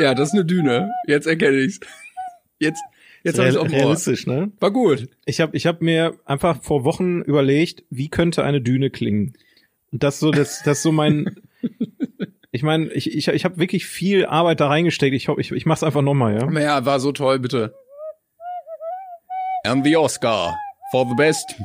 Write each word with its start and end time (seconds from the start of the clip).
Ja, 0.00 0.14
das 0.14 0.28
ist 0.28 0.34
eine 0.34 0.44
Düne. 0.44 0.92
Jetzt 1.06 1.26
erkenne 1.26 1.56
ich's. 1.56 1.80
Jetzt, 2.60 2.80
jetzt 3.24 3.38
habe 3.38 3.48
ich 3.48 3.56
auch 3.56 3.68
realistisch, 3.68 4.26
ne? 4.28 4.52
War 4.60 4.70
gut. 4.70 5.08
Ich 5.26 5.40
habe 5.40 5.56
ich 5.56 5.66
hab 5.66 5.82
mir 5.82 6.14
einfach 6.24 6.62
vor 6.62 6.84
Wochen 6.84 7.22
überlegt, 7.22 7.82
wie 7.90 8.08
könnte 8.08 8.44
eine 8.44 8.60
Düne 8.60 8.90
klingen? 8.90 9.34
Und 9.90 10.04
das 10.04 10.20
so 10.20 10.30
das 10.30 10.62
das 10.62 10.82
so 10.82 10.92
mein 10.92 11.36
Ich 12.50 12.62
meine, 12.62 12.92
ich 12.92 13.12
ich 13.14 13.28
ich 13.28 13.44
habe 13.44 13.58
wirklich 13.58 13.86
viel 13.86 14.24
Arbeit 14.24 14.60
da 14.60 14.68
reingesteckt. 14.68 15.14
Ich 15.14 15.26
hoffe, 15.26 15.40
ich 15.40 15.50
ich 15.50 15.66
mach's 15.66 15.82
einfach 15.82 16.02
nochmal, 16.02 16.38
ja. 16.38 16.60
Ja, 16.60 16.84
war 16.84 17.00
so 17.00 17.10
toll, 17.10 17.40
bitte. 17.40 17.74
And 19.64 19.84
the 19.84 19.96
Oscar 19.96 20.56
for 20.92 21.06
the 21.08 21.14
best 21.16 21.56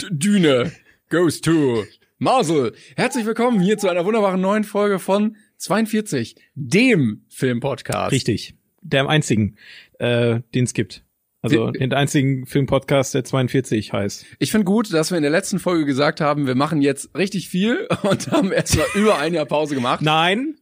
D 0.00 0.06
Düne 0.10 0.72
goes 1.10 1.40
to 1.40 1.84
Marcel. 2.18 2.74
Herzlich 2.96 3.26
willkommen 3.26 3.60
hier 3.60 3.76
zu 3.76 3.88
einer 3.88 4.04
wunderbaren 4.04 4.40
neuen 4.40 4.64
Folge 4.64 5.00
von 5.00 5.36
42, 5.60 6.36
dem 6.54 7.24
Filmpodcast. 7.28 8.12
Richtig. 8.12 8.54
Der 8.82 9.08
einzigen, 9.08 9.56
äh, 9.98 10.40
den 10.54 10.64
es 10.64 10.72
gibt. 10.74 11.04
Also 11.42 11.70
Den- 11.70 11.80
den 11.90 11.92
einzigen 11.94 12.46
Filmpodcast, 12.46 13.14
der 13.14 13.24
42 13.24 13.92
heißt. 13.92 14.26
Ich 14.38 14.50
finde 14.50 14.64
gut, 14.64 14.92
dass 14.92 15.10
wir 15.10 15.16
in 15.16 15.22
der 15.22 15.30
letzten 15.30 15.58
Folge 15.58 15.84
gesagt 15.86 16.20
haben, 16.20 16.46
wir 16.46 16.54
machen 16.54 16.82
jetzt 16.82 17.14
richtig 17.16 17.48
viel 17.48 17.86
und 18.02 18.30
haben 18.30 18.52
erst 18.52 18.76
mal 18.76 18.86
über 18.94 19.18
ein 19.18 19.32
Jahr 19.34 19.46
Pause 19.46 19.74
gemacht. 19.74 20.02
Nein, 20.02 20.56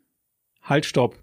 halt, 0.63 0.85
stopp. 0.85 1.23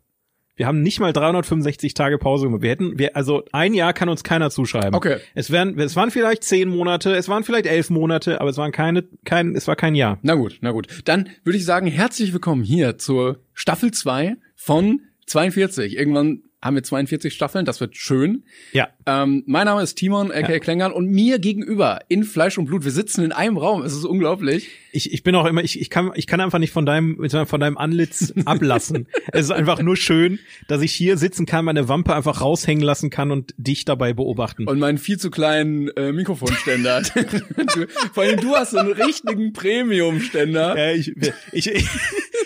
Wir 0.57 0.67
haben 0.67 0.81
nicht 0.81 1.01
mal 1.01 1.11
365 1.11 1.93
Tage 1.95 2.17
Pause 2.17 2.45
gemacht. 2.45 2.61
Wir 2.61 2.69
hätten, 2.69 2.97
wir, 2.97 3.15
also 3.17 3.43
ein 3.51 3.73
Jahr 3.73 3.91
kann 3.91 4.07
uns 4.07 4.23
keiner 4.23 4.49
zuschreiben. 4.49 4.95
Okay. 4.95 5.17
Es 5.33 5.51
wären, 5.51 5.77
es 5.77 5.97
waren 5.97 6.11
vielleicht 6.11 6.45
zehn 6.45 6.69
Monate, 6.69 7.13
es 7.13 7.27
waren 7.27 7.43
vielleicht 7.43 7.65
elf 7.65 7.89
Monate, 7.89 8.39
aber 8.39 8.49
es 8.49 8.57
waren 8.57 8.71
keine, 8.71 9.03
kein, 9.25 9.53
es 9.55 9.67
war 9.67 9.75
kein 9.75 9.95
Jahr. 9.95 10.17
Na 10.21 10.35
gut, 10.35 10.59
na 10.61 10.71
gut. 10.71 10.87
Dann 11.03 11.29
würde 11.43 11.57
ich 11.57 11.65
sagen, 11.65 11.87
herzlich 11.87 12.31
willkommen 12.31 12.63
hier 12.63 12.97
zur 12.97 13.39
Staffel 13.53 13.91
2 13.91 14.37
von 14.55 15.01
42. 15.25 15.97
Irgendwann 15.97 16.43
haben 16.61 16.75
wir 16.75 16.83
42 16.83 17.33
Staffeln, 17.33 17.65
das 17.65 17.79
wird 17.79 17.95
schön. 17.95 18.43
Ja. 18.73 18.89
Ähm, 19.05 19.43
mein 19.45 19.65
Name 19.65 19.83
ist 19.83 19.95
Timon, 19.95 20.31
aka 20.31 20.59
Klängern, 20.59 20.91
und 20.91 21.07
mir 21.07 21.37
gegenüber 21.37 21.99
in 22.07 22.23
Fleisch 22.23 22.57
und 22.57 22.65
Blut, 22.65 22.83
wir 22.83 22.91
sitzen 22.91 23.23
in 23.23 23.31
einem 23.31 23.57
Raum, 23.57 23.83
es 23.83 23.93
ist 23.93 24.03
unglaublich. 24.03 24.69
Ich, 24.91 25.13
ich 25.13 25.23
bin 25.23 25.35
auch 25.35 25.45
immer, 25.45 25.63
ich, 25.63 25.79
ich 25.79 25.89
kann, 25.89 26.11
ich 26.15 26.25
kann 26.25 26.41
einfach 26.41 26.57
nicht 26.57 26.71
von 26.71 26.85
deinem, 26.85 27.29
von 27.29 27.59
deinem 27.59 27.77
Anlitz 27.77 28.33
ablassen. 28.45 29.07
es 29.31 29.45
ist 29.45 29.51
einfach 29.51 29.81
nur 29.81 29.95
schön, 29.95 30.39
dass 30.67 30.81
ich 30.81 30.91
hier 30.93 31.17
sitzen 31.17 31.45
kann, 31.45 31.65
meine 31.65 31.87
Wampe 31.87 32.15
einfach 32.15 32.41
raushängen 32.41 32.83
lassen 32.83 33.09
kann 33.09 33.31
und 33.31 33.53
dich 33.57 33.85
dabei 33.85 34.13
beobachten. 34.13 34.67
Und 34.67 34.79
meinen 34.79 34.97
viel 34.97 35.19
zu 35.19 35.29
kleinen 35.29 35.89
äh, 35.89 36.11
Mikrofonständer. 36.11 37.03
Vor 38.13 38.23
allem 38.23 38.39
du 38.39 38.55
hast 38.55 38.71
so 38.71 38.79
einen 38.79 38.93
richtigen 38.93 39.53
Premium-Ständer. 39.53 40.75
Äh, 40.75 40.95
ich 40.95 41.15
ich, 41.51 41.67
ich, 41.67 41.87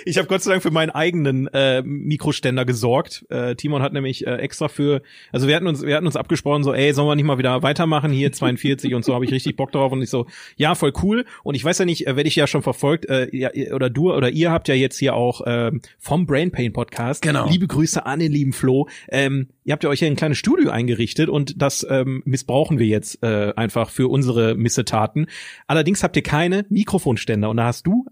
ich 0.05 0.17
habe 0.17 0.27
Gott 0.27 0.42
sei 0.42 0.52
Dank 0.52 0.64
für 0.64 0.71
meinen 0.71 0.89
eigenen 0.89 1.48
äh, 1.48 1.82
Mikroständer 1.82 2.65
gesorgt. 2.65 3.26
Äh, 3.30 3.55
Timon 3.55 3.82
hat 3.82 3.93
nämlich 3.93 4.26
äh, 4.26 4.36
extra 4.36 4.67
für, 4.67 5.02
also 5.32 5.48
wir 5.48 5.55
hatten 5.55 5.67
uns, 5.67 5.82
wir 5.83 5.95
hatten 5.95 6.05
uns 6.05 6.15
abgesprochen, 6.15 6.64
so, 6.64 6.73
ey, 6.73 6.93
sollen 6.93 7.08
wir 7.08 7.15
nicht 7.15 7.26
mal 7.26 7.37
wieder 7.37 7.64
weitermachen 7.64 8.11
hier 8.11 8.32
42 8.32 8.93
und 8.95 9.05
so 9.05 9.14
habe 9.14 9.26
ich 9.26 9.32
richtig 9.32 9.55
Bock 9.55 9.71
drauf 9.71 9.92
und 9.92 10.02
ich 10.02 10.09
so, 10.09 10.27
ja, 10.55 10.76
voll 10.76 10.93
cool. 11.04 11.26
Und 11.43 11.55
ich 11.55 11.64
weiß 11.64 11.77
ja 11.80 11.86
nicht, 11.86 12.08
äh, 12.08 12.15
werde 12.15 12.27
ich 12.27 12.36
ja 12.36 12.48
schon 12.48 12.61
verfolgt, 12.61 13.08
äh, 13.09 13.27
ja, 13.36 13.52
oder 13.73 13.89
du 13.89 14.14
oder 14.14 14.30
ihr 14.30 14.52
habt 14.52 14.67
ja 14.67 14.76
jetzt 14.76 14.98
hier 14.98 15.15
auch 15.15 15.42
ähm, 15.45 15.82
vom 15.98 16.26
Brain 16.26 16.52
Pain 16.52 16.73
Podcast. 16.73 17.21
Genau. 17.21 17.48
Liebe 17.49 17.67
Grüße 17.67 18.05
an 18.05 18.20
den 18.20 18.32
lieben 18.32 18.54
Flo. 18.54 18.88
Ähm, 19.09 19.48
ihr 19.64 19.73
habt 19.73 19.83
ja 19.83 19.89
euch 19.89 20.02
ja 20.02 20.08
ein 20.08 20.15
kleines 20.15 20.38
Studio 20.38 20.70
eingerichtet 20.70 21.30
und 21.30 21.61
das 21.61 21.86
ähm, 21.89 22.21
missbrauchen 22.26 22.80
wir 22.80 22.88
jetzt 22.88 23.23
äh, 23.23 23.54
einfach 23.55 23.89
für 23.89 24.08
unsere 24.08 24.55
Missetaten. 24.55 25.27
Allerdings 25.67 26.04
habt 26.04 26.15
ihr 26.15 26.23
keine 26.23 26.65
Mikrofonständer 26.70 27.49
und 27.49 27.58
da 27.58 27.65
hast 27.65 27.86
du 27.86 28.05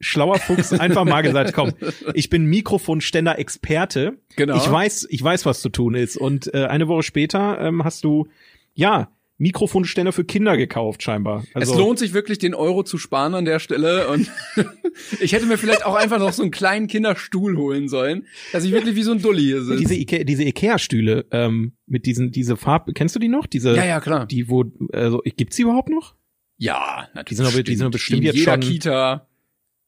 schlauer 0.00 0.38
Fuchs 0.38 0.72
einfach 0.72 1.04
mal 1.04 1.20
gesagt, 1.22 1.52
komm, 1.52 1.72
ich 2.14 2.30
bin 2.30 2.46
Mikrofonständer-Experte. 2.46 4.18
Genau. 4.36 4.56
Ich 4.56 4.70
weiß, 4.70 5.06
ich 5.10 5.22
weiß, 5.22 5.46
was 5.46 5.60
zu 5.60 5.68
tun 5.68 5.94
ist. 5.94 6.16
Und 6.16 6.52
äh, 6.54 6.64
eine 6.66 6.88
Woche 6.88 7.02
später 7.02 7.60
ähm, 7.60 7.84
hast 7.84 8.04
du, 8.04 8.26
ja, 8.74 9.10
Mikrofonständer 9.38 10.12
für 10.12 10.24
Kinder 10.24 10.58
gekauft, 10.58 11.02
scheinbar. 11.02 11.44
Also, 11.54 11.72
es 11.72 11.78
lohnt 11.78 11.98
sich 11.98 12.12
wirklich, 12.12 12.38
den 12.38 12.52
Euro 12.54 12.82
zu 12.82 12.98
sparen 12.98 13.34
an 13.34 13.46
der 13.46 13.58
Stelle. 13.58 14.08
Und 14.08 14.30
ich 15.20 15.32
hätte 15.32 15.46
mir 15.46 15.56
vielleicht 15.56 15.86
auch 15.86 15.94
einfach 15.94 16.18
noch 16.18 16.34
so 16.34 16.42
einen 16.42 16.50
kleinen 16.50 16.88
Kinderstuhl 16.88 17.56
holen 17.56 17.88
sollen, 17.88 18.26
dass 18.52 18.64
ich 18.64 18.72
wirklich 18.72 18.96
wie 18.96 19.02
so 19.02 19.12
ein 19.12 19.22
Dulli 19.22 19.42
hier 19.42 19.62
sitze. 19.62 19.78
diese, 19.80 19.94
Ike 19.94 20.26
diese 20.26 20.44
Ikea-Stühle 20.44 21.24
ähm, 21.30 21.72
mit 21.86 22.04
diesen, 22.04 22.32
diese 22.32 22.58
Farbe, 22.58 22.92
kennst 22.92 23.14
du 23.16 23.18
die 23.18 23.28
noch? 23.28 23.46
Diese, 23.46 23.74
Ja, 23.74 23.86
ja, 23.86 24.00
klar. 24.00 24.26
Die, 24.26 24.50
wo, 24.50 24.64
also, 24.92 25.22
gibt's 25.24 25.56
die 25.56 25.62
überhaupt 25.62 25.88
noch? 25.88 26.14
Ja, 26.58 27.08
natürlich. 27.14 27.28
Die 27.30 27.34
sind 27.36 27.46
aber- 27.46 27.62
die 27.62 27.76
sind 27.76 27.90
bestimmt 27.92 28.18
in 28.20 28.26
jetzt 28.26 28.40
schon 28.40 28.60
Kita, 28.60 29.26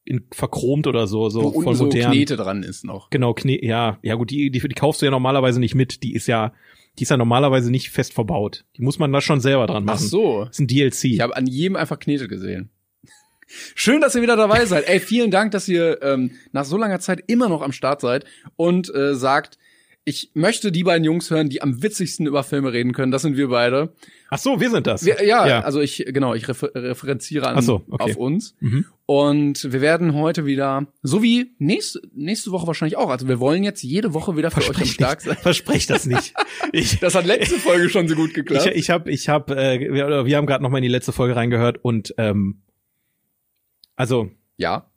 In, 0.04 0.26
verchromt 0.32 0.86
oder 0.88 1.06
so, 1.06 1.20
wo 1.20 1.28
so 1.30 1.40
unten 1.40 1.62
voll 1.62 1.74
so 1.76 1.84
modern. 1.84 2.10
Knete 2.10 2.36
dran 2.36 2.62
ist 2.64 2.84
noch. 2.84 3.10
Genau, 3.10 3.34
Kne 3.34 3.64
ja, 3.64 3.98
ja 4.02 4.16
gut, 4.16 4.30
die, 4.30 4.50
die, 4.50 4.58
die 4.58 4.74
kaufst 4.74 5.00
du 5.00 5.06
ja 5.06 5.10
normalerweise 5.10 5.60
nicht 5.60 5.74
mit. 5.74 6.02
Die 6.02 6.14
ist 6.14 6.26
ja, 6.26 6.52
die 6.98 7.04
ist 7.04 7.10
ja 7.10 7.16
normalerweise 7.16 7.70
nicht 7.70 7.90
fest 7.90 8.12
verbaut. 8.12 8.64
Die 8.76 8.82
muss 8.82 8.98
man 8.98 9.12
da 9.12 9.20
schon 9.20 9.40
selber 9.40 9.66
dran 9.66 9.84
machen. 9.84 10.00
Ach 10.02 10.08
so. 10.08 10.44
Das 10.44 10.56
ist 10.56 10.60
ein 10.60 10.66
DLC. 10.66 11.04
Ich 11.04 11.20
habe 11.20 11.36
an 11.36 11.46
jedem 11.46 11.76
einfach 11.76 11.98
Knete 11.98 12.26
gesehen. 12.26 12.70
Schön, 13.74 14.00
dass 14.00 14.14
ihr 14.14 14.22
wieder 14.22 14.36
dabei 14.36 14.64
seid. 14.64 14.88
Ey, 14.88 14.98
vielen 14.98 15.30
Dank, 15.30 15.52
dass 15.52 15.68
ihr 15.68 16.02
ähm, 16.02 16.32
nach 16.52 16.64
so 16.64 16.76
langer 16.76 17.00
Zeit 17.00 17.22
immer 17.26 17.48
noch 17.48 17.62
am 17.62 17.72
Start 17.72 18.00
seid 18.00 18.24
und 18.56 18.92
äh, 18.94 19.14
sagt, 19.14 19.58
ich 20.04 20.32
möchte 20.34 20.72
die 20.72 20.82
beiden 20.82 21.04
Jungs 21.04 21.30
hören, 21.30 21.48
die 21.48 21.62
am 21.62 21.80
witzigsten 21.82 22.26
über 22.26 22.42
Filme 22.42 22.72
reden 22.72 22.92
können. 22.92 23.12
Das 23.12 23.22
sind 23.22 23.36
wir 23.36 23.48
beide. 23.48 23.92
Ach 24.30 24.38
so, 24.38 24.60
wir 24.60 24.68
sind 24.70 24.86
das. 24.88 25.04
Wir, 25.04 25.24
ja, 25.24 25.46
Ja. 25.46 25.60
also 25.60 25.80
ich, 25.80 26.04
genau, 26.08 26.34
ich 26.34 26.48
refer 26.48 26.70
referenziere 26.74 27.46
an, 27.48 27.62
so, 27.62 27.84
okay. 27.88 28.10
auf 28.10 28.16
uns. 28.16 28.56
Mhm. 28.58 28.86
Und 29.06 29.72
wir 29.72 29.80
werden 29.80 30.14
heute 30.14 30.44
wieder, 30.44 30.86
so 31.02 31.22
wie 31.22 31.54
nächste, 31.58 32.00
nächste 32.14 32.50
Woche 32.50 32.66
wahrscheinlich 32.66 32.96
auch, 32.96 33.10
also 33.10 33.28
wir 33.28 33.38
wollen 33.38 33.62
jetzt 33.62 33.82
jede 33.82 34.12
Woche 34.12 34.36
wieder 34.36 34.50
für 34.50 34.60
euch 34.60 34.68
am 34.70 34.74
Versprech, 34.74 34.92
Start 34.94 35.20
sein. 35.22 35.36
versprech 35.36 35.86
das 35.86 36.06
nicht. 36.06 36.34
Ich, 36.72 36.98
Das 37.00 37.14
hat 37.14 37.26
letzte 37.26 37.56
Folge 37.56 37.88
schon 37.90 38.08
so 38.08 38.14
gut 38.14 38.28
ich, 38.30 38.34
geklappt. 38.34 38.70
ich 38.74 38.88
habe, 38.90 39.10
ich 39.10 39.28
habe, 39.28 39.54
äh, 39.56 39.78
wir, 39.92 40.24
wir 40.24 40.36
haben 40.36 40.46
gerade 40.46 40.62
noch 40.64 40.70
mal 40.70 40.78
in 40.78 40.82
die 40.84 40.88
letzte 40.88 41.12
Folge 41.12 41.36
reingehört 41.36 41.78
und 41.84 42.14
ähm, 42.18 42.62
also 43.94 44.30
ja. 44.56 44.90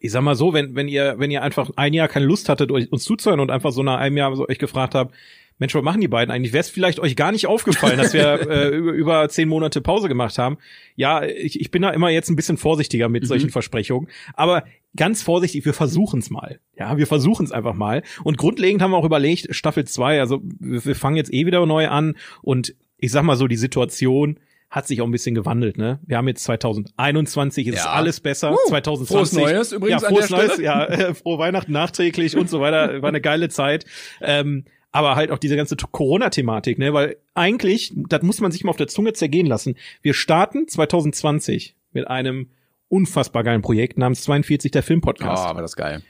Ich 0.00 0.10
sag 0.12 0.22
mal 0.22 0.34
so, 0.34 0.52
wenn, 0.52 0.74
wenn 0.74 0.88
ihr, 0.88 1.14
wenn 1.18 1.30
ihr 1.30 1.42
einfach 1.42 1.70
ein 1.76 1.92
Jahr 1.92 2.08
keine 2.08 2.26
Lust 2.26 2.48
hattet, 2.48 2.72
euch, 2.72 2.90
uns 2.90 3.04
zuzuhören 3.04 3.38
und 3.40 3.50
einfach 3.50 3.70
so 3.70 3.82
nach 3.82 3.98
einem 3.98 4.16
Jahr 4.16 4.34
so 4.34 4.48
euch 4.48 4.58
gefragt 4.58 4.94
habt, 4.94 5.14
Mensch, 5.58 5.74
was 5.74 5.82
machen 5.82 6.00
die 6.00 6.08
beiden 6.08 6.32
eigentlich? 6.32 6.54
Wäre 6.54 6.62
es 6.62 6.70
vielleicht 6.70 7.00
euch 7.00 7.16
gar 7.16 7.32
nicht 7.32 7.46
aufgefallen, 7.46 7.98
dass 7.98 8.14
wir 8.14 8.40
äh, 8.50 8.68
über, 8.68 8.92
über 8.92 9.28
zehn 9.28 9.46
Monate 9.46 9.82
Pause 9.82 10.08
gemacht 10.08 10.38
haben? 10.38 10.56
Ja, 10.96 11.22
ich, 11.22 11.60
ich 11.60 11.70
bin 11.70 11.82
da 11.82 11.90
immer 11.90 12.08
jetzt 12.08 12.30
ein 12.30 12.36
bisschen 12.36 12.56
vorsichtiger 12.56 13.10
mit 13.10 13.24
Mhm. 13.24 13.26
solchen 13.26 13.50
Versprechungen. 13.50 14.08
Aber 14.32 14.64
ganz 14.96 15.22
vorsichtig, 15.22 15.66
wir 15.66 15.74
versuchen 15.74 16.20
es 16.20 16.30
mal. 16.30 16.60
Ja, 16.78 16.96
wir 16.96 17.06
versuchen 17.06 17.44
es 17.44 17.52
einfach 17.52 17.74
mal. 17.74 18.02
Und 18.24 18.38
grundlegend 18.38 18.80
haben 18.80 18.92
wir 18.92 18.96
auch 18.96 19.04
überlegt, 19.04 19.54
Staffel 19.54 19.84
zwei. 19.86 20.18
also 20.20 20.40
wir, 20.58 20.82
wir 20.82 20.94
fangen 20.96 21.16
jetzt 21.16 21.30
eh 21.30 21.44
wieder 21.44 21.64
neu 21.66 21.88
an 21.88 22.16
und 22.40 22.74
ich 22.96 23.12
sag 23.12 23.22
mal 23.22 23.36
so, 23.36 23.46
die 23.46 23.56
Situation 23.56 24.40
hat 24.70 24.86
sich 24.86 25.00
auch 25.02 25.06
ein 25.06 25.10
bisschen 25.10 25.34
gewandelt, 25.34 25.76
ne? 25.78 25.98
Wir 26.06 26.16
haben 26.16 26.28
jetzt 26.28 26.44
2021, 26.44 27.66
es 27.66 27.74
ist 27.76 27.84
Ja. 27.84 27.90
alles 27.90 28.20
besser. 28.20 28.52
Uh, 28.52 28.56
2020. 28.68 29.08
frohes 29.08 29.32
Neues 29.32 29.72
übrigens 29.72 30.02
ja, 30.02 30.08
an 30.08 30.14
frohes 30.14 30.28
der 30.28 30.36
Neues, 30.38 30.52
Stelle. 30.52 30.64
ja, 30.64 30.84
äh, 30.86 31.14
frohe 31.14 31.38
Weihnachten 31.38 31.72
nachträglich 31.72 32.36
und 32.36 32.48
so 32.48 32.60
weiter. 32.60 33.02
War 33.02 33.08
eine 33.08 33.20
geile 33.20 33.48
Zeit. 33.48 33.84
Ähm, 34.20 34.64
aber 34.92 35.14
halt 35.16 35.30
auch 35.30 35.38
diese 35.38 35.56
ganze 35.56 35.76
Corona-Thematik, 35.76 36.78
ne? 36.78 36.92
Weil 36.92 37.16
eigentlich, 37.34 37.92
das 38.08 38.22
muss 38.22 38.40
man 38.40 38.52
sich 38.52 38.64
mal 38.64 38.70
auf 38.70 38.76
der 38.76 38.88
Zunge 38.88 39.12
zergehen 39.12 39.46
lassen. 39.46 39.76
Wir 40.02 40.14
starten 40.14 40.66
2020 40.68 41.76
mit 41.92 42.06
einem 42.08 42.50
unfassbar 42.88 43.44
geilen 43.44 43.62
Projekt 43.62 43.98
namens 43.98 44.22
42 44.22 44.70
der 44.70 44.82
Oh, 44.82 44.86
Filmpodcast. 44.86 45.44
war 45.44 45.60
das 45.62 45.76
geil. 45.76 46.02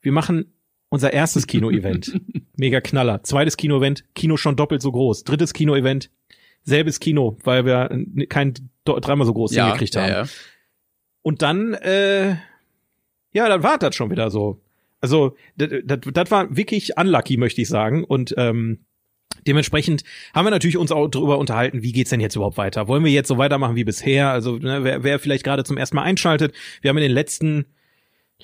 Wir 0.00 0.12
machen 0.12 0.52
unser 0.90 1.12
erstes 1.12 1.46
Kino-Event. 1.46 2.20
Mega 2.56 2.80
Knaller. 2.80 3.22
Zweites 3.24 3.56
Kino-Event, 3.56 4.04
Kino 4.14 4.36
schon 4.36 4.54
doppelt 4.56 4.82
so 4.82 4.92
groß. 4.92 5.24
Drittes 5.24 5.52
Kino-Event, 5.52 6.10
selbes 6.64 7.00
Kino, 7.00 7.36
weil 7.44 7.64
wir 7.64 7.90
kein 8.28 8.54
dreimal 8.84 9.26
so 9.26 9.34
groß 9.34 9.54
Ja, 9.54 9.66
hingekriegt 9.66 9.96
haben. 9.96 10.08
ja. 10.08 10.24
Und 11.22 11.42
dann, 11.42 11.74
äh, 11.74 12.30
ja, 13.32 13.48
dann 13.48 13.62
war 13.62 13.78
das 13.78 13.94
schon 13.94 14.10
wieder 14.10 14.30
so. 14.30 14.60
Also, 15.00 15.36
das 15.56 16.30
war 16.30 16.56
wirklich 16.56 16.96
unlucky, 16.96 17.36
möchte 17.36 17.60
ich 17.62 17.68
sagen. 17.68 18.04
Und 18.04 18.34
ähm, 18.38 18.80
Dementsprechend 19.46 20.04
haben 20.32 20.46
wir 20.46 20.50
natürlich 20.50 20.76
uns 20.76 20.92
auch 20.92 21.08
darüber 21.08 21.38
unterhalten, 21.38 21.82
wie 21.82 21.92
geht's 21.92 22.10
denn 22.10 22.20
jetzt 22.20 22.36
überhaupt 22.36 22.56
weiter? 22.56 22.88
Wollen 22.88 23.04
wir 23.04 23.12
jetzt 23.12 23.28
so 23.28 23.36
weitermachen 23.36 23.76
wie 23.76 23.84
bisher? 23.84 24.30
Also 24.30 24.56
ne, 24.56 24.84
wer, 24.84 25.02
wer 25.02 25.18
vielleicht 25.18 25.44
gerade 25.44 25.64
zum 25.64 25.76
ersten 25.76 25.96
Mal 25.96 26.02
einschaltet, 26.02 26.54
wir 26.80 26.88
haben 26.88 26.96
in 26.96 27.02
den 27.02 27.12
letzten 27.12 27.66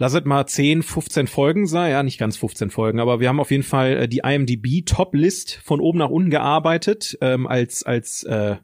lasset 0.00 0.24
mal 0.26 0.46
10, 0.46 0.82
15 0.82 1.26
Folgen 1.26 1.66
sein, 1.66 1.90
ja, 1.92 2.02
nicht 2.02 2.18
ganz 2.18 2.36
15 2.38 2.70
Folgen, 2.70 2.98
aber 3.00 3.20
wir 3.20 3.28
haben 3.28 3.38
auf 3.38 3.50
jeden 3.50 3.62
Fall 3.62 3.96
äh, 3.96 4.08
die 4.08 4.22
IMDb 4.24 4.84
Top 4.86 5.14
List 5.14 5.60
von 5.62 5.78
oben 5.78 5.98
nach 5.98 6.08
unten 6.10 6.30
gearbeitet 6.30 7.16
ähm, 7.20 7.46
als 7.46 7.82
als 7.84 8.24
äh, 8.24 8.56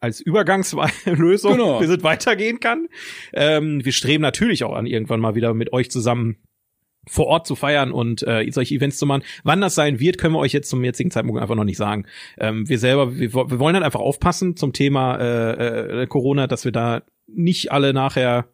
als 0.00 0.20
Übergangslösung, 0.20 1.52
Genau. 1.52 1.78
bis 1.78 1.88
es 1.88 2.02
weitergehen 2.02 2.60
kann. 2.60 2.88
Ähm, 3.32 3.84
wir 3.84 3.92
streben 3.92 4.20
natürlich 4.20 4.64
auch 4.64 4.74
an, 4.74 4.84
irgendwann 4.84 5.20
mal 5.20 5.34
wieder 5.34 5.54
mit 5.54 5.72
euch 5.72 5.90
zusammen 5.90 6.36
vor 7.06 7.26
Ort 7.26 7.46
zu 7.46 7.54
feiern 7.54 7.92
und 7.92 8.22
äh, 8.26 8.46
solche 8.50 8.74
Events 8.74 8.98
zu 8.98 9.06
machen. 9.06 9.22
Wann 9.44 9.60
das 9.60 9.74
sein 9.74 10.00
wird, 10.00 10.18
können 10.18 10.34
wir 10.34 10.38
euch 10.40 10.52
jetzt 10.52 10.68
zum 10.70 10.82
jetzigen 10.84 11.10
Zeitpunkt 11.10 11.40
einfach 11.40 11.54
noch 11.54 11.64
nicht 11.64 11.76
sagen. 11.76 12.06
Ähm, 12.38 12.68
wir 12.68 12.78
selber, 12.78 13.16
wir, 13.16 13.32
wir 13.32 13.58
wollen 13.58 13.74
halt 13.74 13.84
einfach 13.84 14.00
aufpassen 14.00 14.56
zum 14.56 14.72
Thema 14.72 15.16
äh, 15.16 16.02
äh, 16.02 16.06
Corona, 16.06 16.46
dass 16.46 16.64
wir 16.64 16.72
da 16.72 17.02
nicht 17.26 17.72
alle 17.72 17.92
nachher 17.94 18.48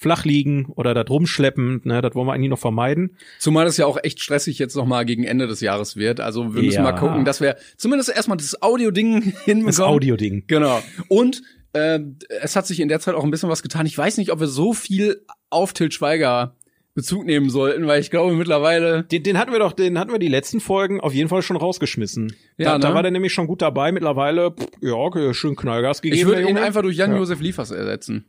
flach 0.00 0.24
liegen 0.24 0.66
oder 0.76 0.94
da 0.94 1.04
drum 1.04 1.26
schleppen. 1.26 1.82
Ne, 1.84 2.00
das 2.00 2.14
wollen 2.14 2.26
wir 2.26 2.32
eigentlich 2.32 2.48
noch 2.48 2.58
vermeiden. 2.58 3.16
Zumal 3.38 3.66
es 3.66 3.76
ja 3.76 3.84
auch 3.84 3.98
echt 4.02 4.20
stressig 4.20 4.58
jetzt 4.58 4.74
noch 4.74 4.86
mal 4.86 5.04
gegen 5.04 5.24
Ende 5.24 5.46
des 5.46 5.60
Jahres 5.60 5.96
wird. 5.96 6.20
Also 6.20 6.54
wir 6.54 6.62
müssen 6.62 6.76
Ja. 6.76 6.82
mal 6.82 6.92
gucken, 6.92 7.24
dass 7.26 7.40
wir 7.42 7.56
zumindest 7.76 8.08
erstmal 8.14 8.38
das 8.38 8.62
Audio-Ding 8.62 9.20
hinbekommen. 9.44 9.66
Das 9.66 9.80
Audio-Ding. 9.80 10.44
Genau. 10.46 10.82
Und 11.08 11.42
äh, 11.74 12.00
es 12.40 12.56
hat 12.56 12.66
sich 12.66 12.80
in 12.80 12.88
der 12.88 12.98
Zeit 13.00 13.14
auch 13.14 13.24
ein 13.24 13.30
bisschen 13.30 13.50
was 13.50 13.62
getan. 13.62 13.84
Ich 13.84 13.96
weiß 13.96 14.16
nicht, 14.16 14.32
ob 14.32 14.40
wir 14.40 14.46
so 14.46 14.72
viel 14.72 15.22
auf 15.50 15.74
Til 15.74 15.92
Schweiger 15.92 16.56
Bezug 16.94 17.24
nehmen 17.24 17.50
sollten, 17.50 17.86
weil 17.86 18.00
ich 18.00 18.10
glaube 18.10 18.34
mittlerweile. 18.34 19.04
Den, 19.04 19.22
den 19.22 19.38
hatten 19.38 19.52
wir 19.52 19.60
doch, 19.60 19.72
den 19.72 19.96
hatten 19.98 20.10
wir 20.10 20.18
die 20.18 20.28
letzten 20.28 20.58
Folgen 20.60 21.00
auf 21.00 21.12
jeden 21.14 21.28
Fall 21.28 21.42
schon 21.42 21.56
rausgeschmissen. 21.56 22.34
Ja, 22.56 22.72
da, 22.72 22.78
da 22.78 22.88
ne? 22.88 22.94
war 22.94 23.02
der 23.02 23.12
nämlich 23.12 23.32
schon 23.32 23.46
gut 23.46 23.62
dabei. 23.62 23.92
Mittlerweile, 23.92 24.50
pff, 24.50 24.66
ja, 24.80 24.94
okay, 24.94 25.32
schön 25.34 25.54
Knallgas 25.54 26.02
gegeben. 26.02 26.18
Ich 26.20 26.26
würde 26.26 26.48
ihn 26.48 26.58
einfach 26.58 26.82
durch 26.82 26.96
Ja. 26.96 27.06
Jan-Josef 27.06 27.40
Liefers 27.40 27.70
ersetzen. 27.70 28.24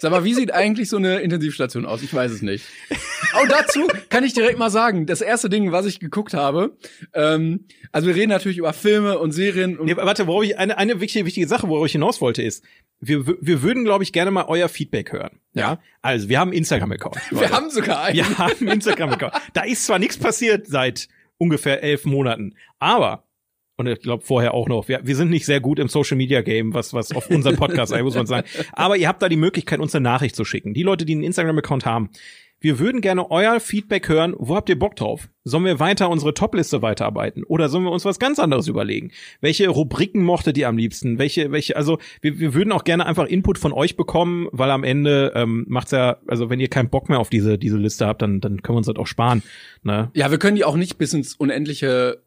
Sag 0.00 0.10
mal, 0.10 0.24
wie 0.24 0.34
sieht 0.34 0.52
eigentlich 0.52 0.88
so 0.88 0.96
eine 0.96 1.20
Intensivstation 1.20 1.84
aus? 1.86 2.02
Ich 2.02 2.12
weiß 2.14 2.30
es 2.30 2.42
nicht. 2.42 2.64
Oh, 3.34 3.46
dazu 3.48 3.88
kann 4.10 4.24
ich 4.24 4.32
direkt 4.32 4.58
mal 4.58 4.70
sagen, 4.70 5.06
das 5.06 5.20
erste 5.20 5.48
Ding, 5.48 5.72
was 5.72 5.86
ich 5.86 6.00
geguckt 6.00 6.34
habe, 6.34 6.76
ähm, 7.14 7.66
also 7.90 8.06
wir 8.06 8.14
reden 8.14 8.30
natürlich 8.30 8.58
über 8.58 8.72
Filme 8.72 9.18
und 9.18 9.32
Serien 9.32 9.78
und 9.78 9.86
Nee, 9.86 9.96
warte, 9.96 10.26
worauf 10.26 10.44
ich, 10.44 10.58
eine, 10.58 10.78
eine 10.78 11.00
wichtige, 11.00 11.26
wichtige 11.26 11.48
Sache, 11.48 11.68
worauf 11.68 11.86
ich 11.86 11.92
hinaus 11.92 12.20
wollte, 12.20 12.42
ist, 12.42 12.64
wir, 13.00 13.26
wir 13.26 13.62
würden, 13.62 13.84
glaube 13.84 14.04
ich, 14.04 14.12
gerne 14.12 14.30
mal 14.30 14.44
euer 14.48 14.68
Feedback 14.68 15.12
hören. 15.12 15.40
Ja. 15.54 15.80
Also, 16.02 16.28
wir 16.28 16.38
haben 16.40 16.52
Instagram-Account. 16.52 17.16
wir 17.30 17.50
haben 17.50 17.70
sogar 17.70 18.04
einen. 18.04 18.16
Wir 18.16 18.38
haben 18.38 18.68
Instagram-Account. 18.68 19.34
Da 19.54 19.62
ist 19.62 19.84
zwar 19.84 19.98
nichts 19.98 20.18
passiert 20.18 20.66
seit 20.66 21.08
ungefähr 21.38 21.82
elf 21.82 22.04
Monaten, 22.04 22.54
aber 22.78 23.24
und 23.78 23.86
ich 23.86 24.00
glaube 24.00 24.24
vorher 24.24 24.54
auch 24.54 24.68
noch. 24.68 24.88
Wir, 24.88 25.00
wir 25.04 25.16
sind 25.16 25.30
nicht 25.30 25.46
sehr 25.46 25.60
gut 25.60 25.78
im 25.78 25.88
Social 25.88 26.16
Media 26.16 26.42
Game, 26.42 26.74
was 26.74 26.92
was 26.92 27.12
auf 27.12 27.30
unseren 27.30 27.56
Podcast 27.58 27.92
ein, 27.92 28.04
muss 28.04 28.16
man 28.16 28.26
sagen. 28.26 28.46
Aber 28.72 28.96
ihr 28.96 29.08
habt 29.08 29.22
da 29.22 29.28
die 29.28 29.36
Möglichkeit, 29.36 29.78
uns 29.78 29.94
eine 29.94 30.02
Nachricht 30.02 30.36
zu 30.36 30.44
schicken. 30.44 30.74
Die 30.74 30.82
Leute, 30.82 31.04
die 31.04 31.12
einen 31.12 31.22
Instagram-Account 31.22 31.86
haben, 31.86 32.10
wir 32.60 32.80
würden 32.80 33.00
gerne 33.00 33.30
euer 33.30 33.60
Feedback 33.60 34.08
hören. 34.08 34.34
Wo 34.36 34.56
habt 34.56 34.68
ihr 34.68 34.76
Bock 34.76 34.96
drauf? 34.96 35.28
Sollen 35.44 35.64
wir 35.64 35.78
weiter 35.78 36.10
unsere 36.10 36.34
Top-Liste 36.34 36.82
weiterarbeiten? 36.82 37.44
Oder 37.44 37.68
sollen 37.68 37.84
wir 37.84 37.92
uns 37.92 38.04
was 38.04 38.18
ganz 38.18 38.40
anderes 38.40 38.66
überlegen? 38.66 39.12
Welche 39.40 39.68
Rubriken 39.68 40.24
mochtet 40.24 40.58
ihr 40.58 40.66
am 40.66 40.76
liebsten? 40.76 41.20
Welche, 41.20 41.52
welche, 41.52 41.76
also 41.76 41.98
wir, 42.20 42.40
wir 42.40 42.54
würden 42.54 42.72
auch 42.72 42.82
gerne 42.82 43.06
einfach 43.06 43.26
Input 43.26 43.58
von 43.58 43.72
euch 43.72 43.94
bekommen, 43.94 44.48
weil 44.50 44.72
am 44.72 44.82
Ende 44.82 45.32
ähm, 45.36 45.66
macht's 45.68 45.92
ja, 45.92 46.18
also 46.26 46.50
wenn 46.50 46.58
ihr 46.58 46.68
keinen 46.68 46.90
Bock 46.90 47.08
mehr 47.08 47.20
auf 47.20 47.30
diese, 47.30 47.58
diese 47.58 47.76
Liste 47.76 48.06
habt, 48.06 48.22
dann, 48.22 48.40
dann 48.40 48.60
können 48.62 48.74
wir 48.74 48.78
uns 48.78 48.88
das 48.88 48.96
auch 48.96 49.06
sparen. 49.06 49.44
Ne? 49.84 50.10
Ja, 50.14 50.32
wir 50.32 50.38
können 50.38 50.56
die 50.56 50.64
auch 50.64 50.76
nicht 50.76 50.98
bis 50.98 51.14
ins 51.14 51.36
Unendliche 51.36 52.24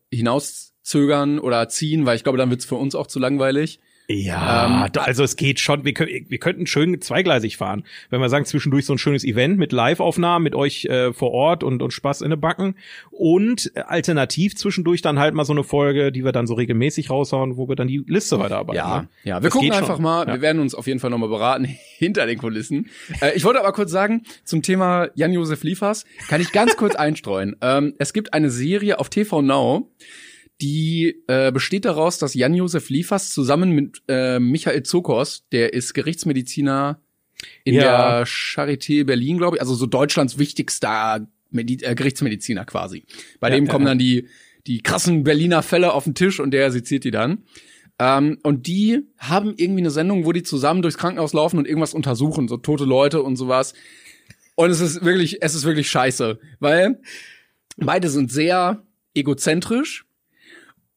hinauszögern 0.91 1.39
oder 1.39 1.67
ziehen, 1.69 2.05
weil 2.05 2.15
ich 2.15 2.23
glaube, 2.23 2.37
dann 2.37 2.49
wird's 2.49 2.65
für 2.65 2.75
uns 2.75 2.95
auch 2.95 3.07
zu 3.07 3.19
langweilig. 3.19 3.79
Ja, 4.07 4.65
Ähm, 4.65 4.91
also 4.97 5.23
es 5.23 5.37
geht 5.37 5.61
schon. 5.61 5.85
Wir, 5.85 5.93
wir 5.95 6.37
könnten 6.37 6.67
schön 6.67 6.99
zweigleisig 6.99 7.55
fahren. 7.55 7.83
Wenn 8.09 8.19
wir 8.19 8.27
sagen, 8.27 8.43
zwischendurch 8.43 8.85
so 8.85 8.93
ein 8.93 8.97
schönes 8.97 9.23
Event 9.23 9.57
mit 9.57 9.71
Live-Aufnahmen 9.71 10.43
mit 10.43 10.53
euch 10.53 10.83
äh, 10.85 11.13
vor 11.13 11.31
Ort 11.31 11.63
und, 11.63 11.81
und 11.81 11.91
Spaß 11.91 12.21
in 12.21 12.31
den 12.31 12.41
Backen. 12.41 12.75
Und 13.09 13.71
äh, 13.75 13.81
alternativ 13.81 14.57
zwischendurch 14.57 15.01
dann 15.01 15.17
halt 15.17 15.33
mal 15.33 15.45
so 15.45 15.53
eine 15.53 15.63
Folge, 15.63 16.11
die 16.11 16.25
wir 16.25 16.33
dann 16.33 16.45
so 16.45 16.55
regelmäßig 16.55 17.09
raushauen, 17.09 17.55
wo 17.55 17.69
wir 17.69 17.77
dann 17.77 17.87
die 17.87 18.03
Liste 18.05 18.37
weiterarbeiten. 18.37 18.75
Ja, 18.77 19.01
ne? 19.03 19.07
ja. 19.23 19.35
Wir 19.37 19.43
Das 19.43 19.53
gucken 19.53 19.71
einfach 19.71 19.95
schon. 19.95 20.03
mal. 20.03 20.27
Ja. 20.27 20.33
Wir 20.33 20.41
werden 20.41 20.59
uns 20.61 20.75
auf 20.75 20.87
jeden 20.87 20.99
Fall 20.99 21.11
nochmal 21.11 21.29
beraten 21.29 21.65
hinter 21.97 22.25
den 22.25 22.37
Kulissen. 22.37 22.89
Äh, 23.21 23.33
ich 23.35 23.45
wollte 23.45 23.61
aber 23.61 23.71
kurz 23.71 23.91
sagen, 23.91 24.23
zum 24.43 24.61
Thema 24.61 25.07
Jan-Josef 25.15 25.63
Liefers 25.63 26.03
kann 26.27 26.41
ich 26.41 26.51
ganz 26.51 26.75
kurz 26.75 26.95
einstreuen. 26.97 27.55
Ähm, 27.61 27.93
es 27.97 28.11
gibt 28.11 28.33
eine 28.33 28.49
Serie 28.49 28.99
auf 28.99 29.09
TV 29.09 29.41
Now, 29.41 29.89
die 30.61 31.23
äh, 31.27 31.51
besteht 31.51 31.85
daraus, 31.85 32.17
dass 32.19 32.33
Jan-Josef 32.33 32.89
Liefers 32.89 33.31
zusammen 33.33 33.71
mit 33.71 34.01
äh, 34.07 34.39
Michael 34.39 34.83
Zokos, 34.83 35.45
der 35.51 35.73
ist 35.73 35.93
Gerichtsmediziner 35.93 37.01
in 37.63 37.75
Ja. 37.75 38.19
der 38.21 38.27
Charité 38.27 39.03
Berlin, 39.03 39.37
glaube 39.37 39.57
ich, 39.57 39.61
also 39.61 39.73
so 39.73 39.85
Deutschlands 39.87 40.37
wichtigster 40.37 41.27
Medi 41.49 41.79
äh, 41.83 41.95
Gerichtsmediziner 41.95 42.65
quasi. 42.65 43.05
Bei 43.39 43.49
Ja, 43.49 43.55
dem 43.55 43.65
ja, 43.65 43.71
kommen 43.71 43.85
dann 43.85 43.97
die, 43.99 44.27
die 44.67 44.81
krassen 44.81 45.23
Berliner 45.23 45.63
Fälle 45.63 45.93
auf 45.93 46.03
den 46.05 46.13
Tisch 46.15 46.39
und 46.39 46.51
der 46.51 46.71
seziert 46.71 47.03
die 47.03 47.11
dann. 47.11 47.43
Ähm, 47.99 48.37
und 48.43 48.67
die 48.67 48.99
haben 49.17 49.53
irgendwie 49.57 49.81
eine 49.81 49.91
Sendung, 49.91 50.25
wo 50.25 50.31
die 50.31 50.43
zusammen 50.43 50.81
durchs 50.81 50.97
Krankenhaus 50.97 51.33
laufen 51.33 51.57
und 51.57 51.67
irgendwas 51.67 51.93
untersuchen, 51.93 52.47
so 52.47 52.57
tote 52.57 52.85
Leute 52.85 53.21
und 53.23 53.35
sowas. 53.35 53.73
Und 54.55 54.69
es 54.69 54.79
ist 54.79 55.03
wirklich, 55.03 55.41
es 55.41 55.55
ist 55.55 55.65
wirklich 55.65 55.89
scheiße, 55.89 56.39
weil 56.59 56.99
beide 57.77 58.09
sind 58.09 58.31
sehr 58.31 58.83
egozentrisch. 59.15 60.05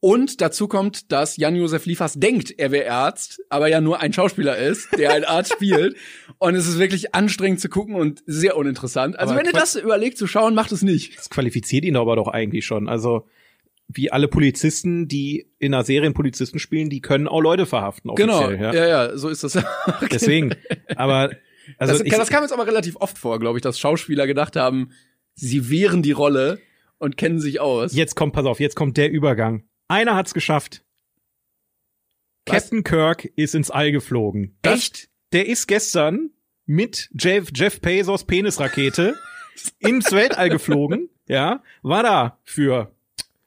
Und 0.05 0.43
dazu 0.43 0.69
kommt, 0.69 1.13
dass 1.13 1.39
Jan-Josef 1.39 1.87
Liefers 1.87 2.13
denkt, 2.13 2.53
er 2.59 2.71
wäre 2.71 2.91
Arzt, 2.91 3.41
aber 3.49 3.69
ja 3.69 3.81
nur 3.81 4.03
ein 4.03 4.13
Schauspieler 4.13 4.55
ist, 4.59 4.89
der 4.99 5.15
einen 5.15 5.25
Arzt 5.25 5.53
spielt. 5.55 5.97
Und 6.37 6.57
es 6.57 6.69
ist 6.69 6.79
wirklich 6.79 7.15
anstrengend 7.15 7.61
zu 7.61 7.71
gucken 7.71 7.95
und 7.95 8.23
sehr 8.27 8.59
uninteressant. 8.59 9.19
Also 9.19 9.33
Aber 9.33 9.41
wenn 9.41 9.47
ihr 9.47 9.59
das 9.59 9.77
überlegt 9.77 10.19
zu 10.19 10.27
schauen, 10.27 10.55
macht 10.55 10.73
es 10.73 10.83
nicht. 10.83 11.17
Das 11.17 11.31
qualifiziert 11.31 11.87
ihn 11.87 11.97
aber 11.97 12.17
doch 12.17 12.29
eigentlich 12.29 12.67
schon. 12.67 12.87
Also 12.87 13.27
wie 13.89 14.13
alle 14.13 14.29
Polizisten, 14.29 15.09
die 15.09 15.49
in 15.59 15.73
einer 15.73 15.85
Serie 15.85 16.11
Polizisten 16.11 16.59
spielen, 16.59 16.91
die 16.91 17.01
können 17.01 17.27
auch 17.27 17.41
Leute 17.41 17.65
verhaften. 17.65 18.15
Genau, 18.15 18.45
Offiziell, 18.45 18.61
ja, 18.61 18.75
ja. 18.75 19.07
ja, 19.07 19.17
so 19.17 19.31
ist 19.31 19.43
das. 19.43 19.59
Deswegen. 20.13 20.55
Aber 20.97 21.31
also 21.79 21.95
das, 21.95 22.03
ich, 22.03 22.13
das 22.13 22.29
kam 22.29 22.43
jetzt 22.43 22.53
aber 22.53 22.67
relativ 22.67 22.97
oft 22.97 23.17
vor, 23.17 23.41
glaube 23.41 23.57
ich, 23.57 23.63
dass 23.63 23.79
Schauspieler 23.79 24.27
gedacht 24.27 24.55
haben, 24.55 24.91
sie 25.35 25.71
wehren 25.71 26.03
die 26.03 26.13
Rolle 26.13 26.59
und 26.99 27.17
kennen 27.17 27.41
sich 27.41 27.59
aus. 27.59 27.95
Jetzt 27.95 28.17
kommt, 28.17 28.35
pass 28.35 28.45
auf, 28.45 28.61
jetzt 28.61 28.77
kommt 28.77 28.99
der 28.99 29.11
Übergang. 29.11 29.65
Einer 29.89 30.17
hat's 30.17 30.35
geschafft. 30.35 30.85
Was? 32.47 32.65
Captain 32.65 32.85
Kirk 32.85 33.25
ist 33.37 33.55
ins 33.55 33.71
All 33.71 33.93
geflogen. 33.93 34.57
Das, 34.63 34.75
Echt? 34.75 35.11
Der 35.33 35.47
ist 35.47 35.67
gestern 35.67 36.31
mit 36.67 37.11
Jeff, 37.19 37.51
Jeff 37.55 37.81
Bezos 37.81 38.25
Penisrakete 38.25 39.17
ins 39.79 40.13
Weltall 40.13 40.49
geflogen. 40.51 41.11
Ja, 41.27 41.63
war 41.83 42.03
da 42.03 42.39
für 42.45 42.95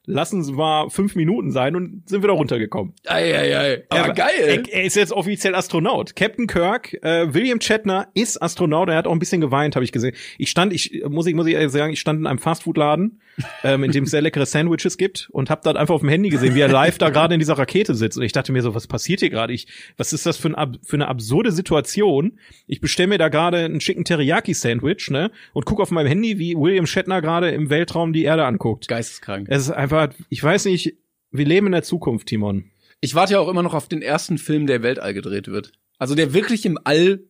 lassen 0.08 0.42
Sie 0.42 0.52
mal 0.52 0.88
fünf 0.90 1.14
Minuten 1.14 1.50
sein 1.50 1.76
und 1.76 2.08
sind 2.08 2.22
wieder 2.22 2.32
runtergekommen. 2.32 2.94
Ei, 3.06 3.36
ei, 3.36 3.58
ei. 3.58 3.84
Aber 3.90 4.08
er, 4.08 4.14
geil. 4.14 4.30
Er, 4.40 4.72
er 4.72 4.84
ist 4.84 4.96
jetzt 4.96 5.12
offiziell 5.12 5.54
Astronaut. 5.54 6.16
Captain 6.16 6.46
Kirk, 6.46 6.94
äh, 7.02 7.32
William 7.32 7.60
Shatner 7.60 8.08
ist 8.14 8.42
Astronaut. 8.42 8.88
Er 8.88 8.96
hat 8.96 9.06
auch 9.06 9.12
ein 9.12 9.18
bisschen 9.18 9.40
geweint, 9.40 9.76
habe 9.76 9.84
ich 9.84 9.92
gesehen. 9.92 10.16
Ich 10.38 10.50
stand, 10.50 10.72
ich 10.72 11.04
muss 11.08 11.26
ich 11.26 11.34
muss 11.34 11.46
ich 11.46 11.54
ehrlich 11.54 11.70
sagen, 11.70 11.92
ich 11.92 12.00
stand 12.00 12.20
in 12.20 12.26
einem 12.26 12.38
Fastfood-Laden, 12.38 13.20
ähm, 13.64 13.84
in 13.84 13.92
dem 13.92 14.04
es 14.04 14.10
sehr 14.10 14.22
leckere 14.22 14.46
Sandwiches 14.46 14.96
gibt 14.96 15.28
und 15.30 15.50
habe 15.50 15.60
dort 15.62 15.76
einfach 15.76 15.94
auf 15.94 16.00
dem 16.00 16.08
Handy 16.08 16.30
gesehen, 16.30 16.54
wie 16.54 16.60
er 16.60 16.68
live 16.68 16.98
da 16.98 17.10
gerade 17.10 17.34
in 17.34 17.40
dieser 17.40 17.58
Rakete 17.58 17.94
sitzt. 17.94 18.16
Und 18.16 18.24
ich 18.24 18.32
dachte 18.32 18.52
mir 18.52 18.62
so, 18.62 18.74
was 18.74 18.86
passiert 18.86 19.20
hier 19.20 19.30
gerade? 19.30 19.52
Ich, 19.52 19.66
was 19.96 20.12
ist 20.12 20.26
das 20.26 20.36
für, 20.36 20.56
ein, 20.56 20.78
für 20.82 20.96
eine 20.96 21.08
absurde 21.08 21.52
Situation? 21.52 22.38
Ich 22.66 22.80
bestelle 22.80 23.08
mir 23.08 23.18
da 23.18 23.28
gerade 23.28 23.58
einen 23.58 23.80
schicken 23.80 24.04
Teriyaki-Sandwich, 24.04 25.10
ne, 25.10 25.30
und 25.52 25.66
guck 25.66 25.80
auf 25.80 25.90
meinem 25.90 26.06
Handy, 26.06 26.38
wie 26.38 26.56
William 26.56 26.86
Shatner 26.86 27.20
gerade 27.20 27.50
im 27.50 27.70
Weltraum 27.70 28.12
die 28.12 28.24
Erde 28.24 28.44
anguckt. 28.44 28.88
Geisteskrank. 28.88 29.46
Es 29.50 29.62
ist 29.62 29.70
einfach, 29.70 29.97
ich 30.28 30.42
weiß 30.42 30.66
nicht, 30.66 30.96
wir 31.30 31.44
leben 31.44 31.66
in 31.66 31.72
der 31.72 31.82
Zukunft, 31.82 32.28
Timon. 32.28 32.70
Ich 33.00 33.14
warte 33.14 33.34
ja 33.34 33.40
auch 33.40 33.48
immer 33.48 33.62
noch 33.62 33.74
auf 33.74 33.88
den 33.88 34.02
ersten 34.02 34.38
Film, 34.38 34.66
der 34.66 34.82
Weltall 34.82 35.14
gedreht 35.14 35.48
wird. 35.48 35.72
Also 35.98 36.14
der 36.14 36.32
wirklich 36.34 36.66
im 36.66 36.78
All, 36.84 37.24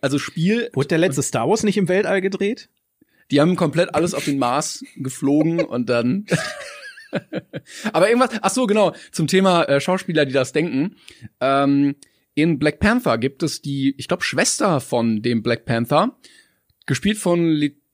also 0.00 0.18
Spiel, 0.18 0.70
Wurde 0.72 0.88
der 0.88 0.98
letzte 0.98 1.22
Star 1.22 1.48
Wars 1.48 1.62
nicht 1.62 1.76
im 1.76 1.88
Weltall 1.88 2.20
gedreht? 2.20 2.68
die 3.30 3.40
haben 3.40 3.56
komplett 3.56 3.94
alles 3.94 4.14
auf 4.14 4.24
den 4.24 4.38
Mars 4.38 4.84
geflogen 4.96 5.60
und 5.64 5.88
dann. 5.88 6.26
Aber 7.92 8.08
irgendwas, 8.08 8.30
ach 8.42 8.50
so, 8.50 8.66
genau, 8.66 8.92
zum 9.12 9.26
Thema 9.26 9.64
äh, 9.64 9.80
Schauspieler, 9.80 10.24
die 10.24 10.32
das 10.32 10.52
denken. 10.52 10.96
Ähm, 11.40 11.94
in 12.34 12.58
Black 12.58 12.80
Panther 12.80 13.18
gibt 13.18 13.44
es 13.44 13.62
die, 13.62 13.94
ich 13.98 14.08
glaube, 14.08 14.24
Schwester 14.24 14.80
von 14.80 15.22
dem 15.22 15.42
Black 15.42 15.64
Panther, 15.64 16.18
gespielt 16.86 17.18
von 17.18 17.46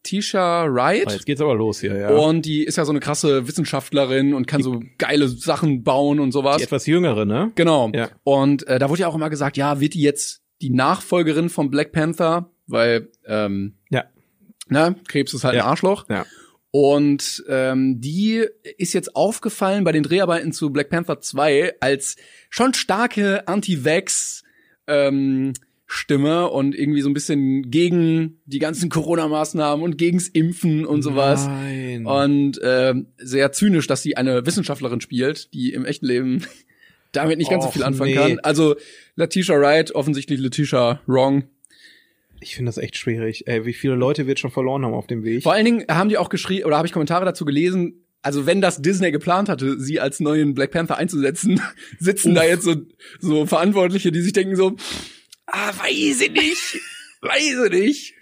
Letitia 0.04 0.66
Wright. 0.73 1.07
Ah, 1.07 1.12
jetzt 1.12 1.26
geht's 1.26 1.40
aber 1.40 1.54
los 1.54 1.80
hier, 1.80 1.97
ja. 1.97 2.09
Und 2.11 2.47
die 2.47 2.64
ist 2.64 2.76
ja 2.76 2.85
so 2.85 2.92
eine 2.92 3.00
krasse 3.00 3.47
Wissenschaftlerin 3.47 4.35
und 4.35 4.47
kann 4.47 4.62
so 4.62 4.83
geile 4.99 5.28
Sachen 5.28 5.83
bauen 5.83 6.21
und 6.21 6.33
sowas. 6.33 6.59
die 6.59 6.64
etwas 6.64 6.87
jüngere, 6.87 7.25
ne? 7.26 7.52
Genau. 7.54 7.90
Ja. 7.95 8.09
Und 8.25 8.66
äh, 8.66 8.78
da 8.78 8.88
wurde 8.88 9.02
ja 9.02 9.09
auch 9.09 9.14
immer 9.14 9.30
gesagt, 9.30 9.57
ja, 9.57 9.80
wird 9.80 9.95
die 9.95 10.00
jetzt 10.02 10.42
die 10.62 10.71
Nachfolgerin 10.71 11.49
von 11.50 11.71
Black 11.71 11.92
Panther, 11.92 12.50
weil 12.66 13.11
ähm, 13.26 13.75
Ja. 13.90 14.04
ne, 14.69 14.97
Krebs 15.09 15.35
ist 15.35 15.45
halt 15.45 15.54
Ja. 15.57 15.64
ein 15.64 15.69
Arschloch. 15.71 16.07
Ja. 16.09 16.25
Und 16.73 17.45
ähm, 17.49 18.00
die 18.00 18.47
ist 18.78 18.92
jetzt 18.95 19.16
aufgefallen 19.16 19.85
bei 19.85 19.92
den 19.92 20.02
Dreharbeiten 20.04 20.52
zu 20.52 20.71
Black 20.71 20.88
Panther 20.88 21.21
2 21.21 21.75
als 21.80 22.16
schon 22.49 22.75
starke 22.75 23.47
Anti-Vax 23.49 24.45
ähm, 24.87 25.52
Stimme 25.92 26.49
und 26.50 26.73
irgendwie 26.73 27.00
so 27.00 27.11
ein 27.11 27.14
bisschen 27.14 27.68
gegen 27.68 28.40
die 28.44 28.61
ganzen 28.61 28.90
Corona-Maßnahmen 28.90 29.85
und 29.85 29.99
gegens 29.99 30.28
Impfen 30.28 30.87
und 30.87 31.02
sowas. 31.02 31.49
Nein. 31.49 32.06
Und 32.06 32.61
ähm, 32.62 33.09
sehr 33.16 33.50
zynisch, 33.50 33.88
dass 33.88 34.00
sie 34.00 34.16
eine 34.16 34.47
Wissenschaftlerin 34.47 35.00
spielt, 35.00 35.52
die 35.52 35.73
im 35.73 35.85
echten 35.85 36.06
Leben 36.06 36.47
damit 37.12 37.38
nicht 37.38 37.50
ganz 37.50 37.64
so 37.64 37.70
Och, 37.70 37.73
viel 37.73 37.82
anfangen 37.82 38.12
nee. 38.12 38.16
kann. 38.16 38.38
Also 38.38 38.76
Letitia 39.16 39.56
Wright, 39.56 39.92
offensichtlich 39.92 40.38
Letitia 40.38 41.00
Wrong. 41.09 41.49
Ich 42.38 42.54
finde 42.54 42.68
das 42.68 42.78
echt 42.78 42.97
schwierig. 42.97 43.49
Ey, 43.49 43.66
wie 43.66 43.75
viele 43.75 43.97
Leute 43.97 44.26
wir 44.26 44.30
jetzt 44.30 44.40
schon 44.40 44.52
verloren 44.52 44.85
haben 44.85 44.94
auf 44.94 45.09
dem 45.09 45.25
Weg. 45.25 45.42
Vor 45.42 45.54
allen 45.54 45.64
Dingen 45.64 45.87
haben 45.90 46.09
die 46.09 46.18
auch 46.18 46.28
geschrieben, 46.28 46.66
oder 46.66 46.76
habe 46.76 46.87
ich 46.87 46.92
Kommentare 46.92 47.25
dazu 47.25 47.44
gelesen, 47.44 48.04
also 48.23 48.47
wenn 48.47 48.61
das 48.61 48.80
Disney 48.80 49.11
geplant 49.11 49.49
hatte, 49.49 49.80
sie 49.80 49.99
als 49.99 50.20
neuen 50.20 50.54
Black 50.54 50.70
Panther 50.70 50.99
einzusetzen, 50.99 51.61
sitzen 51.99 52.37
da 52.37 52.44
jetzt 52.44 52.62
so, 52.62 52.76
so 53.18 53.44
Verantwortliche, 53.47 54.12
die 54.12 54.20
sich 54.20 54.32
denken 54.32 54.54
so, 54.54 54.76
ah, 55.52 55.73
weiß 55.78 56.21
ich 56.23 56.30
nicht, 56.30 56.80
weiß 57.21 57.64
ich 57.66 57.71
nicht. 57.71 58.14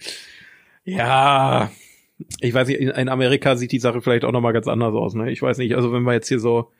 Ja, 0.85 1.71
ich 2.41 2.53
weiß 2.53 2.69
nicht, 2.69 2.81
in, 2.81 3.09
Amerika 3.09 3.57
sieht 3.57 3.73
die 3.73 3.79
Sache 3.79 4.01
vielleicht 4.03 4.25
auch 4.25 4.33
noch 4.33 4.41
mal 4.41 4.53
ganz 4.53 4.67
anders 4.67 4.95
aus, 4.95 5.15
ne? 5.15 5.31
Ich 5.31 5.43
weiß 5.43 5.59
nicht, 5.59 5.75
also 5.77 5.93
wenn 5.93 6.03
wir 6.03 6.15
jetzt 6.15 6.29
hier 6.29 6.41
so, 6.41 6.73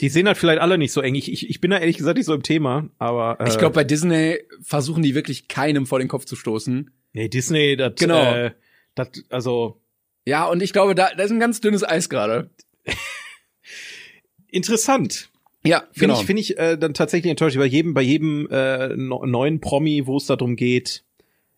die 0.00 0.08
sehen 0.08 0.26
halt 0.26 0.38
vielleicht 0.38 0.60
alle 0.60 0.78
nicht 0.78 0.92
so 0.92 1.00
eng. 1.00 1.14
Ich, 1.16 1.32
ich, 1.32 1.50
ich 1.50 1.60
bin 1.60 1.70
da 1.70 1.78
ehrlich 1.78 1.96
gesagt 1.96 2.16
nicht 2.16 2.26
so 2.26 2.34
im 2.34 2.42
Thema, 2.42 2.88
aber 2.98 3.40
äh, 3.40 3.48
Ich 3.48 3.58
glaube, 3.58 3.74
bei 3.74 3.84
Disney 3.84 4.38
versuchen 4.62 5.02
die 5.02 5.14
wirklich 5.14 5.48
keinem 5.48 5.86
vor 5.86 5.98
den 5.98 6.08
Kopf 6.08 6.24
zu 6.24 6.36
stoßen. 6.36 6.90
nee, 7.14 7.28
Disney, 7.28 7.76
das, 7.76 7.94
Genau. 7.96 8.34
äh, 8.34 8.52
das, 8.94 9.08
also 9.30 9.80
Ja, 10.24 10.46
und 10.46 10.62
ich 10.62 10.72
glaube, 10.72 10.94
da, 10.94 11.10
da 11.16 11.24
ist 11.24 11.32
ein 11.32 11.40
ganz 11.40 11.60
dünnes 11.60 11.82
Eis 11.82 12.08
gerade. 12.08 12.50
interessant. 14.46 15.30
Ja, 15.68 15.84
Finde 15.92 16.14
genau. 16.14 16.20
ich, 16.20 16.26
finde 16.26 16.42
ich 16.42 16.58
äh, 16.58 16.76
dann 16.76 16.94
tatsächlich 16.94 17.30
enttäuscht 17.30 17.56
bei 17.56 17.66
jedem, 17.66 17.94
bei 17.94 18.02
jedem 18.02 18.48
äh, 18.50 18.96
no, 18.96 19.24
neuen 19.26 19.60
Promi, 19.60 20.06
wo 20.06 20.16
es 20.16 20.26
darum 20.26 20.56
geht. 20.56 21.04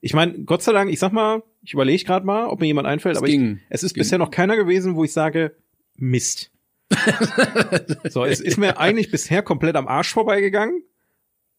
Ich 0.01 0.15
meine, 0.15 0.45
Gott 0.45 0.63
sei 0.63 0.73
Dank, 0.73 0.91
ich 0.91 0.99
sag 0.99 1.13
mal, 1.13 1.43
ich 1.63 1.75
überlege 1.75 2.05
gerade 2.05 2.27
mal, 2.27 2.47
ob 2.47 2.61
mir 2.61 2.67
jemand 2.67 2.87
einfällt, 2.87 3.17
Es 3.17 3.19
aber 3.23 3.29
ich, 3.29 3.41
es 3.69 3.83
ist 3.83 3.95
ging. 3.95 4.01
bisher 4.01 4.19
noch 4.19 4.31
keiner 4.31 4.57
gewesen, 4.57 4.97
wo 4.97 5.05
ich 5.05 5.13
sage, 5.13 5.55
Mist. 5.97 6.51
so, 8.09 8.25
es 8.25 8.41
ist 8.41 8.57
mir 8.57 8.79
eigentlich 8.79 9.11
bisher 9.11 9.43
komplett 9.43 9.77
am 9.77 9.87
Arsch 9.87 10.13
vorbeigegangen, 10.13 10.83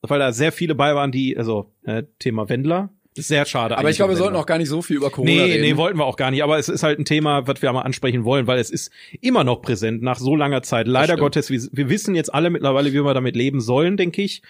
weil 0.02 0.20
da 0.20 0.34
sehr 0.34 0.52
viele 0.52 0.76
bei 0.76 0.94
waren, 0.96 1.12
die, 1.12 1.38
also 1.38 1.72
äh, 1.84 2.04
Thema 2.20 2.50
Wendler, 2.50 2.90
sehr 3.18 3.46
schade. 3.46 3.78
Aber 3.78 3.90
ich 3.90 3.98
glaube, 3.98 4.14
wir 4.14 4.18
sollten 4.18 4.36
auch 4.36 4.46
gar 4.46 4.58
nicht 4.58 4.70
so 4.70 4.82
viel 4.82 4.96
über 4.98 5.10
Corona 5.10 5.32
Nee, 5.32 5.42
reden. 5.44 5.62
nee, 5.62 5.78
wollten 5.78 5.98
wir 6.00 6.06
auch 6.06 6.16
gar 6.16 6.32
nicht. 6.32 6.44
Aber 6.44 6.58
es 6.58 6.70
ist 6.70 6.84
halt 6.84 6.98
ein 7.00 7.06
Thema, 7.06 7.46
was 7.48 7.62
wir 7.62 7.72
mal 7.74 7.82
ansprechen 7.82 8.24
wollen, 8.24 8.48
weil 8.48 8.60
es 8.60 8.70
ist 8.70 8.92
immer 9.20 9.44
noch 9.44 9.62
präsent 9.62 10.02
nach 10.02 10.18
so 10.18 10.36
langer 10.36 10.62
Zeit. 10.64 10.88
Leider. 10.88 11.18
Gottes, 11.18 11.50
wir, 11.50 11.62
wir 11.72 11.90
wissen 11.90 12.16
jetzt 12.16 12.34
alle 12.34 12.50
mittlerweile, 12.50 12.94
wie 12.94 13.04
wir 13.04 13.14
damit 13.14 13.36
leben 13.36 13.60
sollen, 13.62 13.98
denke 13.98 14.22
ich. 14.22 14.42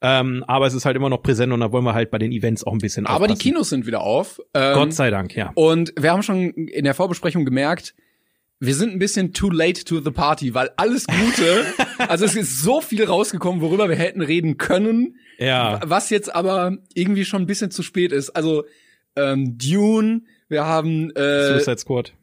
Ähm, 0.00 0.44
aber 0.46 0.66
es 0.66 0.74
ist 0.74 0.84
halt 0.84 0.96
immer 0.96 1.08
noch 1.08 1.22
präsent 1.22 1.52
und 1.52 1.60
da 1.60 1.72
wollen 1.72 1.84
wir 1.84 1.94
halt 1.94 2.10
bei 2.10 2.18
den 2.18 2.30
Events 2.30 2.62
auch 2.64 2.72
ein 2.72 2.78
bisschen 2.78 3.06
Aber 3.06 3.26
die. 3.26 3.34
Kinos 3.34 3.70
sind 3.70 3.86
wieder 3.86 4.00
auf. 4.02 4.40
Ähm, 4.54 4.74
Gott 4.74 4.92
sei 4.94 5.10
Dank, 5.10 5.34
ja. 5.34 5.50
Und 5.54 5.92
wir 5.98 6.12
haben 6.12 6.22
schon 6.22 6.50
in 6.50 6.84
der 6.84 6.94
Vorbesprechung 6.94 7.44
gemerkt, 7.44 7.94
wir 8.60 8.74
sind 8.74 8.92
ein 8.92 8.98
bisschen 8.98 9.32
too 9.32 9.50
late 9.50 9.84
to 9.84 10.00
the 10.00 10.10
party, 10.10 10.54
weil 10.54 10.70
alles 10.76 11.06
Gute, 11.06 11.64
also 12.08 12.24
es 12.24 12.34
ist 12.36 12.60
so 12.60 12.80
viel 12.80 13.04
rausgekommen, 13.04 13.60
worüber 13.60 13.88
wir 13.88 13.96
hätten 13.96 14.20
reden 14.22 14.58
können, 14.58 15.16
Ja. 15.38 15.80
was 15.84 16.10
jetzt 16.10 16.34
aber 16.34 16.76
irgendwie 16.94 17.24
schon 17.24 17.42
ein 17.42 17.46
bisschen 17.46 17.70
zu 17.70 17.82
spät 17.82 18.10
ist. 18.12 18.30
Also 18.30 18.64
ähm, 19.16 19.56
Dune, 19.58 20.22
wir 20.48 20.64
haben 20.64 21.10
äh, 21.14 21.52
Suicide 21.54 21.78
Squad. 21.78 22.14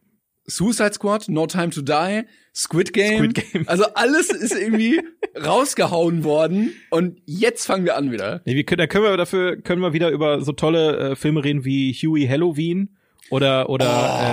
Suicide 0.48 0.94
Squad, 0.94 1.28
No 1.30 1.48
Time 1.48 1.70
to 1.72 1.82
Die, 1.82 2.22
Squid 2.54 2.94
Game. 2.94 3.18
Squid 3.32 3.52
Game. 3.52 3.64
Also 3.68 3.86
alles 3.96 4.30
ist 4.30 4.56
irgendwie 4.56 5.02
rausgehauen 5.44 6.24
worden 6.24 6.74
und 6.92 7.20
jetzt 7.26 7.66
fangen 7.66 7.84
wir 7.86 7.96
an 7.98 8.12
wieder. 8.12 8.42
Nee, 8.46 8.56
wir 8.56 8.64
können, 8.64 8.78
da 8.80 8.88
können 8.88 9.06
wir 9.06 9.18
dafür 9.18 9.58
können 9.62 9.82
wir 9.82 9.94
wieder 9.94 10.10
über 10.12 10.42
so 10.42 10.52
tolle 10.52 10.98
äh, 11.12 11.16
Filme 11.16 11.44
reden 11.44 11.66
wie 11.66 11.94
Huey 11.94 12.28
Halloween 12.28 12.96
oder 13.30 13.70
oder 13.70 13.86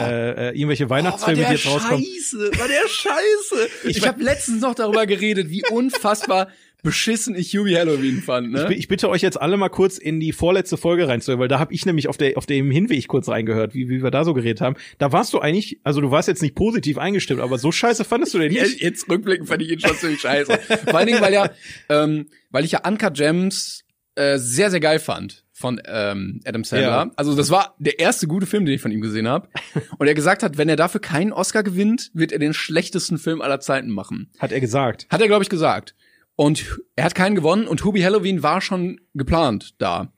Oh. 0.07 0.11
äh, 0.11 0.31
äh, 0.51 0.57
irgendwelche 0.57 0.87
Oh, 0.87 0.91
Weihnachtsfilme, 0.91 1.41
der 1.41 1.51
die 1.51 1.55
jetzt 1.57 1.67
rauskommen. 1.67 2.05
scheiße, 2.05 2.51
war 2.59 2.69
der 2.69 2.89
scheiße. 2.89 3.69
Ich, 3.89 3.97
Ich 3.99 4.07
habe 4.07 4.23
letztens 4.23 4.61
noch 4.61 4.75
darüber 4.75 5.07
geredet, 5.07 5.51
wie 5.51 5.63
unfassbar 5.71 6.49
beschissen 6.85 7.37
ich 7.37 7.57
Huey 7.57 7.75
Halloween 7.75 8.23
fand. 8.23 8.49
Ich, 8.49 8.53
Ne? 8.61 8.67
bi- 8.67 8.75
ich 8.75 8.89
bitte 8.89 9.09
euch 9.09 9.23
jetzt 9.23 9.41
alle 9.41 9.57
mal 9.57 9.69
kurz 9.69 9.99
in 9.99 10.19
die 10.19 10.33
vorletzte 10.33 10.77
Folge 10.77 11.07
reinzuhören, 11.07 11.39
weil 11.41 11.47
da 11.47 11.61
habe 11.61 11.73
ich 11.73 11.87
nämlich 11.87 12.09
auf 12.09 12.17
der 12.17 12.37
auf 12.37 12.45
dem 12.45 12.73
Hinweg 12.73 13.07
kurz 13.07 13.29
reingehört, 13.29 13.73
wie, 13.73 13.89
wie 13.89 14.03
wir 14.03 14.11
da 14.11 14.25
so 14.25 14.35
geredet 14.35 14.61
haben. 14.61 14.75
Da 14.99 15.13
warst 15.13 15.33
du 15.33 15.39
eigentlich, 15.39 15.79
also 15.85 16.01
du 16.01 16.11
warst 16.11 16.27
jetzt 16.27 16.43
nicht 16.43 16.57
positiv 16.57 16.99
eingestimmt, 16.99 17.41
aber 17.41 17.57
so 17.59 17.71
scheiße 17.71 18.05
fandest 18.05 18.35
du 18.35 18.39
den 18.41 18.53
nicht. 18.53 18.81
jetzt 18.81 19.09
rückblickend 19.09 19.49
fand 19.49 19.63
ich 19.63 19.71
ihn 19.71 19.79
schon 19.79 19.97
ziemlich 19.97 20.21
scheiße. 20.21 20.59
Vor 20.89 20.95
allen 20.99 21.07
Dingen, 21.07 21.21
weil 21.21 21.33
ja, 21.33 21.51
ähm, 21.89 22.27
weil 22.51 22.65
ich 22.65 22.73
ja 22.73 22.81
Uncut 22.85 23.15
Gems 23.15 23.85
äh, 24.17 24.39
sehr, 24.39 24.73
sehr 24.73 24.81
geil 24.81 24.99
fand 24.99 25.45
von 25.63 25.81
ähm, 25.87 26.41
Adam 26.45 26.65
Sandler. 26.65 26.89
Ja. 26.89 27.11
Also 27.17 27.35
das 27.35 27.51
war 27.51 27.75
der 27.79 27.99
erste 27.99 28.27
gute 28.27 28.45
Film, 28.45 28.67
den 28.67 28.75
ich 28.75 28.83
von 28.83 28.93
ihm 28.93 29.01
gesehen 29.01 29.27
habe. 29.27 29.49
Und 29.99 30.07
er 30.07 30.15
gesagt 30.15 30.43
hat, 30.43 30.59
wenn 30.59 30.69
er 30.69 30.77
dafür 30.77 31.01
keinen 31.01 31.33
Oscar 31.33 31.63
gewinnt, 31.63 32.11
wird 32.13 32.33
er 32.33 32.39
den 32.39 32.53
schlechtesten 32.53 33.17
Film 33.17 33.41
aller 33.41 33.61
Zeiten 33.61 33.91
machen. 33.91 34.31
Hat 34.39 34.53
er 34.53 34.61
gesagt. 34.61 35.07
Hat 35.09 35.23
er, 35.23 35.29
glaube 35.29 35.45
ich, 35.45 35.49
gesagt. 35.49 35.95
Und 36.37 36.81
er 36.97 37.05
hat 37.05 37.15
keinen 37.15 37.35
gewonnen 37.35 37.67
und 37.67 37.85
Hubie 37.85 38.05
Halloween 38.05 38.43
war 38.43 38.61
schon 38.61 39.01
geplant 39.15 39.75
da. 39.79 40.13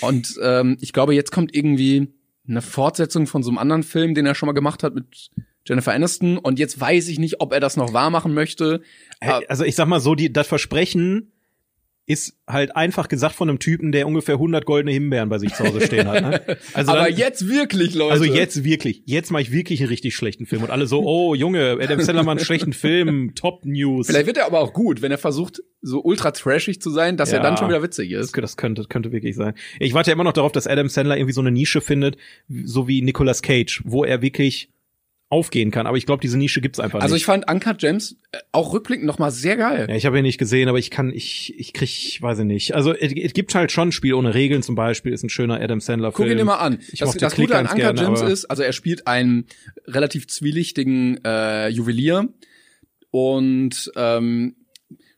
Und 0.00 0.34
ähm, 0.42 0.76
ich 0.80 0.92
glaube, 0.92 1.14
jetzt 1.14 1.32
kommt 1.32 1.54
irgendwie 1.54 2.12
eine 2.48 2.62
Fortsetzung 2.62 3.26
von 3.26 3.42
so 3.42 3.50
einem 3.50 3.58
anderen 3.58 3.82
Film, 3.82 4.14
den 4.14 4.26
er 4.26 4.34
schon 4.34 4.46
mal 4.46 4.52
gemacht 4.52 4.82
hat 4.82 4.94
mit 4.94 5.30
Jennifer 5.64 5.92
Aniston. 5.92 6.38
Und 6.38 6.58
jetzt 6.58 6.80
weiß 6.80 7.08
ich 7.08 7.18
nicht, 7.18 7.40
ob 7.40 7.52
er 7.52 7.60
das 7.60 7.76
noch 7.76 7.92
wahr 7.92 8.10
machen 8.10 8.34
möchte. 8.34 8.82
Also 9.48 9.64
ich 9.64 9.74
sag 9.74 9.86
mal 9.86 10.00
so, 10.00 10.14
die, 10.14 10.32
das 10.32 10.48
Versprechen 10.48 11.32
ist 12.08 12.38
halt 12.46 12.76
einfach 12.76 13.08
gesagt 13.08 13.34
von 13.34 13.48
einem 13.48 13.58
Typen, 13.58 13.90
der 13.90 14.06
ungefähr 14.06 14.36
100 14.36 14.64
goldene 14.64 14.92
Himbeeren 14.92 15.28
bei 15.28 15.38
sich 15.38 15.52
zu 15.54 15.64
Hause 15.64 15.80
stehen 15.80 16.06
hat. 16.06 16.22
Ne? 16.22 16.56
Also 16.72 16.92
Aber 16.92 17.06
dann, 17.08 17.16
jetzt 17.16 17.48
wirklich, 17.48 17.94
Leute. 17.94 18.12
also 18.12 18.24
jetzt 18.24 18.62
wirklich, 18.62 19.02
jetzt 19.06 19.30
mache 19.32 19.42
ich 19.42 19.50
wirklich 19.50 19.80
einen 19.80 19.88
richtig 19.88 20.14
schlechten 20.14 20.46
Film 20.46 20.62
und 20.62 20.70
alle 20.70 20.86
so, 20.86 21.02
oh 21.04 21.34
Junge, 21.34 21.78
Adam 21.80 22.00
Sandler 22.00 22.22
macht 22.22 22.38
einen 22.38 22.44
schlechten 22.46 22.72
Film, 22.72 23.32
Top 23.34 23.64
News. 23.64 24.06
Vielleicht 24.06 24.26
wird 24.26 24.36
er 24.36 24.46
aber 24.46 24.60
auch 24.60 24.72
gut, 24.72 25.02
wenn 25.02 25.10
er 25.10 25.18
versucht, 25.18 25.62
so 25.82 26.00
ultra 26.02 26.30
trashig 26.30 26.80
zu 26.80 26.90
sein, 26.90 27.16
dass 27.16 27.32
er 27.32 27.38
Ja. 27.38 27.42
dann 27.42 27.56
schon 27.56 27.68
wieder 27.68 27.82
witzig 27.82 28.12
Das, 28.12 28.26
ist. 28.26 28.38
das 28.38 28.56
könnte, 28.56 28.84
könnte 28.88 29.10
wirklich 29.10 29.34
sein. 29.34 29.54
Ich 29.80 29.92
warte 29.94 30.10
ja 30.10 30.14
immer 30.14 30.24
noch 30.24 30.32
darauf, 30.32 30.52
dass 30.52 30.66
Adam 30.68 30.88
Sandler 30.88 31.16
irgendwie 31.16 31.32
so 31.34 31.40
eine 31.40 31.50
Nische 31.50 31.80
findet, 31.80 32.16
so 32.64 32.86
wie 32.86 33.02
Nicolas 33.02 33.42
Cage, 33.42 33.82
wo 33.84 34.04
er 34.04 34.22
wirklich 34.22 34.70
aufgehen 35.28 35.72
kann. 35.72 35.86
Aber 35.86 35.96
ich 35.96 36.06
glaube, 36.06 36.20
diese 36.20 36.38
Nische 36.38 36.60
gibt's 36.60 36.78
einfach 36.78 37.00
Also 37.00 37.14
nicht. 37.14 37.22
ich 37.22 37.26
fand 37.26 37.50
Uncut 37.50 37.78
Gems 37.78 38.16
äh, 38.30 38.38
auch 38.52 38.72
rückblickend 38.72 39.06
noch 39.06 39.18
mal 39.18 39.32
sehr 39.32 39.56
geil. 39.56 39.86
Ja, 39.88 39.96
ich 39.96 40.06
habe 40.06 40.18
ihn 40.18 40.22
nicht 40.22 40.38
gesehen, 40.38 40.68
aber 40.68 40.78
ich 40.78 40.90
kann, 40.90 41.12
ich, 41.12 41.52
ich 41.58 41.72
krieg, 41.72 42.18
weiß 42.20 42.40
ich 42.40 42.44
nicht. 42.44 42.74
Also 42.74 42.94
es, 42.94 43.32
gibt 43.32 43.54
halt 43.54 43.72
schon 43.72 43.88
ein 43.88 43.92
Spiel 43.92 44.14
ohne 44.14 44.34
Regeln 44.34 44.62
zum 44.62 44.76
Beispiel, 44.76 45.12
ist 45.12 45.24
ein 45.24 45.28
schöner 45.28 45.60
Adam 45.60 45.80
Sandler 45.80 46.12
Film. 46.12 46.28
Guck 46.28 46.32
ihn 46.32 46.38
dir 46.38 46.44
mal 46.44 46.58
an. 46.58 46.78
Ich 46.92 47.00
das 47.00 47.16
das 47.16 47.34
Click 47.34 47.48
Gute 47.48 47.58
an 47.58 47.66
Uncut 47.66 47.76
gerne, 47.76 48.00
Gems 48.00 48.22
ist, 48.22 48.44
also 48.44 48.62
er 48.62 48.72
spielt 48.72 49.08
einen 49.08 49.46
relativ 49.86 50.28
zwielichtigen 50.28 51.18
äh, 51.24 51.68
Juwelier 51.68 52.28
und 53.10 53.90
ähm, 53.96 54.54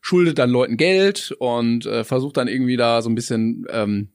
schuldet 0.01 0.39
dann 0.39 0.49
Leuten 0.49 0.77
Geld 0.77 1.35
und 1.37 1.85
äh, 1.85 2.03
versucht 2.03 2.37
dann 2.37 2.47
irgendwie 2.47 2.77
da 2.77 3.03
so 3.03 3.09
ein 3.09 3.15
bisschen 3.15 3.67
ähm, 3.71 4.09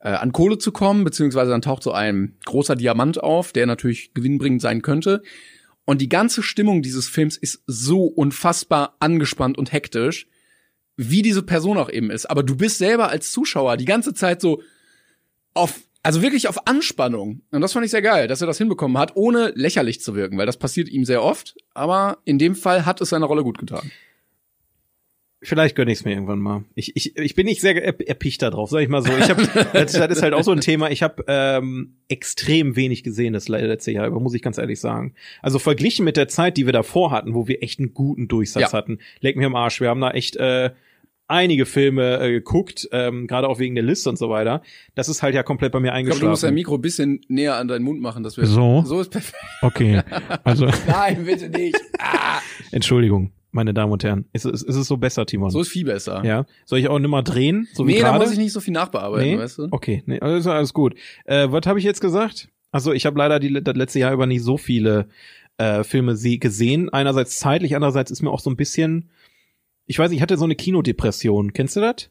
äh, 0.00 0.08
an 0.08 0.32
Kohle 0.32 0.58
zu 0.58 0.72
kommen, 0.72 1.04
beziehungsweise 1.04 1.50
dann 1.50 1.62
taucht 1.62 1.82
so 1.82 1.92
ein 1.92 2.36
großer 2.44 2.76
Diamant 2.76 3.22
auf, 3.22 3.52
der 3.52 3.66
natürlich 3.66 4.14
gewinnbringend 4.14 4.62
sein 4.62 4.82
könnte. 4.82 5.22
Und 5.84 6.00
die 6.00 6.08
ganze 6.08 6.42
Stimmung 6.42 6.82
dieses 6.82 7.08
Films 7.08 7.36
ist 7.36 7.62
so 7.66 8.04
unfassbar 8.04 8.96
angespannt 9.00 9.58
und 9.58 9.72
hektisch, 9.72 10.26
wie 10.96 11.22
diese 11.22 11.42
Person 11.42 11.78
auch 11.78 11.90
eben 11.90 12.10
ist. 12.10 12.26
Aber 12.26 12.42
du 12.42 12.56
bist 12.56 12.78
selber 12.78 13.08
als 13.08 13.32
Zuschauer 13.32 13.76
die 13.76 13.86
ganze 13.86 14.14
Zeit 14.14 14.40
so 14.40 14.62
auf, 15.54 15.80
also 16.02 16.22
wirklich 16.22 16.48
auf 16.48 16.66
Anspannung. 16.66 17.42
Und 17.50 17.60
das 17.60 17.72
fand 17.72 17.84
ich 17.84 17.90
sehr 17.90 18.02
geil, 18.02 18.28
dass 18.28 18.40
er 18.40 18.46
das 18.46 18.58
hinbekommen 18.58 18.98
hat, 18.98 19.16
ohne 19.16 19.52
lächerlich 19.54 20.00
zu 20.00 20.14
wirken, 20.14 20.38
weil 20.38 20.46
das 20.46 20.58
passiert 20.58 20.88
ihm 20.88 21.04
sehr 21.04 21.22
oft. 21.22 21.56
Aber 21.74 22.18
in 22.24 22.38
dem 22.38 22.54
Fall 22.54 22.86
hat 22.86 23.00
es 23.00 23.10
seiner 23.10 23.26
Rolle 23.26 23.42
gut 23.42 23.58
getan. 23.58 23.90
Vielleicht 25.42 25.74
gönn 25.74 25.88
ich's 25.88 26.04
mir 26.04 26.12
irgendwann 26.12 26.38
mal. 26.38 26.64
Ich, 26.74 26.94
ich, 26.96 27.16
ich 27.16 27.34
bin 27.34 27.46
nicht 27.46 27.62
sehr 27.62 27.74
erp- 27.74 28.04
erpicht 28.06 28.42
da 28.42 28.50
drauf, 28.50 28.68
sag 28.68 28.80
ich 28.82 28.88
mal 28.90 29.00
so. 29.02 29.10
Ich 29.16 29.30
hab, 29.30 29.38
das, 29.72 29.94
ist 29.94 30.22
halt 30.22 30.34
auch 30.34 30.42
so 30.42 30.52
ein 30.52 30.60
Thema. 30.60 30.90
Ich 30.90 31.02
habe 31.02 31.24
ähm, 31.28 31.94
extrem 32.08 32.76
wenig 32.76 33.02
gesehen 33.04 33.32
das 33.32 33.48
le- 33.48 33.66
letzte 33.66 33.90
Jahr, 33.90 34.06
über, 34.06 34.20
muss 34.20 34.34
ich 34.34 34.42
ganz 34.42 34.58
ehrlich 34.58 34.78
sagen. 34.80 35.14
Also 35.40 35.58
verglichen 35.58 36.04
mit 36.04 36.18
der 36.18 36.28
Zeit, 36.28 36.58
die 36.58 36.66
wir 36.66 36.74
davor 36.74 37.10
hatten, 37.10 37.32
wo 37.34 37.48
wir 37.48 37.62
echt 37.62 37.78
einen 37.78 37.94
guten 37.94 38.28
Durchsatz 38.28 38.72
Ja. 38.72 38.72
hatten, 38.72 38.98
leck 39.20 39.36
mir 39.36 39.46
am 39.46 39.54
Arsch. 39.54 39.80
Wir 39.80 39.88
haben 39.88 40.00
da 40.02 40.10
echt 40.10 40.36
äh, 40.36 40.72
einige 41.26 41.64
Filme 41.64 42.20
äh, 42.20 42.30
geguckt, 42.32 42.88
ähm, 42.92 43.26
gerade 43.26 43.48
auch 43.48 43.58
wegen 43.58 43.74
der 43.76 43.84
Liste 43.84 44.10
und 44.10 44.18
so 44.18 44.28
weiter. 44.28 44.62
Das 44.94 45.08
ist 45.08 45.22
halt 45.22 45.34
ja 45.34 45.42
komplett 45.42 45.72
bei 45.72 45.80
mir 45.80 45.94
Ich 45.96 46.04
glaube, 46.04 46.20
du 46.20 46.26
musst 46.28 46.42
dein 46.42 46.48
eingeschlafen. 46.50 46.54
Mikro 46.54 46.74
ein 46.74 46.82
bisschen 46.82 47.20
näher 47.28 47.54
an 47.56 47.66
deinen 47.66 47.84
Mund 47.84 48.02
machen, 48.02 48.22
dass 48.24 48.36
wir 48.36 48.44
So? 48.44 48.82
So 48.84 49.00
ist 49.00 49.10
perfekt. 49.10 49.38
Okay, 49.62 50.02
also 50.44 50.66
Nein, 50.86 51.24
bitte 51.24 51.48
nicht. 51.48 51.76
Ah, 51.98 52.40
Entschuldigung, 52.72 53.30
meine 53.52 53.74
Damen 53.74 53.92
und 53.92 54.04
Herren. 54.04 54.26
Ist, 54.32 54.44
es- 54.44 54.62
ist 54.62 54.76
es 54.76 54.86
so 54.86 54.96
besser, 54.96 55.26
Timon? 55.26 55.50
so 55.50 55.60
ist 55.60 55.68
viel 55.68 55.84
besser. 55.84 56.22
ja. 56.24 56.46
Soll 56.66 56.78
ich 56.78 56.88
auch 56.88 56.98
nimmer 56.98 57.22
drehen, 57.22 57.68
so 57.74 57.86
wie 57.86 57.94
nee, 57.94 58.00
da 58.00 58.16
muss 58.16 58.32
ich 58.32 58.38
nicht 58.38 58.52
so 58.52 58.60
viel 58.60 58.72
nachbearbeiten, 58.74 59.30
Nee? 59.30 59.38
weißt 59.38 59.58
du? 59.58 59.68
Okay, 59.70 60.02
nee, 60.06 60.20
also 60.20 60.36
ist 60.36 60.46
alles 60.46 60.72
gut. 60.74 60.94
Äh, 61.24 61.48
was 61.50 61.66
habe 61.66 61.78
ich 61.78 61.84
jetzt 61.84 62.00
gesagt? 62.00 62.48
Also 62.72 62.92
ich 62.92 63.06
habe 63.06 63.18
leider 63.18 63.40
die, 63.40 63.62
das 63.62 63.74
letzte 63.74 63.98
Jahr 63.98 64.12
über 64.12 64.26
nicht 64.26 64.42
so 64.42 64.56
viele 64.56 65.08
äh, 65.58 65.82
Filme 65.84 66.14
gesehen. 66.16 66.88
Einerseits 66.90 67.38
zeitlich, 67.38 67.74
andererseits 67.74 68.10
ist 68.10 68.22
mir 68.22 68.30
auch 68.30 68.40
so 68.40 68.48
ein 68.50 68.56
bisschen, 68.56 69.10
ich 69.86 69.98
weiß, 69.98 70.12
ich 70.12 70.22
hatte 70.22 70.36
so 70.36 70.44
eine 70.44 70.54
Kinodepression. 70.54 71.52
Kennst 71.52 71.74
du 71.76 71.80
das? 71.80 72.10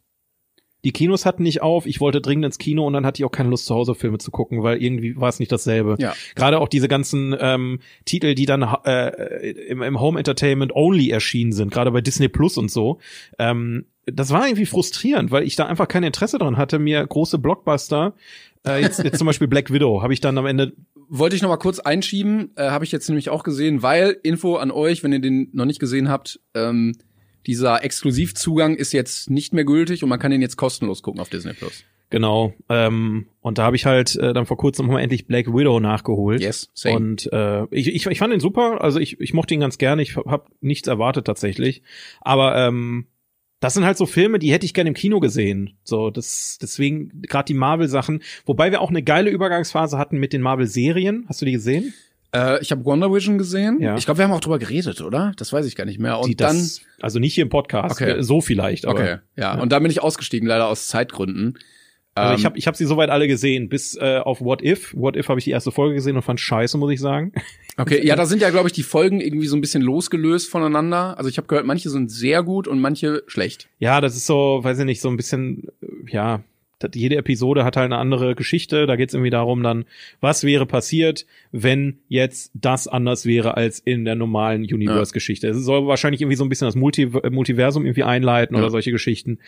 Die 0.83 0.91
Kinos 0.91 1.25
hatten 1.25 1.43
nicht 1.43 1.61
auf, 1.61 1.85
ich 1.85 1.99
wollte 1.99 2.21
dringend 2.21 2.45
ins 2.45 2.57
Kino 2.57 2.85
und 2.87 2.93
dann 2.93 3.05
hatte 3.05 3.19
ich 3.19 3.25
auch 3.25 3.31
keine 3.31 3.49
Lust, 3.49 3.65
zu 3.65 3.75
Hause 3.75 3.95
Filme 3.95 4.17
zu 4.17 4.31
gucken, 4.31 4.63
weil 4.63 4.81
irgendwie 4.81 5.17
war 5.17 5.27
es 5.29 5.39
nicht 5.39 5.51
dasselbe. 5.51 5.97
Ja. 5.99 6.13
Gerade 6.35 6.59
auch 6.59 6.69
diese 6.69 6.87
ganzen 6.87 7.35
ähm, 7.39 7.79
Titel, 8.05 8.33
die 8.33 8.45
dann 8.45 8.61
äh, 8.85 9.51
im, 9.67 9.81
im 9.81 9.99
Home 9.99 10.17
Entertainment 10.17 10.73
Only 10.73 11.09
erschienen 11.09 11.51
sind, 11.51 11.71
gerade 11.71 11.91
bei 11.91 12.01
Disney 12.01 12.29
Plus 12.29 12.57
und 12.57 12.71
so. 12.71 12.99
Ähm, 13.37 13.85
das 14.05 14.31
war 14.31 14.47
irgendwie 14.47 14.65
frustrierend, 14.65 15.31
weil 15.31 15.43
ich 15.43 15.55
da 15.55 15.65
einfach 15.65 15.87
kein 15.87 16.03
Interesse 16.03 16.37
dran 16.37 16.57
hatte, 16.57 16.79
mir 16.79 17.05
große 17.05 17.37
Blockbuster, 17.39 18.13
äh, 18.65 18.81
jetzt, 18.81 19.03
jetzt 19.03 19.17
zum 19.17 19.27
Beispiel 19.27 19.47
Black 19.47 19.71
Widow, 19.71 20.01
habe 20.01 20.13
ich 20.13 20.21
dann 20.21 20.37
am 20.37 20.45
Ende 20.45 20.73
Wollte 21.11 21.35
ich 21.35 21.41
noch 21.41 21.49
mal 21.49 21.57
kurz 21.57 21.79
einschieben, 21.79 22.51
äh, 22.55 22.69
habe 22.69 22.85
ich 22.85 22.91
jetzt 22.91 23.09
nämlich 23.09 23.29
auch 23.29 23.43
gesehen, 23.43 23.81
weil 23.81 24.17
Info 24.23 24.57
an 24.57 24.71
euch, 24.71 25.03
wenn 25.03 25.11
ihr 25.11 25.19
den 25.19 25.49
noch 25.53 25.65
nicht 25.65 25.79
gesehen 25.79 26.07
habt, 26.07 26.39
ähm, 26.53 26.95
dieser 27.45 27.83
Exklusivzugang 27.83 28.75
ist 28.75 28.93
jetzt 28.93 29.29
nicht 29.29 29.53
mehr 29.53 29.65
gültig 29.65 30.03
und 30.03 30.09
man 30.09 30.19
kann 30.19 30.31
den 30.31 30.41
jetzt 30.41 30.57
kostenlos 30.57 31.01
gucken 31.01 31.21
auf 31.21 31.29
Disney 31.29 31.53
Plus. 31.53 31.83
Genau. 32.09 32.53
Ähm, 32.69 33.27
und 33.41 33.57
da 33.57 33.63
habe 33.63 33.75
ich 33.75 33.85
halt 33.85 34.15
äh, 34.15 34.33
dann 34.33 34.45
vor 34.45 34.57
kurzem 34.57 34.87
noch 34.87 34.93
mal 34.93 35.01
endlich 35.01 35.27
Black 35.27 35.47
Widow 35.47 35.79
nachgeholt. 35.79 36.41
Yes, 36.41 36.69
same. 36.73 36.95
Und 36.95 37.31
äh, 37.31 37.65
ich, 37.71 37.87
ich, 37.87 38.05
ich 38.05 38.17
fand 38.19 38.33
ihn 38.33 38.39
super. 38.39 38.81
Also 38.81 38.99
ich, 38.99 39.19
ich 39.19 39.33
mochte 39.33 39.53
ihn 39.53 39.59
ganz 39.59 39.77
gerne. 39.77 40.01
Ich 40.01 40.15
habe 40.15 40.45
nichts 40.59 40.87
erwartet 40.87 41.25
tatsächlich. 41.25 41.83
Aber 42.21 42.55
ähm, 42.57 43.05
das 43.59 43.73
sind 43.73 43.85
halt 43.85 43.97
so 43.97 44.05
Filme, 44.05 44.39
die 44.39 44.51
hätte 44.51 44.65
ich 44.65 44.73
gerne 44.73 44.87
im 44.87 44.93
Kino 44.95 45.19
gesehen. 45.19 45.77
So, 45.83 46.09
das 46.09 46.57
deswegen 46.61 47.21
gerade 47.23 47.45
die 47.45 47.53
Marvel-Sachen. 47.53 48.23
Wobei 48.45 48.71
wir 48.71 48.81
auch 48.81 48.89
eine 48.89 49.03
geile 49.03 49.29
Übergangsphase 49.29 49.97
hatten 49.97 50.17
mit 50.17 50.33
den 50.33 50.41
Marvel-Serien. 50.41 51.25
Hast 51.27 51.41
du 51.41 51.45
die 51.45 51.51
gesehen? 51.51 51.93
Äh, 52.35 52.61
ich 52.61 52.71
habe 52.71 52.85
Wonder 52.85 53.11
Vision 53.13 53.37
gesehen. 53.37 53.79
Ja. 53.81 53.95
Ich 53.97 54.05
glaube, 54.05 54.19
wir 54.19 54.25
haben 54.25 54.31
auch 54.31 54.39
drüber 54.39 54.59
geredet, 54.59 55.01
oder? 55.01 55.31
Das 55.37 55.51
weiß 55.51 55.65
ich 55.65 55.75
gar 55.75 55.85
nicht 55.85 55.99
mehr. 55.99 56.19
Und 56.19 56.27
die 56.29 56.35
dann 56.35 56.57
das, 56.57 56.81
also 57.01 57.19
nicht 57.19 57.33
hier 57.33 57.43
im 57.43 57.49
Podcast. 57.49 57.99
Okay. 58.01 58.21
So 58.21 58.41
vielleicht. 58.41 58.85
Aber, 58.85 58.99
Okay, 58.99 59.17
ja. 59.35 59.59
Und 59.59 59.71
dann 59.71 59.81
bin 59.83 59.91
ich 59.91 60.01
ausgestiegen, 60.03 60.47
leider 60.47 60.67
aus 60.67 60.87
Zeitgründen. 60.87 61.57
Aber 62.15 62.33
ich 62.33 62.41
Ähm, 62.41 62.45
habe 62.45 62.57
ich 62.57 62.67
hab 62.67 62.75
sie 62.75 62.85
soweit 62.85 63.09
alle 63.09 63.27
gesehen, 63.27 63.69
bis 63.69 63.95
äh, 63.95 64.17
auf 64.17 64.41
What 64.41 64.61
If. 64.63 64.93
What 64.95 65.15
If 65.15 65.29
habe 65.29 65.39
ich 65.39 65.45
die 65.45 65.51
erste 65.51 65.71
Folge 65.71 65.95
gesehen 65.95 66.15
und 66.17 66.23
fand 66.23 66.39
scheiße, 66.39 66.77
muss 66.77 66.91
ich 66.91 66.99
sagen. 66.99 67.31
Okay, 67.77 68.05
ja, 68.05 68.17
da 68.17 68.25
sind 68.25 68.41
ja, 68.41 68.49
glaube 68.49 68.67
ich, 68.67 68.73
die 68.73 68.83
Folgen 68.83 69.21
irgendwie 69.21 69.47
so 69.47 69.55
ein 69.55 69.61
bisschen 69.61 69.81
losgelöst 69.81 70.49
voneinander. 70.49 71.17
Also 71.17 71.29
ich 71.29 71.37
habe 71.37 71.47
gehört, 71.47 71.65
manche 71.65 71.89
sind 71.89 72.11
sehr 72.11 72.43
gut 72.43 72.67
und 72.67 72.81
manche 72.81 73.23
schlecht. 73.27 73.69
Ja, 73.79 74.01
das 74.01 74.17
ist 74.17 74.25
so, 74.25 74.59
weiß 74.61 74.79
ich 74.79 74.83
nicht, 74.85 74.99
so 74.99 75.07
ein 75.07 75.15
bisschen, 75.15 75.69
äh, 75.81 75.87
ja, 76.11 76.41
das, 76.79 76.91
jede 76.95 77.17
Episode 77.17 77.65
hat 77.65 77.75
halt 77.77 77.85
eine 77.85 77.97
andere 77.97 78.35
Geschichte. 78.35 78.87
Da 78.87 78.95
geht's 78.95 79.13
irgendwie 79.13 79.29
darum 79.29 79.61
dann, 79.61 79.85
was 80.21 80.43
wäre 80.43 80.65
passiert, 80.65 81.25
wenn 81.51 81.99
jetzt 82.07 82.51
das 82.53 82.87
anders 82.87 83.25
wäre 83.25 83.57
als 83.57 83.79
in 83.79 84.05
der 84.05 84.15
normalen 84.15 84.61
Universe-Geschichte. 84.61 85.49
Es 85.49 85.57
soll 85.57 85.87
wahrscheinlich 85.87 86.21
irgendwie 86.21 86.37
so 86.37 86.45
ein 86.45 86.49
bisschen 86.49 86.67
das 86.67 86.75
Multi 86.75 87.03
äh, 87.03 87.29
Multiversum 87.29 87.85
irgendwie 87.85 88.03
einleiten 88.03 88.55
Ja. 88.55 88.61
oder 88.61 88.71
solche 88.71 88.91
Geschichten. 88.91 89.39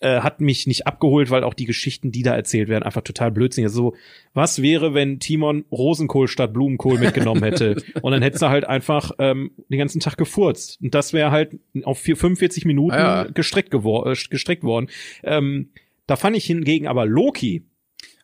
Äh, 0.00 0.20
hat 0.20 0.40
mich 0.40 0.66
nicht 0.66 0.86
abgeholt, 0.86 1.30
weil 1.30 1.44
auch 1.44 1.54
die 1.54 1.66
Geschichten, 1.66 2.12
die 2.12 2.22
da 2.22 2.34
erzählt 2.34 2.68
werden, 2.68 2.84
einfach 2.84 3.02
total 3.02 3.30
blödsinnig. 3.32 3.66
Also 3.66 3.76
so, 3.76 3.96
was 4.32 4.62
wäre, 4.62 4.94
wenn 4.94 5.18
Timon 5.18 5.64
Rosenkohl 5.72 6.28
statt 6.28 6.52
Blumenkohl 6.52 6.98
mitgenommen 6.98 7.42
hätte? 7.42 7.82
Und 8.02 8.12
dann 8.12 8.22
hättest 8.22 8.42
du 8.42 8.48
halt 8.48 8.66
einfach 8.66 9.10
ähm, 9.18 9.50
den 9.68 9.78
ganzen 9.78 10.00
Tag 10.00 10.16
gefurzt. 10.16 10.78
Und 10.80 10.94
das 10.94 11.12
wäre 11.12 11.30
halt 11.30 11.58
auf 11.82 11.98
vier, 11.98 12.16
45 12.16 12.64
Minuten 12.64 12.96
ja. 12.96 13.24
gestreckt, 13.24 13.70
gewor 13.70 14.06
äh, 14.06 14.14
gestreckt 14.30 14.62
worden. 14.62 14.88
Ähm, 15.24 15.70
da 16.06 16.16
fand 16.16 16.36
ich 16.36 16.44
hingegen 16.44 16.86
aber 16.86 17.06
Loki 17.06 17.64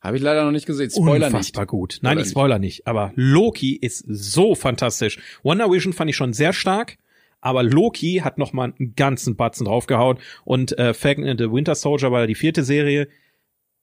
Habe 0.01 0.17
ich 0.17 0.23
leider 0.23 0.45
noch 0.45 0.53
nicht 0.53 0.67
gesehen. 0.67 0.91
Spoiler 0.91 1.27
unfassbar 1.27 1.65
nicht. 1.65 1.71
gut. 1.71 1.99
Nein, 2.03 2.19
ich 2.19 2.29
spoiler 2.29 2.59
nicht. 2.59 2.87
Aber 2.87 3.12
Loki 3.15 3.77
ist 3.77 4.05
so 4.09 4.55
fantastisch. 4.55 5.19
Wonder 5.43 5.71
Vision 5.71 5.93
fand 5.93 6.11
ich 6.11 6.17
schon 6.17 6.33
sehr 6.33 6.53
stark. 6.53 6.99
Aber 7.41 7.62
Loki 7.65 8.21
hat 8.23 8.39
noch 8.39 8.53
mal 8.53 8.73
einen 8.79 8.95
ganzen 8.95 9.37
Batzen 9.37 9.67
draufgehauen. 9.67 10.19
Und 10.45 10.79
äh, 10.79 10.95
Falcon 10.95 11.27
and 11.27 11.41
the 11.41 11.51
Winter 11.51 11.75
Soldier 11.75 12.12
war 12.12 12.21
ja 12.21 12.27
die 12.27 12.37
vierte 12.37 12.62
Serie. 12.62 13.09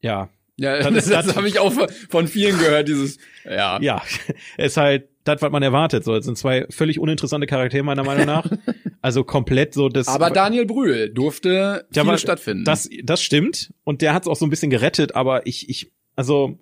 Ja, 0.02 0.30
Ja, 0.60 0.78
Das- 0.78 0.94
das, 0.94 1.06
das, 1.10 1.26
das- 1.28 1.36
habe 1.36 1.48
ich 1.48 1.60
auch 1.60 1.74
von 2.10 2.28
vielen 2.28 2.58
gehört, 2.60 2.88
dieses, 2.88 3.18
ja. 3.46 3.80
ja, 3.82 4.02
ist 4.58 4.78
halt 4.78 5.08
das, 5.24 5.42
was 5.42 5.52
man 5.52 5.62
erwartet. 5.64 6.04
So, 6.04 6.16
es 6.16 6.26
sind 6.26 6.38
zwei 6.38 6.66
völlig 6.70 7.00
uninteressante 7.00 7.46
Charaktere 7.48 7.84
meiner 7.84 8.04
Meinung 8.04 8.26
nach. 8.26 8.50
Also 9.02 9.24
komplett 9.24 9.74
so 9.74 9.88
das. 9.88 10.10
Aber 10.10 10.30
Daniel 10.30 10.66
Brühl 10.66 11.10
durfte 11.10 11.86
Ja, 11.94 12.04
viel 12.04 12.18
stattfinden. 12.18 12.66
Das, 12.66 12.90
das 13.02 13.22
stimmt. 13.24 13.74
Und 13.86 14.02
der 14.02 14.14
hat 14.14 14.24
es 14.24 14.28
auch 14.28 14.36
so 14.36 14.46
ein 14.46 14.50
bisschen 14.50 14.70
gerettet, 14.70 15.16
aber 15.16 15.48
ich, 15.48 15.70
ich, 15.70 15.90
also, 16.18 16.60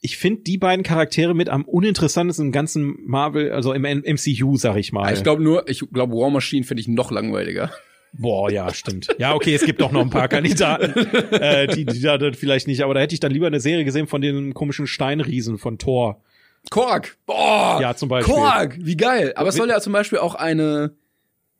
ich 0.00 0.16
finde 0.16 0.44
die 0.44 0.56
beiden 0.56 0.82
Charaktere 0.82 1.34
mit 1.34 1.50
am 1.50 1.66
uninteressantesten 1.66 2.46
im 2.46 2.52
ganzen 2.52 2.96
Marvel, 3.04 3.52
also 3.52 3.74
im 3.74 3.82
MCU, 3.82 4.56
sag 4.56 4.76
ich 4.78 4.92
mal. 4.92 5.12
ich 5.12 5.22
glaube 5.22 5.42
nur, 5.42 5.68
ich 5.68 5.84
glaube 5.92 6.14
War 6.14 6.30
Machine 6.30 6.64
finde 6.64 6.80
ich 6.80 6.88
noch 6.88 7.10
langweiliger. 7.10 7.70
Boah, 8.12 8.50
ja, 8.50 8.72
stimmt. 8.74 9.08
Ja, 9.18 9.34
okay, 9.34 9.54
es 9.54 9.64
gibt 9.64 9.80
doch 9.80 9.90
noch 9.90 10.02
ein 10.02 10.10
paar 10.10 10.28
Kandidaten, 10.28 10.92
äh, 11.32 11.66
die, 11.66 11.86
die 11.86 12.00
da 12.00 12.18
vielleicht 12.32 12.66
nicht, 12.66 12.82
aber 12.82 12.92
da 12.94 13.00
hätte 13.00 13.14
ich 13.14 13.20
dann 13.20 13.32
lieber 13.32 13.46
eine 13.46 13.60
Serie 13.60 13.84
gesehen 13.84 14.06
von 14.06 14.20
dem 14.20 14.52
komischen 14.52 14.86
Steinriesen 14.86 15.56
von 15.58 15.78
Thor. 15.78 16.22
Kork. 16.70 17.16
Boah. 17.26 17.78
Ja, 17.80 17.96
zum 17.96 18.08
Beispiel. 18.08 18.34
Kork. 18.34 18.76
Wie 18.78 18.96
geil. 18.96 19.32
Aber 19.34 19.48
es 19.48 19.56
soll 19.56 19.68
ja 19.68 19.80
zum 19.80 19.92
Beispiel 19.94 20.18
auch 20.18 20.34
eine, 20.34 20.92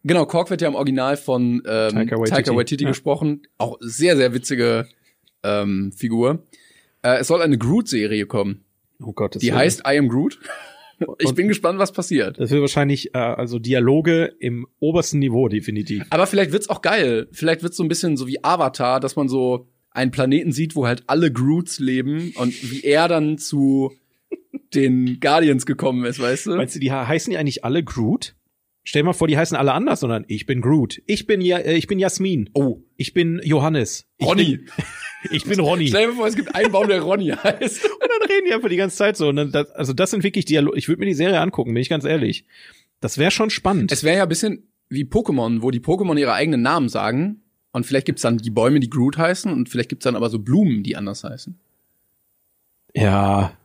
genau, 0.05 0.27
Kork 0.27 0.51
wird 0.51 0.61
ja 0.61 0.69
im 0.69 0.75
Original 0.75 1.17
von 1.17 1.63
ähm, 1.67 1.91
Taika 1.91 2.17
Waititi. 2.17 2.31
Taika 2.31 2.55
Waititi 2.55 2.85
Ja. 2.85 2.91
gesprochen. 2.91 3.43
Auch 3.59 3.79
sehr, 3.81 4.17
sehr 4.17 4.35
witzige 4.35 4.87
ähm, 5.43 5.91
Figur. 5.97 6.47
Äh, 7.03 7.17
es 7.21 7.29
soll 7.29 7.43
eine 7.43 7.59
Groot-Serie 7.59 8.27
kommen. 8.27 8.65
Oh 9.03 9.13
Gott, 9.13 9.35
das 9.35 9.41
Die 9.41 9.53
heißt 9.53 9.81
I 9.87 9.99
Am 9.99 10.09
Groot. 10.09 10.39
Ich 11.19 11.35
bin 11.35 11.49
gespannt, 11.49 11.79
was 11.79 11.93
passiert. 11.93 12.39
Das 12.41 12.51
wird 12.51 12.61
wahrscheinlich, 12.61 13.15
äh, 13.15 13.19
also 13.19 13.59
Dialoge 13.59 14.35
im 14.39 14.67
obersten 14.81 15.19
Niveau, 15.19 15.49
definitiv. 15.49 16.05
Aber 16.11 16.27
vielleicht 16.27 16.53
wird's 16.53 16.69
auch 16.69 16.83
geil. 16.83 17.29
Vielleicht 17.33 17.63
wird's 17.63 17.77
so 17.77 17.83
ein 17.83 17.89
bisschen 17.89 18.17
so 18.17 18.27
wie 18.27 18.43
Avatar, 18.45 19.01
dass 19.01 19.17
man 19.17 19.29
so 19.29 19.69
einen 19.91 20.11
Planeten 20.11 20.53
sieht, 20.53 20.75
wo 20.77 20.87
halt 20.87 21.05
alle 21.07 21.31
Groots 21.33 21.79
leben 21.79 22.33
und 22.37 22.71
wie 22.71 22.83
er 22.83 23.09
dann 23.09 23.39
zu 23.39 23.93
den 24.75 25.21
Guardians 25.21 25.67
gekommen 25.67 26.05
ist, 26.07 26.19
weißt 26.21 26.47
du? 26.47 26.57
Meinst 26.57 26.75
du, 26.75 26.81
die 26.81 26.91
he- 26.91 26.97
heißen 27.07 27.31
die 27.31 27.37
eigentlich 27.37 27.65
alle 27.65 27.83
Groot? 27.85 28.35
Stell 28.85 29.05
mal 29.05 29.13
vor, 29.13 29.29
die 29.29 29.39
heißen 29.39 29.57
alle 29.57 29.73
anders, 29.73 30.01
sondern 30.01 30.25
ich 30.27 30.45
bin 30.47 30.61
Groot. 30.61 31.01
Ich 31.07 31.27
bin 31.27 31.41
ja, 31.41 31.59
äh, 31.59 31.75
ich 31.77 31.87
bin 31.87 31.99
Jasmin. 32.01 32.51
Oh, 32.53 32.81
Ich 32.97 33.13
bin 33.15 33.41
Johannes. 33.45 34.09
Ich 34.19 34.27
Ronny. 34.27 34.57
Bin, 34.57 34.69
ich 35.31 35.45
bin 35.45 35.61
Ronny. 35.61 35.87
Stell 35.89 36.09
dir 36.09 36.15
vor, 36.15 36.27
es 36.27 36.35
gibt 36.35 36.55
einen 36.55 36.73
Baum, 36.73 36.89
der 36.89 37.01
Ronny 37.01 37.29
heißt. 37.29 37.85
Und 37.85 38.01
dann 38.01 38.29
reden 38.29 38.47
die 38.49 38.53
einfach 38.55 38.69
die 38.69 38.77
ganze 38.77 38.97
Zeit 38.97 39.17
so. 39.17 39.29
Und 39.29 39.37
dann, 39.37 39.53
das, 39.53 39.71
also 39.71 39.93
das 39.93 40.11
sind 40.11 40.25
wirklich 40.25 40.47
Dialog. 40.47 40.77
Ich 40.77 40.89
würde 40.89 40.99
mir 41.01 41.07
die 41.07 41.15
Serie 41.15 41.41
angucken, 41.41 41.73
bin 41.75 41.81
ich 41.81 41.89
ganz 41.89 42.05
ehrlich. 42.05 42.45
Das 43.01 43.19
wäre 43.19 43.31
schon 43.31 43.51
spannend. 43.51 43.93
Es 43.93 44.03
wäre 44.03 44.17
ja 44.17 44.23
ein 44.25 44.29
bisschen 44.29 44.69
wie 44.89 45.05
Pokémon, 45.05 45.63
wo 45.63 45.71
die 45.71 45.81
Pokémon 45.81 46.19
ihre 46.19 46.33
eigenen 46.33 46.63
Namen 46.63 46.89
sagen. 46.89 47.43
Und 47.71 47.87
vielleicht 47.87 48.07
gibt's 48.07 48.23
dann 48.23 48.37
die 48.39 48.51
Bäume, 48.51 48.81
die 48.81 48.91
Groot 48.91 49.17
heißen, 49.17 49.51
und 49.51 49.69
vielleicht 49.69 49.89
gibt's 49.89 50.05
dann 50.05 50.15
aber 50.17 50.29
so 50.29 50.39
Blumen, 50.41 50.83
die 50.83 50.97
anders 50.97 51.25
heißen. 51.25 51.59
ja. 52.95 53.57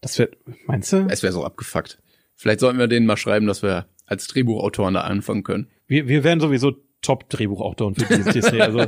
Das 0.00 0.18
wird, 0.18 0.36
meinst 0.66 0.92
du? 0.92 1.06
Es 1.08 1.22
wäre 1.24 1.32
so 1.32 1.44
abgefuckt. 1.44 1.98
Vielleicht 2.36 2.60
sollten 2.60 2.78
wir 2.78 2.86
denen 2.86 3.06
mal 3.06 3.16
schreiben, 3.16 3.46
dass 3.46 3.62
wir 3.62 3.86
als 4.06 4.28
Drehbuchautoren 4.28 4.94
da 4.94 5.00
anfangen 5.00 5.42
können. 5.42 5.68
Wir, 5.86 6.06
wir 6.06 6.22
wären 6.22 6.38
sowieso 6.40 6.72
Top-Drehbuchautoren 7.02 7.94
für 7.94 8.04
dieses 8.04 8.32
Disney. 8.32 8.60
Also, 8.60 8.80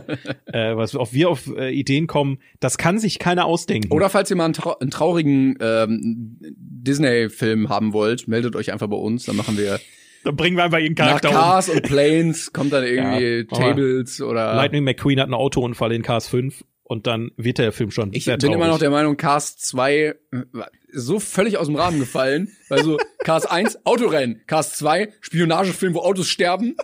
äh, 0.46 0.76
was 0.76 0.94
auf 0.94 1.12
wir 1.12 1.28
auf 1.30 1.46
äh, 1.56 1.70
Ideen 1.70 2.06
kommen, 2.06 2.38
das 2.60 2.78
kann 2.78 2.98
sich 2.98 3.18
keiner 3.18 3.44
ausdenken. 3.44 3.92
Oder 3.92 4.10
falls 4.10 4.30
ihr 4.30 4.36
mal 4.36 4.44
einen, 4.46 4.54
trau 4.54 4.78
einen 4.78 4.90
traurigen 4.90 5.56
ähm, 5.60 6.38
Disney-Film 6.40 7.68
haben 7.68 7.92
wollt, 7.92 8.28
meldet 8.28 8.56
euch 8.56 8.72
einfach 8.72 8.88
bei 8.88 8.96
uns. 8.96 9.24
Dann 9.24 9.36
machen 9.36 9.56
wir 9.58 9.78
dann 10.24 10.34
bringen 10.36 10.56
wir 10.56 10.64
einfach 10.64 10.78
ihren 10.78 10.94
nach 10.94 11.06
Charakter 11.06 11.28
um. 11.28 11.34
Cars 11.34 11.68
und 11.68 11.82
Planes 11.82 12.52
kommt 12.52 12.72
dann 12.72 12.84
irgendwie 12.86 13.46
Ja, 13.50 13.58
Tables 13.58 14.20
oder 14.20 14.54
Lightning 14.54 14.84
McQueen 14.84 15.20
hat 15.20 15.26
einen 15.26 15.34
Autounfall 15.34 15.92
in 15.92 16.02
Cars 16.02 16.28
5 16.28 16.64
und 16.82 17.06
dann 17.06 17.30
wird 17.36 17.58
der 17.58 17.70
Film 17.72 17.90
schon 17.92 18.12
Ich 18.12 18.24
bin 18.24 18.38
traurig. 18.38 18.56
immer 18.56 18.66
noch 18.66 18.78
der 18.78 18.90
Meinung, 18.90 19.16
Cars 19.16 19.56
2 19.58 19.94
äh, 19.94 20.14
ist 20.32 20.77
so 20.92 21.20
völlig 21.20 21.58
aus 21.58 21.66
dem 21.66 21.76
Rahmen 21.76 21.98
gefallen. 21.98 22.52
Weil 22.68 22.82
so 22.82 22.98
Cars 23.24 23.46
1, 23.46 23.84
Autorennen. 23.84 24.42
Cars 24.46 24.74
2, 24.78 25.12
Spionagefilm, 25.20 25.94
wo 25.94 26.00
Autos 26.00 26.28
sterben. 26.28 26.76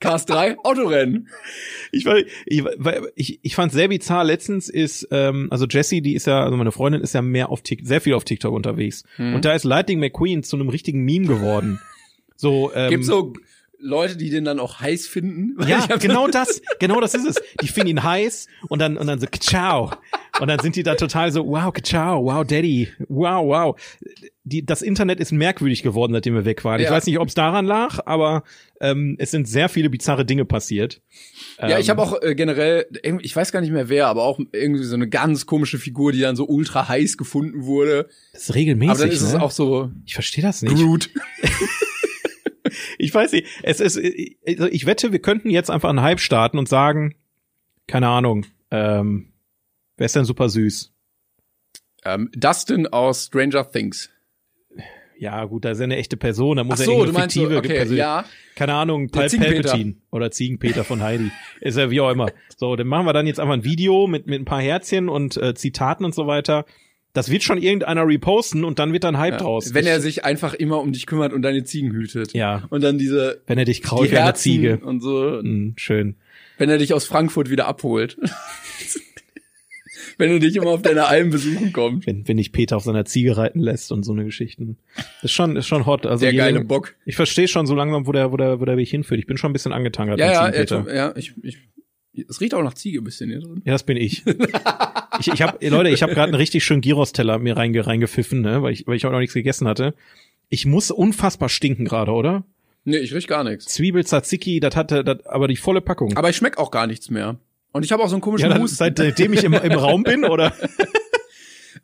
Cars 0.00 0.26
3, 0.26 0.58
Autorennen. 0.58 1.28
Ich, 1.92 2.04
war, 2.04 2.18
ich, 2.46 2.64
ich, 3.14 3.38
ich 3.42 3.54
fand 3.54 3.72
sehr 3.72 3.88
bizarr. 3.88 4.24
Letztens 4.24 4.68
ist, 4.68 5.08
ähm, 5.10 5.48
also 5.50 5.66
Jessie, 5.66 6.02
die 6.02 6.14
ist 6.14 6.26
ja, 6.26 6.44
also 6.44 6.56
meine 6.56 6.72
Freundin 6.72 7.00
ist 7.00 7.14
ja 7.14 7.22
mehr 7.22 7.48
auf 7.48 7.62
TikTok, 7.62 7.86
sehr 7.86 8.00
viel 8.00 8.14
auf 8.14 8.24
TikTok 8.24 8.52
unterwegs. 8.52 9.04
Mhm. 9.16 9.36
Und 9.36 9.44
da 9.44 9.54
ist 9.54 9.64
Lightning 9.64 10.00
McQueen 10.00 10.42
zu 10.42 10.56
einem 10.56 10.68
richtigen 10.68 11.04
Meme 11.04 11.26
geworden. 11.26 11.80
So, 12.36 12.72
ähm, 12.74 12.90
Gibt 12.90 13.04
so 13.04 13.32
Leute, 13.84 14.16
die 14.16 14.30
den 14.30 14.44
dann 14.44 14.58
auch 14.58 14.80
heiß 14.80 15.06
finden. 15.06 15.56
Ja, 15.68 15.86
ich 15.88 16.00
genau 16.00 16.26
das, 16.28 16.62
genau 16.80 17.00
das 17.00 17.14
ist 17.14 17.26
es. 17.26 17.42
Die 17.60 17.68
finden 17.68 17.90
ihn 17.90 18.02
heiß 18.02 18.46
und 18.68 18.78
dann 18.80 18.96
und 18.96 19.06
dann 19.06 19.20
so 19.20 19.26
ciao 19.38 19.92
und 20.40 20.48
dann 20.48 20.58
sind 20.60 20.74
die 20.76 20.82
da 20.82 20.94
total 20.94 21.30
so 21.32 21.46
wow 21.46 21.72
ciao, 21.82 22.24
wow 22.24 22.44
Daddy, 22.46 22.88
wow 23.08 23.44
wow. 23.46 23.80
die, 24.44 24.64
das 24.64 24.82
Internet 24.82 25.20
ist 25.20 25.32
merkwürdig 25.32 25.82
geworden, 25.82 26.12
seitdem 26.12 26.34
wir 26.34 26.44
weg 26.44 26.64
waren. 26.64 26.80
Ich 26.80 26.86
Ja. 26.86 26.92
weiß 26.92 27.06
nicht, 27.06 27.18
ob 27.18 27.28
es 27.28 27.34
daran 27.34 27.66
lag, 27.66 28.00
aber 28.06 28.42
ähm, 28.80 29.16
es 29.18 29.30
sind 29.30 29.46
sehr 29.48 29.68
viele 29.68 29.88
bizarre 29.90 30.24
Dinge 30.24 30.44
passiert. 30.44 31.00
Ja, 31.60 31.78
ich 31.78 31.88
Ähm, 31.88 31.96
habe 31.96 32.02
auch 32.02 32.22
äh, 32.22 32.34
generell, 32.34 32.86
ich 33.20 33.34
weiß 33.36 33.52
gar 33.52 33.60
nicht 33.60 33.72
mehr 33.72 33.88
wer, 33.88 34.08
aber 34.08 34.22
auch 34.24 34.38
irgendwie 34.52 34.84
so 34.84 34.94
eine 34.96 35.08
ganz 35.08 35.46
komische 35.46 35.78
Figur, 35.78 36.12
die 36.12 36.20
dann 36.20 36.36
so 36.36 36.46
ultra 36.46 36.88
heiß 36.88 37.16
gefunden 37.16 37.64
wurde. 37.64 38.08
das 38.32 38.44
ist 38.48 38.54
regelmäßig. 38.54 38.90
aber 38.90 38.98
dann 39.00 39.10
ist 39.10 39.22
es 39.22 39.32
ne? 39.34 39.42
auch 39.42 39.50
so 39.52 39.90
ich 40.04 40.14
verstehe 40.14 40.42
das 40.42 40.62
nicht. 40.62 40.74
Groot. 40.74 41.10
Ich 42.98 43.14
weiß 43.14 43.32
nicht. 43.32 43.46
Es 43.62 43.80
ist, 43.80 43.98
also 43.98 44.66
ich 44.66 44.86
wette, 44.86 45.12
wir 45.12 45.18
könnten 45.18 45.50
jetzt 45.50 45.70
einfach 45.70 45.90
einen 45.90 46.00
Hype 46.02 46.20
starten 46.20 46.58
und 46.58 46.68
sagen, 46.68 47.14
keine 47.86 48.08
Ahnung, 48.08 48.46
ähm, 48.70 49.32
wer 49.96 50.06
ist 50.06 50.16
denn 50.16 50.24
super 50.24 50.48
süß? 50.48 50.92
Ähm, 52.04 52.30
Dustin 52.34 52.86
aus 52.86 53.26
Stranger 53.26 53.70
Things. 53.70 54.10
Ja, 55.16 55.44
gut, 55.44 55.64
da 55.64 55.70
ist 55.70 55.78
ja 55.78 55.84
eine 55.84 55.96
echte 55.96 56.16
Person, 56.16 56.56
da 56.56 56.64
muss 56.64 56.74
Ach 56.74 56.78
ja 56.80 56.84
so, 56.86 56.92
irgendeine 56.92 57.12
du 57.12 57.18
meinst 57.18 57.34
so, 57.34 57.40
fiktive 57.42 57.58
okay, 57.58 57.74
Person. 57.74 57.96
ja. 57.96 58.24
Keine 58.56 58.74
Ahnung, 58.74 59.08
Pal. 59.08 59.28
Palpatine 59.28 59.94
oder 60.10 60.30
Ziegenpeter 60.30 60.84
von 60.84 61.02
Heidi. 61.02 61.30
Ist 61.60 61.78
ja 61.78 61.90
wie 61.90 62.00
auch 62.00 62.10
immer. 62.10 62.30
So, 62.56 62.76
dann 62.76 62.86
machen 62.86 63.06
wir 63.06 63.12
dann 63.12 63.26
jetzt 63.26 63.40
einfach 63.40 63.54
ein 63.54 63.64
Video 63.64 64.06
mit, 64.06 64.26
mit 64.26 64.40
ein 64.40 64.44
paar 64.44 64.60
Herzchen 64.60 65.08
und 65.08 65.36
äh, 65.36 65.54
Zitaten 65.54 66.04
und 66.04 66.14
so 66.14 66.26
weiter. 66.26 66.64
Das 67.14 67.30
wird 67.30 67.42
schon 67.44 67.58
irgendeiner 67.58 68.06
reposten 68.06 68.64
und 68.64 68.78
dann 68.78 68.92
wird 68.92 69.04
dann 69.04 69.16
Hype 69.18 69.34
Ja. 69.34 69.38
draus. 69.38 69.72
Wenn 69.72 69.86
er 69.86 70.00
sich 70.00 70.24
einfach 70.24 70.52
immer 70.52 70.80
um 70.80 70.92
dich 70.92 71.06
kümmert 71.06 71.32
und 71.32 71.42
deine 71.42 71.64
Ziegen 71.64 71.92
hütet. 71.92 72.34
Ja. 72.34 72.64
Und 72.70 72.82
dann 72.82 72.98
diese 72.98 73.40
wenn 73.46 73.56
er 73.56 73.64
dich 73.64 73.82
krault 73.82 74.08
die 74.08 74.12
wie 74.12 74.18
eine 74.18 74.34
Ziege. 74.34 74.78
und 74.82 75.00
so. 75.00 75.38
Hm, 75.38 75.74
schön. 75.76 76.16
Wenn 76.58 76.68
er 76.68 76.78
dich 76.78 76.92
aus 76.92 77.06
Frankfurt 77.06 77.50
wieder 77.50 77.66
abholt. 77.66 78.18
wenn 80.18 80.30
er 80.30 80.38
dich 80.38 80.56
immer 80.56 80.70
auf 80.70 80.82
deine 80.82 81.06
Alm 81.06 81.30
besuchen 81.30 81.72
kommt. 81.72 82.06
Wenn, 82.06 82.26
wenn 82.26 82.36
dich 82.36 82.52
Peter 82.52 82.76
auf 82.76 82.82
seiner 82.84 83.04
Ziege 83.04 83.36
reiten 83.36 83.60
lässt 83.60 83.92
und 83.92 84.02
so 84.04 84.12
eine 84.12 84.24
Geschichten. 84.24 84.76
Ist 85.22 85.32
schon, 85.32 85.56
ist 85.56 85.66
schon 85.66 85.86
hot. 85.86 86.06
Also 86.06 86.24
Der 86.24 86.34
geile 86.34 86.64
Bock. 86.64 86.94
Ich 87.04 87.16
verstehe 87.16 87.48
schon 87.48 87.66
so 87.66 87.74
langsam, 87.74 88.06
wo 88.06 88.12
der, 88.12 88.32
wo 88.32 88.36
der, 88.36 88.60
wo 88.60 88.64
der 88.64 88.76
Weg 88.76 88.88
hinführt. 88.88 89.20
Ich 89.20 89.26
bin 89.26 89.36
schon 89.36 89.50
ein 89.50 89.52
bisschen 89.52 89.72
angetangert. 89.72 90.18
Ja, 90.18 90.50
ja, 90.50 90.84
ja, 90.92 91.12
ich, 91.16 91.32
ich, 91.42 91.58
es 92.28 92.40
riecht 92.40 92.54
auch 92.54 92.62
nach 92.62 92.74
Ziege 92.74 92.98
ein 92.98 93.04
bisschen 93.04 93.30
hier 93.30 93.40
drin. 93.40 93.62
Ja, 93.64 93.72
das 93.72 93.82
bin 93.82 93.96
ich. 93.96 94.24
ich, 95.20 95.28
ich 95.28 95.42
hab, 95.42 95.62
Leute, 95.62 95.90
ich 95.90 96.02
habe 96.02 96.14
gerade 96.14 96.28
einen 96.28 96.34
richtig 96.34 96.64
schönen 96.64 96.80
Gyros-Teller 96.80 97.38
mir 97.38 97.56
reinge, 97.56 97.86
reingepfiffen, 97.86 98.40
ne, 98.40 98.62
weil 98.62 98.72
ich, 98.72 98.86
weil 98.86 98.96
ich 98.96 99.06
auch 99.06 99.12
noch 99.12 99.18
nichts 99.18 99.34
gegessen 99.34 99.66
hatte. 99.66 99.94
Ich 100.48 100.66
muss 100.66 100.90
unfassbar 100.90 101.48
stinken 101.48 101.84
gerade, 101.84 102.12
oder? 102.12 102.44
Nee, 102.84 102.98
ich 102.98 103.14
riech 103.14 103.26
gar 103.26 103.44
nichts. 103.44 103.66
Zwiebel, 103.66 104.04
Tzatziki, 104.04 104.60
das 104.60 104.76
hatte, 104.76 105.04
das, 105.04 105.24
aber 105.26 105.48
die 105.48 105.56
volle 105.56 105.80
Packung. 105.80 106.16
Aber 106.16 106.28
ich 106.28 106.36
schmeck 106.36 106.58
auch 106.58 106.70
gar 106.70 106.86
nichts 106.86 107.10
mehr. 107.10 107.38
Und 107.72 107.84
ich 107.84 107.92
habe 107.92 108.02
auch 108.02 108.08
so 108.08 108.14
einen 108.14 108.22
komischen 108.22 108.50
ja, 108.50 108.58
Husten. 108.58 108.76
seitdem 108.76 109.32
ich 109.32 109.42
im, 109.42 109.54
im 109.54 109.72
Raum 109.78 110.02
bin, 110.04 110.24
oder? 110.24 110.52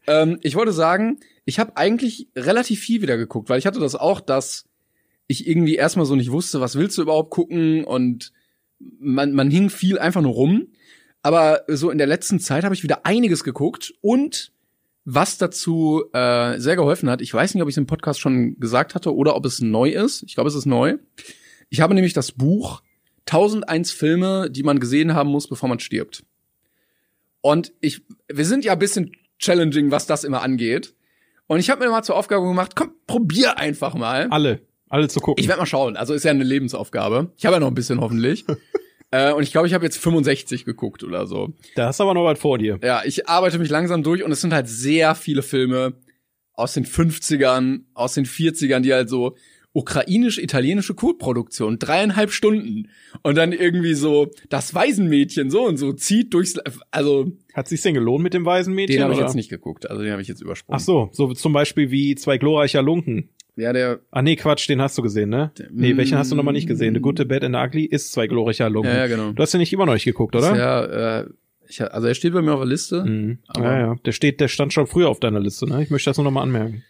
Ähm, 0.07 0.39
ich 0.43 0.55
wollte 0.57 0.73
sagen, 0.73 1.21
ich 1.45 1.59
habe 1.59 1.77
eigentlich 1.77 2.29
relativ 2.37 2.81
viel 2.81 3.03
wieder 3.03 3.17
geguckt, 3.17 3.49
weil 3.49 3.59
ich 3.59 3.67
hatte 3.67 3.81
das 3.81 3.95
auch, 3.95 4.21
dass 4.21 4.67
ich 5.27 5.47
irgendwie 5.47 5.77
erstmal 5.77 6.07
so 6.07 6.17
nicht 6.17 6.33
wusste, 6.33 6.61
was 6.61 6.77
willst 6.77 6.99
du 6.99 7.03
überhaupt 7.03 7.31
gucken 7.31 7.85
und 7.85 8.33
man, 8.99 9.33
man 9.33 9.51
hing 9.51 9.71
viel 9.71 9.99
einfach 9.99 10.23
nur 10.23 10.33
rum. 10.33 10.69
Aber 11.23 11.63
so 11.69 11.91
in 11.91 11.99
der 11.99 12.07
letzten 12.07 12.41
Zeit 12.41 12.65
habe 12.65 12.75
ich 12.75 12.83
wieder 12.83 13.05
einiges 13.05 13.45
geguckt 13.45 13.93
und 14.01 14.53
was 15.05 15.39
dazu 15.39 16.05
äh, 16.13 16.59
sehr 16.59 16.77
geholfen 16.77 17.11
hat, 17.11 17.21
ich 17.21 17.33
weiß 17.33 17.55
nicht, 17.55 17.63
ob 17.63 17.69
ich 17.69 17.75
es 17.75 17.79
im 17.79 17.87
Podcast 17.87 18.21
schon 18.21 18.59
gesagt 18.59 18.95
hatte 18.95 19.15
oder 19.15 19.35
ob 19.35 19.45
es 19.45 19.61
neu 19.61 19.91
ist. 19.91 20.23
Ich 20.23 20.35
glaube, 20.35 20.49
es 20.49 20.55
ist 20.55 20.67
neu. 20.67 20.99
Ich 21.69 21.81
habe 21.81 21.95
nämlich 21.95 22.13
das 22.13 22.33
Buch 22.33 22.83
1001 23.27 23.93
Filme, 23.93 24.51
die 24.51 24.63
man 24.63 24.81
gesehen 24.81 25.15
haben 25.15 25.31
muss, 25.31 25.49
bevor 25.49 25.69
man 25.69 25.81
stirbt. 25.81 26.25
Und 27.41 27.73
ich, 27.81 28.03
wir 28.29 28.45
sind 28.45 28.65
ja 28.65 28.73
ein 28.73 28.79
bisschen 28.79 29.13
challenging, 29.39 29.91
was 29.91 30.07
das 30.07 30.25
immer 30.25 30.43
angeht. 30.43 30.95
Und 31.47 31.59
ich 31.59 31.71
habe 31.71 31.85
mir 31.85 31.91
mal 31.91 32.03
zur 32.03 32.17
Aufgabe 32.17 32.47
gemacht, 32.47 32.77
komm, 32.77 32.93
probier 33.07 33.59
einfach 33.59 33.95
mal. 33.95 34.29
Alle, 34.31 34.61
alle 34.91 35.09
zu 35.09 35.21
gucken. 35.21 35.43
Ich 35.43 35.49
werde 35.49 35.61
mal 35.61 35.67
schauen. 35.67 35.97
Also 35.97 36.13
ist 36.13 36.25
ja 36.25 36.33
eine 36.33 36.45
Lebensaufgabe. 36.45 37.33
Ich 37.39 37.47
habe 37.47 37.55
ja 37.55 37.61
noch 37.61 37.69
ein 37.69 37.75
bisschen 37.75 38.01
hoffentlich. 38.01 38.45
äh, 39.11 39.33
und 39.33 39.43
ich 39.43 39.53
glaube, 39.53 39.67
ich 39.67 39.73
habe 39.73 39.85
jetzt 39.85 39.97
65 39.97 40.67
geguckt 40.67 41.03
oder 41.03 41.27
so. 41.27 41.55
da 41.77 41.87
hast 41.87 42.01
du 42.01 42.05
aber 42.05 42.15
noch 42.15 42.25
was 42.25 42.39
vor 42.39 42.59
dir. 42.59 42.79
Ja, 42.83 43.03
ich 43.05 43.29
arbeite 43.29 43.59
mich 43.59 43.71
langsam 43.71 44.03
durch 44.03 44.23
und 44.23 44.33
es 44.33 44.41
sind 44.41 44.53
halt 44.53 44.69
sehr 44.69 45.15
viele 45.15 45.43
Filme 45.43 45.95
aus 46.53 46.75
den 46.75 46.85
50ern, 46.85 47.85
aus 47.95 48.15
den 48.15 48.27
40ern, 48.27 48.81
die 48.81 48.93
halt 48.93 49.09
so 49.09 49.37
ukrainisch-italienische 49.73 50.95
Kultproduktion, 50.95 51.79
dreieinhalb 51.79 52.33
Stunden. 52.33 52.89
Und 53.23 53.37
dann 53.37 53.53
irgendwie 53.53 53.95
so, 53.95 54.29
das 54.49 54.75
Waisenmädchen 54.75 55.51
so 55.51 55.65
und 55.65 55.77
so 55.77 55.93
zieht 55.93 56.35
durchs, 56.35 56.57
also, 56.91 57.31
Hat 57.55 57.69
sich's 57.69 57.83
denn 57.83 57.95
gelohnt 57.95 58.25
mit 58.25 58.35
dem 58.35 58.45
weisen 58.45 58.75
Mädchen? 58.75 58.97
den 58.97 59.05
habe 59.05 59.15
ich 59.15 59.21
jetzt 59.21 59.37
nicht 59.37 59.49
geguckt. 59.49 59.89
Also 59.89 60.03
den 60.03 60.11
habe 60.11 60.23
ich 60.23 60.29
jetzt 60.29 60.43
übersprungen. 60.43 60.77
Ach 60.81 60.85
so, 60.85 61.09
so 61.13 61.33
zum 61.35 61.53
Beispiel 61.53 61.93
wie 61.93 62.17
zwei 62.17 62.37
glorreicher 62.39 62.83
Lunken. 62.83 63.31
Ja, 63.61 63.73
der, 63.73 64.01
Ah 64.11 64.23
nee, 64.23 64.37
Quatsch, 64.37 64.69
den 64.69 64.81
hast 64.81 64.97
du 64.99 65.03
gesehen, 65.03 65.31
ne? 65.31 65.53
Nee, 65.71 65.97
welchen 65.97 66.19
hast 66.19 66.33
du 66.33 66.37
nochmal 66.37 66.55
nicht 66.55 66.67
gesehen? 66.67 66.95
The 66.95 67.01
Good, 67.01 67.19
The 67.19 67.25
Bad 67.25 67.45
and 67.45 67.55
the 67.55 67.61
Ugly 67.61 67.85
ist 67.85 68.13
zwei 68.13 68.27
glorreicher 68.27 68.69
Lunken. 68.71 68.91
ja, 68.91 68.99
ja, 68.99 69.07
genau. 69.07 69.33
Du 69.33 69.43
hast 69.43 69.53
den 69.53 69.61
nicht 69.61 69.73
immer 69.73 69.87
noch 69.87 69.95
nicht 69.95 70.05
geguckt, 70.05 70.35
oder? 70.35 70.57
Ja, 70.57 71.21
äh, 71.21 71.27
ich, 71.69 71.83
also 71.83 72.09
er 72.09 72.15
steht 72.15 72.33
bei 72.33 72.43
mir 72.43 72.53
auf 72.53 72.61
der 72.61 72.69
Liste. 72.69 73.05
Mhm. 73.05 73.39
Ja, 73.57 73.79
ja. 73.79 73.95
Der 74.05 74.13
steht, 74.13 74.41
der 74.41 74.49
stand 74.49 74.73
schon 74.73 74.87
früher 74.87 75.09
auf 75.09 75.21
deiner 75.21 75.41
Liste, 75.41 75.69
ne? 75.69 75.83
Ich 75.83 75.91
möchte 75.91 76.11
das 76.11 76.17
nur 76.17 76.25
nochmal 76.25 76.43
anmerken. 76.43 76.83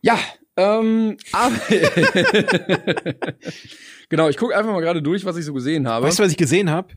Ja, 0.00 0.18
ähm, 0.56 1.16
aber 1.32 1.54
genau, 4.08 4.28
ich 4.28 4.36
gucke 4.36 4.56
einfach 4.56 4.72
mal 4.72 4.80
gerade 4.80 5.02
durch, 5.02 5.24
was 5.24 5.36
ich 5.36 5.44
so 5.44 5.54
gesehen 5.54 5.86
habe. 5.86 6.06
Weißt 6.06 6.18
du, 6.18 6.24
was 6.24 6.32
ich 6.32 6.36
gesehen 6.36 6.68
habe? 6.68 6.94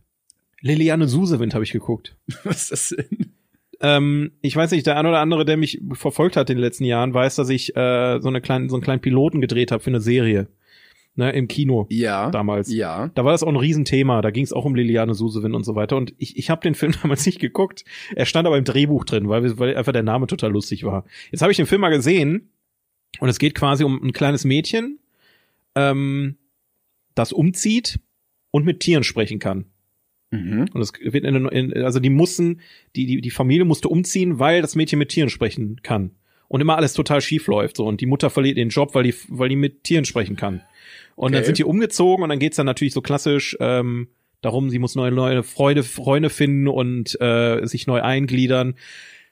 Liliane 0.62 1.08
Susewind 1.08 1.54
habe 1.54 1.64
ich 1.64 1.72
geguckt. 1.72 2.16
was 2.44 2.72
ist 2.72 2.72
das 2.72 2.90
denn? 2.90 3.34
Ähm, 3.82 4.32
ich 4.42 4.56
weiß 4.56 4.72
nicht, 4.72 4.86
der 4.88 4.98
ein 4.98 5.06
oder 5.06 5.20
andere, 5.20 5.44
der 5.46 5.58
mich 5.58 5.82
verfolgt 5.94 6.38
hat 6.38 6.50
in 6.50 6.58
den 6.58 6.62
letzten 6.64 6.86
Jahren, 6.86 7.14
weiß, 7.14 7.36
dass 7.36 7.50
ich 7.50 7.76
äh, 7.76 8.20
so, 8.22 8.28
eine 8.30 8.42
kleine, 8.42 8.70
so 8.70 8.76
einen 8.76 8.84
kleinen 8.84 9.02
Piloten 9.02 9.42
gedreht 9.42 9.72
habe 9.72 9.82
für 9.84 9.90
eine 9.90 10.02
Serie. 10.02 10.48
Ne, 11.14 11.30
im 11.34 11.50
Kino 11.50 11.88
Ja. 11.90 12.32
damals. 12.32 12.72
Ja. 12.74 13.10
Da 13.16 13.26
war 13.26 13.34
das 13.34 13.44
auch 13.44 13.50
ein 13.50 13.58
Riesenthema. 13.58 14.22
Da 14.22 14.32
ging 14.32 14.46
es 14.46 14.54
auch 14.54 14.64
um 14.64 14.76
Liliane 14.76 15.14
Susewind 15.14 15.54
und 15.54 15.66
so 15.66 15.76
weiter. 15.76 15.98
Und 15.98 16.14
ich, 16.18 16.38
ich 16.38 16.50
habe 16.50 16.62
den 16.62 16.74
Film 16.74 16.94
damals 17.02 17.26
nicht 17.26 17.40
geguckt. 17.40 17.84
Er 18.16 18.26
stand 18.26 18.48
aber 18.48 18.58
im 18.58 18.64
Drehbuch 18.64 19.04
drin, 19.04 19.28
weil, 19.28 19.60
weil 19.60 19.76
einfach 19.76 19.92
der 19.92 20.04
Name 20.04 20.26
total 20.28 20.52
lustig 20.52 20.86
war. 20.86 21.04
Jetzt 21.30 21.42
habe 21.42 21.52
ich 21.52 21.58
den 21.58 21.66
Film 21.66 21.82
mal 21.82 21.90
gesehen 21.90 22.50
und 23.20 23.28
es 23.28 23.40
geht 23.40 23.56
quasi 23.56 23.84
um 23.84 24.02
ein 24.02 24.14
kleines 24.14 24.46
Mädchen, 24.46 25.00
ähm, 25.76 26.38
das 27.14 27.34
umzieht 27.34 28.00
und 28.52 28.66
mit 28.66 28.80
Tieren 28.80 29.04
sprechen 29.04 29.40
kann. 29.40 29.66
Mhm. 30.32 30.70
Und 30.74 30.82
es 30.82 30.94
wird 31.02 31.26
in, 31.26 31.46
in, 31.48 31.84
also 31.84 32.00
die 32.00 32.10
mussten, 32.10 32.62
die, 32.96 33.06
die, 33.06 33.22
die 33.22 33.30
Familie 33.32 33.66
musste 33.66 33.90
umziehen, 33.90 34.40
weil 34.40 34.62
das 34.62 34.76
Mädchen 34.76 34.98
mit 34.98 35.10
Tieren 35.10 35.30
sprechen 35.30 35.82
kann. 35.84 36.12
Und 36.48 36.60
immer 36.60 36.76
alles 36.76 36.94
total 36.94 37.22
schief 37.22 37.48
läuft. 37.48 37.78
So. 37.78 37.86
Und 37.86 38.02
die 38.02 38.06
Mutter 38.06 38.30
verliert 38.30 38.58
den 38.58 38.70
Job, 38.70 38.94
weil 38.96 39.04
die, 39.04 39.14
weil 39.30 39.48
die 39.50 39.56
mit 39.56 39.84
Tieren 39.84 40.04
sprechen 40.06 40.36
kann. 40.36 40.62
Und 41.16 41.34
dann 41.34 41.40
Okay. 41.40 41.46
sind 41.48 41.58
die 41.60 41.64
umgezogen 41.64 42.24
und 42.24 42.30
dann 42.30 42.40
geht's 42.40 42.58
dann 42.58 42.66
natürlich 42.66 42.94
so 42.94 43.02
klassisch 43.02 43.56
ähm, 43.60 44.08
darum, 44.42 44.70
sie 44.70 44.80
muss 44.80 44.96
neue, 44.96 45.12
neue 45.12 45.44
Freude, 45.44 45.84
Freunde 45.84 46.30
finden 46.30 46.68
und 46.68 47.20
äh, 47.22 47.66
sich 47.66 47.88
neu 47.88 48.02
eingliedern. 48.02 48.76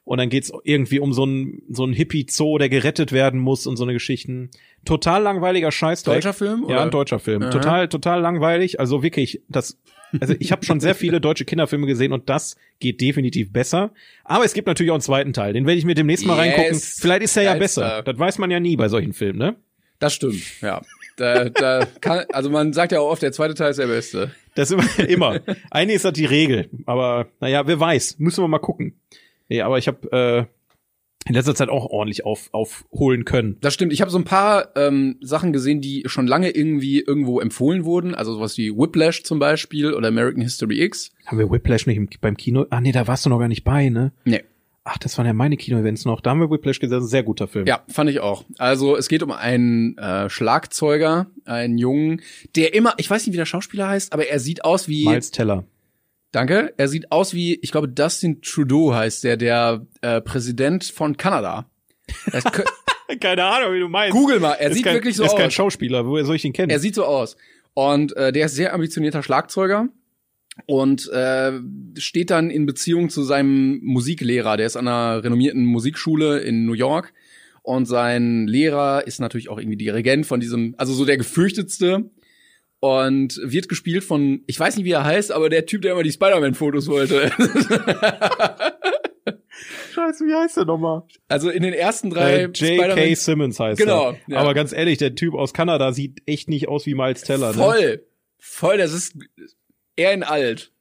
Und 0.05 0.17
dann 0.17 0.29
geht's 0.29 0.51
irgendwie 0.63 0.99
um 0.99 1.13
so 1.13 1.23
einen 1.23 1.61
so 1.69 1.83
einen 1.83 1.93
Hippie-Zoo, 1.93 2.57
der 2.57 2.69
gerettet 2.69 3.11
werden 3.11 3.39
muss 3.39 3.67
und 3.67 3.77
so 3.77 3.83
eine 3.83 3.93
Geschichten. 3.93 4.49
Total 4.85 5.21
langweiliger 5.21 5.71
Scheiß. 5.71 6.03
Deutscher 6.03 6.33
Film? 6.33 6.61
Ja, 6.61 6.75
oder? 6.75 6.81
ein 6.83 6.91
deutscher 6.91 7.19
Film. 7.19 7.43
Aha. 7.43 7.49
Total, 7.51 7.87
total 7.89 8.21
langweilig. 8.21 8.79
Also 8.79 9.03
wirklich, 9.03 9.41
das. 9.49 9.77
Also 10.19 10.33
ich 10.39 10.51
habe 10.51 10.65
schon 10.65 10.79
sehr 10.79 10.95
viele 10.95 11.21
deutsche 11.21 11.45
Kinderfilme 11.45 11.85
gesehen 11.87 12.11
und 12.13 12.29
das 12.29 12.55
geht 12.79 12.99
definitiv 13.01 13.51
besser. 13.53 13.91
Aber 14.23 14.45
es 14.45 14.53
gibt 14.53 14.67
natürlich 14.67 14.91
auch 14.91 14.95
einen 14.95 15.01
zweiten 15.01 15.33
Teil. 15.33 15.53
Den 15.53 15.65
werde 15.67 15.77
ich 15.77 15.85
mir 15.85 15.95
demnächst 15.95 16.25
mal 16.25 16.33
Yes. 16.33 16.39
reingucken. 16.57 16.79
Vielleicht 16.79 17.21
ist 17.23 17.37
er 17.37 17.43
ja 17.43 17.53
Geilster. 17.55 17.81
besser. 17.81 18.03
Das 18.03 18.17
weiß 18.19 18.37
man 18.39 18.51
ja 18.51 18.59
nie 18.59 18.75
bei 18.75 18.87
solchen 18.89 19.13
Filmen, 19.13 19.37
ne? 19.39 19.55
Das 19.99 20.13
stimmt, 20.13 20.61
ja. 20.61 20.81
Da, 21.17 21.49
da 21.49 21.85
kann, 21.99 22.23
also 22.31 22.49
man 22.49 22.71
sagt 22.71 22.93
ja 22.93 23.01
auch 23.01 23.09
oft, 23.11 23.21
der 23.21 23.33
zweite 23.33 23.53
Teil 23.53 23.71
ist 23.71 23.79
der 23.79 23.87
beste. 23.87 24.31
Das 24.55 24.71
ist 24.71 24.77
immer. 24.99 25.09
immer. 25.09 25.39
Eigentlich 25.69 25.97
ist 25.97 26.05
das 26.05 26.13
die 26.13 26.25
Regel. 26.25 26.69
Aber 26.85 27.27
naja, 27.41 27.67
wer 27.67 27.79
weiß. 27.79 28.17
Müssen 28.19 28.41
wir 28.43 28.47
mal 28.47 28.59
gucken. 28.59 28.93
Nee, 29.49 29.61
aber 29.61 29.77
ich 29.77 29.87
habe 29.87 30.47
äh, 30.47 30.58
in 31.29 31.35
letzter 31.35 31.53
Zeit 31.53 31.69
auch 31.69 31.85
ordentlich 31.85 32.25
auf, 32.25 32.49
aufholen 32.51 33.23
können. 33.23 33.57
Das 33.61 33.75
stimmt. 33.75 33.93
Ich 33.93 34.01
habe 34.01 34.09
so 34.09 34.17
ein 34.17 34.23
paar 34.23 34.75
ähm, 34.75 35.17
Sachen 35.21 35.53
gesehen, 35.53 35.79
die 35.79 36.03
schon 36.07 36.25
lange 36.25 36.49
irgendwie 36.49 37.01
irgendwo 37.01 37.39
empfohlen 37.39 37.85
wurden. 37.85 38.15
Also 38.15 38.33
sowas 38.33 38.57
wie 38.57 38.75
Whiplash 38.75 39.23
zum 39.23 39.37
Beispiel 39.37 39.93
oder 39.93 40.07
American 40.07 40.41
History 40.41 40.81
X. 40.81 41.11
Haben 41.27 41.37
wir 41.37 41.51
Whiplash 41.51 41.85
nicht 41.85 41.97
im, 41.97 42.09
beim 42.19 42.35
Kino? 42.35 42.65
Ah 42.71 42.81
nee, 42.81 42.91
da 42.91 43.07
warst 43.07 43.27
du 43.27 43.29
noch 43.29 43.37
gar 43.37 43.47
nicht 43.47 43.63
bei, 43.63 43.89
ne? 43.89 44.11
Nee. 44.25 44.41
Ach, 44.83 44.97
das 44.97 45.19
waren 45.19 45.27
ja 45.27 45.33
meine 45.33 45.55
Kino-Events 45.55 46.05
noch. 46.05 46.19
Da 46.19 46.31
haben 46.31 46.39
wir 46.39 46.49
Whiplash 46.49 46.79
gesehen. 46.79 47.05
Sehr 47.05 47.21
guter 47.21 47.47
Film. 47.47 47.67
Ja, 47.67 47.83
fand 47.89 48.09
ich 48.09 48.21
auch. 48.21 48.45
Also 48.57 48.97
es 48.97 49.07
geht 49.07 49.21
um 49.21 49.29
einen 49.29 49.99
äh, 49.99 50.31
Schlagzeuger, 50.31 51.27
einen 51.45 51.77
Jungen, 51.77 52.21
der 52.55 52.73
immer, 52.73 52.95
ich 52.97 53.07
weiß 53.07 53.27
nicht, 53.27 53.33
wie 53.33 53.37
der 53.37 53.45
Schauspieler 53.45 53.87
heißt, 53.87 54.13
aber 54.13 54.27
er 54.27 54.39
sieht 54.39 54.65
aus 54.65 54.87
wie, 54.87 55.05
Miles 55.05 55.29
Teller. 55.29 55.65
Danke, 56.31 56.73
er 56.77 56.87
sieht 56.87 57.11
aus 57.11 57.33
wie, 57.33 57.55
ich 57.55 57.71
glaube, 57.71 57.87
Dustin 57.87 58.41
Trudeau 58.41 58.93
heißt 58.93 59.23
der, 59.23 59.37
der 59.37 59.85
äh, 60.01 60.21
Präsident 60.21 60.83
von 60.83 61.17
Kanada. 61.17 61.69
Keine 63.19 63.43
Ahnung, 63.43 63.73
wie 63.73 63.79
du 63.79 63.87
meinst. 63.87 64.15
Google 64.15 64.39
mal, 64.39 64.53
er 64.53 64.69
ist 64.69 64.75
sieht 64.75 64.85
kein, 64.85 64.93
wirklich 64.93 65.15
so 65.15 65.23
ist 65.23 65.35
kein 65.35 65.47
aus. 65.47 65.53
Schauspieler. 65.53 66.05
Woher 66.05 66.25
soll 66.25 66.35
ich 66.35 66.45
ihn 66.45 66.53
kennen? 66.53 66.69
Er 66.69 66.79
sieht 66.79 66.93
so 66.93 67.05
aus. 67.05 67.37
Und 67.73 68.15
äh, 68.15 68.31
der 68.31 68.45
ist 68.45 68.55
sehr 68.55 68.73
ambitionierter 68.73 69.23
Schlagzeuger 69.23 69.89
und 70.67 71.09
äh, 71.09 71.53
steht 71.97 72.29
dann 72.29 72.51
in 72.51 72.65
Beziehung 72.65 73.09
zu 73.09 73.23
seinem 73.23 73.79
Musiklehrer. 73.81 74.57
Der 74.57 74.67
ist 74.67 74.75
an 74.75 74.87
einer 74.87 75.23
renommierten 75.23 75.65
Musikschule 75.65 76.39
in 76.39 76.65
New 76.65 76.73
York. 76.73 77.13
Und 77.63 77.85
sein 77.85 78.47
Lehrer 78.47 79.05
ist 79.05 79.19
natürlich 79.19 79.49
auch 79.49 79.59
irgendwie 79.59 79.77
Dirigent 79.77 80.25
von 80.25 80.39
diesem, 80.39 80.75
also 80.77 80.93
so 80.93 81.05
der 81.05 81.17
gefürchtetste. 81.17 82.09
Und 82.81 83.39
wird 83.43 83.67
gespielt 83.67 84.05
von, 84.05 84.41
ich 84.47 84.57
weiß 84.57 84.77
nicht, 84.77 84.85
wie 84.85 84.91
er 84.91 85.03
heißt, 85.03 85.31
aber 85.33 85.49
der 85.49 85.65
Typ, 85.65 85.81
der 85.81 85.91
immer 85.91 86.03
die 86.03 86.11
Spider-Man-Fotos 86.13 86.87
wollte. 86.87 87.29
Scheiße, 89.93 90.25
wie 90.25 90.33
heißt 90.33 90.57
der 90.57 90.65
nochmal? 90.65 91.03
Also 91.27 91.49
in 91.49 91.63
den 91.63 91.73
ersten 91.73 92.09
drei 92.09 92.43
Äh, 92.43 92.49
J.K. 92.53 93.13
Simmons 93.15 93.59
heißt 93.59 93.79
Genau, 93.79 94.11
er. 94.11 94.17
ja. 94.27 94.37
Aber 94.39 94.53
ganz 94.53 94.71
ehrlich, 94.71 94.97
der 94.97 95.15
Typ 95.15 95.33
aus 95.35 95.53
Kanada 95.53 95.91
sieht 95.91 96.21
echt 96.25 96.49
nicht 96.49 96.67
aus 96.69 96.85
wie 96.85 96.95
Miles 96.95 97.21
Teller. 97.23 97.47
Ne? 97.49 97.53
Voll. 97.55 98.05
Voll, 98.39 98.77
das 98.77 98.93
ist 98.93 99.15
er 99.97 100.13
in 100.13 100.23
alt. 100.23 100.71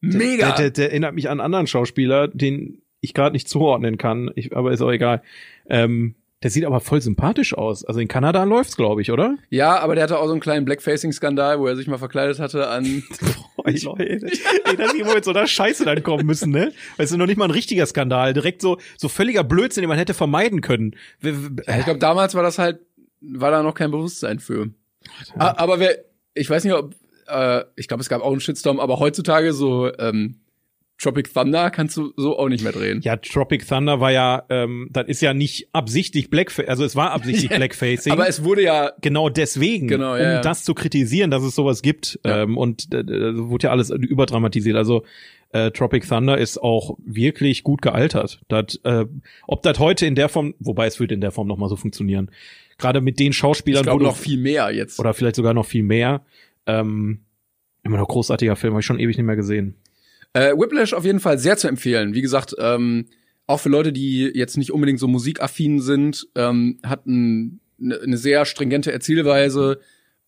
Mega. 0.00 0.46
Der, 0.52 0.56
der, 0.56 0.70
der 0.70 0.90
erinnert 0.90 1.14
mich 1.14 1.26
an 1.28 1.32
einen 1.40 1.40
anderen 1.44 1.66
Schauspieler, 1.66 2.28
den 2.28 2.80
ich 3.00 3.12
gerade 3.14 3.34
nicht 3.34 3.48
zuordnen 3.48 3.98
kann, 3.98 4.30
ich, 4.34 4.56
aber 4.56 4.72
ist 4.72 4.80
auch 4.80 4.90
egal. 4.90 5.22
Ähm, 5.68 6.14
der 6.42 6.50
sieht 6.50 6.64
aber 6.64 6.80
voll 6.80 7.00
sympathisch 7.00 7.52
aus. 7.54 7.84
Also 7.84 7.98
in 8.00 8.06
Kanada 8.08 8.44
läuft's, 8.44 8.76
glaube 8.76 9.02
ich, 9.02 9.10
oder? 9.10 9.36
ja, 9.50 9.78
aber 9.80 9.94
der 9.96 10.04
hatte 10.04 10.18
auch 10.18 10.26
so 10.26 10.32
einen 10.32 10.40
kleinen 10.40 10.64
Blackfacing-Skandal, 10.64 11.58
wo 11.58 11.66
er 11.66 11.74
sich 11.76 11.86
mal 11.88 11.98
verkleidet 11.98 12.38
hatte 12.38 12.68
an. 12.68 13.02
Boah, 13.56 13.70
Leute, 13.70 14.08
ey, 14.08 14.76
dass 14.76 14.92
die 14.92 15.00
immer 15.00 15.14
mit 15.14 15.24
so 15.24 15.30
einer 15.32 15.46
Scheiße 15.48 15.84
dann 15.84 16.02
kommen 16.02 16.24
müssen, 16.26 16.50
ne? 16.50 16.72
Weil 16.96 17.04
es 17.04 17.10
ist 17.10 17.16
noch 17.16 17.26
nicht 17.26 17.38
mal 17.38 17.46
ein 17.46 17.50
richtiger 17.50 17.86
Skandal. 17.86 18.34
Direkt 18.34 18.62
so, 18.62 18.78
so 18.96 19.08
völliger 19.08 19.42
Blödsinn, 19.42 19.82
den 19.82 19.88
man 19.88 19.98
hätte 19.98 20.14
vermeiden 20.14 20.60
können. 20.60 20.94
Ich 21.22 21.84
glaube, 21.84 21.98
damals 21.98 22.34
war 22.36 22.42
das 22.44 22.58
halt, 22.58 22.78
war 23.20 23.50
da 23.50 23.62
noch 23.64 23.74
kein 23.74 23.90
Bewusstsein 23.90 24.38
für. 24.38 24.68
A- 25.38 25.54
Aber 25.60 25.80
wer, 25.80 25.98
ich 26.34 26.48
weiß 26.48 26.62
nicht, 26.64 26.74
ob, 26.74 26.94
äh, 27.26 27.64
ich 27.74 27.88
glaube, 27.88 28.00
es 28.02 28.08
gab 28.08 28.22
auch 28.22 28.30
einen 28.30 28.40
Shitstorm, 28.40 28.78
aber 28.78 29.00
heutzutage 29.00 29.52
so 29.52 29.92
ähm, 29.98 30.36
Tropic 31.00 31.32
Thunder 31.32 31.70
kannst 31.70 31.96
du 31.96 32.12
so 32.16 32.36
auch 32.38 32.48
nicht 32.48 32.62
mehr 32.64 32.72
drehen. 32.72 33.00
Ja, 33.02 33.16
Tropic 33.16 33.64
Thunder 33.66 34.00
war 34.00 34.10
ja, 34.10 34.42
ähm, 34.50 34.88
das 34.90 35.06
ist 35.06 35.20
ja 35.20 35.32
nicht 35.32 35.68
absichtlich 35.72 36.28
Blackface, 36.28 36.66
also 36.68 36.84
es 36.84 36.96
war 36.96 37.12
absichtlich 37.12 37.48
Blackfacing. 37.56 38.12
Aber 38.12 38.28
es 38.28 38.42
wurde 38.42 38.62
ja, 38.62 38.92
genau 39.00 39.28
deswegen, 39.28 39.86
Genau, 39.86 40.16
ja, 40.16 40.22
um 40.22 40.28
ja. 40.28 40.40
das 40.40 40.64
zu 40.64 40.74
kritisieren, 40.74 41.30
dass 41.30 41.42
es 41.44 41.54
sowas 41.54 41.82
gibt. 41.82 42.18
Ja. 42.26 42.42
Ähm, 42.42 42.58
und 42.58 42.92
äh, 42.92 42.98
äh, 42.98 43.38
wurde 43.48 43.68
ja 43.68 43.70
alles 43.70 43.90
überdramatisiert. 43.90 44.76
Also 44.76 45.04
äh, 45.52 45.70
Tropic 45.70 46.06
Thunder 46.06 46.36
ist 46.36 46.58
auch 46.58 46.98
wirklich 47.04 47.62
gut 47.62 47.80
gealtert. 47.80 48.40
Das, 48.48 48.80
äh, 48.82 49.06
ob 49.46 49.62
das 49.62 49.78
heute 49.78 50.04
in 50.04 50.16
der 50.16 50.28
Form, 50.28 50.54
wobei 50.58 50.86
es 50.86 50.98
würde 50.98 51.14
in 51.14 51.20
der 51.20 51.30
Form 51.30 51.46
noch 51.46 51.56
mal 51.58 51.68
so 51.68 51.76
funktionieren. 51.76 52.30
Gerade 52.76 53.00
mit 53.00 53.18
den 53.20 53.30
ich 53.30 53.36
Schauspielern 53.36 53.84
glaube 53.84 54.00
wo 54.00 54.04
du- 54.04 54.10
noch 54.10 54.16
viel 54.16 54.38
mehr 54.38 54.70
jetzt. 54.72 54.98
oder 54.98 55.14
vielleicht 55.14 55.36
sogar 55.36 55.54
noch 55.54 55.64
viel 55.66 55.84
mehr. 55.84 56.22
Ähm, 56.66 57.20
immer 57.84 57.98
noch 57.98 58.08
großartiger 58.08 58.56
Film, 58.56 58.72
habe 58.74 58.80
ich 58.80 58.86
schon 58.86 58.98
ewig 58.98 59.16
nicht 59.16 59.24
mehr 59.26 59.36
gesehen. 59.36 59.76
Äh, 60.32 60.52
Whiplash 60.52 60.92
auf 60.94 61.04
jeden 61.04 61.20
Fall 61.20 61.38
sehr 61.38 61.56
zu 61.56 61.68
empfehlen. 61.68 62.14
Wie 62.14 62.22
gesagt, 62.22 62.54
ähm, 62.58 63.06
auch 63.46 63.60
für 63.60 63.68
Leute, 63.68 63.92
die 63.92 64.30
jetzt 64.34 64.56
nicht 64.56 64.72
unbedingt 64.72 65.00
so 65.00 65.08
musikaffin 65.08 65.80
sind, 65.80 66.28
ähm, 66.34 66.78
hat 66.84 67.06
ein, 67.06 67.60
eine, 67.80 68.00
eine 68.00 68.16
sehr 68.16 68.44
stringente 68.44 68.92
Erzählweise, 68.92 69.80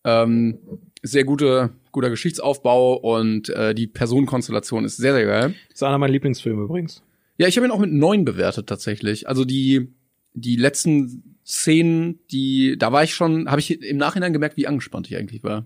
ähm, 0.03 0.57
sehr 1.03 1.23
gute, 1.23 1.71
guter 1.91 2.09
Geschichtsaufbau 2.09 2.95
und 2.95 3.49
äh, 3.49 3.75
die 3.75 3.87
Personenkonstellation 3.87 4.85
ist 4.85 4.97
sehr, 4.97 5.13
sehr 5.13 5.25
geil. 5.25 5.55
ist 5.71 5.83
einer 5.83 5.97
meiner 5.97 6.13
Lieblingsfilme 6.13 6.63
übrigens. 6.63 7.03
Ja, 7.37 7.47
ich 7.47 7.57
habe 7.57 7.67
ihn 7.67 7.71
auch 7.71 7.79
mit 7.79 7.91
neun 7.91 8.25
bewertet 8.25 8.67
tatsächlich. 8.67 9.27
Also 9.27 9.45
die 9.45 9.93
die 10.33 10.55
letzten 10.55 11.37
Szenen, 11.45 12.19
die 12.31 12.77
da 12.77 12.91
war 12.91 13.03
ich 13.03 13.13
schon, 13.13 13.49
habe 13.49 13.59
ich 13.59 13.81
im 13.81 13.97
Nachhinein 13.97 14.33
gemerkt, 14.33 14.57
wie 14.57 14.67
angespannt 14.67 15.09
ich 15.09 15.17
eigentlich 15.17 15.43
war. 15.43 15.65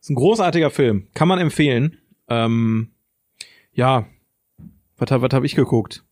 Ist 0.00 0.10
ein 0.10 0.16
großartiger 0.16 0.70
Film, 0.70 1.08
kann 1.14 1.28
man 1.28 1.38
empfehlen. 1.38 1.98
Ähm, 2.28 2.90
ja, 3.78 4.08
was, 4.96 5.08
was 5.08 5.32
habe 5.32 5.46
ich 5.46 5.54
geguckt? 5.54 6.04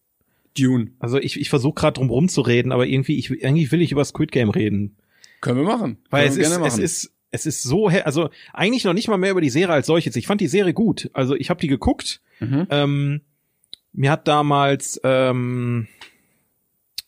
Dune 0.57 0.92
Also 1.00 1.18
ich, 1.18 1.38
ich 1.38 1.50
versuche 1.50 1.74
gerade 1.74 1.94
drum 1.94 2.11
rumzureden, 2.11 2.70
aber 2.70 2.87
irgendwie, 2.87 3.18
ich, 3.18 3.44
eigentlich 3.44 3.72
will 3.72 3.83
ich 3.83 3.90
über 3.90 4.05
Squid 4.05 4.31
Game 4.31 4.50
reden. 4.50 4.96
können 5.40 5.59
wir 5.59 5.64
machen. 5.64 5.98
Weil 6.09 6.29
können 6.29 6.40
es 6.40 6.48
ist, 6.48 6.61
es 6.61 6.79
ist, 6.79 7.14
es 7.33 7.44
ist 7.44 7.62
so, 7.64 7.88
also 7.88 8.31
eigentlich 8.52 8.85
noch 8.85 8.92
nicht 8.92 9.09
mal 9.09 9.18
mehr 9.18 9.33
über 9.33 9.40
die 9.40 9.50
Serie 9.50 9.74
als 9.74 9.88
solches. 9.88 10.14
Ich 10.14 10.29
fand 10.29 10.40
die 10.40 10.46
Serie 10.46 10.74
gut. 10.74 11.11
Also 11.12 11.35
ich 11.35 11.50
habe 11.50 11.61
die 11.61 11.66
geguckt. 11.66 12.22
Mhm. 12.38 12.68
Ähm, 12.70 13.20
mir 13.92 14.12
hat 14.12 14.29
damals, 14.29 15.00
ähm, 15.02 15.88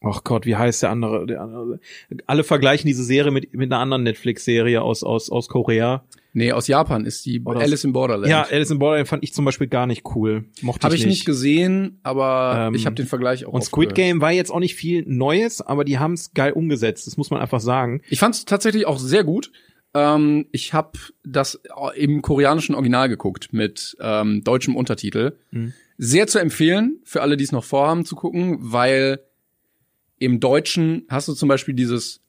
ach 0.01 0.25
Gott, 0.25 0.47
wie 0.47 0.57
heißt 0.57 0.83
der 0.83 0.91
andere? 0.91 1.27
Der 1.27 1.41
andere? 1.41 1.81
Alle 2.27 2.45
vergleichen 2.45 2.87
diese 2.87 3.05
Serie 3.05 3.31
mit, 3.33 3.53
mit 3.55 3.73
einer 3.73 3.81
anderen 3.81 4.03
Netflix-Serie 4.03 4.83
aus, 4.83 5.03
aus, 5.03 5.31
aus 5.31 5.49
Korea. 5.49 6.05
Nee, 6.35 6.53
aus 6.53 6.69
Japan 6.69 7.05
ist 7.05 7.27
die 7.27 7.43
Oder 7.43 7.61
Alice 7.61 7.85
in 7.85 7.93
Borderland. 7.93 8.31
Ja, 8.31 8.43
Alice 8.43 8.71
in 8.71 8.79
Borderland 8.79 9.09
fand 9.09 9.25
ich 9.25 9.35
zum 9.35 9.45
Beispiel 9.45 9.67
gar 9.67 9.87
nicht 9.87 10.05
cool. 10.15 10.45
Mochte 10.61 10.85
Habe 10.85 10.95
ich 10.95 11.01
ich 11.01 11.07
nicht 11.09 11.25
gesehen, 11.25 11.99
aber 12.03 12.69
Ähm, 12.69 12.75
ich 12.75 12.87
habe 12.87 12.95
den 12.95 13.07
Vergleich 13.07 13.45
auch 13.45 13.53
Und 13.53 13.65
Squid. 13.65 13.95
Game 13.95 14.21
war 14.21 14.31
jetzt 14.31 14.51
auch 14.51 14.61
nicht 14.61 14.75
viel 14.75 15.05
Neues, 15.07 15.61
aber 15.61 15.85
die 15.85 15.99
haben 15.99 16.13
es 16.13 16.35
geil 16.35 16.53
umgesetzt. 16.53 17.07
Das 17.07 17.17
muss 17.17 17.31
man 17.31 17.41
einfach 17.41 17.61
sagen. 17.61 18.03
Ich 18.09 18.21
fand 18.21 18.35
es 18.35 18.45
tatsächlich 18.45 18.87
auch 18.87 18.99
sehr 18.99 19.25
gut. 19.25 19.51
Ähm, 19.95 20.47
ich 20.53 20.75
habe 20.75 20.99
das 21.25 21.61
im 21.97 22.23
koreanischen 22.23 22.75
Original 22.75 23.09
geguckt 23.09 23.53
mit 23.53 23.97
ähm, 24.01 24.45
deutschem 24.45 24.77
Untertitel. 24.77 25.39
Mhm. 25.51 25.73
Sehr 25.97 26.29
zu 26.29 26.39
empfehlen 26.39 27.01
für 27.05 27.23
alle, 27.23 27.37
die 27.37 27.45
es 27.45 27.53
noch 27.53 27.65
vorhaben 27.65 28.05
zu 28.05 28.15
gucken, 28.15 28.59
weil 28.61 29.21
im 30.19 30.41
Deutschen 30.41 31.05
hast 31.09 31.29
du 31.29 31.35
zum 31.35 31.49
Beispiel 31.49 31.75
dieses 31.75 32.21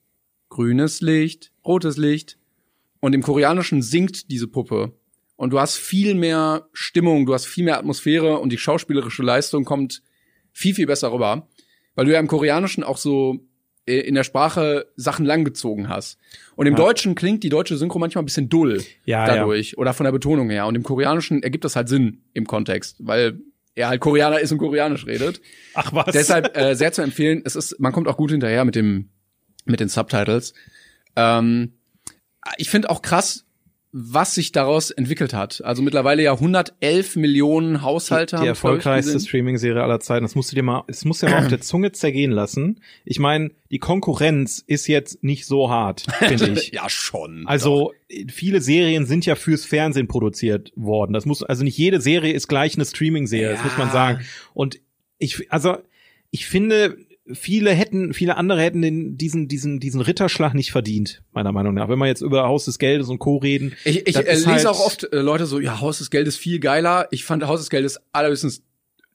grünes 0.50 1.02
Licht, 1.02 1.52
rotes 1.66 1.98
Licht 1.98 2.38
und 3.00 3.14
im 3.14 3.22
Koreanischen 3.22 3.82
singt 3.82 4.32
diese 4.32 4.48
Puppe 4.48 4.94
und 5.36 5.52
du 5.52 5.60
hast 5.60 5.76
viel 5.76 6.16
mehr 6.16 6.68
Stimmung, 6.74 7.26
du 7.26 7.34
hast 7.34 7.46
viel 7.46 7.64
mehr 7.66 7.78
Atmosphäre 7.78 8.40
und 8.40 8.52
die 8.52 8.58
schauspielerische 8.58 9.24
Leistung 9.24 9.64
kommt 9.64 10.02
viel, 10.52 10.74
viel 10.74 10.88
besser 10.88 11.12
rüber, 11.12 11.48
weil 11.96 12.06
du 12.06 12.12
ja 12.12 12.20
im 12.20 12.28
Koreanischen 12.28 12.84
auch 12.84 12.98
so 12.98 13.40
äh, 13.86 14.00
in 14.00 14.16
der 14.16 14.24
Sprache 14.24 14.88
Sachen 14.96 15.26
langgezogen 15.26 15.90
hast. 15.90 16.18
Und 16.56 16.68
im 16.68 16.74
Ja. 16.74 16.80
Deutschen 16.80 17.16
klingt 17.16 17.44
die 17.44 17.50
deutsche 17.50 17.78
Synchro 17.78 18.00
manchmal 18.00 18.24
ein 18.24 18.26
bisschen 18.26 18.50
dull 18.50 18.84
Ja, 19.06 19.26
dadurch 19.26 19.78
oder 19.78 19.94
von 19.94 20.04
der 20.04 20.12
Betonung 20.12 20.50
her. 20.50 20.68
Und 20.68 20.76
im 20.76 20.84
Koreanischen 20.84 21.42
ergibt 21.44 21.64
das 21.64 21.76
halt 21.76 21.90
Sinn 21.90 22.24
im 22.34 22.46
Kontext, 22.46 22.98
weil 23.00 23.40
er 23.80 23.90
halt 23.90 24.02
Koreaner 24.02 24.40
ist 24.40 24.52
und 24.52 24.58
Koreanisch 24.58 25.06
redet. 25.08 25.42
Ach 25.74 25.94
was. 25.94 26.12
Deshalb 26.14 26.56
äh, 26.58 26.76
sehr 26.76 26.92
zu 26.92 27.02
empfehlen. 27.02 27.42
Es 27.46 27.56
ist, 27.56 27.80
man 27.80 27.94
kommt 27.94 28.08
auch 28.08 28.18
gut 28.18 28.32
hinterher 28.32 28.66
mit 28.66 28.76
dem 28.76 29.10
mit 29.66 29.80
den 29.80 29.90
Subtitles. 29.90 30.54
Ähm, 31.16 31.74
ich 32.58 32.70
finde 32.70 32.90
auch 32.90 33.02
krass, 33.02 33.46
was 33.92 34.36
sich 34.36 34.52
daraus 34.52 34.92
entwickelt 34.92 35.34
hat. 35.34 35.64
Also 35.66 35.82
mittlerweile 35.82 36.22
ja 36.22 36.34
111 36.34 37.16
Millionen 37.16 37.82
Haushalte 37.82 38.36
die 38.36 38.42
haben 38.42 38.48
erfolgreichste 38.48 39.20
Streaming-Serie 39.20 39.82
aller 39.82 40.00
Zeiten. 40.00 40.24
Das 40.24 40.36
musst 40.36 40.52
du 40.52 40.56
dir 40.56 40.62
mal, 40.62 40.84
es 40.88 41.06
muss 41.06 41.22
ja 41.22 41.30
mal 41.30 41.40
auf 41.40 41.48
der 41.48 41.62
Zunge 41.62 41.92
zergehen 41.92 42.30
lassen. 42.32 42.82
Ich 43.04 43.18
meine, 43.18 43.50
die 43.72 43.80
Konkurrenz 43.80 44.64
ist 44.66 44.86
jetzt 44.88 45.24
nicht 45.24 45.48
so 45.48 45.72
hart, 45.72 46.06
finde 46.20 46.52
ich. 46.54 46.72
Ja, 46.72 46.88
schon. 46.88 47.46
Also 47.48 47.94
viele 48.28 48.62
Serien 48.62 49.08
sind 49.08 49.26
ja 49.26 49.34
fürs 49.36 49.66
Fernsehen 49.66 50.08
produziert 50.08 50.72
worden. 50.76 51.14
Das 51.14 51.26
muss 51.26 51.42
also 51.42 51.64
nicht 51.64 51.78
jede 51.78 52.00
Serie 52.00 52.34
ist 52.34 52.48
gleich 52.48 52.76
eine 52.76 52.86
Streaming-Serie, 52.86 53.50
das 53.50 53.60
Ja. 53.60 53.66
muss 53.66 53.78
man 53.78 53.92
sagen. 53.92 54.20
Und 54.54 54.80
ich 55.18 55.52
also 55.52 55.78
ich 56.30 56.46
finde 56.46 56.96
viele 57.34 57.72
hätten 57.72 58.14
viele 58.14 58.38
andere 58.38 58.62
hätten 58.62 58.82
den, 58.82 59.18
diesen 59.18 59.48
diesen 59.48 59.80
diesen 59.80 60.02
Ritterschlag 60.02 60.54
nicht 60.54 60.72
verdient 60.72 61.22
meiner 61.32 61.52
Meinung 61.52 61.74
nach. 61.74 61.90
Wenn 61.90 62.00
wir 62.00 62.08
jetzt 62.08 62.22
über 62.22 62.44
Haus 62.48 62.66
des 62.66 62.80
Geldes 62.80 63.10
und 63.10 63.20
Co 63.20 63.38
reden, 63.38 63.76
Ich, 63.86 64.08
ich 64.08 64.16
äh, 64.16 64.34
lese 64.34 64.48
halt- 64.48 64.66
auch 64.68 64.80
oft 64.86 65.12
äh, 65.12 65.20
Leute 65.20 65.46
so, 65.46 65.60
ja, 65.60 65.80
Haus 65.82 66.00
des 66.00 66.10
Geldes 66.10 66.36
viel 66.38 66.60
geiler. 66.60 67.08
Ich 67.12 67.24
fand 67.26 67.46
Haus 67.46 67.60
des 67.60 67.70
Geldes 67.70 68.00
allerhöchstens 68.12 68.64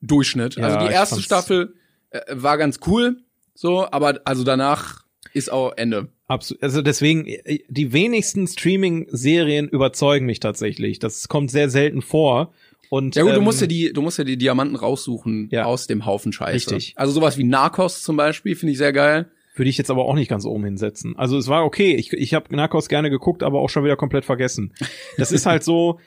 Durchschnitt. 0.00 0.56
Ja, 0.56 0.64
also 0.64 0.86
die 0.86 0.92
erste 0.92 1.20
Staffel 1.20 1.74
äh, 2.10 2.20
war 2.30 2.58
ganz 2.58 2.80
cool, 2.86 3.16
so, 3.54 3.86
aber 3.90 4.20
also 4.24 4.44
danach 4.44 5.04
ist 5.32 5.50
auch 5.50 5.72
Ende. 5.76 6.08
Absolut. 6.26 6.62
Also 6.62 6.80
deswegen, 6.82 7.26
äh, 7.26 7.60
die 7.68 7.92
wenigsten 7.92 8.46
Streaming-Serien 8.46 9.68
überzeugen 9.68 10.26
mich 10.26 10.40
tatsächlich. 10.40 10.98
Das 10.98 11.28
kommt 11.28 11.50
sehr 11.50 11.68
selten 11.70 12.02
vor. 12.02 12.52
Und, 12.90 13.16
Ja 13.16 13.22
gut, 13.22 13.32
du 13.32 13.38
ähm, 13.38 13.44
musst 13.44 13.60
ja 13.60 13.66
die, 13.66 13.92
du 13.92 14.02
musst 14.02 14.18
ja 14.18 14.24
die 14.24 14.36
Diamanten 14.36 14.76
raussuchen 14.76 15.48
Ja. 15.50 15.64
aus 15.64 15.86
dem 15.86 16.06
Haufen 16.06 16.32
Scheiße. 16.32 16.54
Richtig. 16.72 16.94
Also 16.96 17.12
sowas 17.12 17.38
wie 17.38 17.44
Narcos 17.44 18.02
zum 18.02 18.16
Beispiel 18.16 18.54
finde 18.56 18.72
ich 18.72 18.78
sehr 18.78 18.92
geil. 18.92 19.26
würde 19.56 19.68
ich 19.70 19.78
jetzt 19.78 19.90
aber 19.90 20.04
auch 20.04 20.14
nicht 20.14 20.28
ganz 20.28 20.44
oben 20.46 20.64
hinsetzen. 20.64 21.16
Also 21.16 21.38
es 21.38 21.48
war 21.48 21.64
okay. 21.64 21.94
Ich, 21.94 22.12
ich 22.12 22.34
habe 22.34 22.54
Narcos 22.54 22.88
gerne 22.88 23.10
geguckt, 23.10 23.42
aber 23.42 23.60
auch 23.60 23.68
schon 23.70 23.84
wieder 23.84 23.96
komplett 23.96 24.24
vergessen. 24.24 24.72
Das 25.16 25.30
ist 25.32 25.46
halt 25.46 25.62
so, 25.62 26.00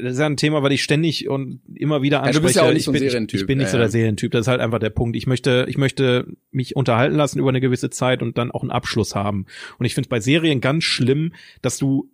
das 0.00 0.12
ist 0.14 0.18
ja 0.20 0.26
ein 0.26 0.36
Thema, 0.36 0.62
was 0.62 0.72
ich 0.72 0.82
ständig 0.84 1.28
und 1.28 1.60
immer 1.74 2.02
wieder 2.02 2.18
Ja, 2.18 2.22
anspreche. 2.22 2.40
du 2.40 2.46
bist 2.46 2.56
ja 2.56 2.62
auch 2.62 2.68
nicht 2.68 2.78
ich 2.78 2.84
so 2.84 2.92
ein 2.92 2.98
Serientyp. 2.98 3.40
ich 3.40 3.46
bin 3.46 3.58
nicht 3.58 3.66
Ja, 3.66 3.70
so 3.72 3.76
ja. 3.78 3.82
der 3.82 3.90
Serientyp. 3.90 4.30
Das 4.32 4.42
ist 4.42 4.48
halt 4.48 4.60
einfach 4.60 4.78
der 4.78 4.90
Punkt. 4.90 5.16
Ich 5.16 5.26
möchte, 5.26 5.66
ich 5.68 5.76
möchte 5.76 6.28
mich 6.50 6.76
unterhalten 6.76 7.16
lassen 7.16 7.40
über 7.40 7.48
eine 7.50 7.60
gewisse 7.60 7.90
Zeit 7.90 8.22
und 8.22 8.38
dann 8.38 8.50
auch 8.52 8.62
einen 8.62 8.70
Abschluss 8.70 9.14
haben. 9.14 9.46
Und 9.78 9.84
ich 9.86 9.94
finde 9.94 10.06
es 10.06 10.10
bei 10.10 10.20
Serien 10.20 10.60
ganz 10.60 10.84
schlimm, 10.84 11.32
dass 11.62 11.78
du 11.78 12.08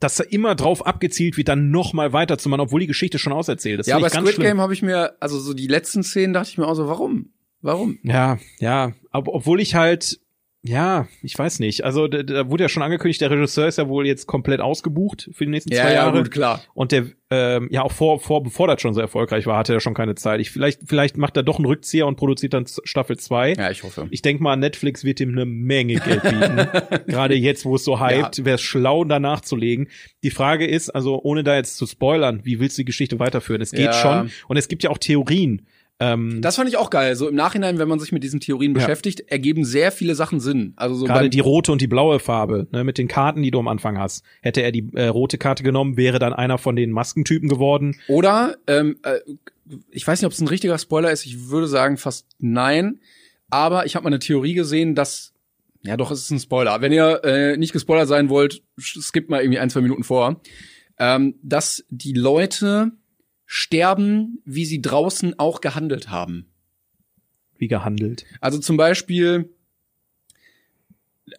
dass 0.00 0.16
da 0.16 0.24
immer 0.24 0.54
drauf 0.54 0.86
abgezielt 0.86 1.36
wird, 1.36 1.48
dann 1.48 1.70
noch 1.70 1.92
mal 1.92 2.12
weiterzumachen, 2.12 2.60
obwohl 2.60 2.80
die 2.80 2.86
Geschichte 2.86 3.18
schon 3.18 3.32
auserzählt 3.32 3.80
ist. 3.80 3.86
ja, 3.86 3.96
aber 3.96 4.10
Squid 4.10 4.34
schlimm. 4.34 4.46
Game 4.46 4.60
habe 4.60 4.74
ich 4.74 4.82
mir, 4.82 5.16
also 5.20 5.38
so 5.38 5.54
die 5.54 5.66
letzten 5.66 6.02
Szenen 6.02 6.32
dachte 6.32 6.50
ich 6.50 6.58
mir 6.58 6.66
auch 6.66 6.74
so, 6.74 6.88
warum? 6.88 7.30
Warum? 7.60 7.98
Ja, 8.02 8.38
ja, 8.60 8.92
aber 9.10 9.34
obwohl 9.34 9.60
ich 9.60 9.74
halt 9.74 10.20
ja, 10.68 11.08
ich 11.22 11.38
weiß 11.38 11.60
nicht. 11.60 11.84
Also 11.84 12.06
da, 12.08 12.22
da 12.22 12.50
wurde 12.50 12.64
ja 12.64 12.68
schon 12.68 12.82
angekündigt, 12.82 13.20
der 13.20 13.30
Regisseur 13.30 13.66
ist 13.68 13.78
ja 13.78 13.88
wohl 13.88 14.06
jetzt 14.06 14.26
komplett 14.26 14.60
ausgebucht 14.60 15.30
für 15.32 15.44
die 15.44 15.50
nächsten 15.50 15.72
zwei 15.72 15.94
Jahre. 15.94 16.18
gut, 16.18 16.30
klar. 16.30 16.62
Und 16.74 16.92
der, 16.92 17.06
ähm, 17.30 17.68
ja, 17.70 17.82
auch 17.82 17.92
vor, 17.92 18.20
vor, 18.20 18.42
bevor 18.42 18.66
das 18.68 18.80
schon 18.80 18.94
so 18.94 19.00
erfolgreich 19.00 19.46
war, 19.46 19.56
hatte 19.58 19.72
er 19.74 19.80
schon 19.80 19.94
keine 19.94 20.14
Zeit. 20.14 20.40
Ich, 20.40 20.50
vielleicht, 20.50 20.80
vielleicht 20.86 21.16
macht 21.16 21.36
er 21.36 21.42
doch 21.42 21.56
einen 21.56 21.66
Rückzieher 21.66 22.06
und 22.06 22.16
produziert 22.16 22.54
dann 22.54 22.66
Staffel 22.84 23.16
2. 23.18 23.54
Ja, 23.54 23.70
ich 23.70 23.82
hoffe. 23.82 24.06
Ich 24.10 24.22
denke 24.22 24.42
mal, 24.42 24.56
Netflix 24.56 25.04
wird 25.04 25.20
ihm 25.20 25.30
eine 25.32 25.44
Menge 25.46 25.94
Geld 25.96 26.22
bieten. 26.22 26.68
Gerade 27.06 27.34
jetzt, 27.34 27.64
wo 27.64 27.74
es 27.76 27.84
so 27.84 28.00
hypt, 28.00 28.44
wäre 28.44 28.56
es 28.56 28.62
schlau, 28.62 29.04
da 29.04 29.18
nachzulegen. 29.18 29.88
Die 30.22 30.30
Frage 30.30 30.66
ist, 30.66 30.90
also 30.90 31.20
ohne 31.22 31.44
da 31.44 31.56
jetzt 31.56 31.76
zu 31.76 31.86
spoilern, 31.86 32.40
wie 32.44 32.60
willst 32.60 32.76
du 32.78 32.82
die 32.82 32.86
Geschichte 32.86 33.18
weiterführen? 33.18 33.62
Es 33.62 33.72
geht 33.72 33.80
Ja. 33.86 33.92
schon. 33.92 34.30
Und 34.48 34.56
es 34.56 34.68
gibt 34.68 34.82
ja 34.82 34.90
auch 34.90 34.98
Theorien. 34.98 35.66
Ähm, 36.00 36.40
Das 36.42 36.56
fand 36.56 36.68
ich 36.68 36.76
auch 36.76 36.90
geil. 36.90 37.16
So 37.16 37.28
im 37.28 37.34
Nachhinein, 37.34 37.78
wenn 37.78 37.88
man 37.88 37.98
sich 37.98 38.12
mit 38.12 38.22
diesen 38.22 38.38
Theorien 38.40 38.72
Ja. 38.72 38.80
beschäftigt, 38.80 39.20
ergeben 39.30 39.64
sehr 39.64 39.90
viele 39.90 40.14
Sachen 40.14 40.38
Sinn. 40.38 40.72
Also 40.76 40.94
so 40.94 41.06
Gerade 41.06 41.28
die 41.28 41.40
rote 41.40 41.72
und 41.72 41.80
die 41.80 41.88
blaue 41.88 42.20
Farbe, 42.20 42.68
ne, 42.70 42.84
mit 42.84 42.98
den 42.98 43.08
Karten, 43.08 43.42
die 43.42 43.50
du 43.50 43.58
am 43.58 43.66
Anfang 43.68 43.98
hast. 43.98 44.24
Hätte 44.40 44.62
er 44.62 44.70
die 44.70 44.88
äh, 44.94 45.06
rote 45.08 45.38
Karte 45.38 45.62
genommen, 45.64 45.96
wäre 45.96 46.18
dann 46.20 46.32
einer 46.32 46.58
von 46.58 46.76
den 46.76 46.92
Maskentypen 46.92 47.48
geworden. 47.48 47.96
Oder, 48.06 48.56
ähm, 48.68 48.98
äh, 49.02 49.18
ich 49.90 50.06
weiß 50.06 50.20
nicht, 50.20 50.26
ob 50.26 50.32
es 50.32 50.40
ein 50.40 50.48
richtiger 50.48 50.78
Spoiler 50.78 51.10
ist, 51.10 51.26
ich 51.26 51.48
würde 51.50 51.66
sagen 51.66 51.96
fast 51.96 52.26
nein. 52.38 53.00
Aber 53.50 53.86
ich 53.86 53.96
habe 53.96 54.04
mal 54.04 54.08
eine 54.10 54.18
Theorie 54.18 54.54
gesehen, 54.54 54.94
dass, 54.94 55.32
ja 55.82 55.96
doch, 55.96 56.10
es 56.10 56.20
ist 56.22 56.30
ein 56.30 56.38
Spoiler. 56.38 56.80
Wenn 56.80 56.92
ihr 56.92 57.22
äh, 57.24 57.56
nicht 57.56 57.72
gespoilert 57.72 58.06
sein 58.06 58.28
wollt, 58.28 58.62
skippt 58.78 59.30
mal 59.30 59.40
irgendwie 59.40 59.58
ein, 59.58 59.70
zwei 59.70 59.80
Minuten 59.80 60.04
vor. 60.04 60.40
Ähm, 61.00 61.34
dass 61.42 61.84
die 61.90 62.12
Leute 62.12 62.92
sterben, 63.50 64.42
wie 64.44 64.66
sie 64.66 64.82
draußen 64.82 65.38
auch 65.38 65.62
gehandelt 65.62 66.10
haben. 66.10 66.50
Wie 67.56 67.66
gehandelt. 67.66 68.26
Also 68.42 68.58
zum 68.58 68.76
Beispiel, 68.76 69.48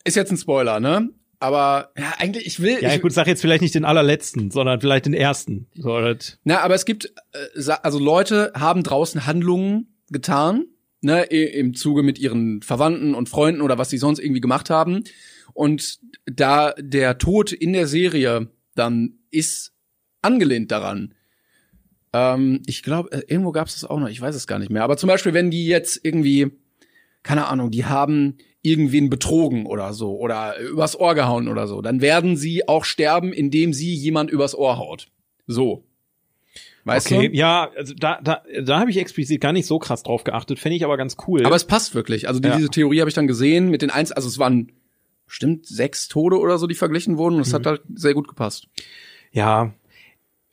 ist 0.04 0.16
jetzt 0.16 0.32
ein 0.32 0.38
Spoiler, 0.38 0.80
ne? 0.80 1.12
Aber 1.38 1.92
ja, 1.96 2.16
eigentlich, 2.18 2.48
ich 2.48 2.60
will. 2.60 2.80
Ja, 2.82 2.94
ich, 2.94 3.02
gut, 3.02 3.14
sag 3.14 3.28
jetzt 3.28 3.42
vielleicht 3.42 3.62
nicht 3.62 3.76
den 3.76 3.86
allerletzten, 3.86 4.50
sondern 4.50 4.82
vielleicht 4.82 5.06
den 5.06 5.14
ersten. 5.14 5.68
So, 5.76 5.98
Na, 6.44 6.62
aber 6.62 6.74
es 6.74 6.86
gibt, 6.86 7.14
äh, 7.32 7.72
also 7.84 8.00
Leute 8.00 8.52
haben 8.56 8.82
draußen 8.82 9.28
Handlungen 9.28 9.94
getan, 10.10 10.66
ne, 11.02 11.26
im 11.26 11.76
Zuge 11.76 12.02
mit 12.02 12.18
ihren 12.18 12.64
Verwandten 12.64 13.14
und 13.14 13.30
Freunden 13.30 13.62
oder 13.62 13.78
was 13.78 13.92
sie 13.92 14.00
sonst 14.00 14.18
irgendwie 14.18 14.42
gemacht 14.42 14.72
haben. 14.72 15.04
Und 15.54 16.00
da 16.26 16.74
der 16.80 17.20
Tod 17.20 17.52
in 17.52 17.72
der 17.72 17.86
Serie 17.86 18.50
dann 18.74 19.20
ist 19.30 19.74
angelehnt 20.24 20.72
daran. 20.72 21.14
Ähm, 22.14 22.62
ich 22.66 22.84
glaube, 22.84 23.12
äh, 23.12 23.22
irgendwo 23.28 23.52
gab 23.52 23.68
es 23.68 23.74
das 23.76 23.86
auch 23.90 24.00
noch, 24.00 24.10
ich 24.10 24.20
weiß 24.22 24.36
es 24.36 24.48
gar 24.48 24.60
nicht 24.60 24.72
mehr. 24.72 24.84
Aber 24.84 24.98
zum 24.98 25.08
Beispiel, 25.08 25.34
wenn 25.34 25.52
die 25.52 25.68
jetzt 25.68 26.00
irgendwie, 26.04 26.52
keine 27.24 27.48
Ahnung, 27.48 27.72
die 27.72 27.86
haben 27.86 28.38
irgendwen 28.62 29.10
betrogen 29.10 29.66
oder 29.66 29.94
so 29.94 30.18
oder 30.18 30.60
übers 30.60 31.00
Ohr 31.00 31.16
gehauen 31.16 31.48
oder 31.48 31.68
so, 31.68 31.82
dann 31.82 32.02
werden 32.02 32.36
sie 32.36 32.68
auch 32.68 32.84
sterben, 32.84 33.32
indem 33.32 33.74
sie 33.74 33.94
jemand 33.94 34.32
übers 34.32 34.54
Ohr 34.58 34.78
haut. 34.78 35.08
So. 35.48 35.86
Weißt 36.86 37.12
okay, 37.12 37.30
du? 37.30 37.36
ja, 37.36 37.70
also 37.76 37.94
da, 37.94 38.20
da, 38.24 38.42
da 38.64 38.80
habe 38.80 38.90
ich 38.90 38.98
explizit 38.98 39.40
gar 39.42 39.54
nicht 39.54 39.66
so 39.68 39.80
krass 39.80 40.02
drauf 40.04 40.24
geachtet, 40.24 40.60
fände 40.60 40.76
ich 40.76 40.84
aber 40.84 40.98
ganz 40.98 41.18
cool. 41.28 41.46
Aber 41.46 41.56
es 41.56 41.66
passt 41.66 41.94
wirklich. 41.94 42.28
Also 42.28 42.40
die, 42.40 42.48
Ja. 42.48 42.56
diese 42.56 42.70
Theorie 42.70 43.00
habe 43.02 43.10
ich 43.10 43.16
dann 43.16 43.28
gesehen 43.28 43.70
mit 43.70 43.82
den 43.82 43.92
eins, 43.92 44.12
also 44.12 44.28
es 44.28 44.40
waren 44.40 44.72
bestimmt 45.28 45.68
sechs 45.68 46.08
Tode 46.08 46.40
oder 46.40 46.58
so, 46.58 46.66
die 46.68 46.74
verglichen 46.76 47.18
wurden. 47.18 47.36
Und 47.36 47.42
es 47.42 47.50
Mhm. 47.52 47.56
hat 47.58 47.66
halt 47.68 47.82
sehr 47.94 48.14
gut 48.16 48.28
gepasst. 48.28 48.68
ja, 49.32 49.74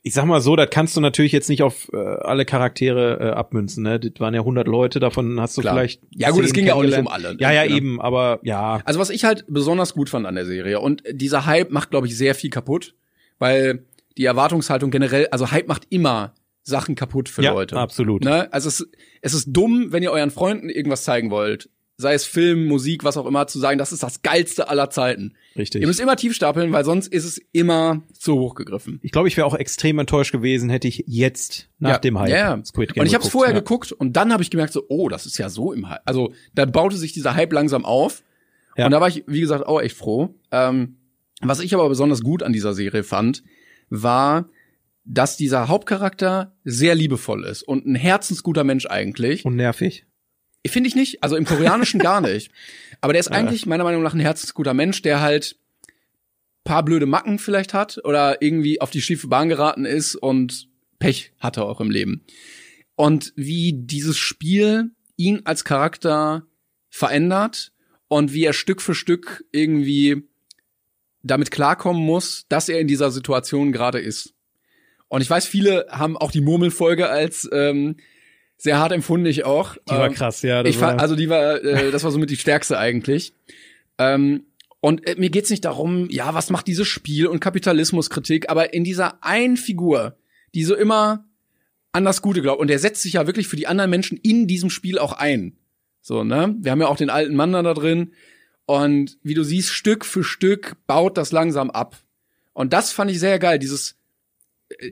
ich 0.07 0.13
sag 0.13 0.25
mal 0.25 0.41
so, 0.41 0.55
das 0.55 0.69
kannst 0.71 0.95
du 0.95 1.01
natürlich 1.01 1.31
jetzt 1.31 1.49
nicht 1.49 1.61
auf 1.63 1.89
äh, 1.93 1.97
alle 1.97 2.45
Charaktere 2.45 3.19
äh, 3.19 3.29
abmünzen, 3.31 3.83
ne? 3.83 3.99
Das 3.99 4.13
waren 4.19 4.33
ja 4.33 4.39
100 4.41 4.67
Leute, 4.67 4.99
davon 4.99 5.39
hast 5.39 5.57
du 5.57 5.61
Klar. 5.61 5.73
vielleicht 5.75 6.01
Ja, 6.15 6.31
gut, 6.31 6.41
es 6.43 6.47
10 6.51 6.53
ging 6.55 6.65
ja 6.67 6.73
auch 6.75 6.83
nicht 6.83 6.97
um 6.97 7.07
alle. 7.07 7.35
Ja, 7.39 7.51
ja, 7.51 7.63
Ja. 7.63 7.75
eben, 7.75 7.99
aber 8.01 8.39
ja, 8.43 8.79
Also 8.85 8.99
was 8.99 9.09
ich 9.09 9.23
halt 9.25 9.45
besonders 9.47 9.93
gut 9.93 10.09
fand 10.09 10.25
an 10.25 10.35
der 10.35 10.45
Serie 10.45 10.79
und 10.79 11.03
dieser 11.11 11.45
Hype 11.45 11.71
macht, 11.71 11.89
glaube 11.91 12.07
ich, 12.07 12.17
sehr 12.17 12.35
viel 12.35 12.49
kaputt, 12.49 12.95
weil 13.39 13.85
die 14.17 14.25
Erwartungshaltung 14.25 14.89
generell, 14.91 15.27
also 15.31 15.51
Hype 15.51 15.67
macht 15.67 15.83
immer 15.89 16.33
Sachen 16.63 16.95
kaputt 16.95 17.29
für 17.29 17.43
ja, 17.43 17.51
Leute. 17.53 17.77
absolut. 17.77 18.23
Ne? 18.23 18.51
Also 18.51 18.67
es, 18.67 18.87
es 19.21 19.33
ist 19.33 19.47
dumm, 19.49 19.91
wenn 19.91 20.03
ihr 20.03 20.11
euren 20.11 20.31
Freunden 20.31 20.69
irgendwas 20.69 21.03
zeigen 21.03 21.31
wollt, 21.31 21.69
sei 21.99 22.13
es 22.13 22.25
Film, 22.25 22.67
Musik, 22.67 23.03
was 23.03 23.17
auch 23.17 23.25
immer, 23.25 23.47
zu 23.47 23.57
sagen, 23.57 23.79
das 23.79 23.91
ist 23.91 24.03
das 24.03 24.21
geilste 24.21 24.69
aller 24.69 24.91
Zeiten. 24.91 25.33
Richtig. 25.57 25.81
Ihr 25.81 25.87
müsst 25.87 25.99
immer 25.99 26.15
tief 26.15 26.35
stapeln, 26.35 26.71
weil 26.71 26.85
sonst 26.85 27.07
ist 27.07 27.25
es 27.25 27.41
immer 27.51 28.03
zu 28.13 28.35
hoch 28.35 28.53
gegriffen. 28.53 28.99
Ich 29.01 29.11
glaube, 29.11 29.27
ich 29.27 29.35
wäre 29.35 29.47
auch 29.47 29.55
extrem 29.55 29.97
enttäuscht 29.97 30.31
gewesen, 30.31 30.69
hätte 30.69 30.87
ich 30.87 31.03
jetzt 31.07 31.69
nach 31.79 31.93
Ja, 31.93 31.97
dem 31.97 32.19
Hype 32.19 32.29
ja. 32.29 32.63
Squid 32.63 32.93
Game 32.93 33.01
Und 33.01 33.07
ich 33.07 33.15
habe 33.15 33.23
es 33.23 33.31
vorher 33.31 33.53
ja. 33.53 33.59
geguckt 33.59 33.91
und 33.91 34.13
dann 34.15 34.31
habe 34.31 34.43
ich 34.43 34.51
gemerkt 34.51 34.73
so, 34.73 34.83
oh, 34.89 35.09
das 35.09 35.25
ist 35.25 35.39
ja 35.39 35.49
so 35.49 35.73
im 35.73 35.89
Hype. 35.89 36.01
Also 36.05 36.33
da 36.53 36.65
baute 36.65 36.97
sich 36.97 37.13
dieser 37.13 37.33
Hype 37.33 37.51
langsam 37.51 37.83
auf 37.83 38.23
Ja. 38.77 38.85
und 38.85 38.91
da 38.91 39.01
war 39.01 39.07
ich 39.07 39.23
wie 39.25 39.41
gesagt 39.41 39.65
auch 39.65 39.81
echt 39.81 39.97
froh. 39.97 40.35
Ähm, 40.51 40.97
was 41.41 41.59
ich 41.59 41.73
aber 41.73 41.89
besonders 41.89 42.21
gut 42.21 42.43
an 42.43 42.53
dieser 42.53 42.75
Serie 42.75 43.03
fand, 43.03 43.43
war, 43.89 44.49
dass 45.03 45.35
dieser 45.37 45.67
Hauptcharakter 45.67 46.55
sehr 46.63 46.93
liebevoll 46.93 47.43
ist 47.45 47.63
und 47.63 47.87
ein 47.87 47.95
herzensguter 47.95 48.63
Mensch 48.63 48.85
eigentlich. 48.85 49.45
Und 49.45 49.55
nervig. 49.55 50.05
Finde 50.65 50.87
ich 50.89 50.95
nicht, 50.95 51.23
also 51.23 51.35
im 51.35 51.45
Koreanischen 51.45 51.99
gar 51.99 52.21
nicht. 52.29 52.51
Aber 53.01 53.13
der 53.13 53.19
ist 53.19 53.31
eigentlich 53.31 53.65
meiner 53.65 53.83
Meinung 53.83 54.03
nach 54.03 54.13
ein 54.13 54.19
herzensguter 54.19 54.73
Mensch, 54.73 55.01
der 55.01 55.21
halt 55.21 55.57
paar 56.63 56.83
blöde 56.83 57.05
Macken 57.05 57.39
vielleicht 57.39 57.73
hat 57.73 57.99
oder 58.03 58.41
irgendwie 58.41 58.81
auf 58.81 58.89
die 58.89 59.01
schiefe 59.01 59.27
Bahn 59.27 59.47
geraten 59.47 59.85
ist 59.85 60.15
und 60.15 60.67
Pech 60.99 61.31
hatte 61.39 61.63
auch 61.63 61.79
im 61.79 61.89
Leben. 61.89 62.25
Und 62.95 63.31
wie 63.35 63.73
dieses 63.73 64.17
Spiel 64.17 64.91
ihn 65.15 65.41
als 65.45 65.63
Charakter 65.63 66.45
verändert 66.89 67.71
und 68.09 68.33
wie 68.33 68.43
er 68.43 68.53
Stück 68.53 68.81
für 68.81 68.95
Stück 68.95 69.45
irgendwie 69.51 70.27
damit 71.23 71.51
klarkommen 71.51 72.03
muss, 72.03 72.45
dass 72.49 72.69
er 72.69 72.79
in 72.79 72.87
dieser 72.87 73.11
Situation 73.11 73.71
gerade 73.71 73.99
ist. 73.99 74.33
Und 75.07 75.21
ich 75.21 75.29
weiß, 75.29 75.45
viele 75.45 75.87
haben 75.89 76.17
auch 76.17 76.31
die 76.31 76.41
Murmelfolge 76.41 77.07
als 77.07 77.47
ähm, 77.53 77.97
sehr 78.57 78.79
hart 78.79 78.91
empfunden, 78.91 79.27
ich 79.27 79.45
auch. 79.45 79.75
Die 79.87 79.91
war 79.91 80.07
Ähm, 80.07 80.13
krass, 80.13 80.41
ja. 80.41 80.63
Das 80.63 80.69
ich 80.69 80.81
war, 80.81 80.99
also 80.99 81.15
die 81.15 81.29
war, 81.29 81.63
äh, 81.63 81.91
das 81.91 82.03
war 82.03 82.11
somit 82.11 82.29
die 82.29 82.37
stärkste 82.37 82.77
eigentlich. 82.77 83.33
Ähm, 83.97 84.45
und 84.81 85.07
äh, 85.07 85.15
mir 85.17 85.29
geht's 85.29 85.49
nicht 85.49 85.65
darum, 85.65 86.09
ja, 86.09 86.33
was 86.33 86.49
macht 86.49 86.67
dieses 86.67 86.87
Spiel 86.87 87.27
und 87.27 87.39
Kapitalismuskritik, 87.39 88.49
aber 88.49 88.73
in 88.73 88.83
dieser 88.83 89.23
einen 89.23 89.57
Figur, 89.57 90.17
die 90.55 90.63
so 90.63 90.75
immer 90.75 91.25
an 91.91 92.05
das 92.05 92.21
Gute 92.21 92.41
glaubt, 92.41 92.59
und 92.59 92.67
der 92.67 92.79
setzt 92.79 93.01
sich 93.01 93.13
ja 93.13 93.27
wirklich 93.27 93.47
für 93.47 93.55
die 93.55 93.67
anderen 93.67 93.89
Menschen 93.89 94.17
in 94.17 94.47
diesem 94.47 94.69
Spiel 94.69 94.99
auch 94.99 95.13
ein. 95.13 95.57
So, 96.01 96.23
ne? 96.23 96.55
Wir 96.59 96.71
haben 96.71 96.81
ja 96.81 96.87
auch 96.87 96.97
den 96.97 97.09
alten 97.09 97.35
Mann 97.35 97.51
da 97.51 97.73
drin. 97.73 98.13
Und 98.65 99.17
wie 99.23 99.33
du 99.33 99.43
siehst, 99.43 99.71
Stück 99.71 100.05
für 100.05 100.23
Stück 100.23 100.77
baut 100.87 101.17
das 101.17 101.31
langsam 101.31 101.69
ab. 101.69 101.97
Und 102.53 102.73
das 102.73 102.91
fand 102.91 103.11
ich 103.11 103.19
sehr 103.19 103.39
geil. 103.39 103.59
Dieses, 103.59 103.97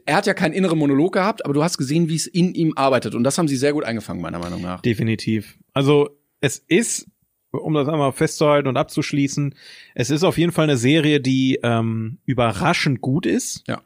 er 0.06 0.16
hat 0.16 0.26
ja 0.26 0.34
keinen 0.34 0.54
inneren 0.54 0.78
Monolog 0.80 1.14
gehabt, 1.14 1.44
aber 1.44 1.54
du 1.54 1.64
hast 1.64 1.78
gesehen, 1.78 2.08
wie 2.10 2.16
es 2.16 2.28
in 2.28 2.54
ihm 2.54 2.74
arbeitet. 2.76 3.14
Und 3.16 3.24
das 3.24 3.38
haben 3.38 3.48
sie 3.48 3.58
sehr 3.58 3.74
gut 3.74 3.84
eingefangen, 3.84 4.22
meiner 4.22 4.40
Meinung 4.40 4.62
nach. 4.62 4.82
definitiv. 4.82 5.58
Also 5.74 6.10
es 6.42 6.60
ist, 6.60 7.08
um 7.52 7.74
das 7.74 7.88
einmal 7.88 8.12
festzuhalten 8.12 8.68
und 8.68 8.78
abzuschließen, 8.78 9.56
es 9.96 10.10
ist 10.10 10.24
auf 10.24 10.38
jeden 10.38 10.52
Fall 10.52 10.64
eine 10.66 10.78
Serie, 10.78 11.20
die 11.20 11.60
ähm, 11.64 12.20
überraschend 12.26 13.02
gut 13.02 13.26
ist. 13.26 13.64
Ja. 13.68 13.82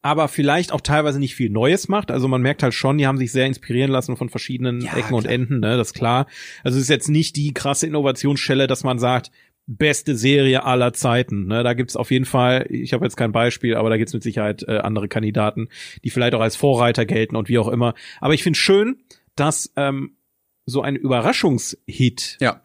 Aber 0.00 0.28
vielleicht 0.28 0.70
auch 0.72 0.80
teilweise 0.80 1.18
nicht 1.18 1.34
viel 1.34 1.50
Neues 1.50 1.88
macht. 1.88 2.12
Also 2.12 2.28
man 2.28 2.40
merkt 2.40 2.62
halt 2.62 2.72
schon, 2.72 2.98
die 2.98 3.06
haben 3.08 3.18
sich 3.18 3.32
sehr 3.32 3.46
inspirieren 3.46 3.90
lassen 3.90 4.16
von 4.16 4.28
verschiedenen 4.28 4.80
Ja, 4.80 4.96
Ecken 4.96 5.14
und 5.14 5.22
klar. 5.22 5.34
Enden, 5.34 5.58
ne? 5.60 5.76
Das 5.76 5.88
ist 5.88 5.94
klar. 5.94 6.26
Also 6.62 6.76
es 6.76 6.82
ist 6.84 6.88
jetzt 6.88 7.08
nicht 7.08 7.34
die 7.34 7.52
krasse 7.52 7.88
Innovationsschelle, 7.88 8.68
dass 8.68 8.84
man 8.84 9.00
sagt, 9.00 9.32
beste 9.68 10.16
Serie 10.16 10.64
aller 10.64 10.94
Zeiten. 10.94 11.46
Ne? 11.46 11.62
Da 11.62 11.74
gibt's 11.74 11.94
auf 11.94 12.10
jeden 12.10 12.24
Fall, 12.24 12.66
ich 12.70 12.94
habe 12.94 13.04
jetzt 13.04 13.16
kein 13.16 13.32
Beispiel, 13.32 13.76
aber 13.76 13.90
da 13.90 13.98
gibt's 13.98 14.14
mit 14.14 14.22
Sicherheit 14.22 14.64
äh, 14.66 14.78
andere 14.78 15.08
Kandidaten, 15.08 15.68
die 16.04 16.10
vielleicht 16.10 16.34
auch 16.34 16.40
als 16.40 16.56
Vorreiter 16.56 17.04
gelten 17.04 17.36
und 17.36 17.48
wie 17.50 17.58
auch 17.58 17.68
immer. 17.68 17.94
Aber 18.20 18.32
ich 18.34 18.42
finde 18.42 18.58
schön, 18.58 18.96
dass 19.36 19.70
ähm, 19.76 20.16
so 20.64 20.80
ein 20.80 20.96
Überraschungshit 20.96 22.38
Ja. 22.40 22.62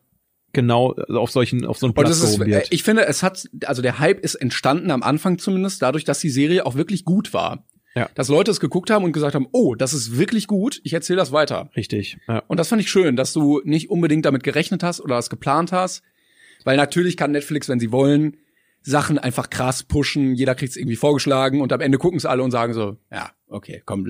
genau 0.54 0.96
äh, 0.96 1.14
auf 1.14 1.30
solchen 1.30 1.66
auf 1.66 1.78
so 1.78 1.88
einen 1.88 1.94
Platz 1.94 2.22
ist, 2.22 2.40
wird. 2.40 2.68
ich 2.72 2.84
finde, 2.84 3.06
es 3.06 3.22
hat, 3.22 3.50
also 3.66 3.82
der 3.82 4.00
Hype 4.00 4.22
ist 4.22 4.36
entstanden 4.36 4.90
am 4.90 5.04
Anfang 5.04 5.38
zumindest 5.38 5.82
dadurch, 5.82 6.06
dass 6.06 6.20
die 6.20 6.30
Serie 6.30 6.66
auch 6.66 6.76
wirklich 6.76 7.04
gut 7.04 7.34
war. 7.34 7.66
Ja. 7.96 8.10
Dass 8.16 8.28
Leute 8.28 8.50
es 8.50 8.60
geguckt 8.60 8.90
haben 8.90 9.06
und 9.06 9.12
gesagt 9.12 9.36
haben, 9.36 9.48
oh, 9.52 9.76
das 9.76 9.94
ist 9.94 10.18
wirklich 10.18 10.48
gut, 10.48 10.80
ich 10.84 10.94
erzähle 10.94 11.18
das 11.18 11.32
weiter. 11.32 11.70
Richtig. 11.76 12.18
Ja. 12.28 12.40
Und 12.48 12.60
das 12.60 12.70
fand 12.70 12.82
ich 12.82 12.90
schön, 12.90 13.16
dass 13.16 13.34
du 13.34 13.62
nicht 13.66 13.90
unbedingt 13.92 14.26
damit 14.26 14.44
gerechnet 14.44 14.82
hast 14.84 15.00
oder 15.02 15.16
das 15.16 15.30
geplant 15.30 15.72
hast. 15.72 16.02
Weil 16.66 16.78
natürlich 16.78 17.18
kann 17.18 17.32
Netflix, 17.32 17.70
wenn 17.70 17.80
sie 17.80 17.92
wollen, 17.92 18.38
Sachen 18.82 19.18
einfach 19.18 19.50
krass 19.50 19.84
pushen, 19.84 20.36
jeder 20.36 20.56
kriegt 20.56 20.72
es 20.72 20.78
irgendwie 20.78 20.98
vorgeschlagen 20.98 21.62
und 21.62 21.72
am 21.72 21.82
Ende 21.82 21.98
gucken 21.98 22.18
es 22.18 22.26
alle 22.26 22.44
und 22.44 22.52
sagen 22.52 22.74
so, 22.74 22.98
ja, 23.12 23.32
okay, 23.48 23.82
komm, 23.86 24.06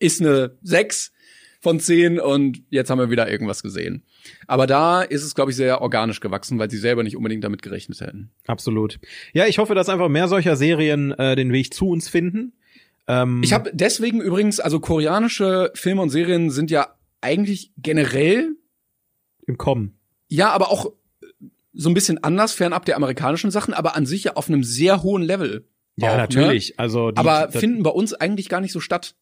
ist 0.00 0.20
eine 0.20 0.56
6 0.62 1.12
von 1.60 1.80
10 1.80 2.20
und 2.20 2.62
jetzt 2.70 2.90
haben 2.90 2.98
wir 2.98 3.10
wieder 3.10 3.30
irgendwas 3.30 3.62
gesehen. 3.62 4.04
Aber 4.46 4.66
da 4.66 5.02
ist 5.02 5.24
es, 5.24 5.34
glaube 5.34 5.50
ich, 5.50 5.56
sehr 5.56 5.80
organisch 5.80 6.20
gewachsen, 6.20 6.58
weil 6.58 6.70
sie 6.70 6.78
selber 6.78 7.02
nicht 7.02 7.16
unbedingt 7.16 7.44
damit 7.44 7.62
gerechnet 7.62 8.00
hätten. 8.00 8.30
Absolut. 8.46 8.98
Ja, 9.32 9.46
ich 9.46 9.58
hoffe, 9.58 9.74
dass 9.74 9.88
einfach 9.88 10.08
mehr 10.08 10.28
solcher 10.28 10.56
Serien 10.56 11.12
äh, 11.12 11.34
den 11.36 11.52
Weg 11.52 11.74
zu 11.74 11.88
uns 11.88 12.08
finden. 12.08 12.52
Ähm, 13.06 13.42
Ich 13.42 13.52
habe 13.52 13.70
deswegen 13.72 14.20
übrigens, 14.20 14.60
also 14.60 14.78
koreanische 14.80 15.72
Filme 15.74 16.02
und 16.02 16.10
Serien 16.10 16.50
sind 16.50 16.70
ja 16.70 16.94
eigentlich 17.20 17.72
generell 17.76 18.54
im 19.46 19.58
Kommen. 19.58 19.98
Ja, 20.28 20.50
aber 20.50 20.70
auch 20.70 20.92
so 21.80 21.88
ein 21.88 21.94
bisschen 21.94 22.22
anders, 22.24 22.52
fernab 22.52 22.84
der 22.84 22.96
amerikanischen 22.96 23.50
Sachen, 23.52 23.72
aber 23.72 23.94
an 23.96 24.04
sich 24.04 24.24
ja 24.24 24.32
auf 24.34 24.48
einem 24.48 24.64
sehr 24.64 25.02
hohen 25.04 25.22
Level. 25.22 25.64
Ja, 25.96 26.12
auch, 26.12 26.16
natürlich. 26.16 26.70
Ne? 26.70 26.74
Also 26.78 27.10
die, 27.12 27.16
aber 27.18 27.48
das- 27.50 27.60
finden 27.60 27.82
bei 27.84 27.90
uns 27.90 28.12
eigentlich 28.14 28.48
gar 28.48 28.60
nicht 28.60 28.72
so 28.72 28.80
statt. 28.80 29.14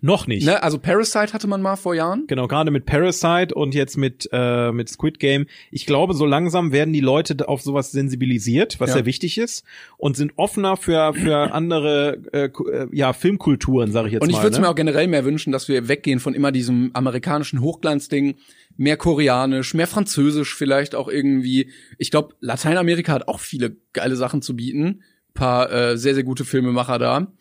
noch 0.00 0.26
nicht. 0.26 0.46
Ne? 0.46 0.62
Also 0.62 0.78
Parasite 0.78 1.32
hatte 1.32 1.46
man 1.46 1.60
mal 1.62 1.76
vor 1.76 1.94
Jahren. 1.94 2.24
Genau, 2.26 2.48
gerade 2.48 2.70
mit 2.70 2.86
Parasite 2.86 3.54
und 3.54 3.74
jetzt 3.74 3.96
mit 3.96 4.28
äh, 4.32 4.72
mit 4.72 4.88
Squid 4.88 5.18
Game. 5.20 5.46
Ich 5.70 5.84
glaube, 5.86 6.14
so 6.14 6.24
langsam 6.26 6.72
werden 6.72 6.92
die 6.92 7.00
Leute 7.00 7.48
auf 7.48 7.60
sowas 7.62 7.92
sensibilisiert, 7.92 8.80
was 8.80 8.90
Ja. 8.90 8.94
sehr 8.96 9.06
wichtig 9.06 9.36
ist, 9.38 9.64
und 9.98 10.16
sind 10.16 10.32
offener 10.36 10.76
für 10.76 11.12
für 11.14 11.52
andere 11.52 12.18
äh, 12.32 12.44
äh, 12.46 12.88
ja 12.92 13.12
Filmkulturen, 13.12 13.92
sage 13.92 14.08
ich 14.08 14.12
jetzt 14.14 14.22
Und 14.22 14.30
ich 14.30 14.36
mal. 14.36 14.42
würde 14.42 14.56
ne? 14.56 14.62
mir 14.62 14.68
auch 14.70 14.74
generell 14.74 15.08
mehr 15.08 15.24
wünschen, 15.24 15.52
dass 15.52 15.68
wir 15.68 15.88
weggehen 15.88 16.20
von 16.20 16.34
immer 16.34 16.52
diesem 16.52 16.90
amerikanischen 16.94 17.60
Hochglanzding, 17.60 18.34
mehr 18.76 18.96
koreanisch, 18.96 19.74
mehr 19.74 19.86
französisch 19.86 20.54
vielleicht 20.54 20.94
auch 20.94 21.08
irgendwie. 21.08 21.70
Ich 21.98 22.10
glaube, 22.10 22.34
Lateinamerika 22.40 23.12
hat 23.12 23.28
auch 23.28 23.40
viele 23.40 23.76
geile 23.92 24.16
Sachen 24.16 24.42
zu 24.42 24.56
bieten. 24.56 25.02
Paar 25.34 25.72
äh, 25.72 25.96
sehr, 25.96 26.14
sehr 26.14 26.24
gute 26.24 26.44
Filmemacher 26.44 26.98
da. 26.98 27.32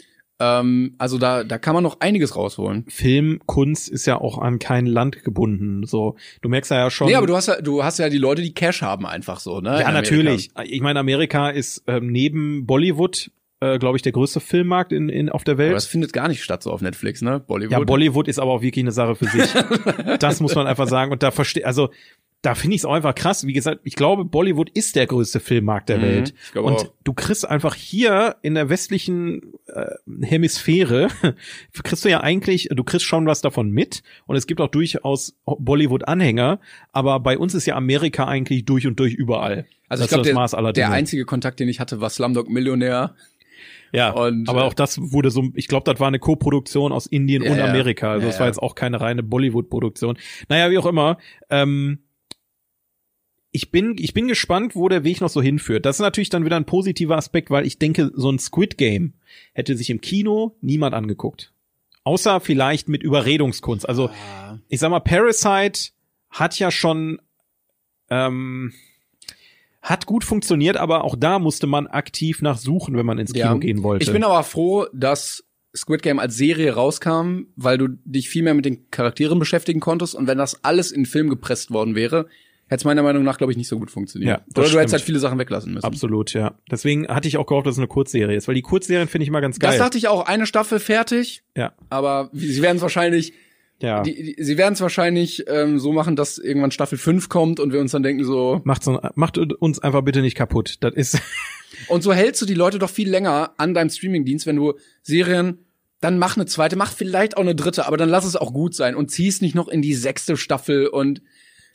Ähm, 0.42 0.96
also 0.98 1.20
da, 1.20 1.44
da 1.44 1.60
kann 1.60 1.76
man 1.76 1.84
noch 1.84 2.00
einiges 2.00 2.36
rausholen. 2.36 2.86
Filmkunst 2.88 3.90
ist 3.90 4.08
ja 4.08 4.20
auch 4.20 4.40
an 4.40 4.58
kein 4.58 4.88
Land 4.88 5.24
gebunden. 5.24 5.86
So, 5.86 6.16
du 6.42 6.50
merkst 6.50 6.72
ja 6.72 6.90
schon. 6.90 7.08
Nee, 7.08 7.16
aber 7.16 7.28
du 7.28 7.36
hast 7.36 7.48
ja, 7.48 7.62
du 7.62 7.84
hast 7.84 8.00
ja 8.00 8.10
die 8.10 8.18
Leute, 8.18 8.42
die 8.42 8.54
Cash 8.54 8.82
haben 8.82 9.06
einfach 9.06 9.40
so, 9.40 9.62
ne? 9.62 9.80
ja, 9.80 9.92
natürlich. 9.92 10.50
Ich 10.64 10.82
meine, 10.82 11.00
Amerika 11.00 11.52
ist 11.52 11.84
ähm, 11.86 12.12
neben 12.12 12.66
Bollywood, 12.66 13.30
äh, 13.62 13.80
glaube 13.80 13.96
ich, 13.96 14.02
der 14.02 14.12
größte 14.12 14.40
Filmmarkt 14.40 14.92
in, 14.92 15.08
in 15.10 15.30
auf 15.30 15.44
der 15.44 15.58
Welt. 15.58 15.70
Aber 15.70 15.76
das 15.76 15.86
findet 15.86 16.12
gar 16.14 16.28
nicht 16.28 16.44
statt 16.44 16.64
so 16.64 16.72
auf 16.72 16.82
Netflix, 16.82 17.22
ne? 17.22 17.40
Bollywood. 17.40 17.72
Ja, 17.72 17.80
Bollywood 17.80 18.28
ist 18.28 18.40
aber 18.40 18.52
auch 18.52 18.62
wirklich 18.62 18.84
eine 18.84 18.92
Sache 18.92 19.16
für 19.16 19.26
sich. 19.26 19.50
das 20.20 20.40
muss 20.42 20.56
man 20.56 20.68
einfach 20.68 20.88
sagen. 20.88 21.12
Und 21.12 21.24
da 21.24 21.32
verstehe, 21.32 21.66
also 21.66 21.90
da 22.44 22.56
finde 22.56 22.74
ich 22.76 22.82
es 22.82 22.86
auch 22.86 22.94
einfach 22.94 23.14
krass. 23.14 23.46
Wie 23.46 23.54
gesagt, 23.54 23.82
ich 23.84 23.94
glaube, 23.96 24.26
Bollywood 24.26 24.72
ist 24.72 24.96
der 24.96 25.06
größte 25.06 25.40
Filmmarkt 25.40 25.90
der 25.90 26.00
Mhm, 26.00 26.02
Welt. 26.02 26.34
Und 26.56 26.74
auch. 26.74 26.88
du 27.04 27.14
kriegst 27.14 27.48
einfach 27.48 27.76
hier 27.76 28.38
in 28.42 28.56
der 28.56 28.68
westlichen 28.68 29.54
äh, 29.68 29.86
Hemisphäre, 30.26 31.10
kriegst 31.84 32.04
du 32.04 32.10
ja 32.10 32.22
eigentlich, 32.22 32.70
du 32.72 32.84
kriegst 32.84 33.06
schon 33.06 33.28
was 33.28 33.42
davon 33.42 33.70
mit. 33.70 34.02
Und 34.26 34.38
es 34.38 34.48
gibt 34.48 34.60
auch 34.60 34.70
durchaus 34.70 35.36
Bollywood-Anhänger. 35.46 36.60
Aber 36.92 37.20
bei 37.20 37.38
uns 37.38 37.54
ist 37.54 37.68
ja 37.68 37.76
Amerika 37.76 38.26
eigentlich 38.26 38.66
durch 38.66 38.88
und 38.88 39.00
durch 39.00 39.14
überall. 39.14 39.66
also 39.88 40.02
Das 40.02 40.06
ich 40.06 40.08
glaube, 40.10 40.22
ist 40.22 40.26
das 40.26 40.26
der, 40.26 40.34
Maß 40.36 40.54
aller 40.56 40.74
der 40.74 40.90
einzige 40.92 41.26
Kontakt, 41.26 41.60
den 41.60 41.70
ich 41.70 41.80
hatte, 41.80 42.02
war 42.02 42.10
Slumdog 42.10 42.50
Millionär. 42.50 43.14
Ja, 43.94 44.12
Und, 44.12 44.48
aber 44.50 44.62
äh, 44.62 44.64
auch 44.64 44.74
das 44.74 45.00
wurde 45.12 45.32
so, 45.32 45.50
ich 45.56 45.68
glaube, 45.68 45.92
das 45.92 46.00
war 46.00 46.08
eine 46.08 46.20
Co-Produktion 46.20 46.92
aus 46.92 47.06
Indien 47.08 47.44
Ja, 47.44 47.52
und. 47.52 47.60
Amerika. 47.60 48.12
Also 48.12 48.28
Ja, 48.28 48.34
es 48.34 48.40
war 48.40 48.46
ja. 48.46 48.50
jetzt 48.52 48.60
auch 48.60 48.76
keine 48.76 49.02
reine 49.02 49.24
Bollywood-Produktion. 49.24 50.18
Naja, 50.50 50.72
wie 50.72 50.78
auch 50.78 50.86
immer. 50.86 51.18
Ähm, 51.50 52.00
ich 53.52 53.70
bin, 53.72 53.96
ich 54.00 54.14
bin 54.14 54.28
gespannt, 54.30 54.76
wo 54.76 54.88
der 54.88 55.04
Weg 55.04 55.20
noch 55.20 55.30
so 55.30 55.42
hinführt. 55.42 55.86
Das 55.86 55.98
ist 55.98 56.02
natürlich 56.02 56.30
dann 56.30 56.46
wieder 56.46 56.56
ein 56.56 56.66
positiver 56.66 57.18
Aspekt, 57.18 57.50
weil 57.50 57.66
ich 57.66 57.80
denke, 57.80 58.12
so 58.16 58.32
ein 58.32 58.40
Squid 58.40 58.78
Game 58.78 59.14
hätte 59.54 59.76
sich 59.76 59.90
im 59.90 60.00
Kino 60.00 60.56
niemand 60.62 60.96
angeguckt. 60.96 61.52
Außer 62.04 62.40
vielleicht 62.40 62.88
mit 62.88 63.04
Überredungskunst. 63.04 63.88
Also, 63.88 64.10
Ah. 64.10 64.58
ich 64.70 64.80
sag 64.80 64.90
mal, 64.90 65.02
Parasite 65.02 65.92
hat 66.30 66.58
ja 66.60 66.72
schon 66.72 67.20
ähm, 68.10 68.72
hat 69.82 70.06
gut 70.06 70.24
funktioniert, 70.24 70.78
aber 70.78 71.04
auch 71.04 71.16
da 71.18 71.40
musste 71.40 71.68
man 71.68 71.88
aktiv 71.88 72.42
nachsuchen, 72.42 72.96
wenn 72.96 73.06
man 73.06 73.18
ins 73.18 73.34
Kino 73.34 73.46
Ja. 73.46 73.54
gehen 73.56 73.84
wollte. 73.84 74.04
Ich 74.04 74.12
bin 74.12 74.24
aber 74.24 74.44
froh, 74.44 74.86
dass 74.94 75.44
Squid 75.76 76.02
Game 76.04 76.20
als 76.20 76.36
Serie 76.36 76.74
rauskam, 76.74 77.44
weil 77.56 77.78
du 77.78 77.88
dich 78.06 78.30
viel 78.30 78.44
mehr 78.44 78.54
mit 78.54 78.66
den 78.66 78.92
Charakteren 78.92 79.40
beschäftigen 79.40 79.80
konntest 79.80 80.16
und 80.16 80.28
wenn 80.28 80.38
das 80.38 80.64
alles 80.64 80.92
in 80.92 81.06
Film 81.06 81.30
gepresst 81.30 81.72
worden 81.72 81.96
wäre, 81.96 82.28
hätte 82.68 82.82
es 82.82 82.86
meiner 82.86 83.04
Meinung 83.04 83.24
nach, 83.24 83.38
glaube 83.38 83.52
ich, 83.52 83.58
nicht 83.58 83.68
so 83.68 83.80
gut 83.80 83.90
funktioniert. 83.92 84.30
Ja, 84.40 84.46
Oder 84.62 84.70
du 84.70 84.80
hättest 84.80 84.94
halt 84.94 85.04
viele 85.04 85.20
Sachen 85.20 85.40
weglassen 85.40 85.74
müssen. 85.74 85.86
Absolut, 85.86 86.34
ja. 86.34 86.54
Deswegen 86.70 87.08
hatte 87.08 87.28
ich 87.28 87.38
auch 87.38 87.46
gehofft, 87.46 87.68
dass 87.68 87.76
es 87.76 87.80
eine 87.80 87.88
Kurzserie 87.88 88.36
ist, 88.36 88.48
weil 88.48 88.56
die 88.56 88.62
Kurzserien 88.62 89.08
finde 89.10 89.24
ich 89.24 89.30
immer 89.30 89.42
ganz 89.42 89.60
geil. 89.60 89.72
Das 89.72 89.80
dachte 89.80 89.98
ich 89.98 90.08
auch, 90.08 90.26
eine 90.26 90.46
Staffel 90.46 90.80
fertig, 90.80 91.44
ja, 91.58 91.74
aber 91.90 92.30
sie 92.34 92.62
werden 92.62 92.78
es 92.78 92.82
wahrscheinlich, 92.82 93.34
ja. 93.82 94.02
die, 94.04 94.36
die, 94.36 94.44
sie 94.44 94.58
werden 94.58 94.74
es 94.74 94.82
wahrscheinlich 94.82 95.46
ähm, 95.48 95.80
so 95.80 95.92
machen, 95.92 96.16
dass 96.16 96.38
irgendwann 96.38 96.72
Staffel 96.72 96.98
5 96.98 97.30
kommt 97.30 97.60
und 97.60 97.74
wir 97.74 97.80
uns 97.80 97.92
dann 97.92 98.04
denken 98.04 98.24
so, 98.24 98.62
Macht's, 98.64 98.90
macht 99.16 99.38
uns 99.38 99.80
einfach 99.80 100.02
bitte 100.02 100.22
nicht 100.22 100.36
kaputt. 100.36 100.78
Das 100.82 100.94
ist, 100.94 101.22
Und 101.88 102.04
so 102.04 102.14
hältst 102.14 102.42
du 102.42 102.46
die 102.46 102.54
Leute 102.54 102.80
doch 102.80 102.90
viel 102.90 103.10
länger 103.10 103.54
an 103.58 103.74
deinem 103.74 103.90
Streamingdienst, 103.90 104.46
wenn 104.46 104.56
du 104.56 104.74
Serien, 105.02 105.66
dann 106.00 106.18
mach 106.18 106.36
eine 106.36 106.46
zweite, 106.46 106.76
mach 106.76 106.92
vielleicht 106.92 107.38
auch 107.38 107.42
eine 107.42 107.56
dritte, 107.56 107.88
aber 107.88 107.98
dann 107.98 108.10
lass 108.10 108.26
es 108.26 108.36
auch 108.36 108.54
gut 108.54 108.76
sein 108.76 108.96
und 108.96 109.12
zieh's 109.12 109.42
nicht 109.42 109.56
noch 109.56 109.68
in 109.68 109.82
die 109.82 109.94
sechste 109.94 110.36
Staffel 110.36 110.88
und 110.88 111.22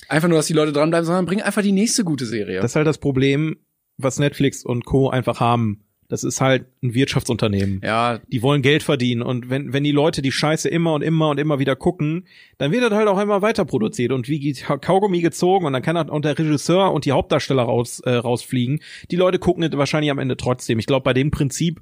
einfach 0.09 0.29
nur, 0.29 0.39
dass 0.39 0.47
die 0.47 0.53
Leute 0.53 0.73
dranbleiben, 0.73 1.07
sondern 1.07 1.27
bring 1.27 1.41
einfach 1.41 1.63
die 1.63 1.73
nächste 1.73 2.05
gute 2.05 2.27
Serie. 2.27 2.61
das 2.61 2.73
ist 2.73 2.77
halt 2.77 2.87
das 2.87 2.99
Problem, 2.99 3.57
was 3.97 4.19
Netflix 4.19 4.65
und 4.65 4.85
Co. 4.85 5.09
einfach 5.09 5.41
haben. 5.41 5.86
Das 6.09 6.25
ist 6.25 6.41
halt 6.41 6.67
ein 6.83 6.95
Wirtschaftsunternehmen. 6.95 7.81
ja, 7.85 8.19
Die 8.29 8.43
wollen 8.43 8.63
Geld 8.63 8.83
verdienen 8.83 9.23
und 9.23 9.51
wenn, 9.51 9.73
wenn 9.73 9.85
die 9.85 9.93
Leute 9.93 10.23
die 10.23 10.33
Scheiße 10.33 10.69
immer 10.69 10.95
und 10.95 11.03
immer 11.03 11.31
und 11.31 11.39
immer 11.39 11.59
wieder 11.59 11.77
gucken, 11.77 12.27
dann 12.59 12.73
wird 12.73 12.85
das 12.85 12.93
halt 12.93 13.09
auch 13.09 13.21
immer 13.21 13.43
weiter 13.43 13.65
produziert 13.65 14.13
und 14.13 14.29
wie 14.29 14.53
Kaugummi 14.53 15.21
gezogen 15.21 15.67
und 15.67 15.73
dann 15.73 15.83
kann 15.83 15.97
auch 15.97 16.21
der 16.21 16.39
Regisseur 16.39 16.93
und 16.93 17.05
die 17.05 17.13
Hauptdarsteller 17.13 17.63
raus, 17.63 18.01
äh, 18.01 18.11
rausfliegen. 18.11 18.81
Die 19.11 19.17
Leute 19.17 19.39
gucken 19.39 19.63
es 19.63 19.77
wahrscheinlich 19.77 20.11
am 20.11 20.19
Ende 20.19 20.37
trotzdem. 20.37 20.79
Ich 20.79 20.87
glaube, 20.87 21.05
bei 21.05 21.13
dem 21.13 21.31
Prinzip 21.31 21.81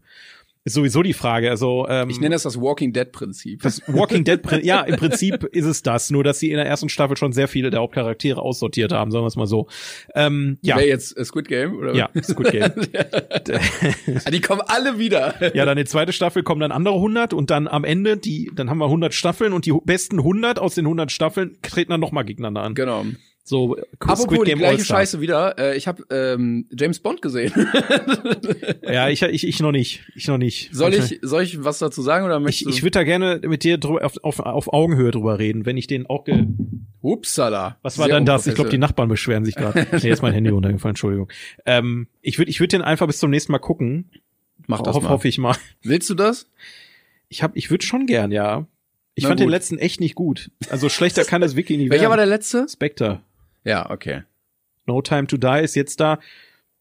ist 0.65 0.75
sowieso 0.75 1.03
die 1.03 1.13
Frage. 1.13 1.51
Also 1.51 1.87
ähm, 1.89 2.09
ich 2.11 2.21
nenne 2.21 2.35
das 2.35 2.45
das 2.45 2.59
Walking 2.61 2.93
Dead 2.93 3.13
Prinzip. 3.13 3.63
das 3.63 3.83
Walking 3.87 4.25
Dead, 4.25 4.41
Prin- 4.43 4.65
ja, 4.65 4.81
im 4.81 4.97
Prinzip 4.99 5.45
ist 5.45 5.67
es 5.67 5.83
das, 5.83 6.11
nur 6.11 6.25
dass 6.25 6.39
sie 6.39 6.51
in 6.51 6.57
der 6.57 6.67
ersten 6.67 6.89
Staffel 6.89 7.17
schon 7.17 7.33
sehr 7.33 7.49
viele 7.49 7.71
der 7.71 7.81
Hauptcharaktere 7.81 8.41
aussortiert 8.41 8.93
haben, 8.93 9.11
sagen 9.11 9.25
wir 9.25 9.29
es 9.29 9.37
mal 9.37 9.47
so. 9.47 9.69
Ähm, 10.15 10.59
ja, 10.63 10.77
Wäre 10.77 10.87
jetzt 10.89 11.17
äh, 11.19 11.25
Squid 11.25 11.49
Game 11.49 11.77
oder? 11.77 11.95
ja, 11.95 12.09
Squid 12.23 12.51
Game. 12.51 12.73
Ah, 14.25 14.31
die 14.31 14.41
kommen 14.41 14.63
alle 14.67 14.99
wieder. 14.99 15.35
Ja, 15.55 15.65
dann 15.65 15.77
die 15.77 15.85
zweite 15.85 16.13
Staffel 16.13 16.43
kommen 16.43 16.61
dann 16.61 16.73
andere 16.73 16.95
100 16.95 17.33
und 17.35 17.51
dann 17.51 17.69
am 17.69 17.85
Ende, 17.85 18.17
die, 18.17 18.51
dann 18.55 18.71
haben 18.71 18.79
wir 18.79 18.87
100 18.87 19.13
Staffeln 19.13 19.53
und 19.53 19.67
die 19.67 19.73
besten 19.85 20.19
100 20.19 20.59
aus 20.59 20.75
den 20.75 20.87
100 20.87 21.11
Staffeln 21.13 21.59
treten 21.63 21.91
dann 21.91 22.01
nochmal 22.01 22.25
gegeneinander 22.25 22.63
an. 22.63 22.75
Genau. 22.75 23.05
So, 23.47 23.77
Apropos 23.99 24.27
die 24.45 24.53
gleiche 24.53 24.67
All-Star. 24.67 24.97
Scheiße 25.01 25.21
wieder. 25.21 25.59
Äh, 25.59 25.77
ich 25.77 25.87
habe 25.87 26.03
ähm, 26.11 26.67
James 26.77 26.99
Bond 27.01 27.21
gesehen. 27.23 27.53
Ja, 28.83 29.09
ich, 29.09 29.23
ich, 29.23 29.47
ich 29.47 29.61
noch 29.61 29.73
nicht. 29.73 30.05
Ich 30.15 30.29
noch 30.29 30.39
nicht. 30.39 30.71
soll 30.75 30.95
ich 30.95 31.19
soll 31.23 31.43
ich 31.43 31.63
was 31.65 31.79
dazu 31.79 32.03
sagen 32.03 32.25
oder 32.25 32.37
Ich, 32.39 32.43
möchtest 32.43 32.71
ich 32.71 32.83
würde 32.83 32.93
da 32.93 33.05
gerne 33.05 33.41
mit 33.45 33.65
dir 33.65 33.79
drü- 33.79 33.99
auf, 34.01 34.17
auf, 34.23 34.41
auf 34.41 34.73
Augenhöhe 34.73 35.11
drüber 35.11 35.39
reden, 35.39 35.67
wenn 35.67 35.77
ich 35.77 35.87
den 35.87 36.07
auch 36.07 36.25
ge 36.25 36.47
Upsala. 37.03 37.77
Was 37.83 37.99
war 37.99 38.07
Sehr 38.07 38.15
denn 38.17 38.25
das? 38.27 38.47
Ich 38.47 38.55
glaube, 38.55 38.71
die. 38.71 38.79
Nachbarn 38.79 39.09
beschweren 39.09 39.45
sich 39.45 39.55
gerade. 39.57 39.87
nee, 39.93 40.09
jetzt 40.09 40.23
mein 40.23 40.33
Handy 40.33 40.51
runtergefallen, 40.51 40.93
Entschuldigung. 40.93 41.31
Ähm, 41.67 42.09
ich 42.23 42.39
würde 42.39 42.51
ich 42.51 42.61
würd 42.61 42.73
den 42.73 42.83
einfach 42.83 43.07
bis 43.07 43.19
zum 43.19 43.31
nächsten 43.31 43.53
Mal 43.53 43.59
gucken. 43.59 44.11
Mach 44.67 44.81
das 44.81 44.95
Hoff, 44.97 45.03
mal. 45.05 45.11
hoffe 45.11 45.29
ich 45.29 45.39
mal. 45.39 45.57
Willst 45.83 46.09
du 46.09 46.15
das? 46.15 46.49
Ich 47.29 47.43
hab, 47.43 47.57
ich 47.57 47.71
würde 47.71 47.85
schon 47.85 48.07
gern, 48.07 48.31
ja. 48.33 48.67
Ich 49.15 49.25
Na 49.25 49.29
fand 49.29 49.41
den 49.41 49.47
gut. 49.47 49.53
letzten 49.53 49.79
echt 49.79 50.01
nicht 50.01 50.15
gut. 50.15 50.51
Also 50.71 50.89
schlechter 50.89 51.25
kann 51.25 51.41
das 51.41 51.57
wirklich 51.57 51.79
nicht 51.79 51.91
Welcher 51.91 52.03
werden. 52.05 52.11
war 52.11 52.17
der 52.17 52.27
letzte? 52.27 52.67
Spectre. 52.69 53.21
Ja, 53.65 53.91
okay. 53.91 54.23
No 54.87 55.03
Time 55.03 55.27
to 55.27 55.37
Die 55.37 55.63
ist 55.63 55.75
jetzt 55.75 56.01
da. 56.01 56.19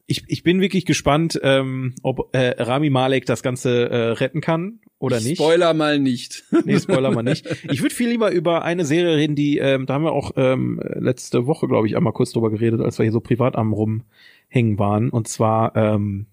Ich, 0.05 0.23
ich 0.27 0.43
bin 0.43 0.59
wirklich 0.59 0.86
gespannt, 0.86 1.39
ähm, 1.43 1.95
ob 2.03 2.36
äh, 2.36 2.61
Rami 2.61 2.89
Malek 2.89 3.25
das 3.25 3.41
Ganze 3.41 3.89
äh, 3.89 4.09
retten 4.11 4.41
kann 4.41 4.81
oder 4.99 5.17
ich 5.17 5.23
nicht. 5.23 5.38
Spoiler 5.38 5.73
mal 5.73 5.97
nicht. 5.97 6.43
Nee, 6.65 6.77
Spoiler 6.77 7.11
mal 7.11 7.23
nicht. 7.23 7.45
Ich 7.69 7.81
würde 7.81 7.95
viel 7.95 8.09
lieber 8.09 8.31
über 8.31 8.63
eine 8.63 8.84
Serie 8.84 9.15
reden, 9.15 9.36
die, 9.36 9.59
ähm, 9.59 9.86
da 9.86 9.93
haben 9.93 10.03
wir 10.03 10.11
auch 10.11 10.31
ähm, 10.36 10.81
letzte 10.95 11.47
Woche, 11.47 11.67
glaube 11.67 11.88
ich, 11.88 11.95
einmal 11.95 12.11
kurz 12.11 12.31
drüber 12.34 12.51
geredet, 12.51 12.81
als 12.81 12.99
wir 12.99 13.03
hier 13.03 13.13
so 13.13 13.21
privat 13.21 13.55
am 13.55 13.71
rumhängen 13.71 14.77
waren. 14.77 15.09
Und 15.09 15.29
zwar, 15.29 15.75
ähm, 15.77 16.27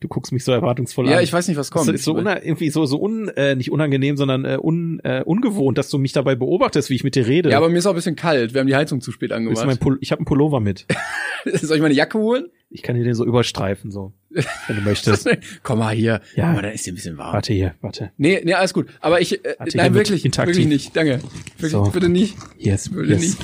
du 0.00 0.08
guckst 0.08 0.32
mich 0.32 0.44
so 0.44 0.52
erwartungsvoll 0.52 1.06
an. 1.06 1.12
ja, 1.12 1.20
ich 1.20 1.32
weiß 1.32 1.48
nicht, 1.48 1.56
was 1.56 1.70
kommt. 1.70 1.88
Das 1.88 1.94
ist 1.94 2.04
so 2.04 2.16
irgendwie 2.18 2.70
so, 2.70 2.86
so 2.86 3.00
un, 3.00 3.28
äh, 3.28 3.54
nicht 3.54 3.70
unangenehm, 3.70 4.16
sondern 4.16 4.44
äh, 4.44 4.58
un, 4.60 5.00
äh, 5.04 5.22
ungewohnt, 5.24 5.78
dass 5.78 5.88
du 5.88 5.98
mich 5.98 6.12
dabei 6.12 6.34
beobachtest, 6.34 6.90
wie 6.90 6.94
ich 6.94 7.04
mit 7.04 7.14
dir 7.14 7.26
rede. 7.26 7.50
ja, 7.50 7.58
aber 7.58 7.68
mir 7.68 7.78
ist 7.78 7.86
auch 7.86 7.92
ein 7.92 7.96
bisschen 7.96 8.16
kalt. 8.16 8.54
Wir 8.54 8.60
haben 8.60 8.66
die 8.66 8.76
Heizung 8.76 9.00
zu 9.00 9.12
spät 9.12 9.32
angemacht. 9.32 9.64
Ich 10.00 10.10
habe 10.12 10.18
einen 10.20 10.24
Pullover 10.26 10.60
mit. 10.60 10.86
Soll 11.44 11.76
ich 11.76 11.82
meine 11.82 11.94
Jacke 11.94 12.18
holen? 12.18 12.46
Ich 12.70 12.82
kann 12.82 12.96
dir 12.96 13.04
den 13.04 13.14
so 13.14 13.24
überstreifen, 13.24 13.90
so, 13.90 14.12
wenn 14.30 14.76
du 14.76 14.82
möchtest. 14.82 15.28
Komm 15.62 15.78
mal 15.78 15.94
hier. 15.94 16.20
Ja. 16.34 16.52
Mal, 16.52 16.62
da 16.62 16.68
ist 16.68 16.84
hier 16.84 16.92
ein 16.92 16.96
bisschen 16.96 17.16
warm. 17.16 17.32
Warte 17.32 17.52
hier, 17.54 17.74
warte. 17.80 18.10
Nee, 18.18 18.42
nee, 18.44 18.52
alles 18.52 18.74
gut. 18.74 18.88
Aber 19.00 19.20
ich, 19.22 19.42
äh, 19.44 19.54
Warte, 19.58 19.76
nein, 19.76 19.94
wirklich, 19.94 20.22
wirklich 20.24 20.66
nicht. 20.66 20.94
Danke. 20.94 21.20
Wirklich, 21.56 21.72
So. 21.72 21.84
bitte 21.84 22.08
nicht. 22.10 22.36
Ist, 22.58 22.92
Würde 22.92 23.16
hier 23.16 23.16
ist, 23.16 23.38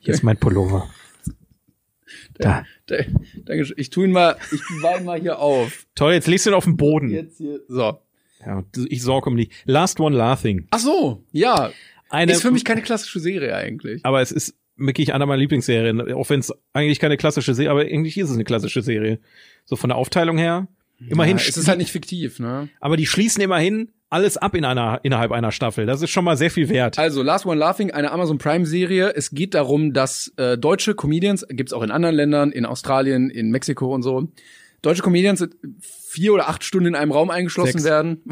hier 0.00 0.14
ist 0.14 0.24
mein 0.24 0.36
Pullover. 0.36 0.88
Da. 2.38 2.64
Danke. 2.86 3.64
schön. 3.64 3.76
Ich 3.78 3.90
tu 3.90 4.02
ihn 4.02 4.12
mal, 4.12 4.36
ich 4.50 4.60
ihn 4.70 5.04
mal 5.04 5.20
hier 5.20 5.38
auf. 5.38 5.86
Toll, 5.94 6.14
jetzt 6.14 6.26
legst 6.26 6.46
du 6.46 6.50
ihn 6.50 6.54
auf 6.54 6.64
den 6.64 6.76
Boden. 6.76 7.10
Jetzt 7.10 7.38
hier. 7.38 7.60
So. 7.68 7.98
Ja, 8.44 8.62
ich 8.88 9.02
sorge 9.02 9.30
um 9.30 9.36
dich. 9.36 9.50
Last 9.64 10.00
One 10.00 10.16
Laughing. 10.16 10.66
Ach 10.70 10.78
so, 10.78 11.24
ja. 11.32 11.70
Eine, 12.10 12.32
ist 12.32 12.42
für 12.42 12.50
mich 12.50 12.64
keine 12.64 12.82
klassische 12.82 13.18
Serie 13.18 13.56
eigentlich. 13.56 14.04
aber 14.04 14.20
es 14.20 14.30
ist 14.30 14.56
wirklich 14.76 15.14
einer 15.14 15.26
meiner 15.26 15.38
Lieblingsserien, 15.38 16.12
auch 16.12 16.28
wenn 16.30 16.40
es 16.40 16.52
eigentlich 16.72 17.00
keine 17.00 17.16
klassische 17.16 17.54
Serie, 17.54 17.70
aber 17.70 17.82
eigentlich 17.82 18.18
ist 18.18 18.28
es 18.28 18.34
eine 18.34 18.44
klassische 18.44 18.82
Serie. 18.82 19.20
So 19.64 19.76
von 19.76 19.88
der 19.88 19.96
Aufteilung 19.96 20.36
her. 20.36 20.68
Immerhin, 21.08 21.38
ja, 21.38 21.44
es 21.48 21.56
ist 21.56 21.68
halt 21.68 21.78
nicht 21.78 21.90
fiktiv, 21.90 22.38
ne? 22.38 22.68
aber 22.80 22.96
die 22.96 23.06
schließen 23.06 23.42
immerhin 23.42 23.92
alles 24.14 24.36
ab 24.36 24.54
in 24.54 24.64
einer 24.64 25.00
innerhalb 25.02 25.32
einer 25.32 25.50
Staffel. 25.50 25.86
Das 25.86 26.00
ist 26.00 26.10
schon 26.10 26.24
mal 26.24 26.36
sehr 26.36 26.50
viel 26.50 26.68
wert. 26.68 26.98
Also 26.98 27.22
Last 27.22 27.46
One 27.46 27.58
Laughing, 27.58 27.90
eine 27.90 28.12
Amazon 28.12 28.38
Prime 28.38 28.64
Serie. 28.64 29.12
Es 29.14 29.32
geht 29.32 29.54
darum, 29.54 29.92
dass 29.92 30.32
äh, 30.36 30.56
deutsche 30.56 30.94
Comedians, 30.94 31.44
gibt's 31.50 31.72
auch 31.72 31.82
in 31.82 31.90
anderen 31.90 32.14
Ländern, 32.14 32.52
in 32.52 32.64
Australien, 32.64 33.28
in 33.28 33.50
Mexiko 33.50 33.92
und 33.92 34.02
so, 34.02 34.28
deutsche 34.82 35.02
Comedians 35.02 35.44
vier 35.80 36.32
oder 36.32 36.48
acht 36.48 36.62
Stunden 36.62 36.86
in 36.86 36.94
einem 36.94 37.10
Raum 37.10 37.30
eingeschlossen 37.30 37.72
Sechs. 37.72 37.84
werden. 37.84 38.22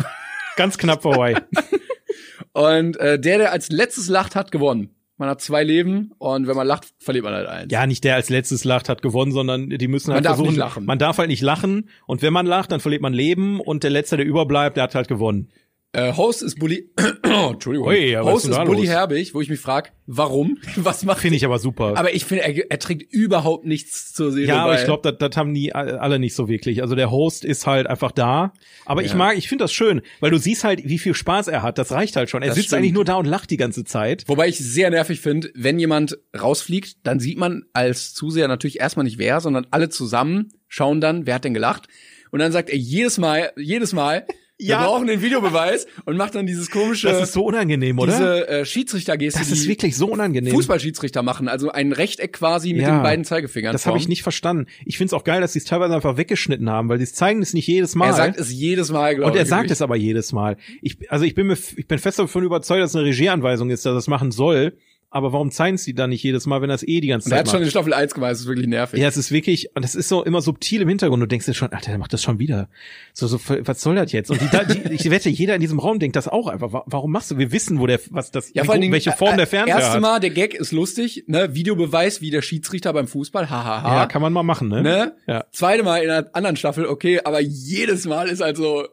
Ganz 0.57 0.78
knapp 0.78 1.03
vorbei. 1.03 1.35
Und 2.53 2.99
äh, 2.99 3.18
der, 3.18 3.39
der 3.39 3.53
als 3.53 3.70
letztes 3.70 4.09
lacht, 4.09 4.37
hat 4.37 4.53
gewonnen. 4.53 4.91
Man 5.16 5.28
hat 5.28 5.41
zwei 5.41 5.62
Leben 5.62 6.11
und 6.18 6.49
wenn 6.49 6.57
man 6.57 6.66
lacht, 6.66 6.89
verliert 6.99 7.24
man 7.24 7.33
halt 7.33 7.47
eins. 7.47 7.70
ja, 7.72 7.87
nicht 7.87 8.03
der 8.03 8.16
als 8.16 8.28
letztes 8.28 8.64
lacht 8.64 8.89
hat 8.89 9.03
gewonnen, 9.03 9.30
sondern 9.30 9.70
die 9.70 9.87
müssen 9.87 10.12
halt 10.12 10.16
Man 10.16 10.24
darf 10.24 10.33
versuchen. 10.37 10.49
nicht 10.51 10.59
lachen. 10.59 10.85
Man 10.85 10.99
darf 10.99 11.18
halt 11.18 11.28
nicht 11.28 11.43
lachen 11.43 11.89
und 12.07 12.22
wenn 12.22 12.33
man 12.33 12.45
lacht, 12.45 12.72
dann 12.72 12.80
verliert 12.80 13.03
man 13.03 13.12
Leben 13.12 13.61
und 13.61 13.85
der 13.85 13.91
letzte, 13.91 14.16
der 14.16 14.26
überbleibt, 14.26 14.76
der 14.76 14.85
hat 14.85 14.95
halt 14.97 15.07
gewonnen. 15.09 15.49
Äh, 15.95 16.14
Host 16.14 16.43
ist 16.43 16.59
Bully. 16.59 16.88
oh, 17.26 17.51
Entschuldigung. 17.53 17.86
Ui, 17.88 18.14
Host 18.14 18.47
ist 18.47 18.57
ist 18.57 18.64
Bully? 18.64 18.86
Herbig, 18.86 19.34
wo 19.34 19.43
ich 19.43 19.51
mich 19.51 19.61
frag, 19.61 19.93
warum? 20.07 20.57
Was 20.76 21.05
macht 21.05 21.20
Finde 21.20 21.36
ich 21.36 21.45
aber 21.45 21.59
super. 21.59 21.99
Aber 21.99 22.14
ich 22.14 22.24
finde, 22.24 22.45
er, 22.45 22.70
er 22.70 22.78
trägt 22.78 23.12
überhaupt 23.12 23.66
nichts 23.66 24.14
zur 24.14 24.32
Serie 24.32 24.49
ja, 24.49 24.62
aber 24.62 24.72
bei. 24.72 24.78
ich 24.78 24.84
glaube, 24.86 25.12
das, 25.12 25.36
haben 25.36 25.53
die 25.53 25.74
alle 25.74 26.18
nicht 26.18 26.34
so 26.34 26.49
wirklich. 26.49 26.80
Also 26.80 26.95
der 26.95 27.11
Host 27.11 27.45
ist 27.45 27.66
halt 27.66 27.86
einfach 27.88 28.11
da. 28.11 28.55
Aber 28.86 29.03
ich 29.03 29.11
Ja. 29.11 29.16
mag, 29.18 29.36
ich 29.36 29.49
finde 29.51 29.64
das 29.64 29.72
schön, 29.74 30.01
weil 30.20 30.30
du 30.30 30.38
siehst 30.38 30.64
halt, 30.64 30.82
wie 30.82 30.99
viel 30.99 31.12
Spaß 31.14 31.49
er 31.49 31.62
hat. 31.62 31.76
Das 31.76 31.93
reicht 31.93 32.16
halt 32.16 32.30
schon. 32.30 32.40
Er 32.40 32.49
Das 32.49 32.55
sitzt 32.57 32.68
stimmt. 32.68 32.78
eigentlich 32.80 32.95
nur 32.95 33.05
da 33.05 33.16
und 33.16 33.26
lacht 33.26 33.51
die 33.51 33.59
ganze 33.59 33.84
Zeit. 33.84 34.24
Wobei 34.28 34.49
ich 34.49 34.59
sehr 34.59 34.88
nervig 34.88 35.20
finde, 35.20 35.51
wenn 35.55 35.78
jemand 35.78 36.16
rausfliegt, 36.40 37.07
dann 37.07 37.20
sieht 37.20 37.36
man 37.36 37.64
als 37.74 38.14
Zuseher 38.14 38.49
natürlich 38.49 38.80
erstmal 38.80 39.05
nicht 39.05 39.18
wer, 39.18 39.40
sondern 39.43 39.66
alle 39.70 39.90
zusammen 39.90 40.55
schauen 40.68 41.03
dann, 41.03 41.26
wer 41.26 41.34
hat 41.34 41.45
denn 41.45 41.53
gelacht. 41.53 41.88
Und 42.30 42.38
dann 42.38 42.51
sagt 42.51 42.70
er 42.70 42.78
jedes 42.78 43.18
Mal, 43.18 43.53
jedes 43.59 43.93
Mal, 43.93 44.24
Ja. 44.59 44.81
wir 44.81 44.87
brauchen 44.87 45.07
den 45.09 45.23
Videobeweis 45.23 45.87
und 46.05 46.17
macht 46.17 46.35
dann 46.37 46.47
dieses 46.47 46.71
komische, 46.71 47.09
Das 47.09 47.21
ist 47.23 47.33
so 47.33 47.45
unangenehm, 47.47 47.99
oder? 47.99 48.13
diese 48.13 48.49
äh, 48.49 48.65
Schiedsrichtergeste, 48.65 49.41
das 49.41 49.49
die 49.49 49.55
ist 49.55 49.67
wirklich 49.67 49.97
so 49.97 50.07
unangenehm. 50.07 50.53
Fußballschiedsrichter 50.53 51.23
machen, 51.23 51.49
also 51.49 51.71
ein 51.73 51.91
Rechteck 51.93 52.35
quasi 52.35 52.73
mit 52.73 52.83
Ja. 52.83 52.97
den 52.99 53.03
beiden 53.03 53.25
Zeigefingern. 53.25 53.73
Das 53.73 53.87
habe 53.87 53.99
ich 53.99 54.07
nicht 54.09 54.23
verstanden. 54.23 54.67
Ich 54.85 54.99
find's 54.99 55.15
auch 55.15 55.25
geil, 55.25 55.41
dass 55.41 55.55
sie 55.55 55.59
es 55.59 55.65
teilweise 55.65 55.95
einfach 55.95 56.17
weggeschnitten 56.17 56.71
haben, 56.71 56.89
weil 56.89 56.99
sie 57.01 57.13
zeigen 57.13 57.43
es 57.43 57.55
nicht 57.55 57.67
jedes 57.67 57.95
Mal. 57.97 58.09
Er 58.09 58.13
sagt 58.13 58.39
es 58.39 58.53
jedes 58.53 58.93
Mal, 58.93 59.17
glaube 59.17 59.31
und 59.33 59.37
er 59.37 59.43
ich. 59.43 59.49
sagt 59.49 59.71
es 59.73 59.83
aber 59.83 59.97
jedes 59.97 60.33
Mal. 60.33 60.57
Ich, 60.81 61.11
also 61.11 61.25
ich 61.25 61.35
bin 61.35 61.49
mir, 61.49 61.55
ich 61.77 61.87
bin 61.89 61.99
fest 61.99 62.21
davon 62.21 62.45
überzeugt, 62.45 62.83
dass 62.83 62.91
es 62.91 62.97
eine 62.97 63.07
Regieanweisung 63.07 63.71
ist, 63.71 63.85
dass 63.85 63.91
er 63.93 63.95
das 63.95 64.07
machen 64.07 64.31
soll. 64.31 64.77
Aber 65.15 65.35
warum 65.35 65.51
zeigen 65.51 65.77
sie 65.77 65.93
dann 65.95 66.09
nicht 66.09 66.23
jedes 66.23 66.47
Mal, 66.47 66.63
wenn 66.63 66.71
das 66.71 66.83
eh 66.83 67.01
die 67.01 67.09
ganze 67.09 67.27
Und 67.27 67.33
er 67.33 67.37
Zeit 67.37 67.47
hat 67.47 67.51
schon 67.51 67.61
macht? 67.61 67.67
in 67.67 67.71
Staffel 67.71 67.93
1 67.93 68.15
gemacht, 68.15 68.31
das 68.33 68.41
ist 68.41 68.47
wirklich 68.47 68.67
nervig. 68.67 68.99
Ja, 68.99 69.09
es 69.09 69.19
ist 69.19 69.31
wirklich, 69.31 69.69
und 69.77 69.83
das 69.85 69.95
ist 69.95 70.09
so 70.09 70.25
immer 70.25 70.41
subtil 70.41 70.81
im 70.81 70.89
Hintergrund. 70.89 71.23
Du 71.23 71.27
denkst 71.27 71.45
dir 71.45 71.53
schon, 71.53 71.71
Alter, 71.71 71.91
der 71.91 71.99
macht 71.99 72.15
das 72.15 72.23
schon 72.23 72.39
wieder. 72.39 72.71
So, 73.13 73.27
so, 73.27 73.39
was 73.67 73.83
soll 73.83 73.95
das 73.97 74.11
jetzt? 74.13 74.31
Und 74.31 74.41
die, 74.41 74.49
die, 74.49 74.89
ich 74.95 75.11
wette, 75.11 75.29
jeder 75.29 75.55
in 75.55 75.61
diesem 75.61 75.79
Raum 75.79 75.99
denkt 75.99 76.17
das 76.17 76.29
auch 76.29 76.47
einfach. 76.47 76.73
Wa- 76.73 76.85
Warum 76.87 77.13
machst 77.13 77.31
du? 77.31 77.37
Wir 77.37 77.53
wissen, 77.53 77.79
wo 77.79 77.87
der, 77.87 78.01
was 78.11 78.31
das, 78.31 78.53
Ja, 78.55 78.65
wie- 78.67 78.81
Dingen, 78.81 78.93
welche 78.93 79.13
Form 79.13 79.35
äh, 79.35 79.37
der 79.37 79.47
Fernseher 79.47 79.77
Erste. 79.79 80.01
Mal, 80.01 80.19
der 80.19 80.31
Gag 80.31 80.55
ist 80.55 80.73
lustig, 80.73 81.25
ne? 81.27 81.55
Videobeweis 81.55 82.23
wie 82.23 82.31
der 82.31 82.41
Schiedsrichter 82.41 82.93
beim 82.95 83.07
Fußball, 83.07 83.51
hahaha. 83.51 83.95
Ja, 83.97 84.07
kann 84.07 84.23
man 84.23 84.33
mal 84.33 84.43
machen, 84.43 84.69
ne? 84.69 84.83
ne? 84.83 85.13
Ja. 85.27 85.45
Zweite 85.53 85.83
Mal 85.83 86.03
in 86.03 86.11
einer 86.11 86.31
anderen 86.33 86.57
Staffel, 86.57 86.87
okay, 86.87 87.21
aber 87.23 87.41
jedes 87.41 88.07
Mal 88.07 88.29
ist 88.29 88.41
halt 88.41 88.57
so, 88.57 88.87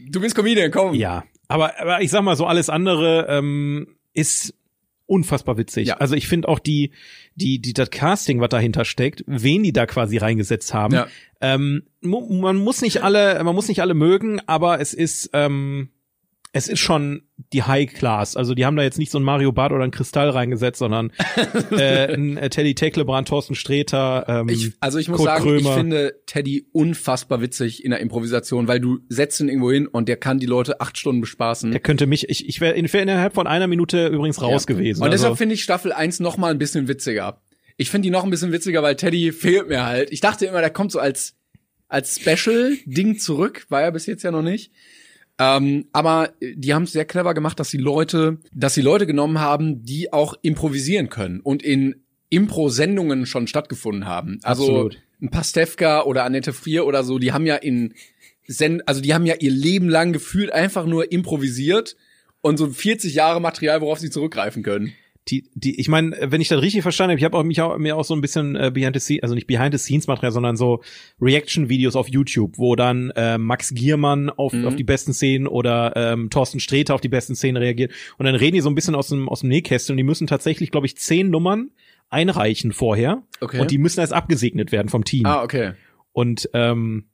du 0.00 0.20
bist 0.20 0.34
Comedian, 0.34 0.72
komm. 0.72 0.94
Ja, 0.94 1.22
aber, 1.46 1.78
aber 1.80 2.00
ich 2.02 2.10
sag 2.10 2.22
mal 2.22 2.34
so, 2.36 2.46
alles 2.46 2.68
andere 2.68 3.26
ähm, 3.28 3.96
ist 4.14 4.54
unfassbar 5.10 5.58
witzig. 5.58 5.88
Ja. 5.88 5.96
Also 5.96 6.14
ich 6.14 6.28
finde 6.28 6.48
auch 6.48 6.58
die, 6.58 6.92
die, 7.34 7.60
die, 7.60 7.72
das 7.72 7.90
Casting, 7.90 8.40
was 8.40 8.48
dahinter 8.48 8.84
steckt, 8.84 9.24
wen 9.26 9.62
die 9.62 9.72
da 9.72 9.86
quasi 9.86 10.16
reingesetzt 10.16 10.72
haben. 10.72 10.94
Ja. 10.94 11.08
Ähm, 11.40 11.82
man 12.00 12.56
muss 12.56 12.80
nicht 12.80 13.02
alle, 13.02 13.42
man 13.42 13.54
muss 13.54 13.68
nicht 13.68 13.80
alle 13.80 13.94
mögen, 13.94 14.40
aber 14.46 14.80
es 14.80 14.94
ist, 14.94 15.30
ähm, 15.32 15.90
es 16.52 16.66
ist 16.66 16.80
schon 16.80 17.22
die 17.52 17.62
High 17.62 17.92
Class. 17.92 18.36
Also 18.36 18.54
die 18.54 18.66
haben 18.66 18.76
da 18.76 18.82
jetzt 18.82 18.98
nicht 18.98 19.12
so 19.12 19.18
ein 19.18 19.22
Mario 19.22 19.52
Bart 19.52 19.70
oder 19.72 19.84
ein 19.84 19.92
Kristall 19.92 20.30
reingesetzt, 20.30 20.80
sondern 20.80 21.12
äh, 21.70 22.12
ein 22.12 22.36
äh, 22.36 22.50
Teddy 22.50 22.74
Tecklebrand, 22.74 23.28
Thorsten 23.28 23.54
Sträter, 23.54 24.24
ähm, 24.28 24.48
Ich, 24.48 24.72
also 24.80 24.98
ich 24.98 25.08
muss 25.08 25.18
Kurt 25.18 25.28
sagen, 25.28 25.44
Krömer. 25.44 25.58
ich 25.70 25.74
finde 25.76 26.14
Teddy 26.26 26.66
unfassbar 26.72 27.40
witzig 27.40 27.84
in 27.84 27.92
der 27.92 28.00
Improvisation, 28.00 28.66
weil 28.66 28.80
du 28.80 28.98
setzt 29.08 29.38
ihn 29.40 29.48
irgendwo 29.48 29.70
hin 29.70 29.86
und 29.86 30.08
der 30.08 30.16
kann 30.16 30.40
die 30.40 30.46
Leute 30.46 30.80
acht 30.80 30.98
Stunden 30.98 31.20
bespaßen. 31.20 31.70
der 31.70 31.80
könnte 31.80 32.06
mich, 32.06 32.28
ich, 32.28 32.48
ich 32.48 32.60
wäre 32.60 32.74
in, 32.74 32.92
wär 32.92 33.02
innerhalb 33.02 33.34
von 33.34 33.46
einer 33.46 33.68
Minute 33.68 34.08
übrigens 34.08 34.42
raus 34.42 34.64
Ja. 34.68 34.74
gewesen. 34.74 35.04
Und 35.04 35.12
deshalb 35.12 35.30
also, 35.30 35.36
finde 35.36 35.54
ich 35.54 35.62
Staffel 35.62 35.92
1 35.92 36.18
noch 36.18 36.36
mal 36.36 36.50
ein 36.50 36.58
bisschen 36.58 36.88
witziger. 36.88 37.40
Ich 37.76 37.90
finde 37.90 38.06
die 38.06 38.10
noch 38.10 38.24
ein 38.24 38.30
bisschen 38.30 38.50
witziger, 38.50 38.82
weil 38.82 38.96
Teddy 38.96 39.30
fehlt 39.32 39.68
mir 39.68 39.86
halt. 39.86 40.10
Ich 40.10 40.20
dachte 40.20 40.46
immer, 40.46 40.60
der 40.60 40.70
kommt 40.70 40.90
so 40.90 40.98
als, 40.98 41.36
als 41.86 42.18
Special-Ding 42.20 43.18
zurück, 43.18 43.66
war 43.68 43.82
er 43.82 43.92
bis 43.92 44.06
jetzt 44.06 44.24
ja 44.24 44.32
noch 44.32 44.42
nicht. 44.42 44.72
Ähm, 45.40 45.86
aber 45.92 46.34
die 46.40 46.74
haben 46.74 46.82
es 46.82 46.92
sehr 46.92 47.06
clever 47.06 47.32
gemacht, 47.32 47.58
dass 47.58 47.70
die 47.70 47.78
Leute, 47.78 48.38
dass 48.52 48.74
die 48.74 48.82
Leute 48.82 49.06
genommen 49.06 49.40
haben, 49.40 49.82
die 49.84 50.12
auch 50.12 50.34
improvisieren 50.42 51.08
können 51.08 51.40
und 51.40 51.62
in 51.62 52.02
Impro-Sendungen 52.28 53.24
schon 53.24 53.46
stattgefunden 53.46 54.06
haben. 54.06 54.38
Also 54.42 54.64
Absolut. 54.64 55.02
ein 55.22 55.30
Pastewka 55.30 56.02
oder 56.02 56.24
Annette 56.24 56.52
Frier 56.52 56.86
oder 56.86 57.04
so, 57.04 57.18
die 57.18 57.32
haben 57.32 57.46
ja 57.46 57.56
in 57.56 57.94
Send 58.46 58.86
also 58.86 59.00
die 59.00 59.14
haben 59.14 59.26
ja 59.26 59.36
ihr 59.38 59.50
Leben 59.50 59.88
lang 59.88 60.12
gefühlt 60.12 60.52
einfach 60.52 60.84
nur 60.84 61.10
improvisiert 61.10 61.96
und 62.42 62.58
so 62.58 62.68
40 62.68 63.14
Jahre 63.14 63.40
Material, 63.40 63.80
worauf 63.80 63.98
sie 63.98 64.10
zurückgreifen 64.10 64.62
können. 64.62 64.92
Die, 65.30 65.48
die, 65.54 65.78
ich 65.80 65.88
meine, 65.88 66.16
wenn 66.20 66.40
ich 66.40 66.48
das 66.48 66.60
richtig 66.62 66.82
verstanden 66.82 67.12
habe, 67.12 67.18
ich 67.18 67.24
habe 67.24 67.36
auch 67.36 67.44
mich 67.44 67.60
auch, 67.60 67.78
mir 67.78 67.96
auch 67.96 68.04
so 68.04 68.14
ein 68.14 68.20
bisschen 68.20 68.56
äh, 68.56 68.70
behind 68.72 68.94
the 68.94 69.00
scenes, 69.00 69.22
also 69.22 69.34
nicht 69.34 69.46
behind 69.46 69.72
the 69.72 69.78
scenes 69.78 70.06
Material, 70.06 70.32
sondern 70.32 70.56
so 70.56 70.82
Reaction-Videos 71.20 71.96
auf 71.96 72.08
YouTube, 72.08 72.58
wo 72.58 72.76
dann 72.76 73.10
äh, 73.16 73.38
Max 73.38 73.74
Giermann 73.74 74.30
auf, 74.30 74.52
Mhm. 74.52 74.66
auf 74.66 74.76
die 74.76 74.84
besten 74.84 75.12
Szenen 75.12 75.46
oder 75.46 75.92
ähm, 75.96 76.30
Thorsten 76.30 76.60
Sträter 76.60 76.94
auf 76.94 77.00
die 77.00 77.08
besten 77.08 77.34
Szenen 77.36 77.56
reagiert. 77.56 77.92
Und 78.18 78.26
dann 78.26 78.34
reden 78.34 78.54
die 78.54 78.60
so 78.60 78.68
ein 78.70 78.74
bisschen 78.74 78.94
aus 78.94 79.08
dem, 79.08 79.28
aus 79.28 79.40
dem 79.40 79.48
Nähkästchen 79.50 79.94
und 79.94 79.96
die 79.98 80.02
müssen 80.04 80.26
tatsächlich, 80.26 80.70
glaube 80.70 80.86
ich, 80.86 80.96
zehn 80.96 81.30
Nummern 81.30 81.70
einreichen 82.08 82.72
vorher. 82.72 83.22
Okay. 83.40 83.60
Und 83.60 83.70
die 83.70 83.78
müssen 83.78 84.00
erst 84.00 84.12
abgesegnet 84.12 84.72
werden 84.72 84.88
vom 84.88 85.04
Team. 85.04 85.26
Ah, 85.26 85.42
okay. 85.42 85.72
Und 86.12 86.50
ähm, 86.54 87.04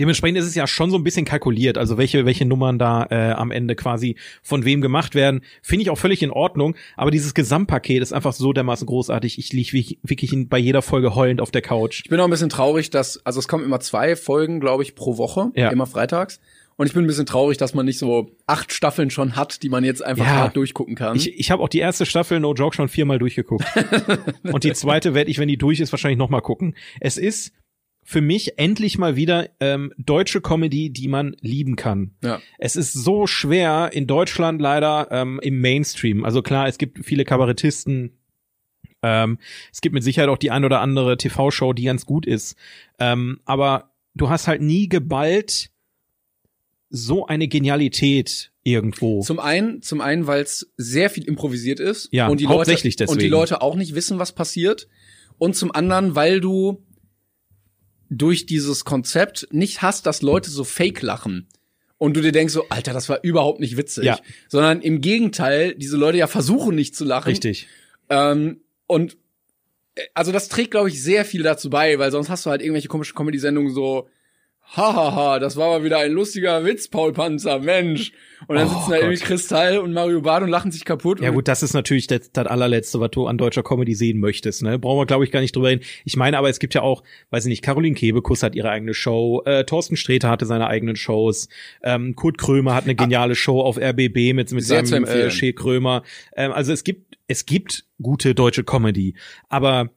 dementsprechend 0.00 0.38
ist 0.38 0.46
es 0.46 0.54
ja 0.54 0.66
schon 0.66 0.90
so 0.90 0.96
ein 0.96 1.04
bisschen 1.04 1.24
kalkuliert, 1.24 1.78
also 1.78 1.98
welche 1.98 2.24
welche 2.24 2.44
Nummern 2.44 2.78
da 2.78 3.06
äh, 3.10 3.32
am 3.32 3.50
Ende 3.50 3.74
quasi 3.76 4.16
von 4.42 4.64
wem 4.64 4.80
gemacht 4.80 5.14
werden, 5.14 5.42
finde 5.62 5.82
ich 5.82 5.90
auch 5.90 5.98
völlig 5.98 6.22
in 6.22 6.30
Ordnung. 6.30 6.74
Aber 6.96 7.10
dieses 7.10 7.34
Gesamtpaket 7.34 8.02
ist 8.02 8.12
einfach 8.12 8.32
so 8.32 8.52
dermaßen 8.52 8.86
großartig. 8.86 9.38
Ich 9.38 9.52
liege 9.52 9.96
wirklich, 10.02 10.34
bei 10.48 10.58
jeder 10.58 10.82
Folge 10.82 11.14
heulend 11.14 11.40
auf 11.40 11.50
der 11.50 11.62
Couch. 11.62 12.02
Ich 12.04 12.10
bin 12.10 12.18
auch 12.20 12.24
ein 12.24 12.30
bisschen 12.30 12.48
traurig, 12.48 12.90
dass, 12.90 13.24
also 13.26 13.38
es 13.38 13.48
kommen 13.48 13.64
immer 13.64 13.80
zwei 13.80 14.16
Folgen, 14.16 14.60
glaube 14.60 14.82
ich, 14.82 14.94
pro 14.94 15.16
Woche, 15.18 15.50
Ja. 15.54 15.70
immer 15.70 15.86
freitags. 15.86 16.40
Und 16.76 16.86
ich 16.86 16.94
bin 16.94 17.04
ein 17.04 17.06
bisschen 17.06 17.26
traurig, 17.26 17.58
dass 17.58 17.74
man 17.74 17.84
nicht 17.84 17.98
so 17.98 18.30
acht 18.46 18.72
Staffeln 18.72 19.10
schon 19.10 19.36
hat, 19.36 19.62
die 19.62 19.68
man 19.68 19.84
jetzt 19.84 20.02
einfach 20.02 20.24
Ja. 20.24 20.30
hart 20.36 20.56
durchgucken 20.56 20.94
kann. 20.94 21.16
Ich, 21.16 21.38
ich 21.38 21.50
habe 21.50 21.62
auch 21.62 21.68
die 21.68 21.78
erste 21.80 22.06
Staffel 22.06 22.40
No 22.40 22.54
Joke 22.54 22.74
schon 22.74 22.88
viermal 22.88 23.18
durchgeguckt. 23.18 23.64
Und 24.42 24.64
die 24.64 24.72
zweite 24.72 25.12
werde 25.14 25.30
ich, 25.30 25.38
wenn 25.38 25.48
die 25.48 25.58
durch 25.58 25.80
ist, 25.80 25.92
wahrscheinlich 25.92 26.18
noch 26.18 26.30
mal 26.30 26.40
gucken. 26.40 26.74
Es 26.98 27.18
ist 27.18 27.52
für 28.04 28.20
mich 28.20 28.58
endlich 28.58 28.98
mal 28.98 29.16
wieder 29.16 29.48
ähm, 29.60 29.92
deutsche 29.96 30.40
Comedy, 30.40 30.90
die 30.90 31.08
man 31.08 31.36
lieben 31.40 31.76
kann. 31.76 32.12
ja. 32.22 32.40
Es 32.58 32.76
ist 32.76 32.92
so 32.92 33.26
schwer 33.26 33.90
in 33.92 34.06
Deutschland 34.06 34.60
leider 34.60 35.08
ähm, 35.10 35.40
im 35.42 35.60
Mainstream. 35.60 36.24
Also 36.24 36.42
klar, 36.42 36.66
es 36.66 36.78
gibt 36.78 37.04
viele 37.04 37.24
Kabarettisten. 37.24 38.18
Ähm, 39.02 39.38
es 39.72 39.80
gibt 39.80 39.94
mit 39.94 40.02
Sicherheit 40.02 40.28
auch 40.28 40.38
die 40.38 40.50
ein 40.50 40.64
oder 40.64 40.80
andere 40.80 41.16
TV-Show, 41.16 41.72
die 41.72 41.84
ganz 41.84 42.04
gut 42.06 42.26
ist. 42.26 42.56
Ähm, 42.98 43.40
aber 43.44 43.92
du 44.14 44.28
hast 44.28 44.48
halt 44.48 44.62
nie 44.62 44.88
geballt 44.88 45.70
so 46.90 47.26
eine 47.26 47.48
Genialität 47.48 48.52
irgendwo. 48.64 49.22
Zum 49.22 49.40
einen, 49.40 49.80
zum 49.80 50.00
einen, 50.00 50.26
weil 50.26 50.42
es 50.42 50.72
sehr 50.76 51.08
viel 51.08 51.24
improvisiert 51.24 51.80
ist. 51.80 52.08
Ja, 52.12 52.28
und 52.28 52.40
die 52.40 52.46
hauptsächlich 52.46 52.98
Leute, 52.98 53.10
Und 53.10 53.18
die 53.22 53.26
deswegen. 53.26 53.32
Leute 53.40 53.62
auch 53.62 53.76
nicht 53.76 53.94
wissen, 53.94 54.18
was 54.18 54.32
passiert. 54.32 54.88
Und 55.38 55.56
zum 55.56 55.72
anderen, 55.74 56.14
weil 56.14 56.40
du 56.40 56.84
durch 58.12 58.46
dieses 58.46 58.84
Konzept 58.84 59.48
nicht 59.50 59.82
hast, 59.82 60.06
dass 60.06 60.22
Leute 60.22 60.50
so 60.50 60.64
fake 60.64 61.02
lachen. 61.02 61.48
Und 61.98 62.16
du 62.16 62.20
dir 62.20 62.32
denkst 62.32 62.52
so, 62.52 62.68
Alter, 62.68 62.92
das 62.92 63.08
war 63.08 63.20
überhaupt 63.22 63.60
nicht 63.60 63.76
witzig. 63.76 64.04
Ja. 64.04 64.18
Sondern 64.48 64.82
im 64.82 65.00
Gegenteil, 65.00 65.74
diese 65.74 65.96
Leute 65.96 66.18
ja 66.18 66.26
versuchen 66.26 66.74
nicht 66.74 66.96
zu 66.96 67.04
lachen. 67.04 67.28
Richtig. 67.28 67.68
Ähm, 68.08 68.60
und 68.86 69.16
äh, 69.94 70.02
also 70.12 70.32
das 70.32 70.48
trägt, 70.48 70.72
glaube 70.72 70.88
ich, 70.88 71.02
sehr 71.02 71.24
viel 71.24 71.42
dazu 71.42 71.70
bei, 71.70 71.98
weil 71.98 72.10
sonst 72.10 72.28
hast 72.28 72.44
du 72.44 72.50
halt 72.50 72.60
irgendwelche 72.60 72.88
komischen 72.88 73.14
Comedy-Sendungen 73.14 73.72
so, 73.72 74.08
hahaha, 74.76 75.38
das 75.38 75.56
war 75.56 75.68
mal 75.70 75.84
wieder 75.84 75.98
ein 75.98 76.12
lustiger 76.12 76.64
Witz, 76.64 76.88
Paul 76.88 77.12
Panzer, 77.12 77.58
Mensch. 77.58 78.12
Und 78.48 78.56
dann 78.56 78.66
Oh 78.66 78.70
sitzen 78.70 78.90
da 78.90 78.96
Gott. 78.96 79.04
irgendwie 79.04 79.24
Kristall 79.24 79.78
und 79.78 79.92
Mario 79.92 80.20
Barth 80.20 80.42
und 80.42 80.48
lachen 80.48 80.72
sich 80.72 80.84
kaputt. 80.84 81.20
Ja 81.20 81.30
gut, 81.30 81.46
das 81.46 81.62
ist 81.62 81.74
natürlich 81.74 82.08
das, 82.08 82.32
das 82.32 82.46
allerletzte, 82.46 82.98
was 82.98 83.10
du 83.12 83.26
an 83.28 83.38
deutscher 83.38 83.62
Comedy 83.62 83.94
sehen 83.94 84.18
möchtest. 84.18 84.62
Ne? 84.62 84.78
Brauchen 84.80 84.98
wir, 84.98 85.06
glaube 85.06 85.24
ich, 85.24 85.30
gar 85.30 85.40
nicht 85.40 85.54
drüber 85.54 85.68
reden. 85.68 85.84
Ich 86.04 86.16
meine 86.16 86.38
aber, 86.38 86.48
es 86.48 86.58
gibt 86.58 86.74
ja 86.74 86.82
auch, 86.82 87.04
weiß 87.30 87.44
ich 87.44 87.50
nicht, 87.50 87.62
Caroline 87.62 87.94
Kebekus 87.94 88.42
hat 88.42 88.56
ihre 88.56 88.70
eigene 88.70 88.94
Show, 88.94 89.42
äh, 89.44 89.64
Thorsten 89.64 89.96
Sträter 89.96 90.28
hatte 90.28 90.46
seine 90.46 90.66
eigenen 90.66 90.96
Shows, 90.96 91.48
ähm, 91.84 92.16
Kurt 92.16 92.38
Krömer 92.38 92.74
hat 92.74 92.84
eine 92.84 92.96
geniale 92.96 93.36
Show 93.36 93.60
auf 93.60 93.78
RBB 93.78 94.32
mit, 94.34 94.50
mit 94.50 94.64
seinem 94.64 95.04
äh, 95.04 95.30
Shea 95.30 95.52
Krömer. 95.52 96.02
Ähm, 96.34 96.50
also 96.50 96.72
es 96.72 96.82
gibt, 96.82 97.16
es 97.28 97.46
gibt 97.46 97.84
gute 98.00 98.34
deutsche 98.34 98.64
Comedy, 98.64 99.14
aber 99.48 99.90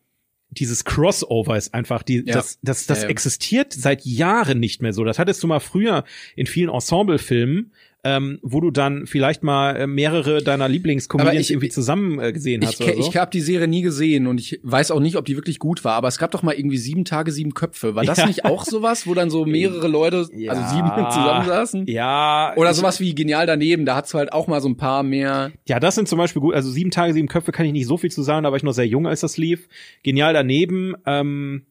dieses 0.58 0.86
Crossover 0.86 1.58
ist 1.58 1.74
einfach, 1.74 2.03
die, 2.03 2.24
Ja. 2.26 2.36
das, 2.36 2.60
das, 2.62 2.86
das 2.86 3.03
ja. 3.03 3.10
existiert 3.10 3.74
seit 3.74 4.06
Jahren 4.06 4.60
nicht 4.60 4.82
mehr 4.82 4.93
so. 4.93 5.03
Das 5.03 5.20
hattest 5.20 5.43
du 5.43 5.47
mal 5.47 5.60
früher 5.60 6.03
in 6.36 6.47
vielen 6.47 6.70
Ensemblefilmen, 6.70 7.72
ähm, 8.06 8.39
wo 8.43 8.62
du 8.62 8.72
dann 8.72 9.08
vielleicht 9.08 9.43
mal 9.43 9.76
äh, 9.76 9.88
mehrere 9.88 10.41
deiner 10.43 10.70
Lieblingscomedians 10.70 11.39
ich- 11.41 11.51
irgendwie 11.51 11.70
zusammen 11.70 12.20
äh, 12.20 12.32
gesehen 12.32 12.64
hast 12.66 12.80
Ich, 12.80 12.86
oder 12.88 13.01
so. 13.01 13.10
ich 13.10 13.18
habe 13.18 13.32
die 13.32 13.41
Serie 13.41 13.68
nie 13.68 13.82
gesehen 13.82 14.28
und 14.28 14.39
ich 14.39 14.60
weiß 14.64 14.91
auch 14.91 14.99
nicht, 14.99 15.18
ob 15.18 15.26
die 15.26 15.36
wirklich 15.36 15.60
gut 15.60 15.84
war, 15.84 15.93
aber 15.95 16.08
es 16.08 16.18
gab 16.20 16.30
doch 16.32 16.43
mal 16.43 16.53
irgendwie 16.53 16.78
sieben 16.78 17.03
Tage, 17.03 17.32
sieben 17.32 17.53
Köpfe. 17.56 17.95
War 17.95 18.03
das 18.06 18.20
Ja. 18.20 18.28
nicht 18.28 18.45
auch 18.45 18.64
sowas, 18.64 19.08
wo 19.08 19.14
dann 19.16 19.30
so 19.30 19.45
mehrere 19.45 19.88
Leute, 19.88 20.18
also 20.18 20.30
sieben 20.32 20.88
zusammensaßen? 21.10 21.88
Ja. 21.88 22.53
Oder 22.56 22.70
ich- 22.72 22.76
sowas 22.78 22.99
wie 22.99 23.16
genial 23.16 23.47
daneben, 23.47 23.86
da 23.86 23.95
hat's 23.95 24.14
halt 24.14 24.32
auch 24.34 24.47
mal 24.47 24.62
so 24.62 24.70
ein 24.70 24.78
paar 24.78 25.01
mehr. 25.03 25.51
Ja, 25.68 25.80
das 25.80 25.95
sind 25.95 26.08
zum 26.08 26.20
Beispiel 26.20 26.41
gut. 26.41 26.53
Also 26.53 26.70
sieben 26.70 26.91
Tage, 26.91 27.14
sieben 27.14 27.28
Köpfe 27.28 27.51
kann 27.51 27.66
ich 27.66 27.72
nicht 27.74 27.88
so 27.88 27.97
viel 27.97 28.12
zu 28.12 28.22
sagen. 28.22 28.43
Da 28.43 28.51
war 28.51 28.58
ich 28.58 28.64
noch 28.64 28.74
sehr 28.74 28.88
jung, 28.88 29.08
als 29.08 29.22
das 29.22 29.38
lief. 29.38 29.68
Genial 30.03 30.34
daneben. 30.34 30.93
Ähm, 31.08 31.64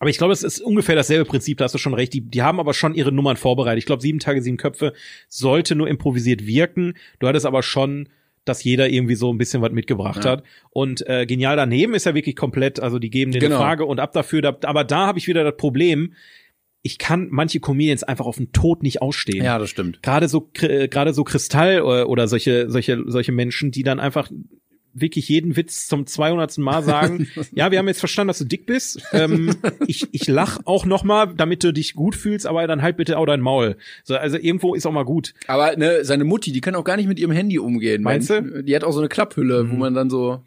aber 0.00 0.10
ich 0.10 0.18
glaube, 0.18 0.32
es 0.32 0.42
ist 0.42 0.60
ungefähr 0.60 0.96
dasselbe 0.96 1.24
Prinzip. 1.26 1.58
Da 1.58 1.64
hast 1.66 1.74
du 1.74 1.78
schon 1.78 1.94
recht. 1.94 2.12
Die, 2.12 2.22
die 2.22 2.42
haben 2.42 2.58
aber 2.58 2.74
schon 2.74 2.94
ihre 2.94 3.12
Nummern 3.12 3.36
vorbereitet. 3.36 3.78
Ich 3.78 3.86
glaube, 3.86 4.02
sieben 4.02 4.18
Tage, 4.18 4.42
sieben 4.42 4.56
Köpfe 4.56 4.92
sollte 5.28 5.76
nur 5.76 5.86
improvisiert 5.88 6.46
wirken. 6.46 6.94
Du 7.20 7.28
hattest 7.28 7.46
aber 7.46 7.62
schon 7.62 8.08
dass 8.46 8.64
jeder 8.64 8.88
irgendwie 8.88 9.16
so 9.16 9.30
ein 9.30 9.36
bisschen 9.36 9.60
was 9.60 9.70
mitgebracht 9.70 10.24
Ja. 10.24 10.30
hat. 10.32 10.44
Und 10.70 11.06
äh, 11.06 11.26
genial 11.26 11.56
daneben 11.56 11.92
ist 11.92 12.06
ja 12.06 12.14
wirklich 12.14 12.34
komplett, 12.36 12.80
also 12.80 12.98
die 12.98 13.10
geben 13.10 13.32
dir 13.32 13.38
Genau. 13.38 13.56
eine 13.56 13.62
Frage 13.64 13.84
und 13.84 14.00
ab 14.00 14.14
dafür, 14.14 14.40
da, 14.40 14.56
aber 14.62 14.82
da 14.82 15.06
habe 15.06 15.18
ich 15.18 15.28
wieder 15.28 15.44
das 15.44 15.56
Problem, 15.58 16.14
ich 16.82 16.96
kann 16.96 17.28
manche 17.30 17.60
Comedians 17.60 18.02
einfach 18.02 18.24
auf 18.24 18.38
den 18.38 18.50
Tod 18.50 18.82
nicht 18.82 19.02
ausstehen 19.02 19.44
Ja, 19.44 19.58
das 19.58 19.68
stimmt. 19.68 20.02
gerade 20.02 20.26
so 20.26 20.50
äh, 20.62 20.88
gerade 20.88 21.12
so 21.12 21.22
Kristall 21.22 21.82
oder, 21.82 22.08
oder 22.08 22.26
solche 22.28 22.70
solche 22.70 23.02
solche 23.06 23.30
Menschen, 23.30 23.72
die 23.72 23.82
dann 23.82 24.00
einfach 24.00 24.30
wirklich 24.92 25.28
jeden 25.28 25.56
Witz 25.56 25.86
zum 25.86 26.06
200. 26.06 26.58
Mal 26.58 26.82
sagen, 26.82 27.28
ja, 27.52 27.70
wir 27.70 27.78
haben 27.78 27.88
jetzt 27.88 28.00
verstanden, 28.00 28.28
dass 28.28 28.38
du 28.38 28.44
dick 28.44 28.66
bist. 28.66 29.02
Ähm, 29.12 29.54
ich 29.86 30.06
ich 30.12 30.26
lach 30.28 30.58
auch 30.64 30.84
noch 30.86 31.04
mal, 31.04 31.32
damit 31.36 31.62
du 31.64 31.72
dich 31.72 31.94
gut 31.94 32.14
fühlst, 32.16 32.46
aber 32.46 32.66
dann 32.66 32.82
halt 32.82 32.96
bitte 32.96 33.18
auch 33.18 33.26
dein 33.26 33.40
Maul. 33.40 33.76
So, 34.04 34.16
also 34.16 34.36
irgendwo 34.36 34.74
ist 34.74 34.86
auch 34.86 34.92
mal 34.92 35.04
gut. 35.04 35.34
Aber 35.46 35.76
ne, 35.76 36.04
seine 36.04 36.24
Mutti, 36.24 36.52
die 36.52 36.60
kann 36.60 36.74
auch 36.74 36.84
gar 36.84 36.96
nicht 36.96 37.06
mit 37.08 37.18
ihrem 37.18 37.32
Handy 37.32 37.58
umgehen. 37.58 38.02
Meinst 38.02 38.30
du? 38.30 38.62
Die 38.62 38.74
hat 38.74 38.84
auch 38.84 38.92
so 38.92 38.98
eine 39.00 39.08
Klapphülle, 39.08 39.64
Mhm. 39.64 39.70
wo 39.72 39.76
man 39.76 39.94
dann 39.94 40.10
so. 40.10 40.42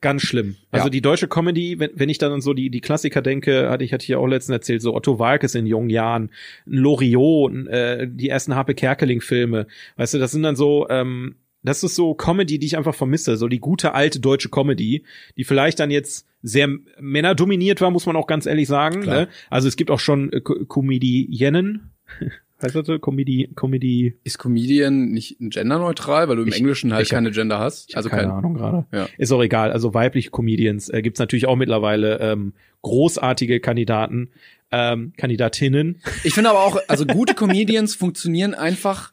Ganz 0.00 0.22
schlimm. 0.22 0.54
Also 0.70 0.86
Ja. 0.86 0.90
die 0.90 1.00
deutsche 1.00 1.26
Comedy, 1.26 1.80
wenn, 1.80 1.90
wenn 1.94 2.08
ich 2.08 2.18
dann 2.18 2.30
an 2.30 2.40
so 2.40 2.54
die, 2.54 2.70
die 2.70 2.80
Klassiker 2.80 3.20
denke, 3.20 3.68
hatte 3.68 3.82
ich, 3.82 3.92
hatte 3.92 4.04
ich 4.04 4.08
ja 4.08 4.18
auch 4.18 4.28
letztens 4.28 4.52
erzählt, 4.54 4.80
so 4.80 4.94
Otto 4.94 5.18
Walkes 5.18 5.56
in 5.56 5.66
jungen 5.66 5.90
Jahren, 5.90 6.30
Loriot, 6.66 7.66
äh, 7.66 8.06
die 8.08 8.28
ersten 8.28 8.54
Harpe 8.54 8.74
Kerkeling-Filme. 8.74 9.66
Weißt 9.96 10.14
du, 10.14 10.18
das 10.18 10.30
sind 10.30 10.44
dann 10.44 10.54
so, 10.54 10.86
ähm, 10.88 11.34
das 11.62 11.82
ist 11.82 11.94
so 11.94 12.14
Comedy, 12.14 12.58
die 12.58 12.66
ich 12.66 12.76
einfach 12.76 12.94
vermisse. 12.94 13.36
So 13.36 13.48
die 13.48 13.58
gute 13.60 13.94
alte 13.94 14.20
deutsche 14.20 14.48
Comedy, 14.48 15.04
die 15.36 15.44
vielleicht 15.44 15.80
dann 15.80 15.90
jetzt 15.90 16.26
sehr 16.42 16.68
männerdominiert 17.00 17.80
war, 17.80 17.90
muss 17.90 18.06
man 18.06 18.16
auch 18.16 18.26
ganz 18.26 18.46
ehrlich 18.46 18.68
sagen. 18.68 19.00
Klar. 19.02 19.20
Ne? 19.22 19.28
Also 19.50 19.66
es 19.68 19.76
gibt 19.76 19.90
auch 19.90 20.00
schon 20.00 20.32
äh, 20.32 20.40
Co- 20.40 20.64
Comediennen. 20.66 21.90
Heißt 22.60 22.74
das 22.74 22.86
so? 22.88 22.98
Comedy, 22.98 23.50
Comedy. 23.54 24.14
Ist 24.24 24.38
Comedian 24.38 25.10
nicht 25.10 25.36
gendernneutral, 25.38 26.28
weil 26.28 26.36
du 26.36 26.42
im 26.42 26.48
Ich- 26.48 26.56
Englischen 26.56 26.92
halt 26.92 27.06
hab- 27.06 27.10
keine 27.10 27.30
Gender 27.30 27.58
hast? 27.60 27.90
Ich 27.90 27.96
also 27.96 28.08
keine 28.08 28.22
kein. 28.22 28.30
Ahnung 28.32 28.54
gerade. 28.54 28.86
Ja. 28.92 29.08
Ist 29.16 29.30
auch 29.30 29.42
egal. 29.42 29.70
Also 29.70 29.94
weibliche 29.94 30.30
Comedians 30.30 30.88
äh, 30.88 31.00
gibt's 31.02 31.20
natürlich 31.20 31.46
auch 31.46 31.54
mittlerweile 31.54 32.18
ähm, 32.18 32.54
großartige 32.82 33.60
Kandidaten, 33.60 34.30
ähm, 34.72 35.12
Kandidatinnen. 35.16 36.00
Ich 36.24 36.34
finde 36.34 36.50
aber 36.50 36.64
auch, 36.64 36.78
also 36.88 37.06
gute 37.06 37.34
Comedians 37.34 37.94
funktionieren 37.96 38.54
einfach 38.54 39.12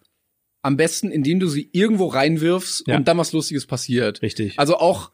am 0.66 0.78
besten, 0.78 1.12
indem 1.12 1.40
du 1.40 1.48
sie 1.48 1.70
irgendwo 1.74 2.08
reinwirfst 2.08 2.88
Ja. 2.88 2.98
und 2.98 3.08
dann 3.08 3.18
was 3.18 3.32
Lustiges 3.34 3.66
passiert. 3.68 4.22
Richtig. 4.22 4.58
Also 4.58 4.78
auch, 4.78 5.12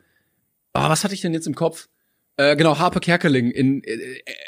ah, 0.74 0.90
was 0.90 1.04
hatte 1.04 1.14
ich 1.14 1.22
denn 1.22 1.34
jetzt 1.34 1.46
im 1.48 1.56
Kopf? 1.56 1.90
Äh, 2.38 2.56
genau, 2.56 2.80
Harpe 2.80 3.02
Kerkeling 3.02 3.52
in, 3.52 3.84
äh, 3.84 3.98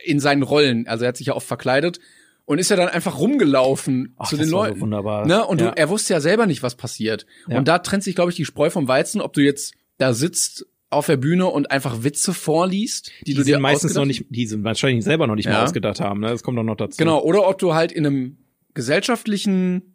in 0.06 0.20
seinen 0.22 0.43
Rollen. 0.43 0.88
Also 0.88 1.04
er 1.04 1.10
hat 1.10 1.18
sich 1.18 1.28
ja 1.28 1.36
oft 1.36 1.45
verkleidet 1.45 1.99
und 2.45 2.58
ist 2.58 2.70
ja 2.70 2.78
dann 2.78 2.88
einfach 2.88 3.20
rumgelaufen 3.20 4.16
Ach, 4.18 4.30
zu 4.30 4.38
den 4.38 4.49
Leuten. 4.49 4.76
So 4.76 4.82
wunderbar. 4.82 5.28
Ne? 5.28 5.45
Und 5.45 5.60
ja. 5.60 5.72
du, 5.72 5.78
er 5.78 5.89
wusste 5.89 6.14
ja 6.14 6.22
selber 6.22 6.45
nicht, 6.45 6.64
was 6.64 6.76
passiert. 6.76 7.26
Ja. 7.49 7.58
Und 7.58 7.68
da 7.68 7.80
trennt 7.80 8.04
sich, 8.04 8.16
glaube 8.16 8.32
ich, 8.32 8.38
die 8.38 8.45
Spreu 8.45 8.70
vom 8.70 8.88
Weizen, 8.88 9.20
ob 9.20 9.34
du 9.34 9.41
jetzt 9.41 9.74
da 9.97 10.14
sitzt 10.14 10.66
auf 10.89 11.08
der 11.08 11.18
Bühne 11.18 11.47
und 11.47 11.70
einfach 11.72 12.04
Witze 12.04 12.34
vorliest, 12.34 13.12
die, 13.22 13.32
die, 13.32 13.34
du 13.34 13.43
dir 13.43 13.60
meistens 13.60 13.95
noch 13.95 14.06
nicht, 14.06 14.26
die 14.30 14.45
sind 14.45 14.64
wahrscheinlich 14.64 15.04
selber 15.04 15.28
noch 15.28 15.36
nicht 15.36 15.47
mal 15.47 15.54
Ja. 15.54 15.64
ausgedacht 15.64 15.99
haben. 15.99 16.20
Ne? 16.22 16.28
Das 16.30 16.43
kommt 16.43 16.58
doch 16.58 16.64
noch 16.64 16.78
dazu. 16.78 16.97
Genau, 16.97 17.22
oder 17.22 17.47
ob 17.47 17.58
du 17.58 17.74
halt 17.74 17.91
in 17.91 18.06
einem 18.06 18.38
gesellschaftlichen 18.76 19.93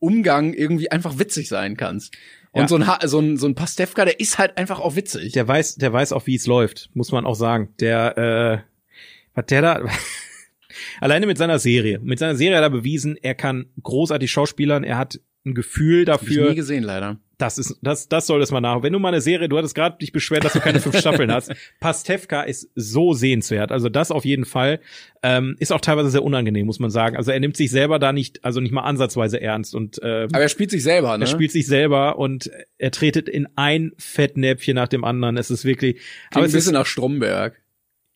Umgang 0.00 0.54
irgendwie 0.54 0.90
einfach 0.90 1.18
witzig 1.18 1.48
sein 1.48 1.76
kannst. 1.76 2.16
Und 2.52 2.62
Ja. 2.62 2.68
so 2.68 2.76
ein, 2.76 2.86
Ha- 2.86 3.06
so 3.06 3.18
ein, 3.20 3.36
so 3.36 3.46
ein 3.46 3.54
Pastewka, 3.54 4.04
der 4.04 4.20
ist 4.20 4.38
halt 4.38 4.56
einfach 4.56 4.80
auch 4.80 4.96
witzig. 4.96 5.32
Der 5.32 5.46
weiß, 5.46 5.76
der 5.76 5.92
weiß 5.92 6.12
auch, 6.12 6.26
wie 6.26 6.34
es 6.36 6.46
läuft, 6.46 6.88
muss 6.94 7.12
man 7.12 7.26
auch 7.26 7.34
sagen. 7.34 7.74
Der, 7.80 8.16
äh, 8.18 8.58
was 9.34 9.46
der 9.46 9.62
da, 9.62 9.82
alleine 11.00 11.26
mit 11.26 11.38
seiner 11.38 11.58
Serie, 11.58 11.98
mit 12.00 12.18
seiner 12.18 12.36
Serie 12.36 12.56
hat 12.56 12.62
er 12.64 12.70
bewiesen, 12.70 13.16
er 13.20 13.34
kann 13.34 13.66
großartig 13.82 14.30
schauspielern, 14.30 14.84
er 14.84 14.96
hat 14.98 15.20
ein 15.44 15.54
Gefühl 15.54 16.06
Hab 16.08 16.22
ich 16.22 16.28
dafür. 16.28 16.48
nie 16.50 16.54
gesehen, 16.56 16.84
leider. 16.84 17.18
Das 17.38 17.56
ist, 17.56 17.78
das, 17.82 18.08
das 18.08 18.26
soll 18.26 18.40
das 18.40 18.50
mal 18.50 18.60
nach. 18.60 18.82
Wenn 18.82 18.92
du 18.92 18.98
mal 18.98 19.08
eine 19.08 19.20
Serie, 19.20 19.48
du 19.48 19.56
hattest 19.56 19.76
gerade 19.76 19.96
dich 19.98 20.10
beschwert, 20.10 20.44
dass 20.44 20.54
du 20.54 20.60
keine 20.60 20.80
fünf 20.80 20.98
Staffeln 20.98 21.32
hast. 21.32 21.52
Pastewka 21.80 22.42
ist 22.42 22.68
so 22.74 23.12
sehenswert. 23.12 23.70
Also 23.70 23.88
das 23.88 24.10
auf 24.10 24.24
jeden 24.24 24.44
Fall. 24.44 24.80
Ähm, 25.22 25.54
ist 25.60 25.72
auch 25.72 25.80
teilweise 25.80 26.10
sehr 26.10 26.24
unangenehm, 26.24 26.66
muss 26.66 26.80
man 26.80 26.90
sagen. 26.90 27.16
Also 27.16 27.30
er 27.30 27.38
nimmt 27.38 27.56
sich 27.56 27.70
selber 27.70 28.00
da 28.00 28.12
nicht, 28.12 28.44
also 28.44 28.60
nicht 28.60 28.72
mal 28.72 28.82
ansatzweise 28.82 29.40
ernst 29.40 29.74
und 29.74 30.00
ähm, 30.02 30.28
Aber 30.32 30.42
er 30.42 30.48
spielt 30.48 30.70
sich 30.72 30.82
selber, 30.82 31.16
ne? 31.16 31.24
er 31.24 31.28
spielt 31.28 31.52
sich 31.52 31.66
selber 31.66 32.18
und 32.18 32.50
er 32.76 32.90
tretet 32.90 33.28
in 33.28 33.48
ein 33.54 33.92
Fettnäpfchen 33.98 34.74
nach 34.74 34.88
dem 34.88 35.04
anderen. 35.04 35.36
Es 35.36 35.50
ist 35.50 35.64
wirklich, 35.64 35.94
Klingt 35.96 36.06
aber 36.32 36.40
ein 36.42 36.46
es 36.46 36.54
ist, 36.54 36.56
bisschen 36.56 36.72
nach 36.74 36.86
Stromberg. 36.86 37.60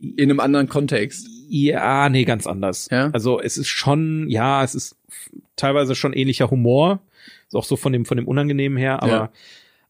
In 0.01 0.31
einem 0.31 0.41
anderen 0.41 0.69
Kontext. 0.69 1.29
ja, 1.49 2.09
nee, 2.09 2.25
ganz 2.25 2.49
anders. 2.49 2.89
Ja? 2.91 3.11
Also 3.13 3.41
es 3.41 3.57
ist 3.57 3.69
schon, 3.69 4.29
ja, 4.29 4.65
es 4.65 4.75
ist 4.75 4.97
teilweise 5.55 5.95
schon 5.95 6.13
ähnlicher 6.13 6.51
Humor. 6.51 7.03
Auch 7.55 7.65
so 7.65 7.77
von 7.77 7.93
dem, 7.93 8.05
von 8.05 8.17
dem 8.17 8.27
Unangenehmen 8.29 8.79
her, 8.79 9.03
aber 9.03 9.13
Ja. 9.13 9.33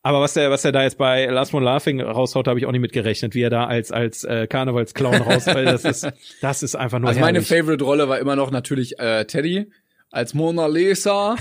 Aber 0.04 0.20
was 0.20 0.36
er, 0.36 0.50
was 0.50 0.64
er 0.64 0.72
da 0.72 0.82
jetzt 0.82 0.98
bei 0.98 1.26
Last 1.26 1.54
One 1.54 1.64
Laughing 1.64 2.00
raushaut, 2.00 2.48
habe 2.48 2.58
ich 2.58 2.66
auch 2.66 2.72
nicht 2.72 2.80
mitgerechnet, 2.80 3.36
wie 3.36 3.42
er 3.42 3.50
da 3.50 3.66
als 3.66 3.92
als 3.92 4.24
äh, 4.24 4.48
Karnevalsclown 4.48 5.14
raus, 5.22 5.46
weil 5.46 5.64
das 5.64 5.84
ist 5.84 6.08
das 6.40 6.64
ist 6.64 6.74
einfach 6.74 6.98
nur 6.98 7.08
Also 7.08 7.20
meine 7.20 7.38
herrlich. 7.40 7.48
Favorite 7.48 7.84
Rolle 7.84 8.08
war 8.08 8.18
immer 8.18 8.34
noch 8.34 8.50
natürlich 8.50 8.98
äh, 8.98 9.24
Teddy 9.26 9.70
als 10.10 10.34
Mona 10.34 10.66
Lisa. 10.66 11.36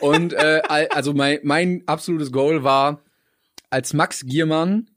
Und 0.00 0.34
äh, 0.34 0.60
al- 0.68 0.88
also 0.88 1.14
mein, 1.14 1.38
mein 1.44 1.82
absolutes 1.86 2.30
Goal 2.30 2.62
war, 2.62 3.00
als 3.70 3.94
Max 3.94 4.26
Giermann 4.26 4.88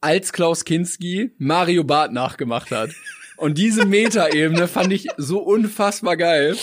als 0.00 0.32
Klaus 0.32 0.64
Kinski 0.64 1.32
Mario 1.38 1.82
Barth 1.82 2.12
nachgemacht 2.12 2.70
hat. 2.70 2.90
Und 3.38 3.58
diese 3.58 3.86
Metaebene 3.86 4.68
fand 4.68 4.92
ich 4.92 5.08
so 5.16 5.40
unfassbar 5.40 6.16
geil. 6.16 6.56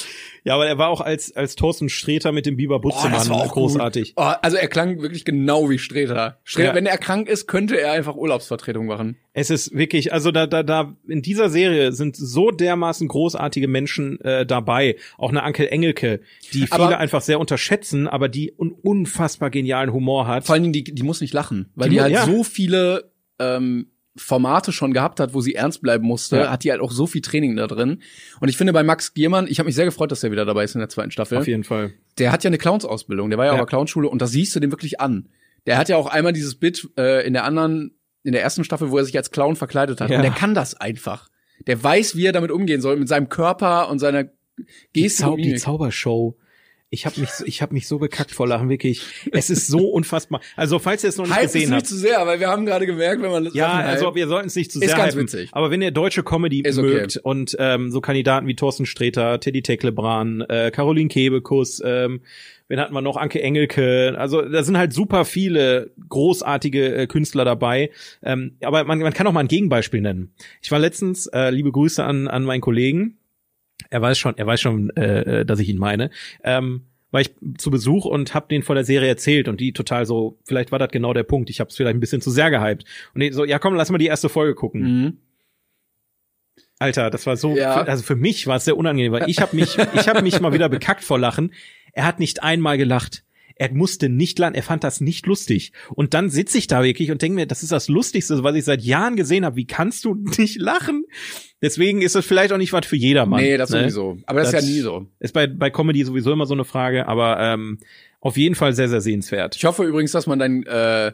Ja, 0.45 0.55
aber 0.55 0.67
er 0.67 0.77
war 0.77 0.89
auch 0.89 0.99
als 1.01 1.35
als 1.35 1.55
Thorsten 1.55 1.87
Sträter 1.89 2.31
mit 2.31 2.45
dem 2.45 2.57
Biber 2.57 2.79
Butzemann 2.79 3.47
großartig. 3.47 4.15
Gut. 4.15 4.25
Oh, 4.25 4.33
also 4.41 4.57
er 4.57 4.67
klang 4.67 5.01
wirklich 5.01 5.23
genau 5.23 5.69
wie 5.69 5.79
Streter. 5.79 6.39
Streter 6.43 6.69
Ja. 6.69 6.75
Wenn 6.75 6.85
er 6.85 6.97
krank 6.97 7.29
ist, 7.29 7.47
könnte 7.47 7.79
er 7.79 7.93
einfach 7.93 8.15
Urlaubsvertretung 8.15 8.85
machen. 8.85 9.15
Es 9.33 9.49
ist 9.49 9.73
wirklich, 9.73 10.11
also 10.13 10.31
da, 10.31 10.45
da, 10.45 10.61
da, 10.61 10.95
in 11.07 11.21
dieser 11.21 11.49
Serie 11.49 11.91
sind 11.93 12.15
so 12.15 12.51
dermaßen 12.51 13.07
großartige 13.07 13.67
Menschen 13.67 14.19
äh, 14.21 14.45
dabei. 14.45 14.97
Auch 15.17 15.29
eine 15.29 15.43
Anke 15.43 15.71
Engelke, 15.71 16.19
die 16.51 16.67
viele 16.67 16.71
Aber- 16.71 16.97
einfach 16.97 17.21
sehr 17.21 17.39
unterschätzen, 17.39 18.07
aber 18.07 18.27
die 18.29 18.53
un 18.57 18.71
unfassbar 18.71 19.49
genialen 19.49 19.93
Humor 19.93 20.27
hat. 20.27 20.45
Vor 20.45 20.53
allen 20.53 20.63
Dingen, 20.63 20.73
die, 20.73 20.83
die 20.83 21.03
muss 21.03 21.21
nicht 21.21 21.33
lachen, 21.33 21.69
weil 21.75 21.89
Die 21.89 21.95
die, 21.95 22.01
halt 22.01 22.13
ja. 22.13 22.25
so 22.25 22.43
viele 22.43 23.11
ähm, 23.39 23.87
Formate 24.15 24.71
schon 24.71 24.93
gehabt 24.93 25.19
hat, 25.19 25.33
wo 25.33 25.41
sie 25.41 25.55
ernst 25.55 25.81
bleiben 25.81 26.05
musste, 26.05 26.37
Ja. 26.37 26.51
hat 26.51 26.63
die 26.63 26.71
halt 26.71 26.81
auch 26.81 26.91
so 26.91 27.07
viel 27.07 27.21
Training 27.21 27.55
da 27.55 27.65
drin. 27.67 28.01
Und 28.39 28.49
ich 28.49 28.57
finde 28.57 28.71
bei 28.73 28.83
Max 28.83 29.13
Giermann, 29.13 29.47
ich 29.47 29.57
habe 29.59 29.65
mich 29.67 29.75
sehr 29.75 29.85
gefreut, 29.85 30.11
dass 30.11 30.23
er 30.23 30.31
wieder 30.31 30.45
dabei 30.45 30.63
ist 30.63 30.75
in 30.75 30.79
der 30.79 30.89
zweiten 30.89 31.09
Staffel. 31.11 31.39
Auf 31.39 31.47
jeden 31.47 31.63
Fall. 31.63 31.93
Der 32.19 32.31
hat 32.31 32.43
ja 32.43 32.49
eine 32.49 32.59
Clownsausbildung, 32.59 33.29
der 33.31 33.39
war 33.39 33.45
ja, 33.45 33.51
Ja. 33.53 33.57
auch 33.57 33.61
auf 33.63 33.65
der 33.69 33.75
Clownschule 33.77 34.07
und 34.07 34.21
das 34.21 34.31
siehst 34.31 34.55
du 34.55 34.59
dem 34.59 34.71
wirklich 34.71 34.99
an. 35.01 35.29
Der 35.65 35.77
hat 35.77 35.89
ja 35.89 35.97
auch 35.97 36.07
einmal 36.07 36.33
dieses 36.33 36.55
Bit 36.55 36.89
äh, 36.97 37.25
in 37.25 37.33
der 37.33 37.43
anderen, 37.45 37.95
in 38.23 38.33
der 38.33 38.41
ersten 38.43 38.63
Staffel, 38.63 38.91
wo 38.91 38.97
er 38.97 39.05
sich 39.05 39.17
als 39.17 39.31
Clown 39.31 39.55
verkleidet 39.55 39.99
hat. 39.99 40.09
Ja. 40.11 40.17
Und 40.17 40.23
der 40.23 40.31
kann 40.31 40.53
das 40.53 40.75
einfach. 40.75 41.29
Der 41.67 41.81
weiß, 41.81 42.15
wie 42.15 42.25
er 42.25 42.33
damit 42.33 42.51
umgehen 42.51 42.81
soll, 42.81 42.97
mit 42.97 43.07
seinem 43.07 43.29
Körper 43.29 43.89
und 43.89 43.97
seiner 43.99 44.25
Die, 44.95 45.01
Geste. 45.03 45.23
Zau 45.23 45.33
und 45.33 45.41
die. 45.41 45.55
Zaubershow. 45.55 46.37
Ich 46.93 47.07
habe 47.07 47.19
mich, 47.19 47.31
so- 47.31 47.43
ich 47.45 47.61
habe 47.63 47.73
mich 47.73 47.87
so 47.87 47.97
bekackt 47.97 48.29
vor 48.31 48.47
Lachen, 48.47 48.69
wirklich. 48.69 49.01
Es 49.31 49.49
ist 49.49 49.65
so 49.65 49.87
unfassbar. 49.89 50.41
Also 50.55 50.77
falls 50.77 51.03
ihr 51.03 51.09
es 51.09 51.17
noch 51.17 51.25
nicht 51.25 51.35
Hype 51.35 51.45
ist 51.45 51.53
gesehen 51.53 51.69
nicht 51.71 51.77
habt. 51.77 51.87
zu 51.87 51.95
sehr, 51.97 52.23
weil 52.27 52.39
wir 52.39 52.49
haben 52.49 52.67
gerade 52.67 52.85
gemerkt, 52.85 53.21
wenn 53.23 53.31
man 53.31 53.43
das 53.45 53.55
Ja, 53.55 53.67
Sachen 53.71 53.85
also 53.85 54.07
hypt- 54.09 54.15
wir 54.15 54.27
sollten 54.27 54.47
es 54.47 54.55
nicht 54.55 54.71
zu 54.71 54.79
Ist 54.79 54.89
sehr 54.89 54.97
ganz 54.97 55.13
hypen. 55.13 55.23
witzig. 55.23 55.49
Aber 55.53 55.71
wenn 55.71 55.81
ihr 55.81 55.89
deutsche 55.89 56.21
Comedy 56.23 56.61
Ist 56.61 56.77
okay. 56.77 56.87
mögt 56.87 57.17
und 57.17 57.55
ähm, 57.57 57.91
so 57.91 57.99
Kandidaten 57.99 58.45
wie 58.45 58.55
Thorsten 58.55 58.85
Sträter, 58.85 59.39
Teddy 59.39 59.63
Tecklebrand, 59.63 60.45
äh, 60.49 60.69
Caroline 60.69 61.09
Kebekus, 61.09 61.81
ähm, 61.83 62.21
wen 62.67 62.79
hatten 62.79 62.93
wir 62.93 63.01
noch? 63.01 63.17
Anke 63.17 63.41
Engelke. 63.41 64.13
Also 64.17 64.43
da 64.43 64.63
sind 64.63 64.77
halt 64.77 64.93
super 64.93 65.25
viele 65.25 65.89
großartige 66.09 66.93
äh, 66.95 67.07
Künstler 67.07 67.43
dabei. 67.43 67.89
Ähm, 68.23 68.55
aber 68.61 68.83
man, 68.83 68.99
man 68.99 69.13
kann 69.13 69.25
auch 69.25 69.31
mal 69.33 69.39
ein 69.39 69.47
Gegenbeispiel 69.47 70.01
nennen. 70.01 70.31
Ich 70.61 70.71
war 70.71 70.77
letztens, 70.77 71.25
äh, 71.27 71.49
liebe 71.49 71.71
Grüße 71.71 72.03
an, 72.03 72.27
an 72.27 72.43
meinen 72.43 72.61
Kollegen. 72.61 73.17
Er 73.89 74.01
weiß 74.01 74.17
schon, 74.17 74.37
er 74.37 74.47
weiß 74.47 74.61
schon, 74.61 74.89
äh, 74.91 75.41
äh, 75.41 75.45
dass 75.45 75.59
ich 75.59 75.69
ihn 75.69 75.77
meine. 75.77 76.09
Ähm, 76.43 76.83
war 77.11 77.21
ich 77.21 77.31
zu 77.59 77.69
Besuch 77.69 78.05
und 78.05 78.33
hab 78.33 78.49
den 78.49 78.63
von 78.63 78.75
der 78.75 78.85
Serie 78.85 79.07
erzählt 79.07 79.47
und 79.47 79.59
die 79.61 79.71
total 79.71 80.05
so, 80.07 80.39
vielleicht 80.45 80.71
war 80.71 80.79
das 80.79 80.89
genau 80.89 81.13
der 81.13 81.21
Punkt, 81.23 81.49
ich 81.51 81.59
habe 81.59 81.69
es 81.69 81.75
vielleicht 81.75 81.95
ein 81.95 81.99
bisschen 81.99 82.21
zu 82.21 82.31
sehr 82.31 82.49
gehypt. 82.49 82.85
Und 83.13 83.21
die 83.21 83.31
so, 83.31 83.45
ja 83.45 83.59
komm, 83.59 83.75
lass 83.75 83.91
mal 83.91 83.99
die 83.99 84.07
erste 84.07 84.29
Folge 84.29 84.55
gucken. 84.55 84.81
Mhm. 84.81 85.17
Alter, 86.79 87.09
das 87.11 87.25
war 87.27 87.37
so, 87.37 87.55
Ja. 87.55 87.83
also 87.83 88.03
für 88.03 88.15
mich 88.15 88.47
war 88.47 88.57
es 88.57 88.65
sehr 88.65 88.77
unangenehm, 88.77 89.11
weil 89.11 89.29
ich 89.29 89.39
habe 89.41 89.55
mich, 89.55 89.77
ich 89.77 90.07
habe 90.07 90.21
mich 90.23 90.41
mal 90.41 90.53
wieder 90.53 90.69
bekackt 90.69 91.03
vor 91.03 91.19
Lachen. 91.19 91.53
Er 91.93 92.05
hat 92.05 92.19
nicht 92.19 92.41
einmal 92.41 92.77
gelacht. 92.77 93.23
Er 93.55 93.71
musste 93.71 94.09
nicht 94.09 94.39
lachen, 94.39 94.55
er 94.55 94.63
fand 94.63 94.83
das 94.83 94.99
nicht 95.01 95.25
lustig. 95.27 95.73
Und 95.91 96.13
dann 96.13 96.29
sitze 96.29 96.57
ich 96.57 96.67
da 96.67 96.83
wirklich 96.83 97.11
und 97.11 97.21
denke 97.21 97.35
mir, 97.35 97.45
das 97.45 97.61
ist 97.63 97.71
das 97.71 97.87
Lustigste, 97.87 98.43
was 98.43 98.55
ich 98.55 98.63
seit 98.65 98.81
Jahren 98.81 99.15
gesehen 99.15 99.45
habe. 99.45 99.55
Wie 99.55 99.65
kannst 99.67 100.05
du 100.05 100.15
nicht 100.37 100.59
lachen? 100.59 101.05
Deswegen 101.61 102.01
ist 102.01 102.15
das 102.15 102.25
vielleicht 102.25 102.51
auch 102.51 102.57
nicht 102.57 102.73
was 102.73 102.85
für 102.85 102.95
jedermann. 102.97 103.41
Nee, 103.41 103.57
das 103.57 103.69
ne? 103.69 103.81
sowieso. 103.81 104.17
Aber 104.25 104.41
das, 104.41 104.51
Das- 104.51 104.63
ist 104.63 104.69
ja 104.69 104.75
nie 104.75 104.81
so. 104.81 105.07
Ist 105.19 105.33
bei, 105.33 105.47
bei 105.47 105.69
Comedy 105.69 106.03
sowieso 106.03 106.31
immer 106.31 106.45
so 106.45 106.53
eine 106.53 106.65
Frage, 106.65 107.07
aber 107.07 107.39
ähm, 107.39 107.79
auf 108.19 108.37
jeden 108.37 108.55
Fall 108.55 108.73
sehr, 108.73 108.89
sehr 108.89 109.01
sehenswert. 109.01 109.55
Ich 109.55 109.65
hoffe 109.65 109.83
übrigens, 109.83 110.11
dass 110.11 110.27
man 110.27 110.39
dein, 110.39 110.63
äh, 110.65 111.13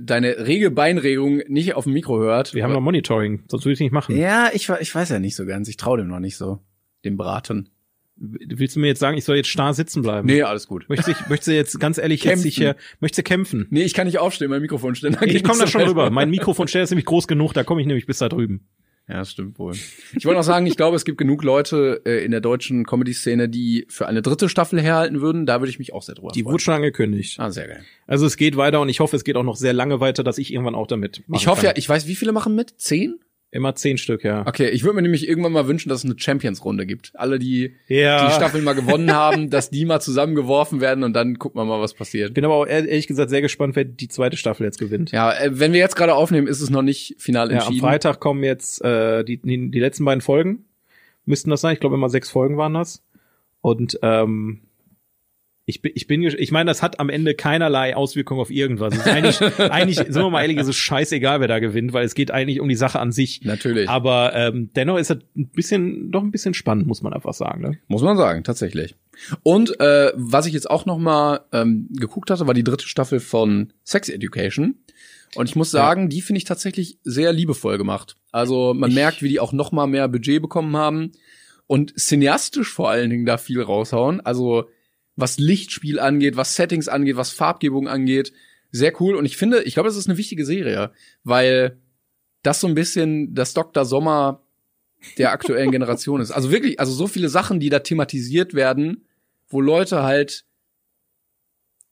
deine 0.00 0.46
rege 0.46 0.70
Beinregung 0.70 1.42
nicht 1.48 1.74
auf 1.74 1.84
dem 1.84 1.92
Mikro 1.92 2.18
hört. 2.18 2.54
Wir 2.54 2.64
haben 2.64 2.72
noch 2.72 2.80
Monitoring, 2.80 3.42
sonst 3.48 3.64
würde 3.66 3.74
ich 3.74 3.80
nicht 3.80 3.92
machen. 3.92 4.16
ja, 4.16 4.48
ich, 4.54 4.68
ich 4.80 4.94
weiß 4.94 5.10
ja 5.10 5.18
nicht 5.18 5.36
so 5.36 5.44
ganz. 5.44 5.68
Ich 5.68 5.76
traue 5.76 5.98
dem 5.98 6.08
noch 6.08 6.20
nicht 6.20 6.36
so. 6.38 6.60
Dem 7.04 7.16
Braten. 7.18 7.68
Willst 8.46 8.76
du 8.76 8.80
mir 8.80 8.86
jetzt 8.88 9.00
sagen, 9.00 9.16
ich 9.18 9.24
soll 9.24 9.36
jetzt 9.36 9.48
starr 9.48 9.74
sitzen 9.74 10.02
bleiben? 10.02 10.26
Nee, 10.26 10.42
alles 10.42 10.66
gut. 10.66 10.86
Möchtest 10.88 11.08
du, 11.20 11.24
möchtest 11.28 11.48
du 11.48 11.54
jetzt 11.54 11.80
ganz 11.80 11.98
ehrlich 11.98 12.22
jetzt 12.24 12.30
Kämpfen. 12.30 12.44
dich 12.44 12.56
hier, 12.56 12.76
möchtest 13.00 13.18
du 13.18 13.22
kämpfen? 13.22 13.66
Nee, 13.70 13.82
ich 13.82 13.94
kann 13.94 14.06
nicht 14.06 14.18
aufstehen, 14.18 14.50
mein 14.50 14.62
Mikrofonständer 14.62 15.22
Ich 15.22 15.32
geht 15.32 15.44
komme 15.44 15.58
da 15.60 15.66
schon 15.66 15.82
rüber. 15.82 16.10
Mein 16.10 16.30
Mikrofonständer 16.30 16.84
ist 16.84 16.90
nämlich 16.90 17.06
groß 17.06 17.26
genug, 17.28 17.52
da 17.54 17.64
komme 17.64 17.80
ich 17.80 17.86
nämlich 17.86 18.06
bis 18.06 18.18
da 18.18 18.28
drüben. 18.28 18.66
Ja, 19.06 19.18
das 19.18 19.32
stimmt 19.32 19.58
wohl. 19.58 19.74
Ich 20.16 20.24
wollte 20.24 20.38
noch 20.38 20.44
sagen, 20.44 20.64
ich 20.64 20.76
glaube, 20.78 20.96
es 20.96 21.04
gibt 21.04 21.18
genug 21.18 21.44
Leute 21.44 22.00
äh, 22.06 22.24
in 22.24 22.30
der 22.30 22.40
deutschen 22.40 22.86
Comedy-Szene, 22.86 23.50
die 23.50 23.84
für 23.90 24.06
eine 24.08 24.22
dritte 24.22 24.48
Staffel 24.48 24.80
herhalten 24.80 25.20
würden. 25.20 25.44
Da 25.44 25.60
würde 25.60 25.68
ich 25.68 25.78
mich 25.78 25.92
auch 25.92 26.00
sehr 26.02 26.14
drüber 26.14 26.30
Die 26.34 26.42
freuen. 26.42 26.52
wurde 26.54 26.62
schon 26.64 26.72
angekündigt. 26.74 27.38
Ah, 27.38 27.50
sehr 27.50 27.68
geil. 27.68 27.84
Also 28.06 28.24
es 28.24 28.38
geht 28.38 28.56
weiter 28.56 28.80
und 28.80 28.88
ich 28.88 29.00
hoffe, 29.00 29.14
es 29.16 29.22
geht 29.24 29.36
auch 29.36 29.42
noch 29.42 29.56
sehr 29.56 29.74
lange 29.74 30.00
weiter, 30.00 30.24
dass 30.24 30.38
ich 30.38 30.50
irgendwann 30.54 30.74
auch 30.74 30.86
damit 30.86 31.22
Ich 31.34 31.46
hoffe 31.48 31.60
kann. 31.66 31.70
ja, 31.72 31.76
ich 31.76 31.86
weiß, 31.86 32.06
wie 32.08 32.14
viele 32.14 32.32
machen 32.32 32.54
mit? 32.54 32.80
Zehn? 32.80 33.16
Immer 33.54 33.76
zehn 33.76 33.98
Stück, 33.98 34.24
ja. 34.24 34.44
Okay, 34.48 34.68
ich 34.70 34.82
würde 34.82 34.96
mir 34.96 35.02
nämlich 35.02 35.28
irgendwann 35.28 35.52
mal 35.52 35.68
wünschen, 35.68 35.88
dass 35.88 36.00
es 36.00 36.04
eine 36.10 36.18
Champions-Runde 36.18 36.86
gibt. 36.86 37.12
Alle, 37.14 37.38
die 37.38 37.76
Ja. 37.86 38.26
die 38.26 38.34
Staffel 38.34 38.60
mal 38.62 38.72
gewonnen 38.74 39.12
haben, 39.12 39.48
dass 39.50 39.70
die 39.70 39.84
mal 39.84 40.00
zusammengeworfen 40.00 40.80
werden 40.80 41.04
und 41.04 41.12
dann 41.12 41.38
gucken 41.38 41.60
wir 41.60 41.64
mal, 41.64 41.80
was 41.80 41.94
passiert. 41.94 42.34
Bin 42.34 42.44
aber 42.44 42.54
auch 42.54 42.66
ehr- 42.66 42.84
ehrlich 42.88 43.06
gesagt 43.06 43.30
sehr 43.30 43.42
gespannt, 43.42 43.76
wer 43.76 43.84
die 43.84 44.08
zweite 44.08 44.36
Staffel 44.36 44.64
jetzt 44.64 44.78
gewinnt. 44.80 45.12
Ja, 45.12 45.30
äh, 45.32 45.50
wenn 45.52 45.72
wir 45.72 45.78
jetzt 45.78 45.94
gerade 45.94 46.14
aufnehmen, 46.16 46.48
ist 46.48 46.60
es 46.60 46.68
noch 46.68 46.82
nicht 46.82 47.14
final 47.18 47.46
Ja, 47.52 47.58
am 47.58 47.62
entschieden. 47.62 47.80
Freitag 47.80 48.18
kommen 48.18 48.42
jetzt 48.42 48.82
äh, 48.84 49.22
die, 49.24 49.36
die, 49.36 49.70
die 49.70 49.78
letzten 49.80 50.04
beiden 50.04 50.20
Folgen. 50.20 50.64
Müssten 51.24 51.48
das 51.50 51.60
sein? 51.60 51.74
Ich 51.74 51.80
glaube 51.80 51.94
immer 51.94 52.08
sechs 52.10 52.28
Folgen 52.30 52.56
waren 52.56 52.74
das. 52.74 53.04
Und 53.60 54.00
ähm, 54.02 54.62
ich 55.66 55.80
bin, 55.80 55.92
ich 55.94 56.06
bin, 56.06 56.22
ich 56.22 56.52
meine, 56.52 56.68
das 56.68 56.82
hat 56.82 57.00
am 57.00 57.08
Ende 57.08 57.34
keinerlei 57.34 57.96
Auswirkung 57.96 58.38
auf 58.38 58.50
irgendwas. 58.50 58.92
Es 58.94 59.00
ist 59.00 59.08
eigentlich, 59.08 59.40
eigentlich, 59.70 59.96
sind 59.96 60.14
wir 60.14 60.28
mal 60.28 60.42
ehrlich, 60.42 60.58
ist 60.58 60.68
es 60.68 60.76
scheißegal, 60.76 61.40
wer 61.40 61.48
da 61.48 61.58
gewinnt, 61.58 61.92
weil 61.94 62.04
es 62.04 62.14
geht 62.14 62.30
eigentlich 62.30 62.60
um 62.60 62.68
die 62.68 62.74
Sache 62.74 62.98
an 63.00 63.12
sich. 63.12 63.40
Natürlich. 63.44 63.88
Aber 63.88 64.34
ähm, 64.34 64.70
dennoch 64.76 64.98
ist 64.98 65.10
es 65.10 65.18
ein 65.36 65.48
bisschen, 65.48 66.10
doch 66.10 66.22
ein 66.22 66.30
bisschen 66.30 66.52
spannend, 66.54 66.86
muss 66.86 67.00
man 67.02 67.14
einfach 67.14 67.32
sagen. 67.32 67.62
Ne? 67.62 67.78
Muss 67.88 68.02
man 68.02 68.16
sagen, 68.18 68.44
tatsächlich. 68.44 68.94
Und 69.42 69.80
äh, 69.80 70.12
was 70.14 70.44
ich 70.46 70.52
jetzt 70.52 70.68
auch 70.70 70.84
noch 70.84 70.98
mal 70.98 71.40
ähm, 71.52 71.88
geguckt 71.92 72.30
hatte, 72.30 72.46
war 72.46 72.54
die 72.54 72.64
dritte 72.64 72.86
Staffel 72.86 73.20
von 73.20 73.72
Sex 73.84 74.08
Education. 74.10 74.74
Und 75.34 75.48
ich 75.48 75.56
muss 75.56 75.70
sagen, 75.70 76.10
die 76.10 76.20
finde 76.20 76.38
ich 76.38 76.44
tatsächlich 76.44 76.98
sehr 77.04 77.32
liebevoll 77.32 77.78
gemacht. 77.78 78.16
Also 78.32 78.74
man 78.74 78.90
Ich- 78.90 78.96
merkt, 78.96 79.22
wie 79.22 79.28
die 79.30 79.40
auch 79.40 79.52
noch 79.52 79.72
mal 79.72 79.86
mehr 79.86 80.08
Budget 80.08 80.42
bekommen 80.42 80.76
haben 80.76 81.12
und 81.66 81.98
cineastisch 81.98 82.68
vor 82.70 82.90
allen 82.90 83.08
Dingen 83.08 83.24
da 83.24 83.38
viel 83.38 83.62
raushauen. 83.62 84.20
Also 84.20 84.68
was 85.16 85.38
Lichtspiel 85.38 86.00
angeht, 86.00 86.36
was 86.36 86.56
Settings 86.56 86.88
angeht, 86.88 87.16
was 87.16 87.30
Farbgebung 87.30 87.88
angeht, 87.88 88.32
sehr 88.70 89.00
cool. 89.00 89.14
Und 89.14 89.24
ich 89.24 89.36
finde, 89.36 89.62
ich 89.62 89.74
glaube, 89.74 89.88
das 89.88 89.96
ist 89.96 90.08
eine 90.08 90.18
wichtige 90.18 90.44
Serie, 90.44 90.90
weil 91.22 91.78
das 92.42 92.60
so 92.60 92.66
ein 92.66 92.74
bisschen 92.74 93.34
das 93.34 93.54
Dr. 93.54 93.84
Sommer 93.84 94.42
der 95.18 95.32
aktuellen 95.32 95.70
Generation 95.72 96.20
ist. 96.20 96.32
Also 96.32 96.50
wirklich, 96.50 96.80
also 96.80 96.92
so 96.92 97.06
viele 97.06 97.28
Sachen, 97.28 97.60
die 97.60 97.68
da 97.70 97.78
thematisiert 97.78 98.54
werden, 98.54 99.06
wo 99.48 99.60
Leute 99.60 100.02
halt, 100.02 100.44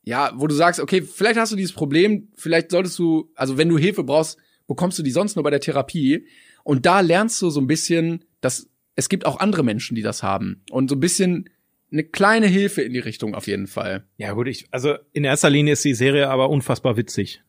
ja, 0.03 0.33
wo 0.35 0.49
du 0.49 0.55
sagst, 0.55 0.81
okay, 0.81 1.03
vielleicht 1.03 1.39
hast 1.39 1.53
du 1.53 1.57
dieses 1.57 1.73
Problem, 1.73 2.29
vielleicht 2.35 2.73
solltest 2.73 2.99
du, 2.99 3.31
also 3.37 3.57
wenn 3.57 3.69
du 3.69 3.79
Hilfe 3.79 4.03
brauchst, 4.03 4.39
bekommst 4.67 4.99
du 4.99 5.03
die 5.03 5.11
sonst 5.13 5.37
nur 5.37 5.45
bei 5.45 5.51
der 5.51 5.61
Therapie. 5.61 6.27
Und 6.65 6.87
da 6.87 7.01
lernst 7.01 7.41
du 7.43 7.51
so 7.51 7.61
ein 7.61 7.67
bisschen, 7.67 8.25
dass 8.41 8.69
es 8.97 9.09
gibt 9.09 9.25
auch 9.27 9.39
andere 9.39 9.63
Menschen, 9.63 9.95
die 9.95 10.03
das 10.03 10.23
haben. 10.23 10.65
Und 10.71 10.91
so 10.91 10.97
ein 10.97 11.01
bisschen 11.01 11.49
eine 11.93 12.05
kleine 12.05 12.47
Hilfe 12.47 12.83
in 12.83 12.93
die 12.93 12.99
Richtung 12.99 13.35
auf 13.35 13.47
jeden 13.47 13.67
Fall. 13.67 14.05
Ja 14.17 14.33
gut, 14.33 14.49
ich, 14.49 14.67
also 14.71 14.95
in 15.13 15.25
erster 15.25 15.51
Linie 15.51 15.75
ist 15.75 15.85
die 15.85 15.95
Serie 15.95 16.29
aber 16.29 16.49
unfassbar 16.49 16.97
witzig. 16.97 17.43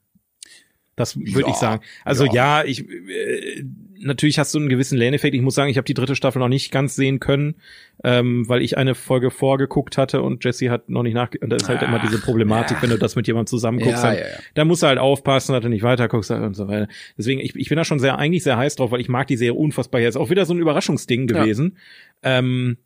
Das 0.95 1.17
würde 1.17 1.41
Ja, 1.41 1.47
ich 1.47 1.55
sagen. 1.55 1.83
Also 2.05 2.25
ja. 2.25 2.61
ja, 2.61 2.63
ich 2.65 2.87
äh, 2.87 3.63
natürlich 3.97 4.37
hast 4.37 4.53
du 4.53 4.59
einen 4.59 4.69
gewissen 4.69 4.95
Lerneffekt. 4.97 5.33
Ich 5.33 5.41
muss 5.41 5.55
sagen, 5.55 5.71
ich 5.71 5.77
habe 5.77 5.85
die 5.85 5.95
dritte 5.95 6.15
Staffel 6.15 6.37
noch 6.37 6.49
nicht 6.49 6.71
ganz 6.71 6.95
sehen 6.95 7.19
können, 7.19 7.55
ähm, 8.03 8.47
weil 8.47 8.61
ich 8.61 8.77
eine 8.77 8.93
Folge 8.93 9.31
vorgeguckt 9.31 9.97
hatte 9.97 10.21
und 10.21 10.43
Jesse 10.43 10.69
hat 10.69 10.89
noch 10.89 11.01
nicht 11.01 11.15
nachge... 11.15 11.39
Und 11.39 11.49
da 11.49 11.55
ist 11.55 11.67
halt 11.67 11.81
immer 11.81 11.97
diese 11.97 12.19
Problematik, 12.19 12.77
wenn 12.81 12.91
du 12.91 12.97
das 12.99 13.15
mit 13.15 13.25
jemandem 13.25 13.47
zusammen 13.47 13.79
guckst, 13.79 14.03
Ja, 14.03 14.09
dann, 14.09 14.19
ja, 14.19 14.27
ja. 14.27 14.37
da 14.53 14.65
musst 14.65 14.83
du 14.83 14.87
halt 14.87 14.99
aufpassen, 14.99 15.53
dass 15.53 15.63
du 15.63 15.69
nicht 15.69 15.81
weiter 15.83 16.07
guckst 16.07 16.29
und 16.29 16.53
so 16.53 16.67
weiter. 16.67 16.87
Deswegen, 17.17 17.39
ich, 17.39 17.55
ich 17.55 17.69
bin 17.69 17.77
da 17.77 17.85
schon 17.85 17.99
sehr, 17.99 18.19
eigentlich 18.19 18.43
sehr 18.43 18.57
heiß 18.57 18.75
drauf, 18.75 18.91
weil 18.91 19.01
ich 19.01 19.09
mag 19.09 19.25
die 19.25 19.37
Serie 19.37 19.55
unfassbar. 19.55 19.99
Jetzt 19.99 20.17
auch 20.17 20.29
wieder 20.29 20.45
so 20.45 20.53
ein 20.53 20.59
Überraschungsding 20.59 21.27
Ja. 21.27 21.41
gewesen. 21.41 21.77
Ähm, 22.21 22.77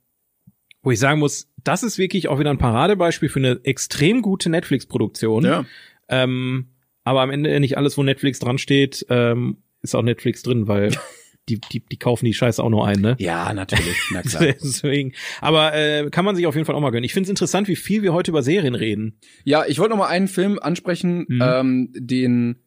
wo 0.87 0.91
ich 0.91 0.99
sagen 0.99 1.19
muss, 1.19 1.49
das 1.65 1.83
ist 1.83 1.97
wirklich 1.97 2.29
auch 2.29 2.39
wieder 2.39 2.49
ein 2.49 2.57
Paradebeispiel 2.57 3.27
für 3.27 3.39
eine 3.39 3.59
extrem 3.65 4.21
gute 4.21 4.49
Netflix-Produktion. 4.49 5.43
Ja. 5.43 5.65
Ähm, 6.07 6.67
aber 7.03 7.19
am 7.23 7.29
Ende 7.29 7.59
nicht 7.59 7.77
alles, 7.77 7.97
wo 7.97 8.03
Netflix 8.03 8.39
dran 8.39 8.57
steht, 8.57 9.05
ähm, 9.09 9.57
ist 9.81 9.95
auch 9.97 10.01
Netflix 10.01 10.43
drin, 10.43 10.69
weil 10.69 10.91
die, 11.49 11.59
die, 11.59 11.81
die 11.81 11.97
kaufen 11.97 12.23
die 12.23 12.33
Scheiße 12.33 12.63
auch 12.63 12.69
nur 12.69 12.87
ein, 12.87 13.01
ne? 13.01 13.17
Ja, 13.19 13.51
natürlich. 13.53 13.97
Na 14.13 14.21
klar. 14.21 14.45
Deswegen. 14.45 15.11
Aber 15.41 15.73
äh, 15.73 16.09
kann 16.09 16.23
man 16.23 16.37
sich 16.37 16.47
auf 16.47 16.55
jeden 16.55 16.65
Fall 16.65 16.75
auch 16.75 16.79
mal 16.79 16.91
gönnen. 16.91 17.03
Ich 17.03 17.11
finde 17.11 17.25
es 17.25 17.31
interessant, 17.31 17.67
wie 17.67 17.75
viel 17.75 18.01
wir 18.01 18.13
heute 18.13 18.31
über 18.31 18.41
Serien 18.41 18.73
reden. 18.73 19.19
Ja, 19.43 19.65
ich 19.67 19.79
wollte 19.79 19.89
noch 19.89 19.97
mal 19.97 20.07
einen 20.07 20.29
Film 20.29 20.57
ansprechen, 20.57 21.25
Mhm. 21.27 21.43
ähm, 21.43 21.89
den, 21.97 22.59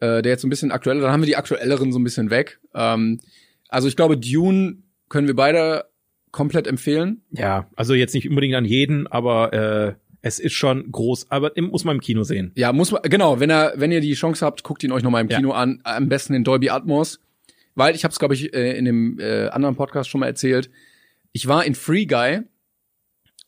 äh, 0.00 0.20
der 0.20 0.32
jetzt 0.32 0.42
so 0.42 0.46
ein 0.46 0.50
bisschen 0.50 0.72
aktueller, 0.72 1.00
dann 1.00 1.10
haben 1.12 1.22
wir 1.22 1.26
die 1.26 1.36
aktuelleren 1.36 1.90
so 1.90 1.98
ein 1.98 2.04
bisschen 2.04 2.28
weg. 2.28 2.60
Ähm, 2.74 3.18
also 3.70 3.88
ich 3.88 3.96
glaube, 3.96 4.18
Dune 4.18 4.82
können 5.08 5.26
wir 5.26 5.36
beide 5.36 5.86
komplett 6.32 6.66
empfehlen. 6.66 7.22
Ja, 7.30 7.68
also 7.76 7.94
jetzt 7.94 8.14
nicht 8.14 8.28
unbedingt 8.28 8.54
an 8.56 8.64
jeden, 8.64 9.06
aber 9.06 9.52
äh, 9.52 9.94
es 10.22 10.38
ist 10.38 10.54
schon 10.54 10.90
groß. 10.90 11.30
Aber 11.30 11.56
im- 11.56 11.66
muss 11.68 11.84
man 11.84 11.96
im 11.96 12.00
Kino 12.00 12.24
sehen. 12.24 12.50
Ja, 12.56 12.72
muss 12.72 12.90
man, 12.90 13.02
genau, 13.02 13.38
wenn 13.38 13.50
ihr, 13.50 13.72
wenn 13.76 13.92
ihr 13.92 14.00
die 14.00 14.14
Chance 14.14 14.44
habt, 14.44 14.62
guckt 14.64 14.82
ihn 14.82 14.92
euch 14.92 15.02
noch 15.02 15.10
mal 15.10 15.20
im 15.20 15.28
Ja. 15.28 15.36
Kino 15.36 15.52
an, 15.52 15.80
am 15.84 16.08
besten 16.08 16.34
in 16.34 16.42
Dolby 16.44 16.70
Atmos. 16.70 17.20
Weil, 17.74 17.94
ich 17.94 18.04
habe 18.04 18.12
es, 18.12 18.18
glaube 18.18 18.34
ich, 18.34 18.52
äh, 18.54 18.76
in 18.76 18.84
dem 18.84 19.18
äh, 19.18 19.46
anderen 19.48 19.76
Podcast 19.76 20.10
schon 20.10 20.20
mal 20.20 20.26
erzählt, 20.26 20.68
ich 21.32 21.48
war 21.48 21.64
in 21.64 21.74
Free 21.74 22.04
Guy 22.06 22.40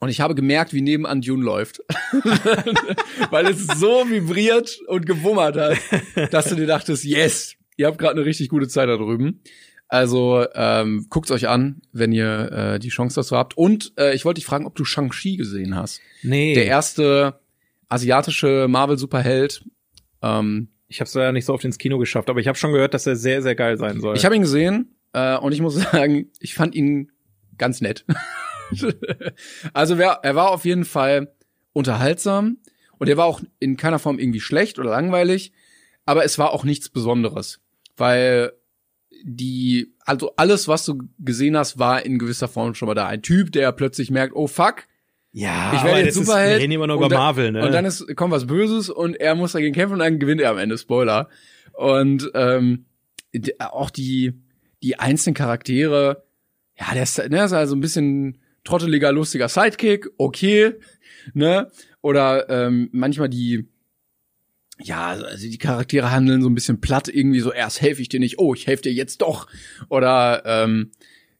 und 0.00 0.08
ich 0.08 0.20
habe 0.20 0.34
gemerkt, 0.34 0.72
wie 0.72 0.80
nebenan 0.80 1.20
Dune 1.20 1.44
läuft. 1.44 1.80
Weil 3.30 3.46
es 3.46 3.66
so 3.66 4.08
vibriert 4.08 4.78
und 4.88 5.06
gewummert 5.06 5.56
hat, 5.56 6.32
dass 6.32 6.48
du 6.48 6.54
dir 6.56 6.66
dachtest, 6.66 7.04
yes, 7.04 7.54
ihr 7.76 7.86
habt 7.86 7.98
gerade 7.98 8.14
eine 8.16 8.24
richtig 8.24 8.48
gute 8.48 8.68
Zeit 8.68 8.88
da 8.88 8.96
drüben. 8.96 9.40
Also 9.88 10.46
ähm, 10.54 11.06
guckt's 11.10 11.30
euch 11.30 11.48
an, 11.48 11.82
wenn 11.92 12.12
ihr 12.12 12.52
äh, 12.52 12.78
die 12.78 12.88
Chance 12.88 13.16
dazu 13.16 13.36
habt. 13.36 13.56
Und 13.56 13.92
äh, 13.98 14.14
ich 14.14 14.24
wollte 14.24 14.38
dich 14.38 14.46
fragen, 14.46 14.66
ob 14.66 14.74
du 14.74 14.84
Shang-Chi 14.84 15.36
gesehen 15.36 15.76
hast. 15.76 16.00
Nee. 16.22 16.54
Der 16.54 16.66
erste 16.66 17.40
asiatische 17.88 18.66
Marvel-Superheld. 18.68 19.64
Ähm, 20.22 20.68
ich 20.88 21.00
habe 21.00 21.08
es 21.08 21.14
leider 21.14 21.32
nicht 21.32 21.44
so 21.44 21.54
oft 21.54 21.64
ins 21.64 21.78
Kino 21.78 21.98
geschafft, 21.98 22.30
aber 22.30 22.40
ich 22.40 22.48
habe 22.48 22.58
schon 22.58 22.72
gehört, 22.72 22.94
dass 22.94 23.06
er 23.06 23.16
sehr, 23.16 23.42
sehr 23.42 23.54
geil 23.54 23.78
sein 23.78 24.00
soll. 24.00 24.16
ich 24.16 24.24
habe 24.24 24.34
ihn 24.34 24.42
gesehen 24.42 24.96
äh, 25.12 25.36
und 25.36 25.52
ich 25.52 25.60
muss 25.60 25.74
sagen, 25.92 26.30
ich 26.40 26.54
fand 26.54 26.74
ihn 26.74 27.10
ganz 27.58 27.80
nett. 27.80 28.04
also 29.72 29.98
wer, 29.98 30.20
er 30.22 30.34
war 30.34 30.50
auf 30.50 30.64
jeden 30.64 30.84
Fall 30.84 31.32
unterhaltsam 31.72 32.58
und 32.98 33.08
er 33.08 33.16
war 33.16 33.26
auch 33.26 33.42
in 33.60 33.76
keiner 33.76 33.98
Form 33.98 34.18
irgendwie 34.18 34.40
schlecht 34.40 34.78
oder 34.78 34.90
langweilig, 34.90 35.52
aber 36.06 36.24
es 36.24 36.38
war 36.38 36.52
auch 36.52 36.64
nichts 36.64 36.88
Besonderes, 36.88 37.60
weil 37.96 38.52
die, 39.26 39.94
also 40.04 40.32
alles, 40.36 40.68
was 40.68 40.84
du 40.84 40.98
gesehen 41.18 41.56
hast, 41.56 41.78
war 41.78 42.04
in 42.04 42.18
gewisser 42.18 42.46
Form 42.46 42.74
schon 42.74 42.86
mal 42.86 42.94
da. 42.94 43.06
Ein 43.06 43.22
Typ, 43.22 43.52
der 43.52 43.72
plötzlich 43.72 44.10
merkt, 44.10 44.34
oh 44.36 44.46
fuck, 44.46 44.84
ja, 45.32 45.72
ich 45.74 45.82
werde 45.82 46.02
jetzt 46.02 46.14
Superheld. 46.14 46.58
Wir 46.58 46.62
reden 46.62 46.72
immer 46.72 46.84
und 46.84 46.90
über 46.90 47.08
dann- 47.08 47.18
Marvel, 47.18 47.50
ne? 47.50 47.64
Und 47.66 47.72
dann 47.72 47.84
ist, 47.86 48.06
kommt 48.16 48.32
was 48.32 48.46
Böses 48.46 48.90
und 48.90 49.16
er 49.16 49.34
muss 49.34 49.52
dagegen 49.52 49.74
kämpfen 49.74 49.94
und 49.94 49.98
dann 50.00 50.18
gewinnt 50.20 50.40
er 50.40 50.50
am 50.50 50.58
Ende. 50.58 50.78
Spoiler. 50.78 51.28
Und 51.72 52.30
ähm, 52.34 52.84
auch 53.58 53.90
die, 53.90 54.34
die 54.82 54.98
einzelnen 54.98 55.34
Charaktere, 55.34 56.22
ja, 56.78 56.92
der 56.92 57.02
ist, 57.02 57.18
der 57.18 57.44
ist 57.46 57.52
also 57.52 57.74
ein 57.74 57.80
bisschen 57.80 58.38
trotteliger, 58.62 59.10
lustiger 59.10 59.48
Sidekick, 59.48 60.06
okay, 60.18 60.74
ne? 61.32 61.70
Oder 62.00 62.48
ähm, 62.50 62.90
manchmal 62.92 63.28
die, 63.30 63.68
ja, 64.80 65.08
also 65.10 65.48
die 65.48 65.58
Charaktere 65.58 66.10
handeln 66.10 66.42
so 66.42 66.48
ein 66.48 66.54
bisschen 66.54 66.80
platt, 66.80 67.08
irgendwie 67.08 67.40
so, 67.40 67.52
erst 67.52 67.80
helfe 67.80 68.02
ich 68.02 68.08
dir 68.08 68.20
nicht, 68.20 68.38
oh, 68.38 68.54
ich 68.54 68.66
helfe 68.66 68.82
dir 68.82 68.92
jetzt 68.92 69.22
doch. 69.22 69.46
Oder 69.88 70.42
ähm, 70.44 70.90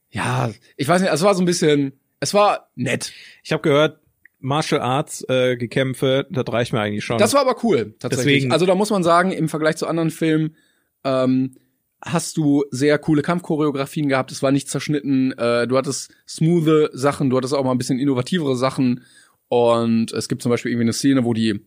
ja, 0.09 0.51
ich 0.77 0.87
weiß 0.87 1.01
nicht, 1.01 1.11
es 1.11 1.21
war 1.21 1.35
so 1.35 1.41
ein 1.41 1.45
bisschen, 1.45 1.93
es 2.19 2.33
war 2.33 2.69
nett. 2.75 3.11
ich 3.43 3.51
habe 3.51 3.61
gehört, 3.61 3.99
Martial 4.39 4.79
Arts 4.81 5.25
äh, 5.27 5.57
Gekämpfe, 5.57 6.27
das 6.29 6.45
reicht 6.49 6.71
mir 6.71 6.79
eigentlich 6.79 7.03
schon. 7.03 7.17
Das 7.17 7.33
war 7.33 7.41
aber 7.41 7.55
cool, 7.63 7.95
tatsächlich. 7.99 8.35
Deswegen- 8.35 8.51
also 8.51 8.65
da 8.65 8.75
muss 8.75 8.89
man 8.91 9.03
sagen, 9.03 9.31
im 9.31 9.49
Vergleich 9.49 9.75
zu 9.77 9.87
anderen 9.87 10.11
Filmen 10.11 10.55
ähm, 11.03 11.55
hast 12.01 12.37
du 12.37 12.63
sehr 12.69 12.99
coole 12.99 13.23
Kampfchoreografien 13.23 14.07
gehabt. 14.07 14.31
Es 14.31 14.43
war 14.43 14.51
nicht 14.51 14.69
zerschnitten. 14.69 15.31
Äh, 15.37 15.67
du 15.67 15.75
hattest 15.77 16.11
smoothe 16.27 16.91
Sachen, 16.93 17.29
du 17.31 17.37
hattest 17.37 17.53
auch 17.55 17.63
mal 17.63 17.71
ein 17.71 17.77
bisschen 17.79 17.97
innovativere 17.99 18.55
Sachen. 18.55 19.03
Und 19.47 20.11
es 20.13 20.27
gibt 20.27 20.41
zum 20.43 20.51
Beispiel 20.51 20.71
irgendwie 20.71 20.85
eine 20.85 20.93
Szene, 20.93 21.23
wo 21.25 21.33
die 21.33 21.61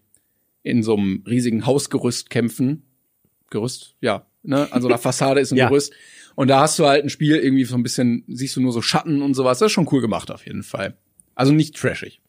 in 0.68 0.82
so 0.82 0.96
einem 0.96 1.24
riesigen 1.26 1.66
Hausgerüst 1.66 2.30
kämpfen. 2.30 2.84
Gerüst, 3.50 3.96
ja, 4.00 4.26
ne? 4.42 4.68
An 4.72 4.82
so 4.82 4.88
einer 4.88 4.98
Fassade 4.98 5.40
ist 5.40 5.52
ein 5.52 5.56
Ja. 5.58 5.68
Gerüst. 5.68 5.92
Und 6.34 6.48
da 6.48 6.60
hast 6.60 6.78
du 6.78 6.86
halt 6.86 7.02
ein 7.02 7.10
Spiel 7.10 7.36
irgendwie 7.36 7.64
so 7.64 7.74
ein 7.74 7.82
bisschen, 7.82 8.24
siehst 8.28 8.54
du 8.56 8.60
nur 8.60 8.72
so 8.72 8.80
Schatten 8.82 9.22
und 9.22 9.34
sowas. 9.34 9.58
Das 9.58 9.66
ist 9.66 9.72
schon 9.72 9.88
cool 9.90 10.00
gemacht 10.00 10.30
auf 10.30 10.46
jeden 10.46 10.62
Fall. 10.62 10.96
Also 11.34 11.52
nicht 11.52 11.76
trashig. 11.76 12.20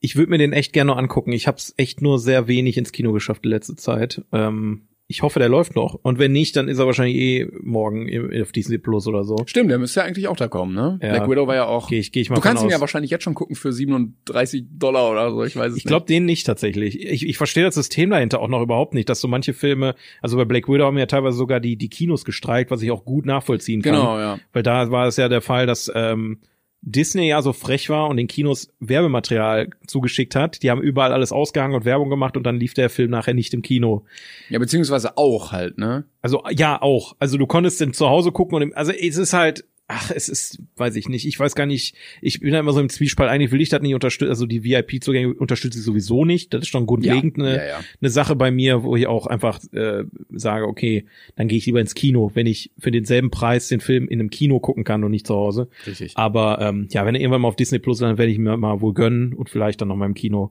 Ich 0.00 0.16
würde 0.16 0.30
mir 0.30 0.38
den 0.38 0.52
echt 0.52 0.72
gerne 0.72 0.94
angucken. 0.94 1.32
Ich 1.32 1.46
habe 1.46 1.56
es 1.56 1.74
echt 1.76 2.02
nur 2.02 2.18
sehr 2.18 2.46
wenig 2.46 2.76
ins 2.76 2.92
Kino 2.92 3.12
geschafft 3.12 3.44
die 3.44 3.48
letzte 3.48 3.74
Zeit. 3.74 4.22
Ähm, 4.32 4.82
ich 5.06 5.22
hoffe, 5.22 5.38
der 5.38 5.50
läuft 5.50 5.76
noch. 5.76 5.98
Und 6.02 6.18
wenn 6.18 6.32
nicht, 6.32 6.56
dann 6.56 6.66
ist 6.66 6.78
er 6.78 6.86
wahrscheinlich 6.86 7.16
eh 7.16 7.48
morgen 7.62 8.08
auf 8.40 8.52
Disney 8.52 8.78
Plus 8.78 9.06
oder 9.06 9.24
so. 9.24 9.36
Stimmt, 9.44 9.70
der 9.70 9.78
müsste 9.78 10.00
ja 10.00 10.06
eigentlich 10.06 10.28
auch 10.28 10.36
da 10.36 10.48
kommen, 10.48 10.74
ne? 10.74 10.98
Ja. 11.02 11.10
Black 11.10 11.28
Widow 11.28 11.46
war 11.46 11.54
ja 11.54 11.66
auch. 11.66 11.88
Gehe 11.88 12.00
ich, 12.00 12.10
geh 12.10 12.22
ich 12.22 12.30
mal 12.30 12.36
du 12.36 12.40
kannst 12.40 12.64
ihn 12.64 12.70
ja 12.70 12.80
wahrscheinlich 12.80 13.10
jetzt 13.10 13.22
schon 13.22 13.34
gucken 13.34 13.54
für 13.54 13.70
37 13.70 14.64
Dollar 14.70 15.10
oder 15.10 15.30
so, 15.30 15.44
ich 15.44 15.56
weiß 15.56 15.72
es 15.72 15.78
Ich 15.78 15.84
glaube 15.84 16.06
den 16.06 16.24
nicht 16.24 16.46
tatsächlich. 16.46 16.98
Ich, 16.98 17.28
ich 17.28 17.36
verstehe 17.36 17.64
das 17.64 17.74
System 17.74 18.10
dahinter 18.10 18.40
auch 18.40 18.48
noch 18.48 18.62
überhaupt 18.62 18.94
nicht, 18.94 19.10
dass 19.10 19.20
so 19.20 19.28
manche 19.28 19.52
Filme, 19.52 19.94
also 20.22 20.38
bei 20.38 20.46
Black 20.46 20.68
Widow 20.68 20.86
haben 20.86 20.96
ja 20.96 21.06
teilweise 21.06 21.36
sogar 21.36 21.60
die, 21.60 21.76
die 21.76 21.88
Kinos 21.88 22.24
gestreikt, 22.24 22.70
was 22.70 22.80
ich 22.80 22.90
auch 22.90 23.04
gut 23.04 23.26
nachvollziehen 23.26 23.80
nicht. 23.80 23.84
kann. 23.84 23.94
Genau, 23.94 24.18
ja. 24.18 24.38
Weil 24.54 24.62
da 24.62 24.90
war 24.90 25.06
es 25.06 25.18
ja 25.18 25.28
der 25.28 25.42
Fall, 25.42 25.66
dass 25.66 25.92
ähm, 25.94 26.38
Disney 26.86 27.28
ja 27.28 27.40
so 27.40 27.52
frech 27.52 27.88
war 27.88 28.08
und 28.08 28.18
den 28.18 28.26
Kinos 28.26 28.68
Werbematerial 28.78 29.70
zugeschickt 29.86 30.36
hat. 30.36 30.62
Die 30.62 30.70
haben 30.70 30.82
überall 30.82 31.12
alles 31.12 31.32
ausgehangen 31.32 31.74
und 31.74 31.84
Werbung 31.84 32.10
gemacht 32.10 32.36
und 32.36 32.44
dann 32.44 32.60
lief 32.60 32.74
der 32.74 32.90
Film 32.90 33.10
nachher 33.10 33.34
nicht 33.34 33.54
im 33.54 33.62
Kino. 33.62 34.04
Ja, 34.50 34.58
beziehungsweise 34.58 35.16
auch 35.16 35.50
halt, 35.52 35.78
ne? 35.78 36.04
Also 36.20 36.42
ja, 36.50 36.80
auch. 36.80 37.16
Also 37.18 37.38
du 37.38 37.46
konntest 37.46 37.80
den 37.80 37.94
zu 37.94 38.08
Hause 38.08 38.32
gucken 38.32 38.56
und 38.56 38.62
im, 38.62 38.76
also 38.76 38.92
es 38.92 39.16
ist 39.16 39.32
halt, 39.32 39.64
ach, 39.86 40.10
es 40.10 40.28
ist, 40.28 40.60
weiß 40.76 40.96
ich 40.96 41.08
nicht. 41.08 41.26
Ich 41.26 41.38
weiß 41.38 41.54
gar 41.54 41.66
nicht. 41.66 41.94
Ich 42.22 42.40
bin 42.40 42.52
da 42.52 42.60
immer 42.60 42.72
so 42.72 42.80
im 42.80 42.88
Zwiespalt. 42.88 43.30
Eigentlich 43.30 43.52
will 43.52 43.60
ich 43.60 43.68
das 43.68 43.82
nicht 43.82 43.94
unterstützen. 43.94 44.30
Also 44.30 44.46
die 44.46 44.64
VIP-Zugänge 44.64 45.34
unterstütze 45.34 45.78
ich 45.78 45.84
sowieso 45.84 46.24
nicht. 46.24 46.54
Das 46.54 46.62
ist 46.62 46.68
schon 46.68 46.86
grundlegend 46.86 47.38
eine, 47.38 47.56
ja, 47.56 47.66
ja. 47.66 47.80
eine 48.00 48.10
Sache 48.10 48.34
bei 48.34 48.50
mir, 48.50 48.82
wo 48.82 48.96
ich 48.96 49.06
auch 49.06 49.26
einfach 49.26 49.60
äh, 49.72 50.04
sage, 50.30 50.66
okay, 50.66 51.04
dann 51.36 51.48
gehe 51.48 51.58
ich 51.58 51.66
lieber 51.66 51.80
ins 51.80 51.94
Kino, 51.94 52.30
wenn 52.34 52.46
ich 52.46 52.70
für 52.78 52.90
denselben 52.90 53.30
Preis 53.30 53.68
den 53.68 53.80
Film 53.80 54.08
in 54.08 54.20
einem 54.20 54.30
Kino 54.30 54.58
gucken 54.58 54.84
kann 54.84 55.04
und 55.04 55.10
nicht 55.10 55.26
zu 55.26 55.34
Hause. 55.34 55.68
Richtig. 55.86 56.16
Aber 56.16 56.60
ähm, 56.60 56.88
ja, 56.90 57.04
wenn 57.04 57.14
er 57.14 57.20
irgendwann 57.20 57.42
mal 57.42 57.48
auf 57.48 57.56
Disney 57.56 57.78
Plus, 57.78 57.98
ist, 57.98 58.02
dann 58.02 58.18
werde 58.18 58.32
ich 58.32 58.38
mir 58.38 58.56
mal 58.56 58.80
wohl 58.80 58.94
gönnen 58.94 59.34
und 59.34 59.50
vielleicht 59.50 59.80
dann 59.80 59.88
noch 59.88 59.96
mal 59.96 60.06
im 60.06 60.14
Kino. 60.14 60.50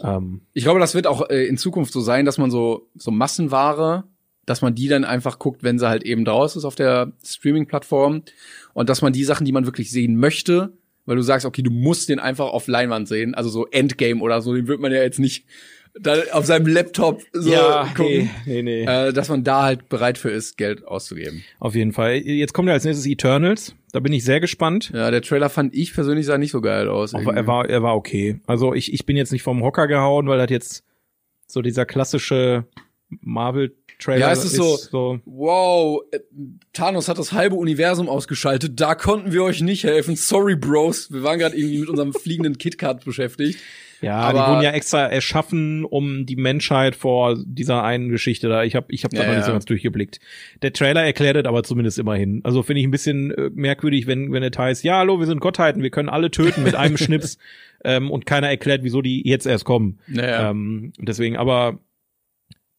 Ähm, 0.00 0.42
Ich 0.52 0.62
glaube, 0.62 0.80
das 0.80 0.94
wird 0.94 1.06
auch 1.06 1.28
äh, 1.28 1.46
in 1.46 1.56
Zukunft 1.56 1.92
so 1.92 2.00
sein, 2.00 2.24
dass 2.24 2.38
man 2.38 2.50
so, 2.50 2.86
so 2.94 3.10
Massenware, 3.10 4.04
dass 4.48 4.62
man 4.62 4.74
die 4.74 4.88
dann 4.88 5.04
einfach 5.04 5.38
guckt, 5.38 5.62
wenn 5.62 5.78
sie 5.78 5.88
halt 5.88 6.04
eben 6.04 6.24
draus 6.24 6.56
ist 6.56 6.64
auf 6.64 6.74
der 6.74 7.12
Streaming-Plattform. 7.24 8.22
Und 8.72 8.88
dass 8.88 9.02
man 9.02 9.12
die 9.12 9.24
Sachen, 9.24 9.44
die 9.44 9.52
man 9.52 9.66
wirklich 9.66 9.90
sehen 9.90 10.16
möchte, 10.16 10.72
weil 11.04 11.16
du 11.16 11.22
sagst, 11.22 11.46
okay, 11.46 11.62
du 11.62 11.70
musst 11.70 12.08
den 12.08 12.18
einfach 12.18 12.46
auf 12.46 12.66
Leinwand 12.66 13.08
sehen, 13.08 13.34
also 13.34 13.48
so 13.48 13.66
Endgame 13.66 14.20
oder 14.20 14.40
so, 14.40 14.54
den 14.54 14.68
wird 14.68 14.80
man 14.80 14.92
ja 14.92 15.02
jetzt 15.02 15.18
nicht 15.18 15.44
da 16.00 16.16
auf 16.32 16.46
seinem 16.46 16.66
Laptop 16.66 17.22
so 17.32 17.50
gucken. 17.96 18.30
nee, 18.46 18.62
nee. 18.62 18.84
Äh, 18.84 19.12
dass 19.12 19.28
man 19.28 19.42
da 19.42 19.62
halt 19.62 19.88
bereit 19.88 20.18
für 20.18 20.30
ist, 20.30 20.56
Geld 20.56 20.86
auszugeben. 20.86 21.42
Auf 21.58 21.74
jeden 21.74 21.92
Fall. 21.92 22.16
Jetzt 22.16 22.52
kommt 22.52 22.68
ja 22.68 22.74
als 22.74 22.84
nächstes 22.84 23.06
Eternals. 23.06 23.74
Da 23.92 24.00
bin 24.00 24.12
ich 24.12 24.24
sehr 24.24 24.40
gespannt. 24.40 24.90
Ja, 24.94 25.10
der 25.10 25.22
Trailer 25.22 25.48
fand 25.48 25.74
ich 25.74 25.94
persönlich 25.94 26.26
sah 26.26 26.38
nicht 26.38 26.52
so 26.52 26.60
geil 26.60 26.88
aus. 26.88 27.14
Aber 27.14 27.34
er 27.34 27.46
war, 27.46 27.68
er 27.68 27.82
war 27.82 27.96
okay. 27.96 28.40
Also 28.46 28.74
ich, 28.74 28.92
ich 28.92 29.06
bin 29.06 29.16
jetzt 29.16 29.32
nicht 29.32 29.42
vom 29.42 29.62
Hocker 29.62 29.88
gehauen, 29.88 30.28
weil 30.28 30.38
das 30.38 30.50
jetzt 30.50 30.84
so 31.46 31.62
dieser 31.62 31.86
klassische 31.86 32.66
Marvel-Trailer 33.98 34.18
Ja, 34.26 34.32
es 34.32 34.44
ist 34.44 34.56
so- 34.90 35.20
Wow, 35.24 36.02
äh, 36.12 36.18
Thanos 36.72 37.08
hat 37.08 37.18
das 37.18 37.32
halbe 37.32 37.56
Universum 37.56 38.08
ausgeschaltet. 38.08 38.80
Da 38.80 38.94
konnten 38.94 39.32
wir 39.32 39.42
euch 39.42 39.60
nicht 39.60 39.84
helfen. 39.84 40.16
Sorry, 40.16 40.56
Bros. 40.56 41.12
Wir 41.12 41.22
waren 41.22 41.38
gerade 41.38 41.56
irgendwie 41.56 41.78
mit 41.80 41.88
unserem 41.88 42.12
fliegenden 42.12 42.58
KitKat 42.58 43.04
beschäftigt. 43.04 43.58
Ja, 44.00 44.14
Aber- 44.18 44.38
die 44.38 44.50
wurden 44.52 44.62
ja 44.62 44.70
extra 44.70 45.06
erschaffen, 45.08 45.84
um 45.84 46.24
die 46.24 46.36
Menschheit 46.36 46.94
vor 46.94 47.36
dieser 47.44 47.82
einen 47.82 48.10
Geschichte 48.10 48.48
da. 48.48 48.62
Ich 48.62 48.76
habe 48.76 48.86
ich 48.90 49.02
hab 49.02 49.10
da 49.10 49.22
Ja, 49.22 49.26
noch 49.28 49.34
nicht 49.34 49.44
so 49.44 49.48
ja. 49.50 49.54
ganz 49.54 49.64
durchgeblickt. 49.64 50.20
Der 50.62 50.72
Trailer 50.72 51.02
erklärt 51.02 51.36
es 51.36 51.44
aber 51.46 51.64
zumindest 51.64 51.98
immerhin. 51.98 52.40
Also 52.44 52.62
finde 52.62 52.80
ich 52.80 52.86
ein 52.86 52.92
bisschen 52.92 53.32
äh, 53.32 53.50
merkwürdig, 53.52 54.06
wenn 54.06 54.30
wenn 54.32 54.44
es 54.44 54.56
heißt, 54.56 54.84
ja, 54.84 54.98
hallo, 54.98 55.18
wir 55.18 55.26
sind 55.26 55.40
Gottheiten, 55.40 55.82
wir 55.82 55.90
können 55.90 56.08
alle 56.08 56.30
töten 56.30 56.62
mit 56.62 56.76
einem 56.76 56.96
Schnips 56.96 57.38
ähm, 57.84 58.12
und 58.12 58.24
keiner 58.24 58.48
erklärt, 58.48 58.84
wieso 58.84 59.02
die 59.02 59.26
jetzt 59.26 59.46
erst 59.46 59.64
kommen. 59.64 59.98
Naja. 60.06 60.50
Ähm, 60.50 60.92
deswegen, 61.00 61.36
aber 61.36 61.80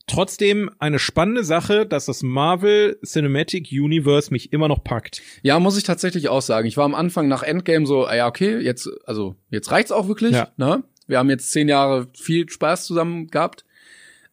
trotzdem 0.10 0.70
eine 0.80 1.00
spannende 1.00 1.44
Sache, 1.44 1.86
dass 1.86 2.06
das 2.06 2.22
Marvel 2.24 3.00
Cinematic 3.06 3.70
Universe 3.72 4.32
mich 4.32 4.52
immer 4.52 4.68
noch 4.68 4.84
packt. 4.84 5.22
Ja, 5.42 5.60
muss 5.60 5.78
ich 5.78 5.84
tatsächlich 5.84 6.28
auch 6.30 6.42
sagen. 6.42 6.68
Ich 6.68 6.76
war 6.78 6.86
am 6.86 6.96
Anfang 6.96 7.28
nach 7.28 7.44
Endgame 7.44 7.86
so, 7.86 8.06
ah 8.06 8.16
ja, 8.16 8.28
okay, 8.28 8.58
jetzt, 8.60 8.90
also, 9.06 9.36
jetzt 9.50 9.72
reicht's 9.72 9.92
auch 9.92 10.08
wirklich, 10.08 10.34
Ja. 10.34 10.50
ne? 10.58 10.84
Wir 11.08 11.18
haben 11.18 11.30
jetzt 11.30 11.52
zehn 11.52 11.68
Jahre 11.70 12.08
viel 12.14 12.48
Spaß 12.50 12.86
zusammen 12.86 13.28
gehabt. 13.28 13.66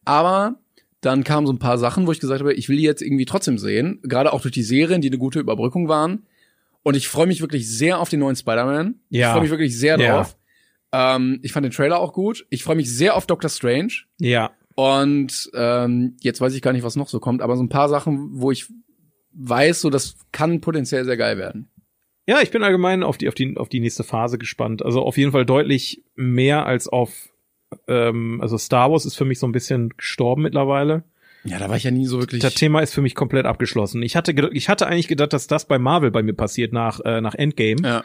Aber 0.05 0.57
dann 1.01 1.25
kamen 1.25 1.47
so 1.47 1.53
ein 1.53 1.59
paar 1.59 1.79
Sachen, 1.79 2.07
wo 2.07 2.13
ich 2.13 2.21
gesagt 2.21 2.41
habe, 2.41 2.53
ich 2.55 2.69
will 2.69 2.77
die 2.77 2.83
jetzt 2.83 3.03
irgendwie 3.03 3.25
trotzdem 3.25 3.59
sehen. 3.59 4.01
Gerade 4.03 4.33
auch 4.33 4.43
durch 4.43 4.53
die 4.53 4.63
Serien, 4.63 5.01
die 5.01 5.09
eine 5.09 5.19
gute 5.19 5.41
Überbrückung 5.41 5.89
waren. 5.89 6.27
Und 6.83 6.97
ich 6.97 7.09
freue 7.09 7.27
mich 7.27 7.41
wirklich 7.41 7.69
sehr 7.69 7.99
auf 7.99 8.09
den 8.09 8.21
neuen 8.21 8.37
Spider-Man. 8.37 8.97
Ja. 9.11 9.29
Ich 9.29 9.33
freue 9.33 9.43
mich 9.43 9.51
wirklich 9.51 9.79
sehr 9.79 9.99
Ja. 9.99 10.17
drauf. 10.19 10.37
Ähm, 10.93 11.41
ich 11.43 11.53
fand 11.53 11.65
den 11.65 11.73
Trailer 11.73 11.99
auch 11.99 12.13
gut. 12.13 12.47
Ich 12.51 12.63
freue 12.63 12.77
mich 12.77 12.93
sehr 12.95 13.17
auf 13.17 13.27
Doctor 13.27 13.51
Strange. 13.51 13.93
Ja, 14.19 14.53
Und 14.77 15.51
ähm, 15.55 16.17
jetzt 16.21 16.41
weiß 16.41 16.55
ich 16.55 16.61
gar 16.61 16.73
nicht, 16.73 16.83
was 16.83 16.97
noch 16.97 17.09
so 17.09 17.19
kommt, 17.19 17.41
aber 17.41 17.57
so 17.57 17.63
ein 17.63 17.71
paar 17.71 17.89
Sachen, 17.89 18.29
wo 18.33 18.51
ich 18.51 18.67
weiß, 19.33 19.81
so 19.81 19.91
das 19.91 20.17
kann 20.33 20.61
potenziell 20.61 21.05
sehr 21.07 21.17
geil 21.17 21.39
werden. 21.39 21.71
Ja, 22.27 22.43
ich 22.43 22.51
bin 22.51 22.63
allgemein 22.63 23.03
auf 23.03 23.17
die, 23.17 23.29
auf 23.29 23.35
die, 23.35 23.57
auf 23.57 23.71
die 23.71 23.81
nächste 23.81 24.05
Phase 24.05 24.37
gespannt. 24.37 24.85
Also 24.85 25.03
auf 25.03 25.17
jeden 25.17 25.33
Fall 25.33 25.47
deutlich 25.47 26.05
mehr 26.15 26.67
als 26.67 26.89
auf, 26.89 27.31
ähm, 27.89 28.41
also 28.43 28.59
Star 28.59 28.91
Wars 28.91 29.07
ist 29.07 29.17
für 29.17 29.25
mich 29.25 29.39
so 29.39 29.47
ein 29.47 29.53
bisschen 29.53 29.91
gestorben 29.97 30.43
mittlerweile. 30.43 31.05
Ja, 31.45 31.59
da 31.59 31.71
war 31.71 31.77
ich 31.77 31.85
ja 31.85 31.91
nie 31.91 32.07
so 32.07 32.21
wirklich. 32.21 32.43
Das 32.43 32.55
Thema 32.55 32.81
ist 32.81 32.93
für 32.93 33.03
mich 33.03 33.15
komplett 33.15 33.47
abgeschlossen. 33.47 34.03
Ich 34.03 34.15
hatte, 34.15 34.33
ich 34.53 34.69
hatte 34.69 34.89
eigentlich 34.89 35.09
gedacht, 35.09 35.33
dass 35.33 35.47
das 35.47 35.67
bei 35.67 35.79
Marvel 35.79 36.11
bei 36.11 36.23
mir 36.23 36.35
passiert 36.35 36.75
nach, 36.75 37.01
äh, 37.01 37.23
nach 37.23 37.35
Endgame. 37.35 37.81
ja. 37.83 38.05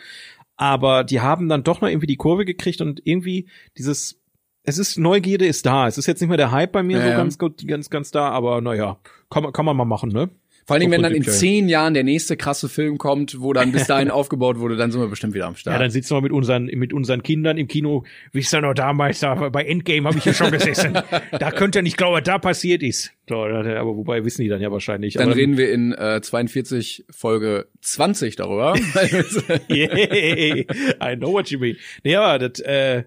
Aber 0.58 1.04
die 1.04 1.22
haben 1.22 1.50
dann 1.50 1.64
doch 1.64 1.82
noch 1.82 1.90
irgendwie 1.90 2.06
die 2.06 2.18
Kurve 2.18 2.46
gekriegt 2.46 2.82
und 2.82 3.02
irgendwie 3.04 3.50
dieses, 3.80 4.21
es 4.64 4.78
ist, 4.78 4.98
Neugierde 4.98 5.46
ist 5.46 5.66
da. 5.66 5.88
Es 5.88 5.98
ist 5.98 6.08
jetzt 6.08 6.22
nicht 6.22 6.30
mehr 6.30 6.38
der 6.38 6.52
Hype 6.52 6.72
bei 6.72 6.84
mir 6.84 6.98
Ja, 6.98 7.04
so 7.04 7.10
ja. 7.10 7.18
ganz 7.18 7.38
gut, 7.38 7.68
ganz, 7.68 7.90
ganz 7.90 8.12
da, 8.12 8.30
aber 8.30 8.62
naja, 8.62 8.98
kann 9.30 9.44
man, 9.44 9.54
kann 9.54 9.66
man 9.66 9.76
mal 9.76 9.86
machen, 9.86 10.10
ne? 10.12 10.30
Vor 10.68 10.76
allen 10.76 10.82
Dingen, 10.82 10.92
So 10.92 10.96
wenn 10.98 11.04
dann 11.04 11.16
in 11.16 11.24
zehn 11.24 11.70
Jahren 11.70 11.96
der 11.96 12.04
nächste 12.04 12.38
krasse 12.38 12.70
Film 12.70 13.00
kommt, 13.00 13.42
wo 13.42 13.52
dann 13.52 13.72
bis 13.72 13.88
dahin 13.88 14.12
aufgebaut 14.12 14.60
wurde, 14.60 14.76
dann 14.76 14.92
sind 14.92 15.02
wir 15.02 15.08
bestimmt 15.08 15.34
wieder 15.34 15.48
am 15.48 15.54
Ja, 15.54 15.58
Start. 15.58 15.82
dann 15.82 15.90
sitzen 15.90 16.16
wir 16.16 16.22
mit 16.22 16.32
unseren, 16.32 16.66
mit 16.66 16.94
unseren 16.94 17.24
Kindern 17.24 17.58
im 17.58 17.68
Kino. 17.68 18.04
Wisst 18.32 18.54
ihr 18.54 18.62
noch 18.62 18.76
damals, 18.76 19.20
da 19.22 19.50
bei 19.50 19.64
Endgame 19.66 20.08
habe 20.08 20.20
ich 20.20 20.26
ja 20.26 20.34
schon 20.34 20.52
gesessen. 20.52 20.94
da 21.32 21.52
könnt 21.52 21.76
ihr 21.76 21.82
nicht 21.82 21.98
glauben, 21.98 22.16
was 22.16 22.24
da 22.24 22.38
passiert 22.38 22.84
ist. 22.84 23.12
Aber 23.28 23.98
wobei 23.98 24.24
wissen 24.24 24.44
die 24.44 24.50
dann 24.50 24.62
ja 24.62 24.72
wahrscheinlich. 24.72 25.16
Dann 25.16 25.30
aber, 25.30 25.36
reden 25.36 25.58
wir 25.58 25.72
in 25.72 25.94
äh, 25.94 26.22
42 26.22 27.06
Folge 27.10 27.68
20 27.82 28.36
darüber. 28.36 28.76
Yay, 29.68 30.68
I 31.04 31.16
know 31.18 31.34
what 31.34 31.50
you 31.50 31.58
mean. 31.60 31.76
Nee, 32.04 32.16
aber 32.16 32.48
das, 32.48 32.60
äh, 32.60 33.04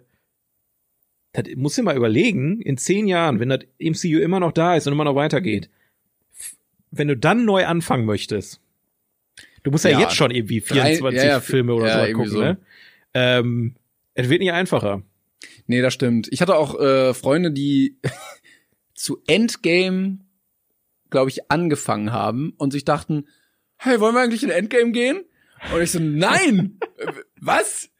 das 1.34 1.44
muss 1.56 1.74
dir 1.74 1.82
mal 1.82 1.96
überlegen, 1.96 2.60
in 2.62 2.76
zehn 2.78 3.06
Jahren, 3.06 3.40
wenn 3.40 3.48
das 3.50 3.60
MCU 3.78 4.18
immer 4.20 4.40
noch 4.40 4.52
da 4.52 4.76
ist 4.76 4.86
und 4.86 4.92
immer 4.94 5.04
noch 5.04 5.14
weitergeht, 5.16 5.68
wenn 6.90 7.08
du 7.08 7.16
dann 7.16 7.44
neu 7.44 7.66
anfangen 7.66 8.04
möchtest, 8.06 8.60
du 9.64 9.70
musst 9.70 9.84
ja, 9.84 9.90
Ja. 9.92 10.00
jetzt 10.00 10.14
schon 10.14 10.30
irgendwie 10.30 10.60
Drei- 10.60 10.94
24 10.96 11.22
ja, 11.22 11.28
ja, 11.28 11.40
Filme 11.40 11.74
oder 11.74 12.06
so 12.06 12.12
gucken, 12.12 12.30
so. 12.30 12.40
ne? 12.40 12.58
Ähm, 13.14 13.74
es 14.14 14.28
wird 14.28 14.40
nicht 14.40 14.52
einfacher. 14.52 15.02
nee, 15.66 15.82
das 15.82 15.92
stimmt. 15.94 16.28
Ich 16.30 16.40
hatte 16.40 16.56
auch 16.56 16.78
äh, 16.80 17.14
Freunde, 17.14 17.50
die 17.50 17.96
zu 18.94 19.20
Endgame, 19.26 20.18
glaube 21.10 21.30
ich, 21.30 21.50
angefangen 21.50 22.12
haben 22.12 22.54
und 22.58 22.72
sich 22.72 22.84
dachten, 22.84 23.26
hey, 23.76 23.98
wollen 24.00 24.14
wir 24.14 24.20
eigentlich 24.22 24.42
in 24.44 24.50
Endgame 24.50 24.92
gehen? 24.92 25.24
Und 25.74 25.80
ich 25.82 25.90
so, 25.90 25.98
nein! 25.98 26.78
Was? 27.40 27.90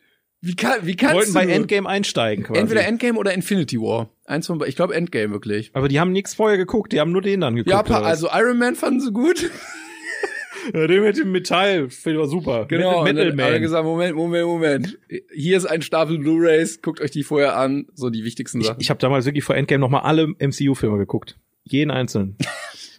Wie 0.47 0.55
kann, 0.57 0.84
wie 0.86 0.95
kannst 0.95 1.14
wollten 1.14 1.32
du? 1.32 1.38
bei? 1.38 1.47
Endgame 1.47 1.88
einsteigen 1.88 2.45
quasi. 2.45 2.61
Entweder 2.61 2.86
Endgame 2.86 3.18
oder 3.18 3.32
Infinity 3.32 3.78
War. 3.80 4.11
Eins 4.26 4.47
von, 4.47 4.62
ich 4.66 4.76
glaube 4.76 4.95
Endgame 4.95 5.32
wirklich. 5.32 5.70
aber 5.72 5.88
die 5.88 5.99
haben 6.01 6.12
nichts 6.12 6.34
vorher 6.34 6.57
geguckt, 6.59 6.92
die 6.92 7.01
haben 7.01 7.12
nur 7.12 7.22
den 7.22 7.40
dann 7.40 7.57
geguckt. 7.57 7.70
Ja, 7.72 7.82
pa- 7.82 8.03
also 8.03 8.28
Iron 8.32 8.59
Man 8.59 8.74
fanden 8.74 9.01
sie 9.01 9.11
gut. 9.12 9.51
ja, 10.74 10.86
den 10.86 11.03
mit 11.03 11.16
dem 11.18 11.32
Metall, 11.32 11.88
finde 11.90 12.22
ich 12.22 12.28
super. 12.30 12.66
Genau. 12.66 13.05
Metal 13.05 13.32
Man. 13.34 13.61
gesagt, 13.61 13.84
Moment, 13.84 14.16
Moment, 14.16 14.47
Moment. 14.47 14.99
Hier 15.34 15.57
ist 15.57 15.66
ein 15.66 15.82
Stapel 15.82 16.18
Blu-Rays, 16.18 16.82
guckt 16.82 17.01
euch 17.01 17.11
die 17.11 17.22
vorher 17.22 17.57
an, 17.57 17.86
so 17.95 18.11
die 18.11 18.24
wichtigsten 18.24 18.61
Ich, 18.61 18.66
Sachen. 18.66 18.80
ich 18.80 18.90
habe 18.90 19.01
damals 19.01 19.24
wirklich 19.26 19.45
vor 19.45 19.57
Endgame 19.57 19.80
nochmal 19.80 20.03
alle 20.03 20.28
MCU-Filme 20.38 20.99
geguckt. 20.99 21.38
Jeden 21.64 21.90
einzelnen. 21.90 22.36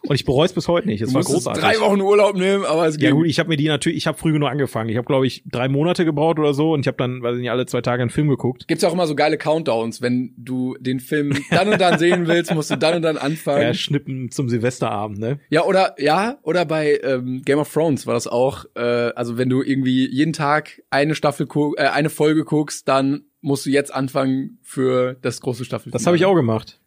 Und 0.08 0.16
ich 0.16 0.26
bereue 0.26 0.46
es 0.46 0.54
bis 0.54 0.68
heute 0.68 0.88
nicht. 0.88 1.02
Es 1.02 1.14
war 1.14 1.24
großartig. 1.24 1.64
drei 1.64 1.80
Wochen 1.80 2.02
Urlaub 2.02 2.36
nehmen, 2.36 2.66
aber 2.66 2.88
es 2.88 2.96
ja 2.96 3.10
ging. 3.10 3.18
gut, 3.18 3.28
ich 3.28 3.40
habe 3.40 3.50
mir 3.50 3.58
die 3.58 3.68
natürlich, 3.68 3.98
ich 3.98 4.08
habe 4.08 4.18
früh 4.18 4.32
genug 4.32 4.50
angefangen. 4.50 4.90
Ich 4.90 4.98
habe 4.98 5.06
glaube 5.06 5.28
ich 5.28 5.44
drei 5.46 5.68
Monate 5.68 6.06
gebraucht 6.06 6.40
oder 6.40 6.54
so 6.54 6.74
und 6.74 6.82
ich 6.82 6.88
habe 6.88 6.98
dann, 6.98 7.22
weiß 7.22 7.36
ich 7.36 7.42
nicht, 7.42 7.52
alle 7.52 7.66
zwei 7.66 7.82
Tage 7.82 8.02
einen 8.02 8.10
Film 8.10 8.28
geguckt. 8.30 8.68
Gibt's 8.68 8.84
auch 8.84 8.94
immer 8.94 9.08
so 9.08 9.16
geile 9.16 9.38
Countdowns, 9.38 10.02
wenn 10.02 10.34
du 10.38 10.76
den 10.80 11.00
Film 11.00 11.34
dann 11.52 11.70
und 11.70 11.80
dann 11.82 12.00
sehen 12.00 12.28
willst, 12.28 12.54
musst 12.54 12.72
du 12.72 12.78
dann 12.78 12.96
und 12.96 13.02
dann 13.02 13.16
Ja, 13.16 13.22
anfangen. 13.22 13.74
schnippen 13.74 14.32
zum 14.32 14.50
Silvesterabend, 14.50 15.20
ne? 15.20 15.40
Ja, 15.50 15.64
oder 15.66 15.96
ja, 15.98 16.38
oder 16.44 16.66
bei 16.66 17.00
ähm, 17.04 17.42
Game 17.46 17.60
of 17.60 17.72
Thrones 17.72 18.08
war 18.08 18.14
das 18.14 18.28
auch, 18.28 18.66
äh, 18.76 18.82
also 18.82 19.38
wenn 19.38 19.50
du 19.50 19.62
irgendwie 19.62 20.08
jeden 20.10 20.34
Tag 20.34 20.82
eine 20.90 21.16
Staffel 21.16 21.46
guck, 21.48 21.80
äh, 21.80 21.84
eine 21.88 22.10
Folge 22.10 22.44
guckst, 22.46 22.88
dann 22.88 23.26
musst 23.42 23.66
du 23.66 23.70
jetzt 23.70 23.94
anfangen 23.94 24.58
für 24.64 25.16
das 25.22 25.40
große 25.42 25.66
Staffel. 25.66 25.92
Das 25.92 26.06
habe 26.08 26.18
ich 26.18 26.26
auch 26.26 26.36
gemacht. 26.36 26.80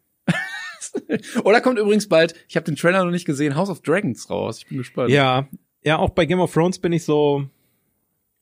Oder 1.43 1.61
kommt 1.61 1.79
übrigens 1.79 2.07
bald, 2.07 2.33
ich 2.47 2.55
habe 2.55 2.65
den 2.65 2.75
Trailer 2.75 3.03
noch 3.03 3.11
nicht 3.11 3.25
gesehen, 3.25 3.55
House 3.55 3.69
of 3.69 3.81
Dragons 3.81 4.29
raus. 4.29 4.59
Ich 4.59 4.67
bin 4.67 4.77
gespannt. 4.77 5.09
Ja, 5.11 5.47
ja, 5.83 5.97
auch 5.97 6.09
bei 6.09 6.25
Game 6.25 6.39
of 6.39 6.53
Thrones 6.53 6.79
bin 6.79 6.93
ich 6.93 7.03
so 7.03 7.45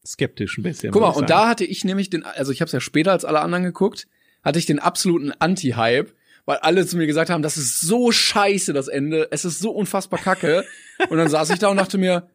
skeptisch 0.05 0.57
ein 0.57 0.63
bisschen. 0.63 0.91
Guck 0.91 1.01
mal, 1.01 1.09
und 1.09 1.29
da 1.29 1.47
hatte 1.47 1.65
ich 1.65 1.83
nämlich 1.83 2.09
den, 2.09 2.23
also 2.23 2.51
ich 2.51 2.61
habe 2.61 2.67
es 2.67 2.71
ja 2.71 2.79
später 2.79 3.11
als 3.11 3.25
alle 3.25 3.39
anderen 3.41 3.63
geguckt, 3.63 4.07
hatte 4.43 4.59
ich 4.59 4.65
den 4.65 4.79
absoluten 4.79 5.31
Anti-Hype, 5.31 6.13
weil 6.45 6.57
alle 6.57 6.85
zu 6.85 6.97
mir 6.97 7.07
gesagt 7.07 7.29
haben, 7.29 7.43
das 7.43 7.57
ist 7.57 7.81
so 7.81 8.11
scheiße, 8.11 8.73
das 8.73 8.87
Ende, 8.87 9.27
es 9.31 9.45
ist 9.45 9.59
so 9.59 9.71
unfassbar 9.71 10.19
kacke. 10.19 10.63
und 11.09 11.17
dann 11.17 11.27
saß 11.27 11.49
ich 11.49 11.59
da 11.59 11.67
und 11.67 11.77
dachte 11.77 11.97
mir, 11.97 12.29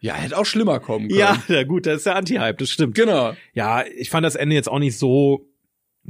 ja, 0.00 0.14
hätte 0.14 0.38
auch 0.38 0.46
schlimmer 0.46 0.80
kommen 0.80 1.08
können. 1.08 1.20
Ja, 1.20 1.42
ja, 1.48 1.64
gut, 1.64 1.86
das 1.86 1.98
ist 1.98 2.06
der 2.06 2.16
Anti-Hype, 2.16 2.58
das 2.58 2.70
stimmt. 2.70 2.94
Genau. 2.94 3.34
Ja, 3.52 3.84
ich 3.86 4.10
fand 4.10 4.24
das 4.24 4.36
Ende 4.36 4.54
jetzt 4.54 4.68
auch 4.68 4.78
nicht 4.78 4.96
so. 4.96 5.47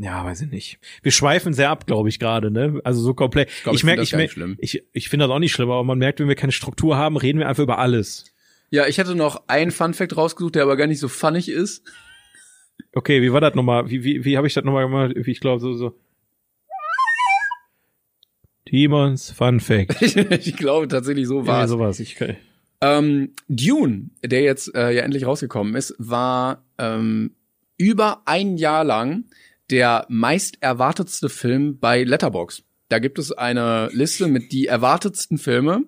Ja, 0.00 0.24
weiß 0.24 0.42
ich 0.42 0.50
nicht. 0.50 0.78
Wir 1.02 1.10
schweifen 1.10 1.52
sehr 1.52 1.70
ab, 1.70 1.86
glaube 1.86 2.08
ich, 2.08 2.20
gerade, 2.20 2.52
ne? 2.52 2.80
Also 2.84 3.00
so 3.00 3.14
komplett. 3.14 3.50
glaub, 3.64 3.74
ich 3.74 3.80
ich 3.80 3.84
merke, 3.84 4.02
ich, 4.02 4.12
merk, 4.12 4.30
ich, 4.58 4.84
ich 4.92 5.08
finde 5.08 5.26
das 5.26 5.32
auch 5.34 5.40
nicht 5.40 5.50
schlimm, 5.52 5.70
aber 5.70 5.82
man 5.82 5.98
merkt, 5.98 6.20
wenn 6.20 6.28
wir 6.28 6.36
keine 6.36 6.52
Struktur 6.52 6.96
haben, 6.96 7.16
reden 7.16 7.40
wir 7.40 7.48
einfach 7.48 7.64
über 7.64 7.78
alles. 7.78 8.24
Ja, 8.70 8.86
ich 8.86 8.98
hätte 8.98 9.16
noch 9.16 9.48
einen 9.48 9.72
Fun-Fact 9.72 10.16
rausgesucht, 10.16 10.54
der 10.54 10.62
aber 10.62 10.76
gar 10.76 10.86
nicht 10.86 11.00
so 11.00 11.08
funnig 11.08 11.48
ist. 11.48 11.82
Okay, 12.94 13.22
wie 13.22 13.32
war 13.32 13.40
das 13.40 13.54
nochmal? 13.56 13.90
Wie, 13.90 14.04
wie, 14.04 14.24
wie 14.24 14.36
habe 14.36 14.46
ich 14.46 14.54
das 14.54 14.62
nochmal 14.62 14.84
gemacht? 14.84 15.16
Ich 15.26 15.40
glaube, 15.40 15.60
so, 15.60 15.72
so. 15.74 15.98
Timons 18.66 19.30
Fun 19.30 19.60
Fact. 19.60 20.00
ich 20.02 20.56
glaube 20.56 20.88
tatsächlich 20.88 21.26
so 21.26 21.46
war 21.46 21.58
Ja, 21.58 21.64
es. 21.64 21.70
sowas. 21.70 22.00
Ich, 22.00 22.14
kann- 22.16 22.36
Ähm, 22.80 23.32
Dune, 23.48 24.10
der 24.22 24.42
jetzt 24.42 24.72
äh, 24.74 24.92
ja 24.92 25.02
endlich 25.02 25.26
rausgekommen 25.26 25.74
ist, 25.74 25.94
war 25.98 26.62
ähm, 26.78 27.32
über 27.78 28.22
ein 28.26 28.56
Jahr 28.58 28.84
lang 28.84 29.24
der 29.70 30.06
meist 30.08 30.58
erwartetste 30.60 31.28
Film 31.28 31.78
bei 31.78 32.02
Letterbox. 32.04 32.62
Da 32.88 32.98
gibt 32.98 33.18
es 33.18 33.32
eine 33.32 33.90
Liste 33.92 34.28
mit 34.28 34.52
die 34.52 34.66
erwartetsten 34.66 35.38
Filme 35.38 35.84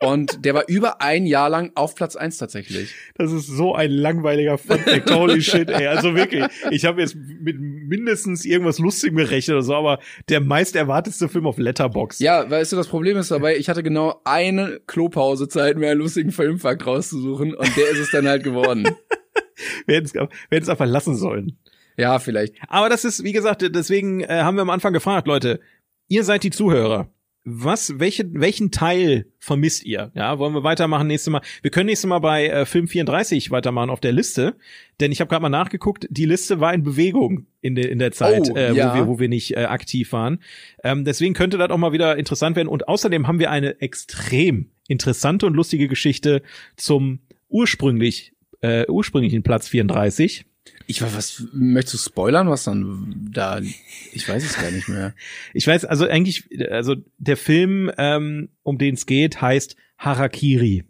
und 0.00 0.44
der 0.44 0.54
war 0.54 0.68
über 0.68 1.00
ein 1.00 1.26
Jahr 1.26 1.50
lang 1.50 1.72
auf 1.74 1.96
Platz 1.96 2.14
eins 2.14 2.38
tatsächlich. 2.38 2.94
Das 3.16 3.32
ist 3.32 3.46
so 3.46 3.74
ein 3.74 3.90
langweiliger 3.90 4.56
Fun 4.56 4.78
Fact. 4.78 5.10
Holy 5.10 5.42
shit, 5.42 5.68
ey. 5.68 5.88
Also 5.88 6.14
wirklich, 6.14 6.44
ich 6.70 6.84
habe 6.84 7.00
jetzt 7.00 7.16
mit 7.16 7.58
mindestens 7.58 8.44
irgendwas 8.44 8.78
Lustigem 8.78 9.16
gerechnet 9.16 9.56
oder 9.56 9.62
so, 9.62 9.74
aber 9.74 9.98
der 10.28 10.40
meist 10.40 10.76
erwartetste 10.76 11.28
Film 11.28 11.46
auf 11.46 11.58
Letterbox. 11.58 12.20
Ja, 12.20 12.48
weißt 12.48 12.72
du, 12.72 12.76
das 12.76 12.86
Problem 12.86 13.16
ist 13.16 13.32
dabei, 13.32 13.56
ich 13.56 13.68
hatte 13.68 13.82
genau 13.82 14.20
eine 14.24 14.80
Klopausezeit, 14.86 15.76
mir 15.76 15.90
einen 15.90 16.00
lustigen 16.00 16.30
Filmfakt 16.30 16.86
rauszusuchen 16.86 17.54
und 17.54 17.76
der 17.76 17.90
ist 17.90 17.98
es 17.98 18.10
dann 18.12 18.28
halt 18.28 18.44
geworden. 18.44 18.88
Wir 19.86 19.96
hätten 19.96 20.28
es 20.50 20.68
einfach 20.68 20.86
lassen 20.86 21.16
sollen. 21.16 21.58
Ja, 21.98 22.18
vielleicht. 22.20 22.54
Aber 22.68 22.88
das 22.88 23.04
ist, 23.04 23.24
wie 23.24 23.32
gesagt, 23.32 23.62
deswegen 23.74 24.20
äh, 24.20 24.28
haben 24.28 24.56
wir 24.56 24.62
am 24.62 24.70
Anfang 24.70 24.92
gefragt, 24.92 25.26
Leute, 25.26 25.60
ihr 26.06 26.24
seid 26.24 26.44
die 26.44 26.50
Zuhörer. 26.50 27.10
Was, 27.50 27.98
welche, 27.98 28.24
welchen 28.34 28.70
Teil 28.70 29.26
vermisst 29.38 29.84
ihr? 29.84 30.12
Ja, 30.14 30.38
wollen 30.38 30.52
wir 30.52 30.64
weitermachen 30.64 31.06
nächstes 31.06 31.32
Mal? 31.32 31.40
Wir 31.62 31.70
können 31.70 31.86
nächstes 31.86 32.08
Mal 32.08 32.18
bei 32.18 32.46
äh, 32.46 32.66
Film 32.66 32.88
34 32.88 33.50
weitermachen 33.50 33.88
auf 33.88 34.00
der 34.00 34.12
Liste, 34.12 34.56
denn 35.00 35.12
ich 35.12 35.20
habe 35.20 35.30
gerade 35.30 35.42
mal 35.42 35.48
nachgeguckt, 35.48 36.06
die 36.10 36.26
Liste 36.26 36.60
war 36.60 36.74
in 36.74 36.82
Bewegung 36.82 37.46
in, 37.62 37.74
der 37.74 37.90
in 37.90 37.98
der 37.98 38.12
Zeit, 38.12 38.50
Oh, 38.50 38.54
äh, 38.56 38.74
ja. 38.74 38.92
wo, 38.92 38.98
wir, 38.98 39.06
wo 39.06 39.18
wir 39.18 39.28
nicht 39.28 39.56
äh, 39.56 39.64
aktiv 39.64 40.12
waren. 40.12 40.40
Ähm, 40.84 41.04
deswegen 41.04 41.32
könnte 41.32 41.56
das 41.56 41.70
auch 41.70 41.78
mal 41.78 41.92
wieder 41.92 42.16
interessant 42.18 42.54
werden. 42.54 42.68
Und 42.68 42.86
außerdem 42.86 43.26
haben 43.26 43.38
wir 43.38 43.50
eine 43.50 43.80
extrem 43.80 44.70
interessante 44.86 45.46
und 45.46 45.54
lustige 45.54 45.88
Geschichte 45.88 46.42
zum 46.76 47.20
ursprünglich 47.48 48.34
äh, 48.60 48.84
ursprünglichen 48.88 49.42
Platz 49.42 49.68
34. 49.68 50.44
Ich 50.90 51.02
weiß, 51.02 51.14
was 51.14 51.42
möchtest 51.52 51.94
du 51.94 51.98
spoilern, 51.98 52.48
was 52.48 52.64
dann 52.64 53.28
da 53.30 53.60
ich 53.60 54.26
weiß 54.26 54.42
es 54.42 54.56
gar 54.58 54.70
nicht 54.70 54.88
mehr. 54.88 55.14
Ich 55.52 55.66
weiß, 55.66 55.84
also 55.84 56.06
eigentlich, 56.08 56.48
also 56.70 56.96
der 57.18 57.36
Film, 57.36 57.92
ähm, 57.98 58.48
um 58.62 58.78
den 58.78 58.94
es 58.94 59.04
geht, 59.04 59.42
heißt 59.42 59.76
Harakiri. 59.98 60.84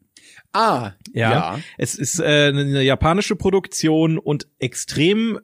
Ah, 0.53 0.93
Ja. 1.13 1.33
ja. 1.33 1.61
Es 1.79 1.97
ist 1.97 2.21
äh, 2.21 2.49
eine 2.49 2.83
japanische 2.83 3.35
Produktion 3.35 4.19
und 4.19 4.47
extrem 4.61 5.41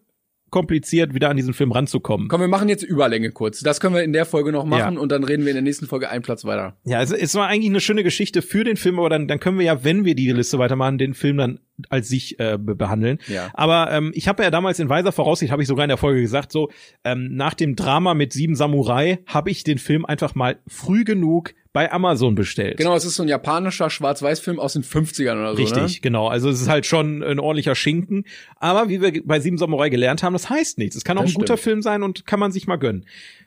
kompliziert, 0.55 1.15
wieder 1.15 1.31
an 1.31 1.37
diesen 1.37 1.53
Film 1.53 1.73
ranzukommen. 1.73 2.29
Komm, 2.29 2.41
wir 2.41 2.47
machen 2.47 2.69
jetzt 2.69 2.85
Überlänge 2.85 3.33
kurz. 3.33 3.59
Das 3.59 3.81
können 3.81 3.93
wir 3.93 4.05
in 4.05 4.13
der 4.13 4.25
Folge 4.25 4.53
noch 4.53 4.65
machen 4.65 4.95
Ja. 4.95 5.01
und 5.01 5.11
dann 5.11 5.25
reden 5.25 5.43
wir 5.43 5.51
in 5.51 5.57
der 5.57 5.63
nächsten 5.63 5.89
Folge 5.89 6.09
einen 6.11 6.23
Platz 6.23 6.45
weiter. 6.45 6.77
Ja, 6.85 7.03
es, 7.03 7.11
es 7.11 7.35
war 7.35 7.49
eigentlich 7.49 7.71
eine 7.71 7.81
schöne 7.81 8.05
Geschichte 8.05 8.41
für 8.41 8.63
den 8.63 8.77
Film, 8.77 9.01
aber 9.01 9.09
dann, 9.11 9.27
dann 9.27 9.41
können 9.41 9.59
wir 9.59 9.67
ja, 9.67 9.83
wenn 9.83 10.05
wir 10.05 10.15
die 10.15 10.31
Liste 10.31 10.61
weitermachen, 10.61 10.97
den 10.97 11.15
Film 11.15 11.39
dann 11.39 11.59
als 11.89 12.07
sich 12.09 12.39
äh, 12.39 12.57
be 12.57 12.77
behandeln. 12.77 13.19
Ja. 13.27 13.51
Aber 13.55 13.91
ähm, 13.91 14.13
ich 14.15 14.29
habe 14.29 14.45
ja 14.45 14.53
damals 14.53 14.79
in 14.79 14.89
weiser 14.89 15.11
Voraussicht, 15.11 15.51
habe 15.51 15.61
ich 15.63 15.67
sogar 15.67 15.85
in 15.85 15.89
der 15.89 15.97
Folge 15.99 16.21
gesagt, 16.21 16.53
so 16.53 16.71
ähm, 17.03 17.35
nach 17.35 17.55
dem 17.55 17.75
Drama 17.75 18.15
mit 18.15 18.33
sieben 18.33 18.55
Samurai 18.55 19.19
habe 19.27 19.51
ich 19.51 19.65
den 19.65 19.79
Film 19.79 20.05
einfach 20.05 20.37
mal 20.37 20.59
früh 20.69 21.03
genug 21.03 21.53
bei 21.75 21.91
Amazon 21.93 22.35
bestellt. 22.37 22.79
Genau, 22.79 22.95
es 22.95 23.05
ist 23.05 23.16
so 23.16 23.22
ein 23.25 23.29
japanischer 23.29 23.91
Schwarz-Weiß-Film 23.91 24.59
aus 24.61 24.75
den 24.75 24.85
50ern 24.85 25.33
oder 25.41 25.51
so. 25.57 25.62
Richtig, 25.62 25.95
Ne? 25.97 26.01
genau. 26.03 26.29
Also 26.29 26.49
es 26.49 26.61
ist 26.62 26.68
halt 26.68 26.87
schon 26.87 27.22
ein 27.22 27.39
ordentlicher 27.41 27.75
Schinken. 27.75 28.25
Aber 28.57 28.89
wie 28.89 29.03
wir 29.03 29.12
bei 29.27 29.41
Sieben 29.41 29.59
Samurai 29.59 29.91
gelernt 29.91 30.22
haben, 30.22 30.33
das 30.35 30.49
heißt 30.49 30.79
nichts. 30.79 30.95
Es 30.97 31.05
kann 31.05 31.18
auch 31.18 31.22
Das 31.22 31.33
ein 31.33 31.35
guter 31.35 31.57
stimmt. 31.59 31.61
Film 31.64 31.83
sein 31.83 32.03
und 32.05 32.27
kann 32.27 32.39
man 32.41 32.53
sich 32.53 32.66
mal 32.68 32.77
gönnen. 32.77 33.05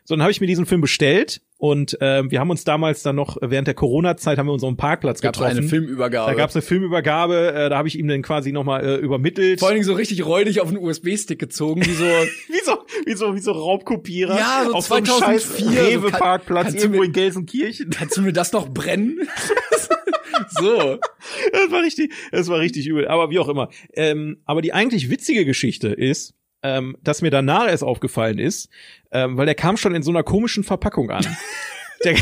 So, 0.10 0.16
dann 0.16 0.22
habe 0.22 0.32
ich 0.32 0.39
mir 0.39 0.47
diesen 0.47 0.66
Film 0.66 0.80
bestellt 0.80 1.41
und 1.58 1.97
ähm, 1.99 2.32
wir 2.32 2.39
haben 2.39 2.49
uns 2.49 2.64
damals 2.64 3.03
dann 3.03 3.18
noch 3.18 3.36
während 3.41 3.68
der 3.68 3.74
Corona-Zeit 3.74 4.38
haben 4.38 4.45
wir 4.47 4.53
uns 4.53 4.64
auf 4.64 4.70
dem 4.70 4.78
Parkplatz 4.78 5.20
Gab 5.20 5.36
es 5.36 5.39
getroffen. 5.41 5.58
eine 5.58 5.68
Filmübergabe. 5.68 6.32
da 6.32 6.38
gab 6.38 6.49
es 6.49 6.55
eine 6.55 6.62
Filmübergabe, 6.62 7.51
äh, 7.53 7.70
da 7.70 7.78
habe 7.78 7.89
ich 7.89 7.99
ihm 7.99 8.08
dann 8.08 8.22
quasi 8.22 8.53
nochmal 8.53 8.86
äh, 8.86 8.95
übermittelt. 8.95 9.60
vor 9.60 9.68
allen 9.68 9.76
Dingen 9.76 9.86
so 9.86 9.91
richtig 9.95 10.26
räudig 10.26 10.62
auf 10.62 10.70
einen 10.70 10.78
USB-Stick 10.78 11.39
gezogen, 11.39 11.86
wie 11.86 11.91
so 11.91 12.05
wie 12.47 12.64
so, 12.64 12.78
wie 13.05 13.14
so, 13.16 13.36
wie 13.36 13.39
so 13.41 13.51
Raubkopierer. 13.51 14.38
Ja, 14.38 14.64
so 14.68 14.76
auf 14.76 14.86
so 14.86 14.93
einem 14.95 15.08
2004, 15.08 15.28
scheiß 15.28 15.58
so 15.60 15.66
kann- 15.66 15.86
Rewe-Parkplatz 15.86 16.64
kannst 16.64 16.78
du 16.78 16.84
irgendwo 16.84 16.99
mir- 17.01 17.05
in 17.08 17.12
Gelsenkirchen. 17.12 17.89
Kannst 17.89 18.16
du 18.16 18.22
mir 18.22 18.32
das 18.32 18.53
noch 18.53 18.70
brennen? 18.70 19.28
so. 20.51 20.99
Das 21.51 21.70
war 21.72 21.82
richtig, 21.84 22.14
das 22.32 22.47
war 22.47 22.60
richtig 22.60 22.88
übel. 22.88 23.10
Aber 23.10 23.30
wie 23.30 23.39
auch 23.39 23.49
immer. 23.49 23.68
Ähm, 23.93 24.38
aber 24.45 24.62
die 24.62 24.72
eigentlich 24.72 25.10
witzige 25.10 25.43
Geschichte 25.43 25.89
ist, 25.89 26.34
ähm, 26.68 26.97
dass 27.01 27.22
mir 27.22 27.32
danach 27.32 27.68
erst 27.68 27.84
aufgefallen 27.84 28.39
ist, 28.39 28.70
ähm, 29.11 29.38
weil 29.38 29.45
der 29.45 29.55
kam 29.55 29.78
schon 29.78 29.95
in 29.95 30.03
so 30.03 30.11
einer 30.11 30.24
komischen 30.24 30.63
Verpackung 30.63 31.09
an. 31.09 31.26
der, 32.03 32.15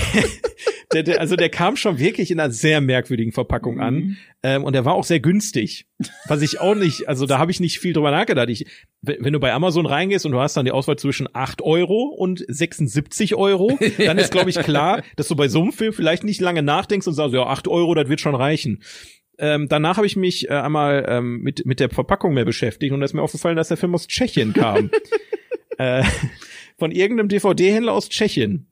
der, 0.93 1.03
der, 1.03 1.19
also 1.19 1.35
der 1.35 1.49
kam 1.49 1.75
schon 1.75 1.97
wirklich 1.97 2.31
in 2.31 2.39
einer 2.39 2.51
sehr 2.51 2.79
merkwürdigen 2.79 3.31
Verpackung 3.31 3.79
an 3.79 4.17
ähm, 4.43 4.63
und 4.63 4.73
der 4.73 4.85
war 4.85 4.93
auch 4.93 5.03
sehr 5.03 5.19
günstig. 5.19 5.87
Was 6.27 6.41
ich 6.41 6.59
auch 6.59 6.75
nicht, 6.75 7.09
also 7.09 7.25
da 7.25 7.39
habe 7.39 7.51
ich 7.51 7.59
nicht 7.59 7.79
viel 7.79 7.93
drüber 7.93 8.11
nachgedacht. 8.11 8.49
Ich, 8.49 8.65
wenn 9.01 9.17
wenn 9.19 9.33
du 9.33 9.39
bei 9.39 9.51
Amazon 9.51 9.85
reingehst 9.85 10.25
und 10.25 10.31
du 10.31 10.39
hast 10.39 10.55
dann 10.55 10.65
die 10.65 10.71
Auswahl 10.71 10.97
zwischen 10.97 11.27
8 11.33 11.61
Euro 11.61 12.03
und 12.03 12.45
76 12.47 13.35
Euro, 13.35 13.77
dann 13.97 14.17
ist, 14.17 14.31
glaube 14.31 14.49
ich, 14.51 14.59
klar, 14.59 15.01
dass 15.15 15.27
du 15.27 15.35
bei 15.35 15.47
so 15.47 15.61
einem 15.61 15.73
Film 15.73 15.91
vielleicht 15.91 16.23
nicht 16.23 16.39
lange 16.39 16.61
nachdenkst 16.61 17.07
und 17.07 17.13
sagst, 17.13 17.33
ja, 17.33 17.43
8 17.43 17.67
Euro, 17.67 17.95
das 17.95 18.07
wird 18.07 18.21
schon 18.21 18.35
reichen. 18.35 18.83
Ähm, 19.37 19.67
danach 19.67 19.97
habe 19.97 20.07
ich 20.07 20.15
mich 20.15 20.49
äh, 20.49 20.53
einmal 20.53 21.05
ähm, 21.07 21.41
mit, 21.41 21.65
mit 21.65 21.79
der 21.79 21.89
Verpackung 21.89 22.33
mehr 22.33 22.45
beschäftigt 22.45 22.93
und 22.93 22.99
da 23.01 23.05
ist 23.05 23.13
mir 23.13 23.21
aufgefallen, 23.21 23.57
dass 23.57 23.67
der 23.67 23.77
Film 23.77 23.93
aus 23.95 24.07
Tschechien 24.07 24.53
kam. 24.53 24.89
äh, 25.77 26.03
von 26.77 26.91
irgendeinem 26.91 27.29
DVD-Händler 27.29 27.93
aus 27.93 28.09
Tschechien. 28.09 28.67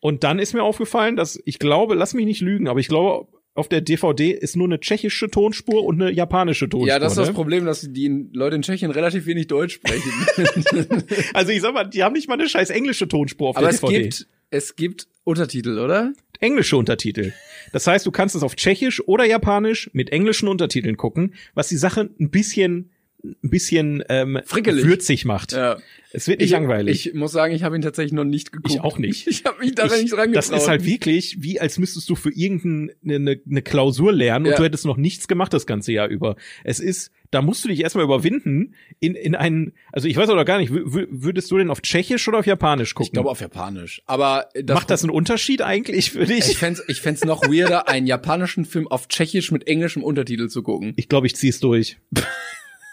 Und 0.00 0.22
dann 0.24 0.38
ist 0.38 0.52
mir 0.52 0.62
aufgefallen, 0.62 1.16
dass 1.16 1.40
ich 1.44 1.58
glaube, 1.58 1.94
lass 1.94 2.14
mich 2.14 2.26
nicht 2.26 2.40
lügen, 2.40 2.68
aber 2.68 2.80
ich 2.80 2.88
glaube, 2.88 3.28
auf 3.54 3.68
der 3.68 3.80
DVD 3.80 4.32
ist 4.32 4.56
nur 4.56 4.66
eine 4.66 4.80
tschechische 4.80 5.30
Tonspur 5.30 5.84
und 5.84 6.02
eine 6.02 6.10
japanische 6.10 6.68
Tonspur. 6.68 6.88
Ja, 6.88 6.98
das 6.98 7.12
ist 7.12 7.18
das 7.18 7.28
ne? 7.28 7.34
Problem, 7.34 7.64
dass 7.64 7.86
die 7.88 8.28
Leute 8.32 8.56
in 8.56 8.62
Tschechien 8.62 8.90
relativ 8.90 9.26
wenig 9.26 9.46
Deutsch 9.46 9.74
sprechen. 9.74 10.10
Also 11.34 11.52
ich 11.52 11.62
sag 11.62 11.74
mal, 11.74 11.84
die 11.84 12.02
haben 12.02 12.12
nicht 12.12 12.28
mal 12.28 12.34
eine 12.34 12.48
scheiß 12.48 12.70
englische 12.70 13.08
Tonspur 13.08 13.50
auf 13.50 13.56
Aber 13.56 13.66
der 13.66 13.74
es 13.74 13.80
DVD. 13.80 14.02
gibt, 14.02 14.26
es 14.50 14.76
gibt 14.76 15.08
Untertitel, 15.22 15.78
oder? 15.78 16.12
Englische 16.44 16.76
Untertitel. 16.76 17.32
Das 17.72 17.86
heißt, 17.86 18.04
du 18.06 18.10
kannst 18.10 18.36
es 18.36 18.42
auf 18.42 18.54
Tschechisch 18.54 19.02
oder 19.08 19.24
Japanisch 19.24 19.90
mit 19.94 20.10
englischen 20.10 20.46
Untertiteln 20.48 20.96
gucken, 20.96 21.34
was 21.54 21.68
die 21.68 21.76
Sache 21.76 22.10
ein 22.20 22.30
bisschen 22.30 22.90
ein 23.24 23.50
bisschen 23.50 24.02
ähm, 24.08 24.38
Frickelig. 24.44 24.84
würzig 24.84 25.24
macht. 25.24 25.52
Ja. 25.52 25.78
Es 26.16 26.28
wird 26.28 26.40
nicht 26.40 26.50
langweilig. 26.50 27.08
Ich 27.08 27.14
muss 27.14 27.32
sagen, 27.32 27.54
ich 27.54 27.64
habe 27.64 27.74
ihn 27.74 27.82
tatsächlich 27.82 28.12
noch 28.12 28.22
nicht 28.24 28.52
geguckt. 28.52 28.72
Ich 28.72 28.80
auch 28.80 28.98
nicht. 28.98 29.26
Ich 29.34 29.44
habe 29.44 29.58
mich 29.58 29.74
da 29.74 29.86
nicht 29.86 30.12
dran 30.12 30.32
das 30.32 30.50
ist 30.50 30.68
halt 30.68 30.84
wirklich, 30.84 31.38
wie 31.40 31.58
als 31.60 31.76
müsstest 31.78 32.08
du 32.08 32.14
für 32.14 32.30
irgendeine 32.30 32.92
eine, 33.16 33.40
eine 33.50 33.62
Klausur 33.62 34.12
lernen 34.12 34.44
und 34.46 34.52
Ja. 34.52 34.58
du 34.58 34.62
hättest 34.64 34.84
noch 34.84 34.96
nichts 34.96 35.26
gemacht 35.26 35.52
das 35.52 35.66
ganze 35.66 35.90
Jahr 35.92 36.06
über. 36.06 36.36
Es 36.62 36.78
ist, 36.78 37.10
da 37.32 37.42
musst 37.42 37.64
du 37.64 37.68
dich 37.68 37.80
erstmal 37.80 38.04
überwinden 38.04 38.74
in, 39.00 39.16
in 39.16 39.34
einen, 39.34 39.72
also 39.92 40.06
ich 40.06 40.16
weiß 40.16 40.28
auch 40.28 40.36
noch 40.36 40.44
gar 40.44 40.58
nicht, 40.58 40.70
wü- 40.72 40.84
wü- 40.84 41.08
würdest 41.10 41.50
du 41.50 41.58
den 41.58 41.68
auf 41.70 41.80
Tschechisch 41.82 42.28
oder 42.28 42.38
auf 42.38 42.46
Japanisch 42.46 42.94
gucken? 42.94 43.06
ich 43.08 43.12
glaube 43.12 43.30
auf 43.30 43.40
Japanisch. 43.40 44.00
Aber 44.06 44.48
das 44.54 44.74
Macht 44.76 44.90
das 44.90 45.02
einen 45.02 45.10
Unterschied 45.10 45.62
eigentlich 45.62 46.12
für 46.12 46.26
dich? 46.26 46.48
Ich 46.48 46.58
fänd's, 46.58 46.80
ich 46.86 47.00
fänd's 47.00 47.24
noch 47.24 47.42
weirder, 47.42 47.88
einen 47.88 48.06
japanischen 48.06 48.66
Film 48.66 48.86
auf 48.86 49.08
Tschechisch 49.08 49.50
mit 49.50 49.66
englischem 49.66 50.04
Untertitel 50.04 50.46
zu 50.48 50.62
gucken. 50.62 50.92
Ich 50.96 51.08
glaube, 51.08 51.26
ich 51.26 51.34
zieh's 51.34 51.58
durch. 51.58 51.96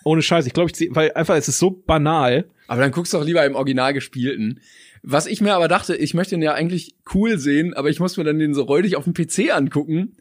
Ohne 0.04 0.22
Scheiß, 0.22 0.46
ich 0.48 0.54
glaube, 0.54 0.72
ich 0.76 0.90
weil 0.96 1.12
einfach 1.14 1.36
es 1.36 1.48
ist 1.48 1.60
so 1.60 1.70
banal. 1.72 2.46
Aber 2.68 2.82
dann 2.82 2.92
guckst 2.92 3.14
du 3.14 3.18
doch 3.18 3.26
lieber 3.26 3.46
im 3.46 3.56
Original 3.56 3.94
gespielten. 3.94 4.60
Was 5.04 5.26
ich 5.28 5.42
mir 5.42 5.56
aber 5.56 5.68
dachte, 5.68 5.96
ich 5.96 6.14
möchte 6.14 6.36
ihn 6.36 6.42
ja 6.42 6.54
eigentlich 6.54 6.96
cool 7.14 7.38
sehen, 7.38 7.74
aber 7.74 7.90
ich 7.90 8.00
muss 8.00 8.18
mir 8.18 8.24
dann 8.24 8.40
den 8.40 8.54
so 8.54 8.64
räudig 8.64 8.96
auf 8.96 9.04
dem 9.06 9.14
PC 9.14 9.54
angucken. 9.56 10.16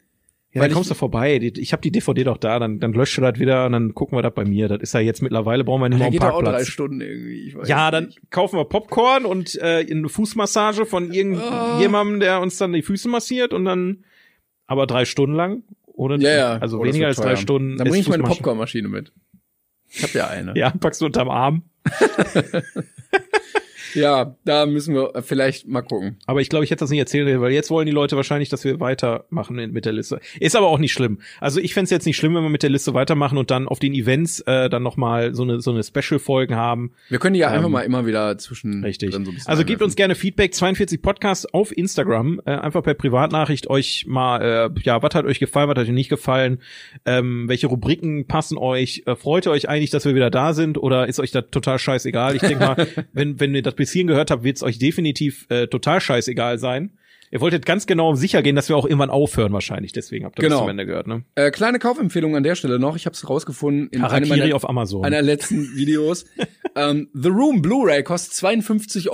Ja, 0.53 0.59
Weil 0.61 0.67
dann 0.67 0.75
kommst 0.75 0.91
du 0.91 0.95
vorbei. 0.95 1.37
Ich 1.55 1.71
habe 1.71 1.81
die 1.81 1.91
DVD 1.93 2.25
doch 2.25 2.37
da, 2.37 2.59
dann, 2.59 2.79
dann 2.81 2.91
löscht 2.91 3.17
du 3.17 3.21
das 3.21 3.39
wieder 3.39 3.65
und 3.67 3.71
dann 3.71 3.93
gucken 3.93 4.17
wir 4.17 4.21
das 4.21 4.33
bei 4.33 4.43
mir. 4.43 4.67
Das 4.67 4.81
ist 4.81 4.93
ja 4.93 4.99
jetzt 4.99 5.21
mittlerweile, 5.21 5.63
brauchen 5.63 5.81
wir 5.81 5.87
nicht 5.87 5.99
mehr 5.99 6.07
einen 6.09 6.17
doch 6.17 6.25
auch 6.25 6.39
drei 6.39 6.43
Parkplatz. 6.43 6.67
Stunden 6.67 6.99
irgendwie. 6.99 7.47
Ich 7.47 7.55
weiß 7.55 7.69
Ja, 7.69 7.89
dann 7.89 8.07
nicht. 8.07 8.19
kaufen 8.31 8.57
wir 8.57 8.65
Popcorn 8.65 9.23
und 9.23 9.55
äh, 9.61 9.85
eine 9.89 10.09
Fußmassage 10.09 10.85
von 10.85 11.13
irgendjemandem, 11.13 12.19
der 12.19 12.41
uns 12.41 12.57
dann 12.57 12.73
die 12.73 12.81
Füße 12.81 13.07
massiert 13.07 13.53
und 13.53 13.63
dann 13.63 14.03
aber 14.67 14.87
drei 14.87 15.05
Stunden 15.05 15.35
lang. 15.37 15.63
Oder 15.85 16.17
Ja, 16.17 16.31
ja. 16.31 16.57
Also 16.57 16.79
Oh, 16.79 16.83
weniger 16.83 17.07
als 17.07 17.17
drei. 17.17 17.37
Stunden. 17.37 17.77
Dann 17.77 17.87
ist 17.87 17.91
bring 17.91 18.01
ich 18.01 18.09
meine. 18.09 18.23
Popcornmaschine 18.23 18.89
mit. 18.89 19.13
Ich 19.91 20.03
hab 20.03 20.13
ja 20.13 20.27
eine. 20.27 20.57
Ja, 20.57 20.71
packst 20.71 21.01
du 21.01 21.05
unterm 21.05 21.29
Arm. 21.29 21.63
Ja, 23.93 24.35
da 24.45 24.65
müssen 24.65 24.95
wir 24.95 25.11
vielleicht 25.23 25.67
mal 25.67 25.81
gucken. 25.81 26.17
Aber 26.25 26.41
ich 26.41 26.49
glaube, 26.49 26.65
ich 26.65 26.71
hätte 26.71 26.79
das 26.81 26.89
nicht 26.89 26.99
erzählt, 26.99 27.39
weil 27.39 27.51
jetzt 27.51 27.69
wollen 27.69 27.85
die 27.85 27.91
Leute 27.91 28.15
wahrscheinlich, 28.15 28.49
dass 28.49 28.63
wir 28.63 28.79
weitermachen 28.79 29.55
mit 29.71 29.85
der 29.85 29.93
Liste. 29.93 30.19
Ist 30.39 30.55
aber 30.55 30.67
auch 30.67 30.79
nicht 30.79 30.93
schlimm. 30.93 31.19
Also 31.39 31.59
ich 31.59 31.73
fänd's 31.73 31.91
jetzt 31.91 32.05
nicht 32.05 32.17
schlimm, 32.17 32.35
wenn 32.35 32.43
wir 32.43 32.49
mit 32.49 32.63
der 32.63 32.69
Liste 32.69 32.93
weitermachen 32.93 33.37
und 33.37 33.51
dann 33.51 33.67
auf 33.67 33.79
den 33.79 33.93
Events 33.93 34.39
äh, 34.41 34.69
dann 34.69 34.83
nochmal 34.83 35.33
so 35.33 35.43
eine, 35.43 35.61
so 35.61 35.71
eine 35.71 35.83
Special-Folgen 35.83 36.55
haben. 36.55 36.93
Wir 37.09 37.19
können 37.19 37.33
die 37.33 37.39
ja 37.39 37.49
einfach 37.49 37.65
Ähm, 37.65 37.71
mal 37.71 37.81
immer 37.81 38.05
wieder 38.05 38.37
zwischen 38.37 38.83
Richtig. 38.83 39.13
so 39.13 39.21
also 39.45 39.63
gebt 39.65 39.81
uns 39.81 39.95
gerne 39.95 40.15
Feedback, 40.15 40.53
42 40.53 41.01
Podcast 41.01 41.53
auf 41.53 41.75
Instagram, 41.75 42.41
äh, 42.45 42.51
einfach 42.51 42.83
per 42.83 42.93
Privatnachricht 42.93 43.69
euch 43.69 44.05
mal, 44.07 44.41
äh, 44.75 44.79
ja, 44.83 45.01
was 45.01 45.13
hat 45.15 45.25
euch 45.25 45.39
gefallen, 45.39 45.69
was 45.69 45.77
hat 45.77 45.85
euch 45.85 45.91
nicht 45.91 46.09
gefallen, 46.09 46.59
ähm, 47.05 47.47
welche 47.47 47.67
Rubriken 47.67 48.27
passen 48.27 48.57
euch, 48.57 49.03
äh, 49.05 49.15
freut 49.15 49.45
ihr 49.45 49.51
euch 49.51 49.69
eigentlich, 49.69 49.89
dass 49.89 50.05
wir 50.05 50.15
wieder 50.15 50.29
da 50.29 50.53
sind 50.53 50.77
oder 50.77 51.07
ist 51.07 51.19
euch 51.19 51.31
das 51.31 51.45
total 51.51 51.79
scheißegal? 51.79 52.35
Ich 52.35 52.41
denke 52.41 52.65
mal, 52.65 52.87
wenn, 53.13 53.39
wenn 53.39 53.53
ihr 53.55 53.61
das 53.61 53.75
bis 53.81 53.91
hierhin 53.91 54.07
gehört 54.07 54.31
habt, 54.31 54.43
wird's 54.43 54.63
euch 54.63 54.79
definitiv 54.79 55.45
äh, 55.49 55.67
total 55.67 55.99
scheißegal 55.99 56.57
sein. 56.57 56.97
Ihr 57.33 57.39
wolltet 57.39 57.65
ganz 57.65 57.87
genau 57.87 58.13
sicher 58.13 58.41
gehen, 58.41 58.57
dass 58.57 58.67
wir 58.67 58.75
auch 58.75 58.83
irgendwann 58.85 59.09
aufhören 59.09 59.53
wahrscheinlich, 59.53 59.93
deswegen 59.93 60.25
habt 60.25 60.37
ihr 60.37 60.43
Genau. 60.43 60.55
bis 60.57 60.61
zum 60.63 60.69
Ende 60.69 60.85
gehört, 60.85 61.07
ne? 61.07 61.23
Äh, 61.35 61.49
kleine 61.51 61.79
Kaufempfehlung 61.79 62.35
an 62.35 62.43
der 62.43 62.55
Stelle 62.55 62.77
noch. 62.77 62.97
Ich 62.97 63.05
habe 63.05 63.13
es 63.13 63.29
rausgefunden 63.29 63.87
in 63.89 64.03
einem 64.03 64.27
meiner, 64.27 64.53
auf 64.53 64.67
Amazon. 64.67 65.05
einer 65.05 65.21
letzten 65.21 65.61
Videos. 65.77 66.25
ähm, 66.75 67.07
The 67.13 67.29
Room 67.29 67.61
Blu-ray 67.61 68.03
kostet 68.03 68.33
52,04 68.33 69.07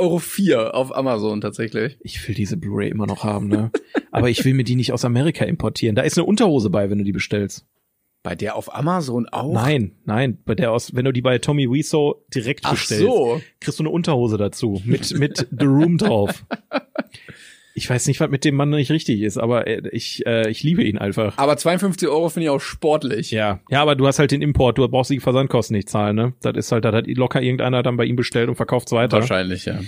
Euro 0.56 0.70
auf 0.72 0.96
Amazon 0.96 1.42
tatsächlich. 1.42 1.98
Ich 2.02 2.28
will 2.28 2.34
diese 2.34 2.58
Blu-ray 2.58 2.90
immer 2.90 3.06
noch 3.06 3.24
haben, 3.24 3.50
ne? 3.50 3.70
Aber 4.12 4.32
ich 4.32 4.44
will 4.44 4.56
mir 4.56 4.64
die 4.64 4.76
nicht 4.76 4.94
aus 4.94 5.06
Amerika 5.06 5.46
importieren. 5.46 5.96
Da 5.96 6.02
ist 6.02 6.18
eine 6.18 6.26
Unterhose 6.26 6.72
bei, 6.72 6.90
wenn 6.90 6.98
du 6.98 7.04
die 7.04 7.12
bestellst. 7.12 7.66
Bei 8.24 8.36
der 8.36 8.56
auf 8.56 8.74
Amazon 8.76 9.28
auch? 9.30 9.54
Nein, 9.54 9.96
nein, 10.06 10.38
bei 10.46 10.56
der 10.56 10.72
aus, 10.72 10.94
wenn 10.96 11.06
du 11.06 11.14
die 11.14 11.22
bei 11.22 11.38
Tommy 11.38 11.72
Wiseau 11.72 12.24
direkt 12.34 12.66
Ach 12.66 12.72
bestellst, 12.72 13.04
so. 13.06 13.42
kriegst 13.60 13.80
du 13.80 13.84
eine 13.84 13.90
Unterhose 13.92 14.38
dazu 14.38 14.82
mit 14.86 15.18
mit 15.18 15.48
The 15.58 15.66
Room 15.66 15.98
drauf. 15.98 16.46
Ich 17.78 17.88
weiß 17.88 18.08
nicht, 18.08 18.20
was 18.20 18.32
mit 18.32 18.44
dem 18.44 18.56
Mann 18.56 18.72
nicht 18.72 18.90
richtig 18.90 19.22
ist, 19.22 19.38
aber 19.38 19.68
äh, 19.68 19.84
ich 19.92 20.26
äh, 20.26 20.50
ich 20.50 20.64
liebe 20.64 20.84
ihn 20.84 20.98
einfach. 20.98 21.38
Aber 21.38 21.58
52 21.58 22.10
Euro 22.10 22.28
finde 22.30 22.46
ich 22.46 22.50
auch 22.50 22.60
sportlich. 22.60 23.30
Ja, 23.30 23.60
ja, 23.70 23.84
aber 23.84 23.96
du 23.96 24.08
hast 24.08 24.18
halt 24.18 24.32
den 24.32 24.42
Import, 24.42 24.80
du 24.80 24.88
brauchst 24.88 25.12
die 25.12 25.20
Versandkosten 25.20 25.76
nicht 25.76 25.88
zahlen, 25.88 26.16
ne? 26.16 26.34
Das 26.42 26.58
ist 26.58 26.72
halt, 26.72 26.86
das 26.86 26.96
hat 26.96 27.06
locker 27.06 27.40
irgendeiner 27.40 27.84
dann 27.84 27.96
bei 27.96 28.06
ihm 28.06 28.16
bestellt 28.16 28.50
und 28.50 28.56
verkauft's 28.56 28.94
weiter. 28.94 29.18
Wahrscheinlich, 29.20 29.66
ja. 29.66 29.80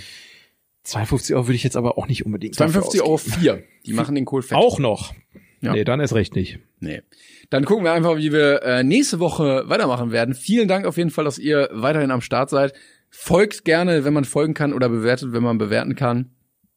52 0.84 1.34
Euro 1.34 1.48
würde 1.48 1.56
ich 1.56 1.64
jetzt 1.64 1.76
aber 1.76 1.98
auch 1.98 2.06
nicht 2.06 2.24
unbedingt. 2.24 2.60
dafür 2.60 2.74
52 2.74 3.02
Euro 3.02 3.14
ausgeben. 3.14 3.40
4. 3.40 3.62
Die 3.86 3.92
machen 3.92 4.14
den 4.14 4.24
Kohl 4.24 4.42
fett. 4.42 4.56
Auch 4.56 4.78
noch. 4.78 5.12
Ja. 5.60 5.72
Nee, 5.72 5.82
dann 5.82 5.98
erst 5.98 6.14
recht 6.14 6.36
nicht. 6.36 6.60
Nee. 6.78 7.02
Dann 7.50 7.64
gucken 7.64 7.84
wir 7.84 7.92
einfach, 7.92 8.16
wie 8.16 8.32
wir 8.32 8.62
äh, 8.62 8.84
nächste 8.84 9.18
Woche 9.18 9.64
weitermachen 9.66 10.12
werden. 10.12 10.34
Vielen 10.34 10.68
Dank 10.68 10.86
auf 10.86 10.96
jeden 10.96 11.10
Fall, 11.10 11.24
dass 11.24 11.38
ihr 11.38 11.68
weiterhin 11.72 12.12
am 12.12 12.20
Start 12.20 12.48
seid. 12.48 12.72
Folgt 13.10 13.64
gerne, 13.64 14.04
wenn 14.04 14.12
man 14.12 14.24
folgen 14.24 14.54
kann 14.54 14.72
oder 14.72 14.88
bewertet, 14.88 15.32
wenn 15.32 15.42
man 15.42 15.58
bewerten 15.58 15.96
kann. 15.96 16.30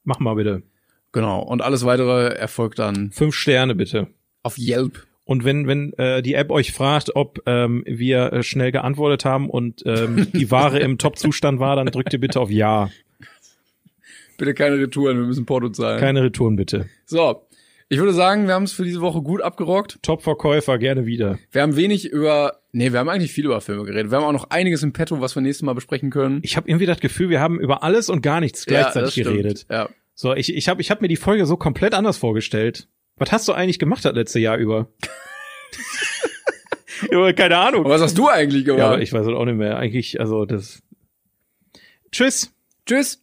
Mach 0.03 0.19
mal 0.19 0.34
bitte. 0.34 0.63
Genau. 1.11 1.43
Und 1.43 1.61
alles 1.61 1.86
weitere 1.86 2.34
erfolgt 2.34 2.80
dann 2.80 3.11
Fünf 3.11 3.36
Sterne 3.36 3.76
bitte. 3.76 4.07
auf 4.41 4.57
Yelp. 4.57 5.05
Und 5.26 5.45
wenn, 5.45 5.67
wenn 5.67 5.93
äh, 5.93 6.21
die 6.24 6.34
App 6.34 6.49
euch 6.49 6.74
fragt, 6.74 7.15
ob 7.15 7.41
ähm, 7.45 7.84
wir 7.86 8.34
äh, 8.34 8.43
schnell 8.43 8.71
geantwortet 8.71 9.24
haben 9.26 9.49
und 9.49 9.84
ähm, 9.86 10.28
die 10.34 10.49
Ware 10.49 10.80
im 10.80 10.97
Top-Zustand 10.97 11.59
war, 11.59 11.76
dann 11.76 11.86
drückt 11.86 12.11
ihr 12.13 12.19
bitte 12.19 12.39
auf 12.39 12.49
Ja. 12.49 12.89
Bitte 14.38 14.55
keine 14.55 14.80
Retouren, 14.80 15.17
wir 15.17 15.28
müssen 15.28 15.45
Porto 15.45 15.69
zahlen. 15.69 15.99
Keine 15.99 16.24
Retouren 16.24 16.55
bitte. 16.55 16.89
so. 17.05 17.43
Ich 17.93 17.99
würde 17.99 18.13
sagen, 18.13 18.47
wir 18.47 18.55
haben 18.55 18.63
es 18.63 18.73
für 18.73 18.85
diese 18.85 19.01
Woche 19.01 19.21
gut 19.21 19.43
abgerockt. 19.43 19.99
Top-Verkäufer, 20.01 20.79
gerne 20.79 21.05
wieder. 21.05 21.37
Wir 21.51 21.61
haben 21.61 21.75
wenig 21.75 22.09
über, 22.09 22.63
nee, 22.71 22.91
wir 22.91 22.97
haben 22.97 23.07
eigentlich 23.07 23.31
viel 23.31 23.45
über 23.45 23.61
Filme 23.61 23.83
geredet. 23.83 24.09
Wir 24.09 24.17
haben 24.17 24.23
auch 24.23 24.31
noch 24.31 24.49
einiges 24.49 24.81
im 24.81 24.93
Petto, 24.93 25.21
was 25.21 25.35
wir 25.35 25.43
nächstes 25.43 25.61
Mal 25.61 25.73
besprechen 25.73 26.09
können. 26.09 26.39
Ich 26.41 26.57
habe 26.57 26.67
irgendwie 26.67 26.87
das 26.87 26.99
Gefühl, 26.99 27.29
wir 27.29 27.39
haben 27.39 27.59
über 27.59 27.83
alles 27.83 28.09
und 28.09 28.23
gar 28.23 28.39
nichts 28.39 28.65
gleichzeitig 28.65 29.11
stimmt. 29.11 29.27
geredet. 29.27 29.67
Ja. 29.69 29.89
So, 30.15 30.33
ich, 30.33 30.55
ich 30.55 30.69
habe 30.69 30.81
ich 30.81 30.89
hab 30.89 31.03
mir 31.03 31.07
die 31.07 31.17
Folge 31.17 31.45
so 31.45 31.55
komplett 31.55 31.93
anders 31.93 32.17
vorgestellt. 32.17 32.87
Was 33.17 33.31
hast 33.31 33.47
du 33.47 33.53
eigentlich 33.53 33.77
gemacht 33.77 34.03
das 34.03 34.15
letzte 34.15 34.39
Jahr 34.39 34.57
über? 34.57 34.87
ja, 37.11 37.31
keine 37.33 37.57
Ahnung. 37.59 37.85
Und 37.85 37.91
was 37.91 38.01
hast 38.01 38.17
du 38.17 38.27
eigentlich 38.27 38.65
gemacht? 38.65 38.79
Ja, 38.79 38.87
aber 38.87 39.01
ich 39.03 39.13
weiß 39.13 39.27
es 39.27 39.33
auch 39.33 39.45
nicht 39.45 39.57
mehr. 39.57 39.77
Eigentlich, 39.77 40.19
also 40.19 40.45
das. 40.45 40.81
Tschüss. 42.11 42.51
Tschüss. 42.87 43.22